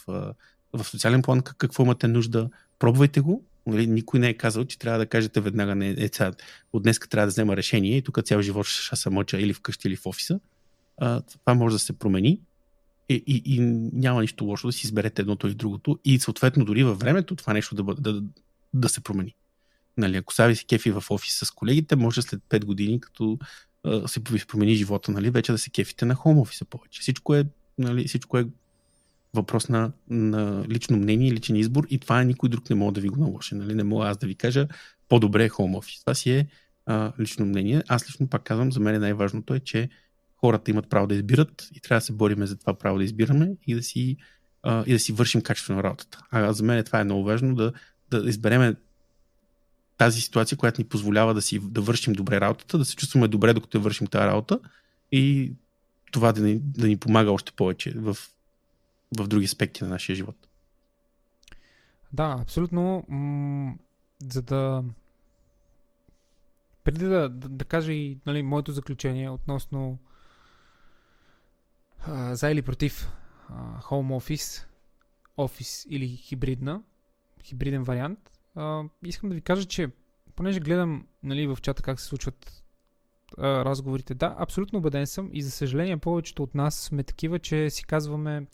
в 0.72 0.84
социален 0.84 1.22
план 1.22 1.42
какво 1.42 1.82
имате 1.82 2.08
нужда, 2.08 2.50
пробвайте 2.78 3.20
го. 3.20 3.44
Нали, 3.66 3.86
никой 3.86 4.20
не 4.20 4.28
е 4.28 4.34
казал, 4.34 4.64
че 4.64 4.78
трябва 4.78 4.98
да 4.98 5.06
кажете 5.06 5.40
веднага, 5.40 5.74
не, 5.74 5.90
е, 5.90 6.08
сега, 6.12 6.32
от 6.72 6.82
днес 6.82 6.98
трябва 6.98 7.26
да 7.26 7.30
взема 7.30 7.56
решение 7.56 7.96
и 7.96 8.02
тук 8.02 8.24
цял 8.24 8.42
живот 8.42 8.66
ще 8.66 8.96
се 8.96 9.10
мъча 9.10 9.40
или 9.40 9.54
вкъщи, 9.54 9.88
или 9.88 9.96
в 9.96 10.06
офиса. 10.06 10.40
А, 10.96 11.20
това 11.20 11.54
може 11.54 11.74
да 11.74 11.78
се 11.78 11.92
промени 11.92 12.40
и, 13.08 13.24
и, 13.26 13.42
и 13.54 13.60
няма 13.92 14.20
нищо 14.20 14.44
лошо 14.44 14.66
да 14.66 14.72
си 14.72 14.86
изберете 14.86 15.22
едното 15.22 15.46
или 15.46 15.54
другото 15.54 15.98
и 16.04 16.18
съответно 16.18 16.64
дори 16.64 16.84
във 16.84 16.98
времето 16.98 17.36
това 17.36 17.52
нещо 17.52 17.74
да, 17.74 17.82
да, 17.82 18.12
да, 18.12 18.22
да 18.74 18.88
се 18.88 19.00
промени. 19.00 19.34
Нали, 19.96 20.16
ако 20.16 20.34
сега 20.34 20.46
ви 20.46 20.56
се 20.56 20.64
кефи 20.64 20.90
в 20.90 21.04
офис 21.10 21.34
с 21.34 21.50
колегите, 21.50 21.96
може 21.96 22.22
след 22.22 22.40
5 22.50 22.64
години, 22.64 23.00
като 23.00 23.38
а, 23.84 24.08
се 24.08 24.24
промени 24.24 24.74
живота, 24.74 25.12
нали, 25.12 25.30
вече 25.30 25.52
да 25.52 25.58
се 25.58 25.70
кефите 25.70 26.04
на 26.04 26.14
хоум 26.14 26.38
офиса 26.38 26.64
повече. 26.64 27.00
Всичко 27.00 27.34
е, 27.34 27.44
нали, 27.78 28.08
всичко 28.08 28.38
е 28.38 28.46
въпрос 29.34 29.68
на, 29.68 29.92
на 30.10 30.64
лично 30.68 30.96
мнение, 30.96 31.32
личен 31.32 31.56
избор 31.56 31.86
и 31.90 31.98
това 31.98 32.22
никой 32.22 32.48
друг 32.48 32.70
не 32.70 32.76
мога 32.76 32.92
да 32.92 33.00
ви 33.00 33.08
го 33.08 33.20
наложи. 33.20 33.54
Нали? 33.54 33.74
Не 33.74 33.84
мога 33.84 34.06
аз 34.06 34.16
да 34.16 34.26
ви 34.26 34.34
кажа 34.34 34.68
по-добре 35.08 35.44
е 35.44 35.48
хоум 35.48 35.74
офис. 35.74 36.00
Това 36.00 36.14
си 36.14 36.30
е 36.30 36.46
а, 36.86 37.12
лично 37.20 37.46
мнение. 37.46 37.82
Аз 37.88 38.08
лично 38.08 38.28
пак 38.28 38.42
казвам, 38.42 38.72
за 38.72 38.80
мен 38.80 39.00
най-важното 39.00 39.54
е, 39.54 39.60
че 39.60 39.88
хората 40.36 40.70
имат 40.70 40.88
право 40.88 41.06
да 41.06 41.14
избират 41.14 41.68
и 41.74 41.80
трябва 41.80 42.00
да 42.00 42.04
се 42.04 42.12
бориме 42.12 42.46
за 42.46 42.56
това 42.56 42.74
право 42.74 42.98
да 42.98 43.04
избираме 43.04 43.52
и 43.66 43.74
да 43.74 43.82
си, 43.82 44.16
а, 44.62 44.84
и 44.86 44.92
да 44.92 44.98
си 44.98 45.12
вършим 45.12 45.42
качествено 45.42 45.82
работата. 45.82 46.18
А 46.30 46.52
за 46.52 46.64
мен 46.64 46.84
това 46.84 47.00
е 47.00 47.04
много 47.04 47.24
важно 47.24 47.54
да, 47.54 47.72
да 48.10 48.28
избереме 48.28 48.74
тази 49.96 50.20
ситуация, 50.20 50.58
която 50.58 50.80
ни 50.80 50.88
позволява 50.88 51.34
да, 51.34 51.42
си, 51.42 51.60
да 51.62 51.80
вършим 51.80 52.12
добре 52.12 52.40
работата, 52.40 52.78
да 52.78 52.84
се 52.84 52.96
чувстваме 52.96 53.28
добре, 53.28 53.52
докато 53.52 53.80
вършим 53.80 54.06
тази 54.06 54.26
работа 54.26 54.60
и 55.12 55.52
това 56.12 56.32
да 56.32 56.42
ни, 56.42 56.58
да 56.60 56.88
ни 56.88 56.96
помага 56.96 57.32
още 57.32 57.52
повече 57.52 57.92
в, 57.96 58.16
в 59.18 59.28
други 59.28 59.44
аспекти 59.44 59.84
на 59.84 59.90
нашия 59.90 60.16
живот. 60.16 60.48
Да, 62.12 62.36
абсолютно. 62.40 63.04
За 64.22 64.42
да. 64.42 64.84
Преди 66.84 67.04
да, 67.04 67.28
да, 67.28 67.48
да 67.48 67.64
кажа 67.64 67.92
и 67.92 68.18
нали, 68.26 68.42
моето 68.42 68.72
заключение 68.72 69.30
относно 69.30 69.98
а, 72.06 72.34
за 72.34 72.50
или 72.50 72.62
против 72.62 73.08
а, 73.48 73.80
Home 73.80 74.20
Office, 74.20 74.64
офис 75.36 75.86
или 75.90 76.08
хибридна, 76.08 76.82
хибриден 77.42 77.82
вариант, 77.82 78.30
а, 78.54 78.84
искам 79.04 79.28
да 79.28 79.34
ви 79.34 79.40
кажа, 79.40 79.64
че 79.64 79.90
понеже 80.36 80.60
гледам 80.60 81.06
нали, 81.22 81.46
в 81.46 81.58
чата 81.62 81.82
как 81.82 82.00
се 82.00 82.06
случват 82.06 82.64
а, 83.38 83.64
разговорите, 83.64 84.14
да, 84.14 84.36
абсолютно 84.38 84.78
убеден 84.78 85.06
съм 85.06 85.30
и 85.32 85.42
за 85.42 85.50
съжаление 85.50 85.96
повечето 85.96 86.42
от 86.42 86.54
нас 86.54 86.74
сме 86.74 87.02
такива, 87.02 87.38
че 87.38 87.70
си 87.70 87.84
казваме 87.84 88.46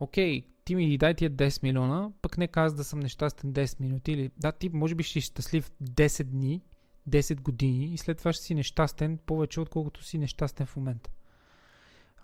окей, 0.00 0.46
ти 0.64 0.74
ми 0.74 0.98
дай 0.98 1.14
тия 1.14 1.30
10 1.30 1.62
милиона, 1.62 2.10
пък 2.22 2.38
не 2.38 2.48
каза 2.48 2.76
да 2.76 2.84
съм 2.84 3.00
нещастен 3.00 3.52
10 3.52 3.80
минути 3.80 4.12
или 4.12 4.30
да, 4.38 4.52
ти 4.52 4.68
може 4.68 4.94
би 4.94 5.02
ще 5.02 5.12
си 5.12 5.20
щастлив 5.20 5.70
10 5.82 6.24
дни, 6.24 6.62
10 7.08 7.40
години 7.40 7.94
и 7.94 7.98
след 7.98 8.18
това 8.18 8.32
ще 8.32 8.44
си 8.44 8.54
нещастен 8.54 9.18
повече, 9.18 9.60
отколкото 9.60 10.04
си 10.04 10.18
нещастен 10.18 10.66
в 10.66 10.76
момента. 10.76 11.10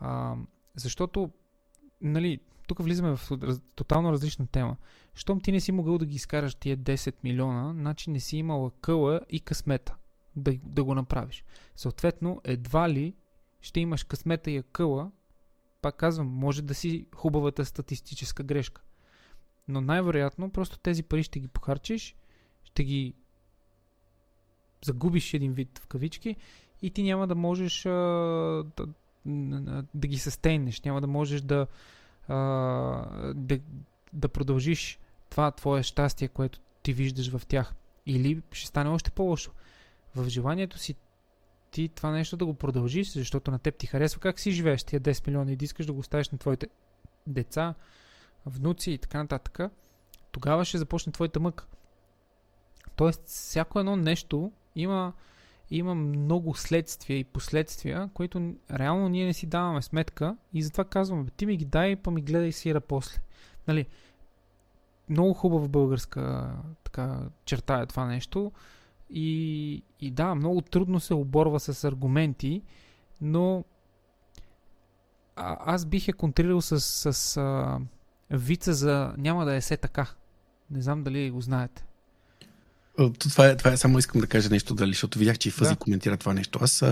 А, 0.01 0.35
защото, 0.75 1.31
нали, 2.01 2.41
тук 2.67 2.83
влизаме 2.83 3.17
в 3.17 3.31
тотално 3.75 4.13
различна 4.13 4.47
тема. 4.47 4.77
Щом 5.15 5.41
ти 5.41 5.53
не 5.53 5.61
си 5.61 5.73
могъл 5.73 5.99
да 5.99 6.07
ги 6.07 6.17
изкараш 6.17 6.55
тия 6.55 6.77
10 6.77 7.15
милиона, 7.25 7.73
значи 7.73 8.11
не 8.11 8.21
си 8.21 8.37
имала 8.37 8.71
къла 8.81 9.21
и 9.31 9.41
късмета 9.41 9.97
да, 10.37 10.59
да 10.63 10.85
го 10.85 10.95
направиш. 10.95 11.45
Съответно, 11.77 12.41
едва 12.45 12.91
ли 12.91 13.15
ще 13.61 13.81
имаш 13.81 14.05
късмета 14.05 14.51
и 14.51 14.63
къла, 14.73 15.11
пак 15.83 15.97
казвам, 15.97 16.27
може 16.27 16.63
да 16.63 16.75
си 16.75 17.07
хубавата 17.15 17.65
статистическа 17.65 18.43
грешка. 18.43 18.83
Но 19.69 19.81
най-вероятно 19.81 20.51
просто 20.51 20.79
тези 20.79 21.03
пари 21.03 21.23
ще 21.23 21.41
ги 21.41 21.49
похарчиш, 21.49 22.17
ще 22.65 22.85
ги 22.85 23.15
загубиш 24.85 25.35
един 25.35 25.53
вид 25.53 25.79
в 25.79 25.87
кавички 25.87 26.37
и 26.83 26.91
ти 26.91 27.03
няма 27.03 27.27
да 27.27 27.35
можеш 27.35 27.87
а, 27.87 27.91
да, 28.77 28.87
да 29.95 30.07
ги 30.07 30.19
състейнеш, 30.19 30.81
няма 30.81 31.01
да 31.01 31.07
можеш 31.07 31.41
да, 31.41 31.67
да, 33.35 33.59
да 34.13 34.29
продължиш 34.29 34.99
това 35.31 35.51
твое 35.51 35.83
щастие, 35.83 36.29
което 36.29 36.61
ти 36.83 36.93
виждаш 36.93 37.31
в 37.31 37.47
тях. 37.47 37.75
Или 38.07 38.43
ще 38.53 38.69
стане 38.69 38.91
още 38.91 39.11
по-лошо. 39.11 39.53
В 40.15 40.29
желанието 40.29 40.79
си 40.79 40.95
ти 41.71 41.89
това 41.89 42.11
нещо 42.11 42.37
да 42.37 42.47
го 42.47 42.55
продължиш, 42.55 43.13
защото 43.13 43.51
на 43.51 43.59
теб 43.59 43.77
ти 43.77 43.87
харесва 43.87 44.21
как 44.21 44.41
си 44.41 44.51
живееш 44.51 44.85
тия 44.85 45.01
10 45.01 45.27
милиона 45.27 45.53
и 45.53 45.57
да 45.57 45.65
искаш 45.65 45.87
да 45.87 45.93
го 45.93 45.99
оставиш 45.99 46.31
на 46.31 46.39
твоите 46.39 46.69
деца, 47.27 47.75
внуци 48.47 48.91
и 48.91 48.99
така 48.99 49.19
нататък, 49.19 49.73
тогава 50.33 50.65
ще 50.65 50.79
започне 50.79 51.13
твоята 51.13 51.41
мъка. 51.41 51.67
Тоест, 52.97 53.23
всяко 53.27 53.81
едно 53.81 53.97
нещо 53.97 54.53
има, 54.77 55.13
има 55.71 55.95
много 55.95 56.55
следствия 56.55 57.19
и 57.19 57.25
последствия, 57.25 58.11
които 58.15 58.55
реално 58.71 59.09
ние 59.09 59.27
не 59.27 59.33
си 59.33 59.47
даваме 59.47 59.83
сметка 59.83 60.37
и 60.55 60.63
затова 60.63 60.85
казваме, 60.85 61.31
ти 61.37 61.47
ми 61.47 61.57
ги 61.57 61.65
дай, 61.65 61.97
па 61.97 62.11
ми 62.11 62.23
гледай 62.23 62.53
сира 62.53 62.81
после. 62.81 63.21
Нали, 63.69 63.87
много 65.09 65.35
хубава 65.35 65.69
българска 65.69 66.53
така, 66.85 67.21
черта 67.45 67.81
е 67.81 67.87
това 67.87 68.07
нещо. 68.07 68.53
И, 69.11 69.83
и 70.01 70.11
да, 70.11 70.35
много 70.35 70.61
трудно 70.61 71.01
се 71.01 71.15
оборва 71.15 71.61
с 71.61 71.85
аргументи, 71.85 72.63
но 73.21 73.65
а, 75.37 75.57
аз 75.61 75.87
бих 75.87 76.09
я 76.09 76.15
контрирал 76.15 76.61
с, 76.61 76.81
с 77.13 77.37
а, 77.37 77.81
вица 78.31 78.75
за 78.75 79.15
няма 79.19 79.45
да 79.45 79.55
е 79.55 79.61
се 79.61 79.77
така. 79.77 80.07
Не 80.71 80.83
знам 80.83 81.03
дали 81.03 81.31
го 81.31 81.41
знаете. 81.41 81.88
Това 83.19 83.47
е, 83.47 83.57
това 83.57 83.73
е, 83.73 83.77
само 83.77 83.99
искам 83.99 84.21
да 84.21 84.27
кажа 84.27 84.49
нещо, 84.51 84.75
дали, 84.75 84.91
защото 84.91 85.19
видях, 85.19 85.39
че 85.39 85.49
и 85.49 85.53
Фъзи 85.53 85.71
да. 85.71 85.77
коментира 85.77 86.17
това 86.17 86.35
нещо. 86.35 86.59
Аз 86.63 86.85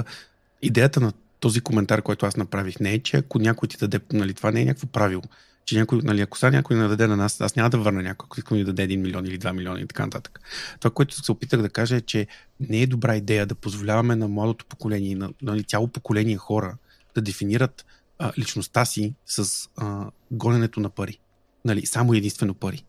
идеята 0.63 1.01
на 1.01 1.13
този 1.41 1.61
коментар, 1.61 2.03
който 2.03 2.27
аз 2.27 2.37
направих, 2.37 2.81
не 2.81 2.93
е, 2.93 2.99
че 2.99 3.17
ако 3.17 3.39
някой 3.39 3.69
ти 3.69 3.77
даде, 3.77 4.01
нали, 4.13 4.35
това 4.35 4.51
не 4.51 4.61
е 4.61 4.65
някакво 4.65 4.87
правило 4.87 5.23
че 5.67 5.79
някой, 5.79 6.01
нали, 6.03 6.21
ако 6.21 6.39
сега 6.39 6.51
някой 6.51 6.77
нададе 6.77 7.07
на 7.07 7.17
нас, 7.17 7.41
аз 7.41 7.57
няма 7.57 7.71
да 7.71 7.79
върна 7.79 8.03
някой, 8.03 8.27
ако 8.41 8.57
да 8.57 8.65
даде 8.65 8.89
1 8.89 8.97
милион 8.97 9.27
или 9.27 9.39
2 9.39 9.53
милиона 9.53 9.81
и 9.81 9.87
така 9.87 10.05
нататък. 10.05 10.41
Това, 10.81 10.91
което 10.91 11.25
се 11.25 11.33
опитах 11.33 11.63
да 11.63 11.69
кажа 11.69 11.97
е, 11.97 12.01
че 12.01 12.27
не 12.61 12.83
е 12.83 12.87
добра 12.87 13.17
идея 13.17 13.47
да 13.47 13.55
позволяваме 13.55 14.17
на 14.17 14.29
младото 14.29 14.67
поколение, 14.67 15.17
на 15.17 15.31
нали, 15.43 15.65
цяло 15.65 15.89
поколение 15.89 16.37
хора 16.37 16.77
да 17.15 17.21
дефинират 17.21 17.87
а, 18.19 18.33
личността 18.39 18.85
си 18.85 19.15
с 19.27 19.69
а, 19.77 20.07
гоненето 20.31 20.81
на 20.81 20.91
пари. 20.91 21.19
Нали, 21.65 21.87
само 21.87 22.15
единствено 22.15 22.55
пари. 22.55 22.85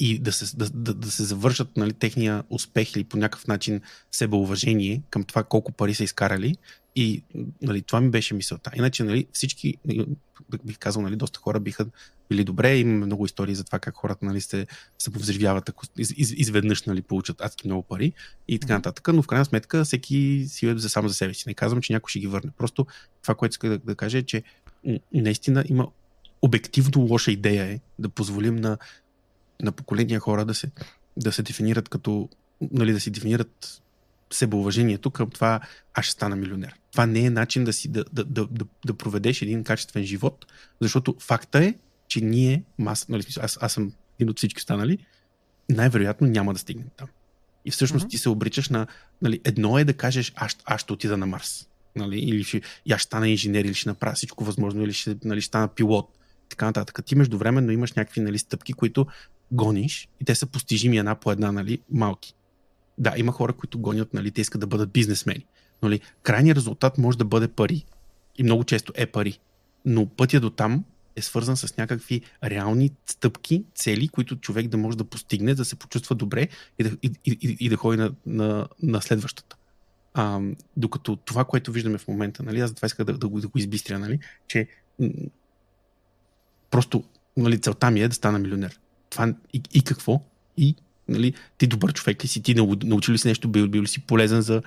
И 0.00 0.18
да 0.18 0.32
се, 0.32 0.56
да, 0.56 0.70
да, 0.70 0.94
да 0.94 1.10
се 1.10 1.24
завършат 1.24 1.76
нали, 1.76 1.92
техния 1.92 2.44
успех 2.50 2.96
или 2.96 3.04
по 3.04 3.16
някакъв 3.16 3.46
начин 3.46 3.80
себеуважение 4.10 5.02
към 5.10 5.24
това 5.24 5.44
колко 5.44 5.72
пари 5.72 5.94
са 5.94 6.04
изкарали. 6.04 6.56
И 6.96 7.22
нали, 7.62 7.82
това 7.82 8.00
ми 8.00 8.10
беше 8.10 8.34
мисълта. 8.34 8.70
Иначе 8.74 9.04
нали, 9.04 9.26
всички, 9.32 9.74
бих 10.64 10.78
казал, 10.78 11.02
нали, 11.02 11.16
доста 11.16 11.40
хора 11.40 11.60
биха 11.60 11.86
били 12.28 12.44
добре. 12.44 12.78
Имаме 12.78 13.06
много 13.06 13.24
истории 13.24 13.54
за 13.54 13.64
това 13.64 13.78
как 13.78 13.94
хората 13.94 14.24
нали, 14.24 14.40
се, 14.40 14.66
се 14.98 15.12
повзривяват, 15.12 15.68
ако 15.68 15.84
из, 15.98 16.10
из, 16.16 16.32
изведнъж 16.36 16.82
нали, 16.82 17.02
получат 17.02 17.40
адски 17.40 17.68
много 17.68 17.82
пари 17.82 18.12
и 18.48 18.58
така 18.58 18.74
нататък. 18.74 19.08
Но 19.12 19.22
в 19.22 19.26
крайна 19.26 19.44
сметка 19.44 19.84
всеки 19.84 20.44
си 20.48 20.66
е 20.66 20.78
за 20.78 20.88
сам 20.88 21.08
за 21.08 21.14
себе 21.14 21.34
си. 21.34 21.44
Не 21.46 21.54
казвам, 21.54 21.82
че 21.82 21.92
някой 21.92 22.10
ще 22.10 22.20
ги 22.20 22.26
върне. 22.26 22.50
Просто 22.58 22.86
това, 23.22 23.34
което 23.34 23.52
иска 23.52 23.68
да, 23.68 23.78
да 23.78 23.94
кажа 23.94 24.18
е, 24.18 24.22
че 24.22 24.42
наистина 25.14 25.64
има 25.68 25.88
обективно 26.42 27.02
лоша 27.02 27.32
идея 27.32 27.64
е 27.64 27.80
да 27.98 28.08
позволим 28.08 28.56
на, 28.56 28.78
на 29.62 29.72
поколения 29.72 30.20
хора 30.20 30.44
да 30.44 30.54
се, 30.54 30.70
да 31.16 31.32
се 31.32 31.42
дефинират 31.42 31.88
като, 31.88 32.28
нали, 32.72 32.92
да 32.92 33.00
си 33.00 33.10
дефинират 33.10 33.82
себеуважението 34.32 35.10
към 35.10 35.30
това, 35.30 35.60
аз 35.94 36.04
ще 36.04 36.12
стана 36.12 36.36
милионер. 36.36 36.74
Това 36.92 37.06
не 37.06 37.20
е 37.20 37.30
начин 37.30 37.64
да, 37.64 37.72
си, 37.72 37.88
да, 37.88 38.04
да, 38.12 38.24
да, 38.24 38.46
да, 38.46 38.64
да 38.86 38.94
проведеш 38.94 39.42
един 39.42 39.64
качествен 39.64 40.04
живот, 40.04 40.46
защото 40.80 41.16
факта 41.18 41.64
е, 41.64 41.74
че 42.08 42.20
ние, 42.20 42.62
маса, 42.78 43.06
нали, 43.08 43.24
аз, 43.40 43.58
аз 43.60 43.72
съм 43.72 43.92
един 44.18 44.30
от 44.30 44.38
всички 44.38 44.58
останали, 44.58 44.98
най-вероятно 45.68 46.26
няма 46.26 46.52
да 46.52 46.58
стигнем 46.58 46.86
там. 46.96 47.08
И 47.64 47.70
всъщност 47.70 48.06
mm-hmm. 48.06 48.10
ти 48.10 48.18
се 48.18 48.28
обричаш 48.28 48.68
на... 48.68 48.86
Нали, 49.22 49.40
едно 49.44 49.78
е 49.78 49.84
да 49.84 49.92
кажеш, 49.92 50.32
аз, 50.36 50.56
аз 50.64 50.80
ще 50.80 50.92
отида 50.92 51.16
на 51.16 51.26
Марс. 51.26 51.68
Нали, 51.96 52.18
или 52.18 52.44
ще, 52.44 52.60
я 52.86 52.98
ще 52.98 53.06
стана 53.06 53.28
инженер, 53.28 53.64
или 53.64 53.74
ще 53.74 53.88
направя 53.88 54.14
всичко 54.14 54.44
възможно, 54.44 54.82
или 54.82 54.92
ще, 54.92 55.16
нали, 55.24 55.40
ще 55.40 55.46
стана 55.46 55.68
пилот. 55.68 56.18
Така 56.48 56.66
нататък. 56.66 57.04
Ти 57.04 57.14
междувременно 57.14 57.72
имаш 57.72 57.92
някакви 57.92 58.20
нали, 58.20 58.38
стъпки, 58.38 58.72
които 58.72 59.06
гониш 59.52 60.08
и 60.20 60.24
те 60.24 60.34
са 60.34 60.46
постижими 60.46 60.98
една 60.98 61.14
по 61.14 61.32
една, 61.32 61.52
нали, 61.52 61.78
малки. 61.90 62.34
Да, 62.98 63.14
има 63.16 63.32
хора, 63.32 63.52
които 63.52 63.78
гонят, 63.78 64.14
нали, 64.14 64.30
те 64.30 64.40
искат 64.40 64.60
да 64.60 64.66
бъдат 64.66 64.90
бизнесмени. 64.90 65.46
Нали, 65.82 66.00
крайният 66.22 66.56
резултат 66.56 66.98
може 66.98 67.18
да 67.18 67.24
бъде 67.24 67.48
пари. 67.48 67.84
И 68.38 68.42
много 68.42 68.64
често 68.64 68.92
е 68.96 69.06
пари. 69.06 69.38
Но 69.84 70.06
пътя 70.06 70.40
до 70.40 70.50
там 70.50 70.84
е 71.16 71.22
свързан 71.22 71.56
с 71.56 71.76
някакви 71.76 72.20
реални 72.44 72.90
стъпки, 73.06 73.64
цели, 73.74 74.08
които 74.08 74.36
човек 74.36 74.68
да 74.68 74.76
може 74.76 74.96
да 74.96 75.04
постигне, 75.04 75.54
да 75.54 75.64
се 75.64 75.76
почувства 75.76 76.16
добре 76.16 76.48
и 76.78 76.84
да, 76.84 76.90
и, 77.02 77.12
и, 77.24 77.56
и 77.60 77.68
да 77.68 77.76
ходи 77.76 77.96
на, 77.96 78.12
на, 78.26 78.68
на 78.82 79.02
следващата. 79.02 79.56
А, 80.14 80.40
докато 80.76 81.16
това, 81.16 81.44
което 81.44 81.72
виждаме 81.72 81.98
в 81.98 82.08
момента, 82.08 82.42
нали, 82.42 82.60
аз 82.60 82.74
това 82.74 82.86
исках 82.86 83.06
да, 83.06 83.18
да, 83.18 83.28
го, 83.28 83.40
да 83.40 83.48
го 83.48 83.58
избистря, 83.58 83.98
нали, 83.98 84.18
че 84.46 84.68
просто 86.70 87.04
нали, 87.36 87.60
целта 87.60 87.90
ми 87.90 88.00
е 88.00 88.08
да 88.08 88.14
стана 88.14 88.38
милионер. 88.38 88.80
Това 89.10 89.34
и, 89.52 89.62
и 89.74 89.82
какво? 89.82 90.22
И 90.56 90.74
нали, 91.08 91.34
ти 91.58 91.66
добър 91.66 91.92
човек 91.92 92.24
ли 92.24 92.28
си, 92.28 92.42
ти 92.42 92.54
научил 92.84 93.14
ли 93.14 93.18
си 93.18 93.28
нещо, 93.28 93.48
бил, 93.48 93.68
бил 93.68 93.82
ли 93.82 93.88
си 93.88 94.00
полезен 94.00 94.40
за 94.40 94.62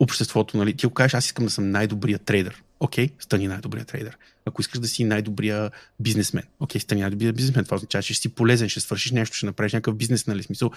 обществото, 0.00 0.56
нали? 0.56 0.76
Ти 0.76 0.86
го 0.86 0.92
кажеш, 0.92 1.14
аз 1.14 1.26
искам 1.26 1.44
да 1.44 1.50
съм 1.50 1.70
най-добрият 1.70 2.22
трейдер. 2.22 2.62
Окей, 2.80 3.06
okay, 3.06 3.22
стани 3.22 3.48
най-добрият 3.48 3.88
трейдер. 3.88 4.18
Ако 4.44 4.60
искаш 4.60 4.80
да 4.80 4.88
си 4.88 5.04
най-добрия 5.04 5.70
бизнесмен, 6.00 6.44
окей, 6.60 6.78
okay, 6.78 6.82
стани 6.82 7.00
най-добрият 7.00 7.36
бизнесмен. 7.36 7.64
Това 7.64 7.74
означава, 7.74 8.02
че 8.02 8.14
ще 8.14 8.22
си 8.22 8.28
полезен, 8.28 8.68
ще 8.68 8.80
свършиш 8.80 9.12
нещо, 9.12 9.36
ще 9.36 9.46
направиш 9.46 9.72
някакъв 9.72 9.96
бизнес, 9.96 10.26
нали? 10.26 10.42
Смисъл, 10.42 10.70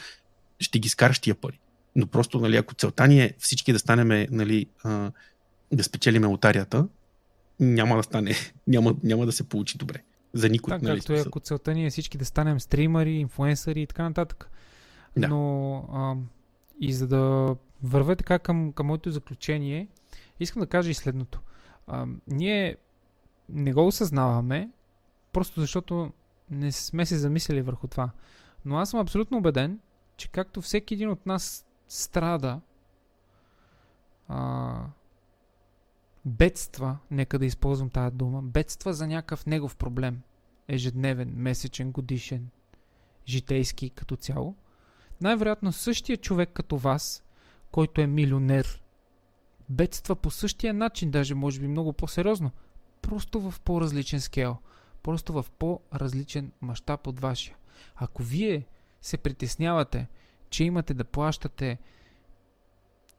ще 0.59 0.79
ги 0.79 0.89
скараш 0.89 1.19
тия 1.19 1.35
пари. 1.35 1.59
Но 1.95 2.07
просто, 2.07 2.39
нали, 2.39 2.57
ако 2.57 2.75
целта 2.75 3.07
ни 3.07 3.21
е 3.21 3.33
всички 3.39 3.73
да 3.73 3.79
станем, 3.79 4.27
нали, 4.31 4.65
да 5.71 5.83
спечелиме 5.83 6.27
лотарията, 6.27 6.87
няма 7.59 7.97
да 7.97 8.03
стане, 8.03 8.35
няма, 8.67 8.95
няма 9.03 9.25
да 9.25 9.31
се 9.31 9.43
получи 9.43 9.77
добре. 9.77 10.01
За 10.33 10.49
никой. 10.49 10.71
Так, 10.71 10.81
нали, 10.81 10.99
както 10.99 11.13
е, 11.13 11.23
ако 11.27 11.39
целта 11.39 11.73
ни 11.73 11.85
е 11.85 11.89
всички 11.89 12.17
да 12.17 12.25
станем 12.25 12.59
стримари, 12.59 13.11
инфлуенсъри 13.11 13.81
и 13.81 13.87
така 13.87 14.03
нататък. 14.03 14.51
Да. 15.17 15.27
Но 15.27 15.75
а, 15.93 16.15
и 16.79 16.93
за 16.93 17.07
да 17.07 17.55
вървя 17.83 18.15
така 18.15 18.39
към, 18.39 18.73
към 18.73 18.87
моето 18.87 19.11
заключение, 19.11 19.87
искам 20.39 20.59
да 20.59 20.67
кажа 20.67 20.91
и 20.91 20.93
следното. 20.93 21.41
А, 21.87 22.05
ние 22.27 22.75
не 23.49 23.73
го 23.73 23.87
осъзнаваме, 23.87 24.69
просто 25.33 25.61
защото 25.61 26.11
не 26.51 26.71
сме 26.71 27.05
се 27.05 27.17
замислили 27.17 27.61
върху 27.61 27.87
това. 27.87 28.09
Но 28.65 28.77
аз 28.77 28.89
съм 28.89 28.99
абсолютно 28.99 29.37
убеден, 29.37 29.79
че 30.17 30.27
както 30.27 30.61
всеки 30.61 30.93
един 30.93 31.09
от 31.09 31.25
нас 31.25 31.65
страда, 31.87 32.61
а, 34.27 34.75
бедства, 36.25 36.97
нека 37.11 37.39
да 37.39 37.45
използвам 37.45 37.89
тази 37.89 38.15
дума, 38.15 38.41
бедства 38.41 38.93
за 38.93 39.07
някакъв 39.07 39.45
негов 39.45 39.75
проблем, 39.75 40.21
ежедневен, 40.67 41.33
месечен, 41.35 41.91
годишен, 41.91 42.49
житейски 43.27 43.89
като 43.89 44.15
цяло, 44.15 44.55
най-вероятно 45.21 45.71
същия 45.71 46.17
човек 46.17 46.49
като 46.53 46.77
вас, 46.77 47.23
който 47.71 48.01
е 48.01 48.07
милионер, 48.07 48.81
бедства 49.69 50.15
по 50.15 50.31
същия 50.31 50.73
начин, 50.73 51.11
даже 51.11 51.35
може 51.35 51.59
би 51.59 51.67
много 51.67 51.93
по-сериозно, 51.93 52.51
просто 53.01 53.51
в 53.51 53.59
по-различен 53.59 54.21
скел, 54.21 54.57
просто 55.03 55.33
в 55.33 55.45
по-различен 55.59 56.51
мащаб 56.61 57.07
от 57.07 57.19
вашия. 57.19 57.55
Ако 57.95 58.23
вие 58.23 58.65
се 59.01 59.17
притеснявате, 59.17 60.07
че 60.49 60.63
имате 60.63 60.93
да 60.93 61.03
плащате 61.03 61.77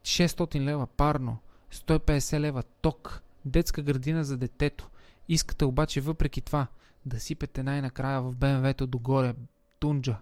600 0.02 0.60
лева 0.60 0.86
парно, 0.86 1.39
150 1.72 2.40
лева 2.40 2.62
ток, 2.62 3.22
детска 3.44 3.82
градина 3.82 4.24
за 4.24 4.36
детето, 4.36 4.90
искате 5.28 5.64
обаче 5.64 6.01
въпреки 6.01 6.40
това 6.40 6.66
да 7.06 7.20
сипете 7.20 7.62
най-накрая 7.62 8.22
в 8.22 8.36
БМВ-то 8.36 8.86
догоре 8.86 9.34
тунджа, 9.80 10.16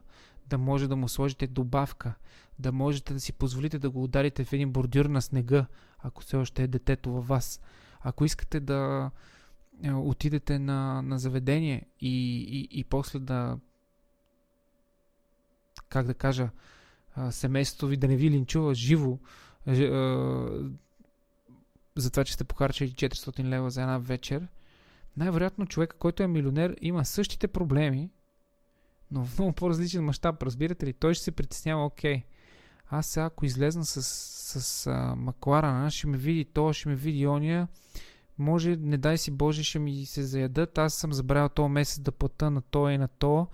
да 0.47 0.59
може 0.59 0.89
да 0.89 0.97
му 0.97 1.09
сложите 1.09 1.47
добавка, 1.47 2.15
да 2.59 2.73
можете 2.73 3.15
да 3.15 3.21
си 3.21 3.33
позволите 3.33 3.79
да 3.79 3.91
го 3.91 4.05
ударите 4.05 4.45
в 4.45 4.53
един 4.53 4.73
бордюр 4.73 5.05
на 5.05 5.23
снега, 5.23 5.67
ако 5.99 6.23
все 6.23 6.37
още 6.37 6.63
е 6.63 6.67
детето 6.67 7.13
във 7.13 7.29
вас. 7.29 7.61
Ако 8.01 8.25
искате 8.25 8.61
да 8.61 9.11
е, 9.83 9.93
отидете 9.93 10.59
на, 10.59 11.03
на 11.03 11.19
заведение 11.19 11.87
и, 12.01 12.43
и, 12.43 12.81
и 12.81 12.85
после 12.85 13.19
да 13.19 13.59
как 15.89 16.07
да 16.07 16.15
кажа 16.15 16.51
семейството 17.31 17.87
ви 17.87 17.97
да 17.97 18.09
не 18.09 18.17
ви 18.17 18.31
линчува 18.31 18.75
живо 18.75 19.19
за 22.01 22.11
това, 22.11 22.25
че 22.25 22.33
сте 22.33 22.45
похарчили 22.45 22.93
400 22.93 23.45
лева 23.45 23.71
за 23.71 23.83
една 23.83 23.99
вечер, 23.99 24.47
най-вероятно 25.17 25.67
човека, 25.67 25.97
който 25.97 26.23
е 26.23 26.27
милионер, 26.27 26.77
има 26.81 27.05
същите 27.05 27.49
проблеми, 27.49 28.11
но 29.11 29.25
в 29.25 29.39
много 29.39 29.53
по-различен 29.53 30.05
мащаб, 30.05 30.43
разбирате 30.43 30.87
ли? 30.87 30.93
Той 30.93 31.15
ще 31.15 31.25
се 31.25 31.31
притеснява, 31.31 31.85
окей, 31.85 32.23
аз 32.91 33.07
сега 33.07 33.25
ако 33.25 33.45
излезна 33.45 33.85
с, 33.85 34.03
с 34.61 34.91
Макларана, 35.17 35.91
ще 35.91 36.07
ме 36.07 36.17
види 36.17 36.45
то, 36.45 36.73
ще 36.73 36.89
ме 36.89 36.95
види 36.95 37.27
ония, 37.27 37.69
може, 38.39 38.77
не 38.77 38.97
дай 38.97 39.19
си 39.19 39.31
Боже, 39.31 39.65
ще 39.65 39.79
ми 39.79 40.07
се 40.07 40.23
заядат, 40.23 40.79
аз 40.79 40.95
съм 40.95 41.13
забравил 41.13 41.49
този 41.49 41.73
месец 41.73 42.01
да 42.01 42.13
плата 42.13 42.51
на 42.51 42.63
то 42.63 42.91
и 42.91 42.99
на 42.99 43.09
то 43.09 43.47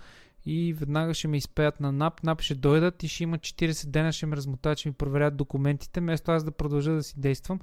и 0.46 0.72
веднага 0.72 1.14
ще 1.14 1.28
ме 1.28 1.36
изпеят 1.36 1.80
на 1.80 1.92
НАП, 1.92 2.22
НАП 2.22 2.40
ще 2.40 2.54
дойдат 2.54 3.02
и 3.02 3.08
ще 3.08 3.22
има 3.22 3.38
40 3.38 3.86
дена, 3.86 4.12
ще 4.12 4.26
ме 4.26 4.36
размотат, 4.36 4.78
ще 4.78 4.88
ми 4.88 4.94
проверят 4.94 5.36
документите, 5.36 6.00
вместо 6.00 6.30
аз 6.30 6.44
да 6.44 6.50
продължа 6.50 6.92
да 6.92 7.02
си 7.02 7.20
действам. 7.20 7.60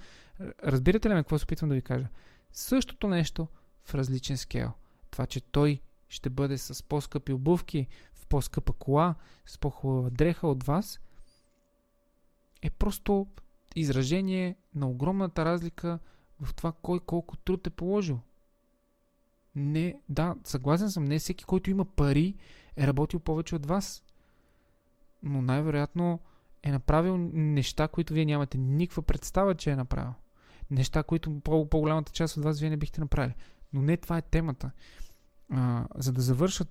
Разбирате 0.63 1.09
ли 1.09 1.13
ме 1.13 1.19
какво 1.19 1.37
се 1.37 1.43
опитвам 1.43 1.69
да 1.69 1.75
ви 1.75 1.81
кажа? 1.81 2.07
Същото 2.51 3.07
нещо 3.07 3.47
в 3.83 3.95
различен 3.95 4.37
скел. 4.37 4.71
Това, 5.11 5.25
че 5.25 5.41
той 5.41 5.81
ще 6.09 6.29
бъде 6.29 6.57
с 6.57 6.83
по-скъпи 6.83 7.33
обувки, 7.33 7.87
в 8.13 8.27
по-скъпа 8.27 8.73
кола, 8.73 9.15
с 9.45 9.57
по-хубава 9.57 10.09
дреха 10.09 10.47
от 10.47 10.63
вас, 10.63 10.99
е 12.61 12.69
просто 12.69 13.27
изражение 13.75 14.55
на 14.75 14.89
огромната 14.89 15.45
разлика 15.45 15.99
в 16.41 16.53
това 16.53 16.71
кой 16.81 16.99
колко 16.99 17.37
труд 17.37 17.67
е 17.67 17.69
положил. 17.69 18.19
Не, 19.55 19.99
да, 20.09 20.35
съгласен 20.43 20.91
съм, 20.91 21.03
не 21.03 21.19
всеки, 21.19 21.43
който 21.43 21.69
има 21.69 21.85
пари, 21.85 22.35
е 22.81 22.87
работил 22.87 23.19
повече 23.19 23.55
от 23.55 23.65
вас. 23.65 24.03
Но 25.23 25.41
най-вероятно 25.41 26.19
е 26.63 26.71
направил 26.71 27.17
неща, 27.33 27.87
които 27.87 28.13
вие 28.13 28.25
нямате 28.25 28.57
никаква 28.57 29.01
представа, 29.01 29.55
че 29.55 29.71
е 29.71 29.75
направил. 29.75 30.13
Неща, 30.71 31.03
които 31.03 31.39
по- 31.39 31.69
по-голямата 31.69 32.11
част 32.11 32.37
от 32.37 32.43
вас 32.43 32.59
вие 32.59 32.69
не 32.69 32.77
бихте 32.77 33.01
направили. 33.01 33.35
Но 33.73 33.81
не 33.81 33.97
това 33.97 34.17
е 34.17 34.21
темата. 34.21 34.71
А, 35.49 35.87
за 35.95 36.13
да 36.13 36.21
завършат 36.21 36.69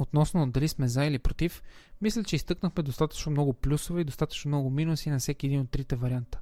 относно 0.00 0.50
дали 0.50 0.68
сме 0.68 0.88
за 0.88 1.04
или 1.04 1.18
против, 1.18 1.62
мисля, 2.00 2.24
че 2.24 2.36
изтъкнахме 2.36 2.82
достатъчно 2.82 3.32
много 3.32 3.52
плюсове 3.52 4.00
и 4.00 4.04
достатъчно 4.04 4.48
много 4.48 4.70
минуси 4.70 5.10
на 5.10 5.18
всеки 5.18 5.46
един 5.46 5.60
от 5.60 5.70
трите 5.70 5.96
варианта. 5.96 6.40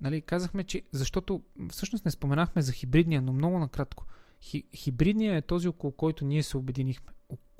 Нали, 0.00 0.20
казахме, 0.20 0.64
че 0.64 0.82
защото 0.92 1.42
всъщност 1.70 2.04
не 2.04 2.10
споменахме 2.10 2.62
за 2.62 2.72
хибридния, 2.72 3.22
но 3.22 3.32
много 3.32 3.58
накратко. 3.58 4.06
Хи, 4.44 4.64
хибридния 4.74 5.36
е 5.36 5.42
този, 5.42 5.68
около 5.68 5.92
който 5.92 6.24
ние 6.24 6.42
се 6.42 6.56
обединихме. 6.56 7.12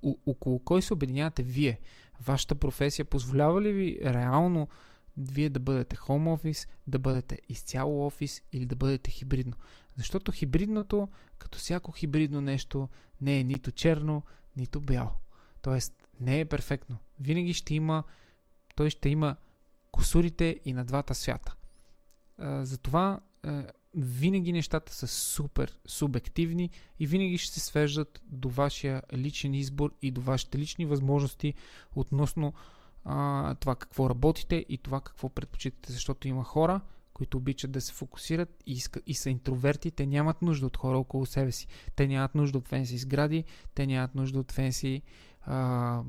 О, 0.02 0.16
около 0.26 0.58
кой 0.58 0.82
се 0.82 0.92
обединявате 0.92 1.42
вие? 1.42 1.80
Вашата 2.20 2.54
професия 2.54 3.04
позволява 3.04 3.62
ли 3.62 3.72
ви 3.72 3.98
реално 4.04 4.68
вие 5.16 5.50
да 5.50 5.60
бъдете 5.60 5.96
home 5.96 6.36
office, 6.36 6.68
да 6.86 6.98
бъдете 6.98 7.38
изцяло 7.48 8.06
офис 8.06 8.42
или 8.52 8.66
да 8.66 8.76
бъдете 8.76 9.10
хибридно? 9.10 9.54
Защото 9.96 10.32
хибридното, 10.32 11.08
като 11.38 11.58
всяко 11.58 11.92
хибридно 11.92 12.40
нещо, 12.40 12.88
не 13.20 13.40
е 13.40 13.44
нито 13.44 13.72
черно, 13.72 14.22
нито 14.56 14.80
бяло. 14.80 15.10
Тоест, 15.62 16.08
не 16.20 16.40
е 16.40 16.44
перфектно. 16.44 16.96
Винаги 17.20 17.54
ще 17.54 17.74
има, 17.74 18.04
той 18.74 18.90
ще 18.90 19.08
има 19.08 19.36
косурите 19.90 20.60
и 20.64 20.72
на 20.72 20.84
двата 20.84 21.14
свята. 21.14 21.56
Затова 22.62 23.20
винаги 23.96 24.52
нещата 24.52 24.94
са 24.94 25.06
супер 25.06 25.78
субективни 25.86 26.70
и 27.00 27.06
винаги 27.06 27.38
ще 27.38 27.52
се 27.52 27.60
свеждат 27.60 28.22
до 28.26 28.48
вашия 28.48 29.02
личен 29.12 29.54
избор 29.54 29.94
и 30.02 30.10
до 30.10 30.20
вашите 30.20 30.58
лични 30.58 30.86
възможности 30.86 31.54
относно 31.96 32.54
а, 33.04 33.54
това 33.54 33.76
какво 33.76 34.10
работите 34.10 34.66
и 34.68 34.78
това 34.78 35.00
какво 35.00 35.28
предпочитате, 35.28 35.92
защото 35.92 36.28
има 36.28 36.44
хора, 36.44 36.80
които 37.14 37.36
обичат 37.36 37.70
да 37.70 37.80
се 37.80 37.92
фокусират 37.92 38.62
и, 38.66 38.72
иска, 38.72 39.00
и 39.06 39.14
са 39.14 39.30
интроверти, 39.30 39.90
те 39.90 40.06
нямат 40.06 40.42
нужда 40.42 40.66
от 40.66 40.76
хора 40.76 40.98
около 40.98 41.26
себе 41.26 41.52
си. 41.52 41.66
Те 41.96 42.06
нямат 42.06 42.34
нужда 42.34 42.58
от 42.58 42.68
фенси 42.68 42.98
сгради, 42.98 43.44
те 43.74 43.86
нямат 43.86 44.14
нужда 44.14 44.38
от 44.38 44.52
фенси 44.52 45.02
а, 45.42 46.02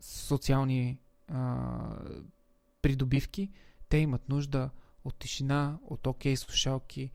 социални 0.00 0.98
а, 1.28 1.78
придобивки. 2.82 3.50
Те 3.88 3.98
имат 3.98 4.28
нужда 4.28 4.70
от 5.06 5.14
тишина, 5.14 5.78
от 5.86 6.06
окей 6.06 6.36
слушалки, 6.36 7.10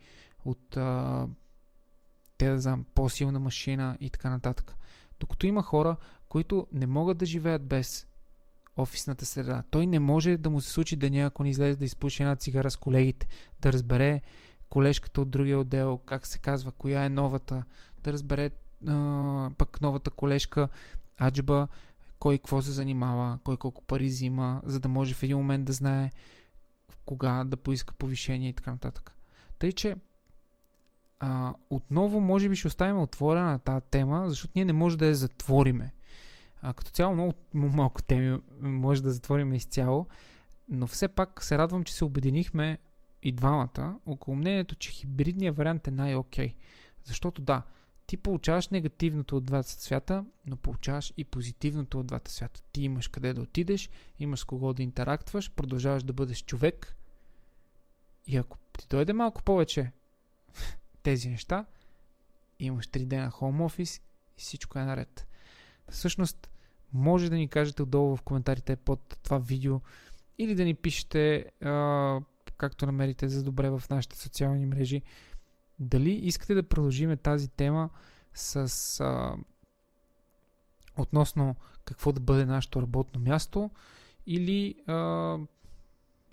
от 0.46 0.78
а, 0.78 1.28
те 2.38 2.50
да 2.50 2.60
знам, 2.60 2.86
по-силна 2.96 3.40
машина 3.40 3.98
и 4.00 4.10
така 4.10 4.30
нататък. 4.30 4.76
Докато 5.20 5.48
има 5.48 5.64
хора, 5.64 5.96
които 6.30 6.68
не 6.72 6.88
могат 6.88 7.18
да 7.18 7.26
живеят 7.26 7.66
без 7.66 8.08
офисната 8.78 9.26
среда. 9.26 9.64
Той 9.72 9.88
не 9.88 10.00
може 10.00 10.38
да 10.38 10.50
му 10.50 10.62
се 10.62 10.72
случи 10.72 10.96
деня, 10.96 11.26
ако 11.26 11.44
не 11.44 11.50
излезе 11.50 11.80
да 11.80 11.86
изпуши 11.86 12.24
една 12.24 12.36
цигара 12.36 12.72
с 12.72 12.78
колегите, 12.78 13.28
да 13.62 13.74
разбере 13.74 14.22
колежката 14.70 15.22
от 15.22 15.30
другия 15.30 15.60
отдел, 15.60 15.98
как 15.98 16.28
се 16.28 16.40
казва, 16.40 16.72
коя 16.72 17.06
е 17.06 17.10
новата, 17.10 17.64
да 18.04 18.14
разбере 18.14 18.52
а, 18.88 19.52
пък 19.58 19.82
новата 19.82 20.10
колежка, 20.12 20.70
аджба, 21.22 21.68
кой 22.20 22.38
какво 22.38 22.62
се 22.62 22.72
занимава, 22.72 23.40
кой 23.44 23.58
колко 23.58 23.84
пари 23.84 24.06
взима, 24.06 24.62
за 24.66 24.80
да 24.80 24.90
може 24.90 25.14
в 25.14 25.24
един 25.24 25.38
момент 25.38 25.66
да 25.66 25.74
знае 25.74 26.12
кога 27.06 27.44
да 27.44 27.58
поиска 27.58 27.94
повишение 27.94 28.50
и 28.50 28.54
така 28.54 28.72
нататък. 28.72 29.16
Тъй, 29.60 29.72
че 29.72 29.96
а, 31.20 31.54
отново 31.70 32.20
може 32.20 32.50
би 32.50 32.56
ще 32.56 32.68
оставим 32.68 33.02
отворена 33.02 33.60
тази 33.60 33.86
тема, 33.92 34.30
защото 34.30 34.52
ние 34.56 34.66
не 34.66 34.74
може 34.74 34.98
да 34.98 35.06
я 35.06 35.16
затвориме. 35.16 35.94
А, 36.62 36.74
като 36.74 36.92
цяло 36.92 37.14
много 37.14 37.34
малко 37.54 38.02
теми 38.02 38.40
може 38.62 39.04
да 39.04 39.12
затворим 39.12 39.54
изцяло, 39.54 40.08
но 40.70 40.88
все 40.88 41.08
пак 41.08 41.44
се 41.44 41.58
радвам, 41.58 41.84
че 41.84 41.94
се 41.94 42.06
обединихме 42.06 42.78
и 43.24 43.32
двамата 43.32 44.00
около 44.06 44.38
мнението, 44.38 44.76
че 44.76 44.92
хибридният 44.92 45.58
вариант 45.58 45.88
е 45.88 45.92
най-окей. 45.92 46.56
Защото 47.04 47.42
да, 47.42 47.64
ти 48.12 48.18
получаваш 48.18 48.70
негативното 48.70 49.38
от 49.38 49.46
двата 49.46 49.70
свята, 49.70 50.26
но 50.46 50.56
получаваш 50.56 51.14
и 51.18 51.24
позитивното 51.24 52.00
от 52.00 52.08
двата 52.08 52.32
свята. 52.32 52.62
Ти 52.72 52.82
имаш 52.82 53.08
къде 53.08 53.34
да 53.34 53.42
отидеш, 53.42 53.90
имаш 54.20 54.40
с 54.40 54.44
кого 54.44 54.74
да 54.74 54.84
интерактваш, 54.84 55.52
продължаваш 55.52 56.04
да 56.04 56.14
бъдеш 56.14 56.44
човек. 56.44 56.96
И 58.28 58.38
ако 58.38 58.58
ти 58.80 58.88
дойде 58.90 59.14
малко 59.14 59.44
повече 59.44 59.92
тези 61.04 61.30
неща, 61.30 61.66
имаш 62.60 62.88
3 62.88 63.06
дена 63.06 63.32
home 63.32 63.70
office 63.70 64.02
и 64.38 64.42
всичко 64.42 64.80
е 64.80 64.84
наред. 64.84 65.28
Всъщност, 65.90 66.50
може 66.94 67.30
да 67.30 67.36
ни 67.36 67.48
кажете 67.48 67.84
отдолу 67.84 68.16
в 68.16 68.22
коментарите 68.22 68.76
под 68.76 69.18
това 69.24 69.38
видео 69.38 69.82
или 70.38 70.56
да 70.56 70.66
ни 70.66 70.74
пишете 70.74 71.46
а, 71.62 72.22
както 72.58 72.86
намерите 72.86 73.30
за 73.30 73.44
добре 73.44 73.70
в 73.70 73.84
нашите 73.90 74.18
социални 74.18 74.66
мрежи. 74.66 75.02
Дали 75.82 76.12
искате 76.12 76.54
да 76.54 76.64
продължиме 76.64 77.18
тази 77.18 77.48
тема 77.48 77.90
с 78.34 79.00
а, 79.00 79.36
относно 80.98 81.56
какво 81.86 82.12
да 82.12 82.20
бъде 82.20 82.46
нашето 82.46 82.82
работно 82.82 83.22
място 83.22 83.72
или 84.28 84.76
а, 84.88 85.38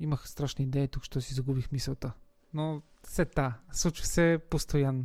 имах 0.01 0.29
страшна 0.29 0.65
идея, 0.65 0.89
тук 0.89 1.05
ще 1.05 1.21
си 1.21 1.35
загубих 1.35 1.73
мисълта. 1.73 2.13
Но 2.55 2.83
се 3.03 3.25
та, 3.25 3.59
случва 3.73 4.07
се 4.07 4.41
постоянно. 4.51 5.05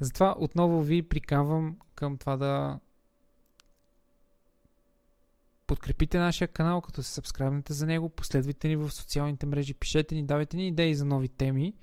Затова 0.00 0.34
отново 0.38 0.82
ви 0.82 1.02
приканвам 1.02 1.78
към 1.94 2.16
това 2.16 2.36
да 2.36 2.80
подкрепите 5.66 6.18
нашия 6.18 6.48
канал, 6.48 6.80
като 6.80 7.02
се 7.02 7.12
сабскрайбнете 7.12 7.72
за 7.72 7.86
него, 7.86 8.08
последвайте 8.08 8.68
ни 8.68 8.76
в 8.76 8.90
социалните 8.90 9.46
мрежи, 9.46 9.74
пишете 9.74 10.14
ни, 10.14 10.26
давайте 10.26 10.56
ни 10.56 10.68
идеи 10.68 10.94
за 10.94 11.04
нови 11.04 11.28
теми. 11.28 11.74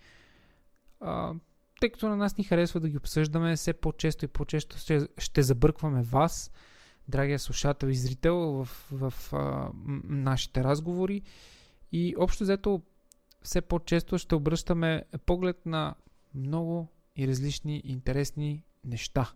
А, 1.00 1.34
тъй 1.82 1.90
като 1.90 2.10
на 2.10 2.16
нас 2.16 2.38
ни 2.38 2.44
харесва 2.44 2.80
да 2.80 2.90
ги 2.90 2.98
обсъждаме, 2.98 3.56
все 3.56 3.74
по-често 3.74 4.26
и 4.26 4.28
по-често 4.28 4.78
ще, 4.78 5.08
ще 5.18 5.42
забъркваме 5.42 6.02
вас, 6.02 6.52
драгия 7.08 7.40
слушател 7.40 7.88
и 7.88 7.96
зрител, 7.96 8.38
в, 8.38 8.66
в 8.92 9.34
а, 9.34 9.70
нашите 10.04 10.64
разговори. 10.64 11.22
И 11.92 12.16
общо 12.18 12.44
взето, 12.44 12.82
все 13.42 13.62
по-често 13.62 14.18
ще 14.18 14.36
обръщаме 14.36 15.04
поглед 15.26 15.66
на 15.66 15.96
много 16.36 16.88
и 17.16 17.28
различни 17.28 17.82
интересни 17.86 18.64
неща. 18.86 19.32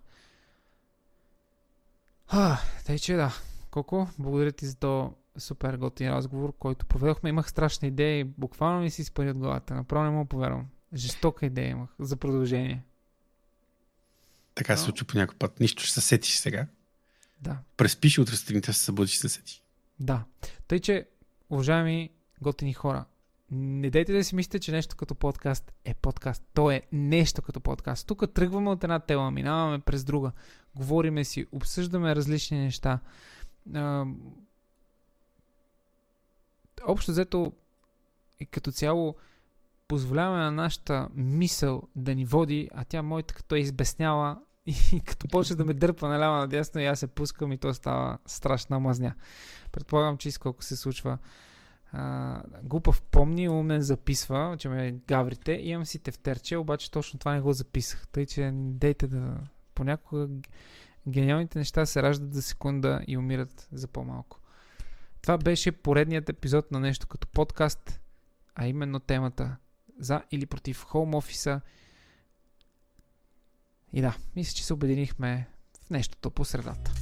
А, 2.28 2.58
тъй 2.86 3.00
че 3.00 3.16
да, 3.16 3.34
Коко, 3.72 4.08
благодаря 4.20 4.52
ти 4.52 4.66
за 4.66 4.76
този 4.76 5.10
супер 5.38 5.78
готин 5.78 6.10
разговор, 6.10 6.54
който 6.60 6.86
проведохме. 6.86 7.30
Имах 7.30 7.50
страшна 7.50 7.88
идея 7.88 8.20
и 8.20 8.24
буквално 8.24 8.82
ми 8.82 8.90
си 8.90 9.02
изпари 9.02 9.30
от 9.30 9.38
главата. 9.38 9.76
Направо 9.76 10.04
не 10.06 10.12
мога 10.12 10.30
повярвам. 10.30 10.68
Жестока 10.94 11.46
идея 11.46 11.70
имах 11.70 11.90
за 12.00 12.16
продължение. 12.16 12.84
Така 14.56 14.74
Но... 14.74 14.78
се 14.78 14.84
случва 14.84 15.08
по 15.08 15.18
някой 15.18 15.38
път. 15.38 15.60
Нищо 15.60 15.84
ще 15.84 15.94
се 15.94 16.02
сетиш 16.02 16.36
сега. 16.36 16.68
Да. 17.42 17.58
Преспиш 17.78 18.18
и 18.18 18.22
утре 18.22 18.36
сутринта 18.36 18.74
се 18.74 18.84
събудиш 18.84 19.16
и 19.16 19.18
се 19.18 19.30
сетиш. 19.30 19.62
Да. 20.00 20.24
Тъй, 20.68 20.80
че, 20.80 21.08
уважаеми 21.50 22.10
готини 22.42 22.74
хора, 22.74 23.06
не 23.52 23.90
дайте 23.90 24.14
да 24.14 24.24
си 24.24 24.36
мислите, 24.36 24.60
че 24.60 24.72
нещо 24.72 24.96
като 24.96 25.16
подкаст 25.16 25.72
е 25.86 25.94
подкаст. 25.94 26.44
То 26.54 26.72
е 26.72 26.82
нещо 26.92 27.42
като 27.42 27.60
подкаст. 27.60 28.08
Тук 28.08 28.34
тръгваме 28.34 28.70
от 28.70 28.84
една 28.84 29.00
тема, 29.00 29.32
минаваме 29.32 29.80
през 29.80 30.04
друга. 30.04 30.32
Говориме 30.76 31.24
си, 31.24 31.46
обсъждаме 31.52 32.16
различни 32.16 32.60
неща 32.60 33.00
общо 36.88 37.12
взето 37.12 37.54
и 38.40 38.46
като 38.46 38.72
цяло 38.72 39.16
позволяваме 39.88 40.44
на 40.44 40.52
нашата 40.52 41.10
мисъл 41.16 41.84
да 41.96 42.16
ни 42.16 42.26
води, 42.26 42.70
а 42.74 42.84
тя 42.86 43.02
моята 43.02 43.34
като 43.34 43.56
е 43.56 43.60
избесняла 43.60 44.42
и 44.66 45.02
като 45.06 45.28
почне 45.28 45.56
да 45.56 45.66
ме 45.66 45.74
дърпа 45.74 46.08
наляво 46.08 46.38
надясно 46.38 46.82
и 46.82 46.86
аз 46.86 47.00
се 47.00 47.08
пускам 47.08 47.52
и 47.52 47.58
то 47.58 47.74
става 47.74 48.18
страшна 48.26 48.80
мазня. 48.80 49.14
Предполагам, 49.72 50.18
че 50.18 50.32
сколко 50.32 50.64
се 50.64 50.76
случва 50.76 51.18
А, 51.92 52.42
глупав 52.64 53.02
помни, 53.02 53.50
умен 53.50 53.82
записва, 53.82 54.56
че 54.60 54.70
ме 54.70 55.00
гаврите. 55.08 55.52
Имам 55.52 55.86
си 55.86 56.00
тефтерче, 56.00 56.58
обаче 56.58 56.92
точно 56.92 57.20
това 57.20 57.34
не 57.34 57.42
го 57.42 57.54
записах. 57.54 58.08
Тъй, 58.08 58.26
че 58.26 58.52
дейте 58.54 59.08
да... 59.08 59.38
Понякога 59.76 60.28
гениалните 61.08 61.60
неща 61.60 61.86
се 61.86 62.04
раждат 62.04 62.34
за 62.34 62.42
секунда 62.42 63.02
и 63.08 63.18
умират 63.18 63.68
за 63.72 63.88
по-малко. 63.88 64.40
Това 65.22 65.38
беше 65.38 65.72
поредният 65.72 66.30
епизод 66.30 66.72
на 66.72 66.80
нещо 66.80 67.08
като 67.08 67.28
подкаст, 67.28 68.02
а 68.56 68.68
именно 68.68 69.00
темата 69.00 69.58
за 70.00 70.22
или 70.32 70.46
против 70.46 70.84
хоум 70.84 71.16
офиса. 71.16 71.62
И 73.94 74.02
да, 74.02 74.16
мисля, 74.36 74.54
че 74.54 74.66
се 74.66 74.74
обединихме 74.74 75.48
в 75.82 75.90
нещото 75.90 76.32
по 76.32 76.46
средата. 76.46 76.94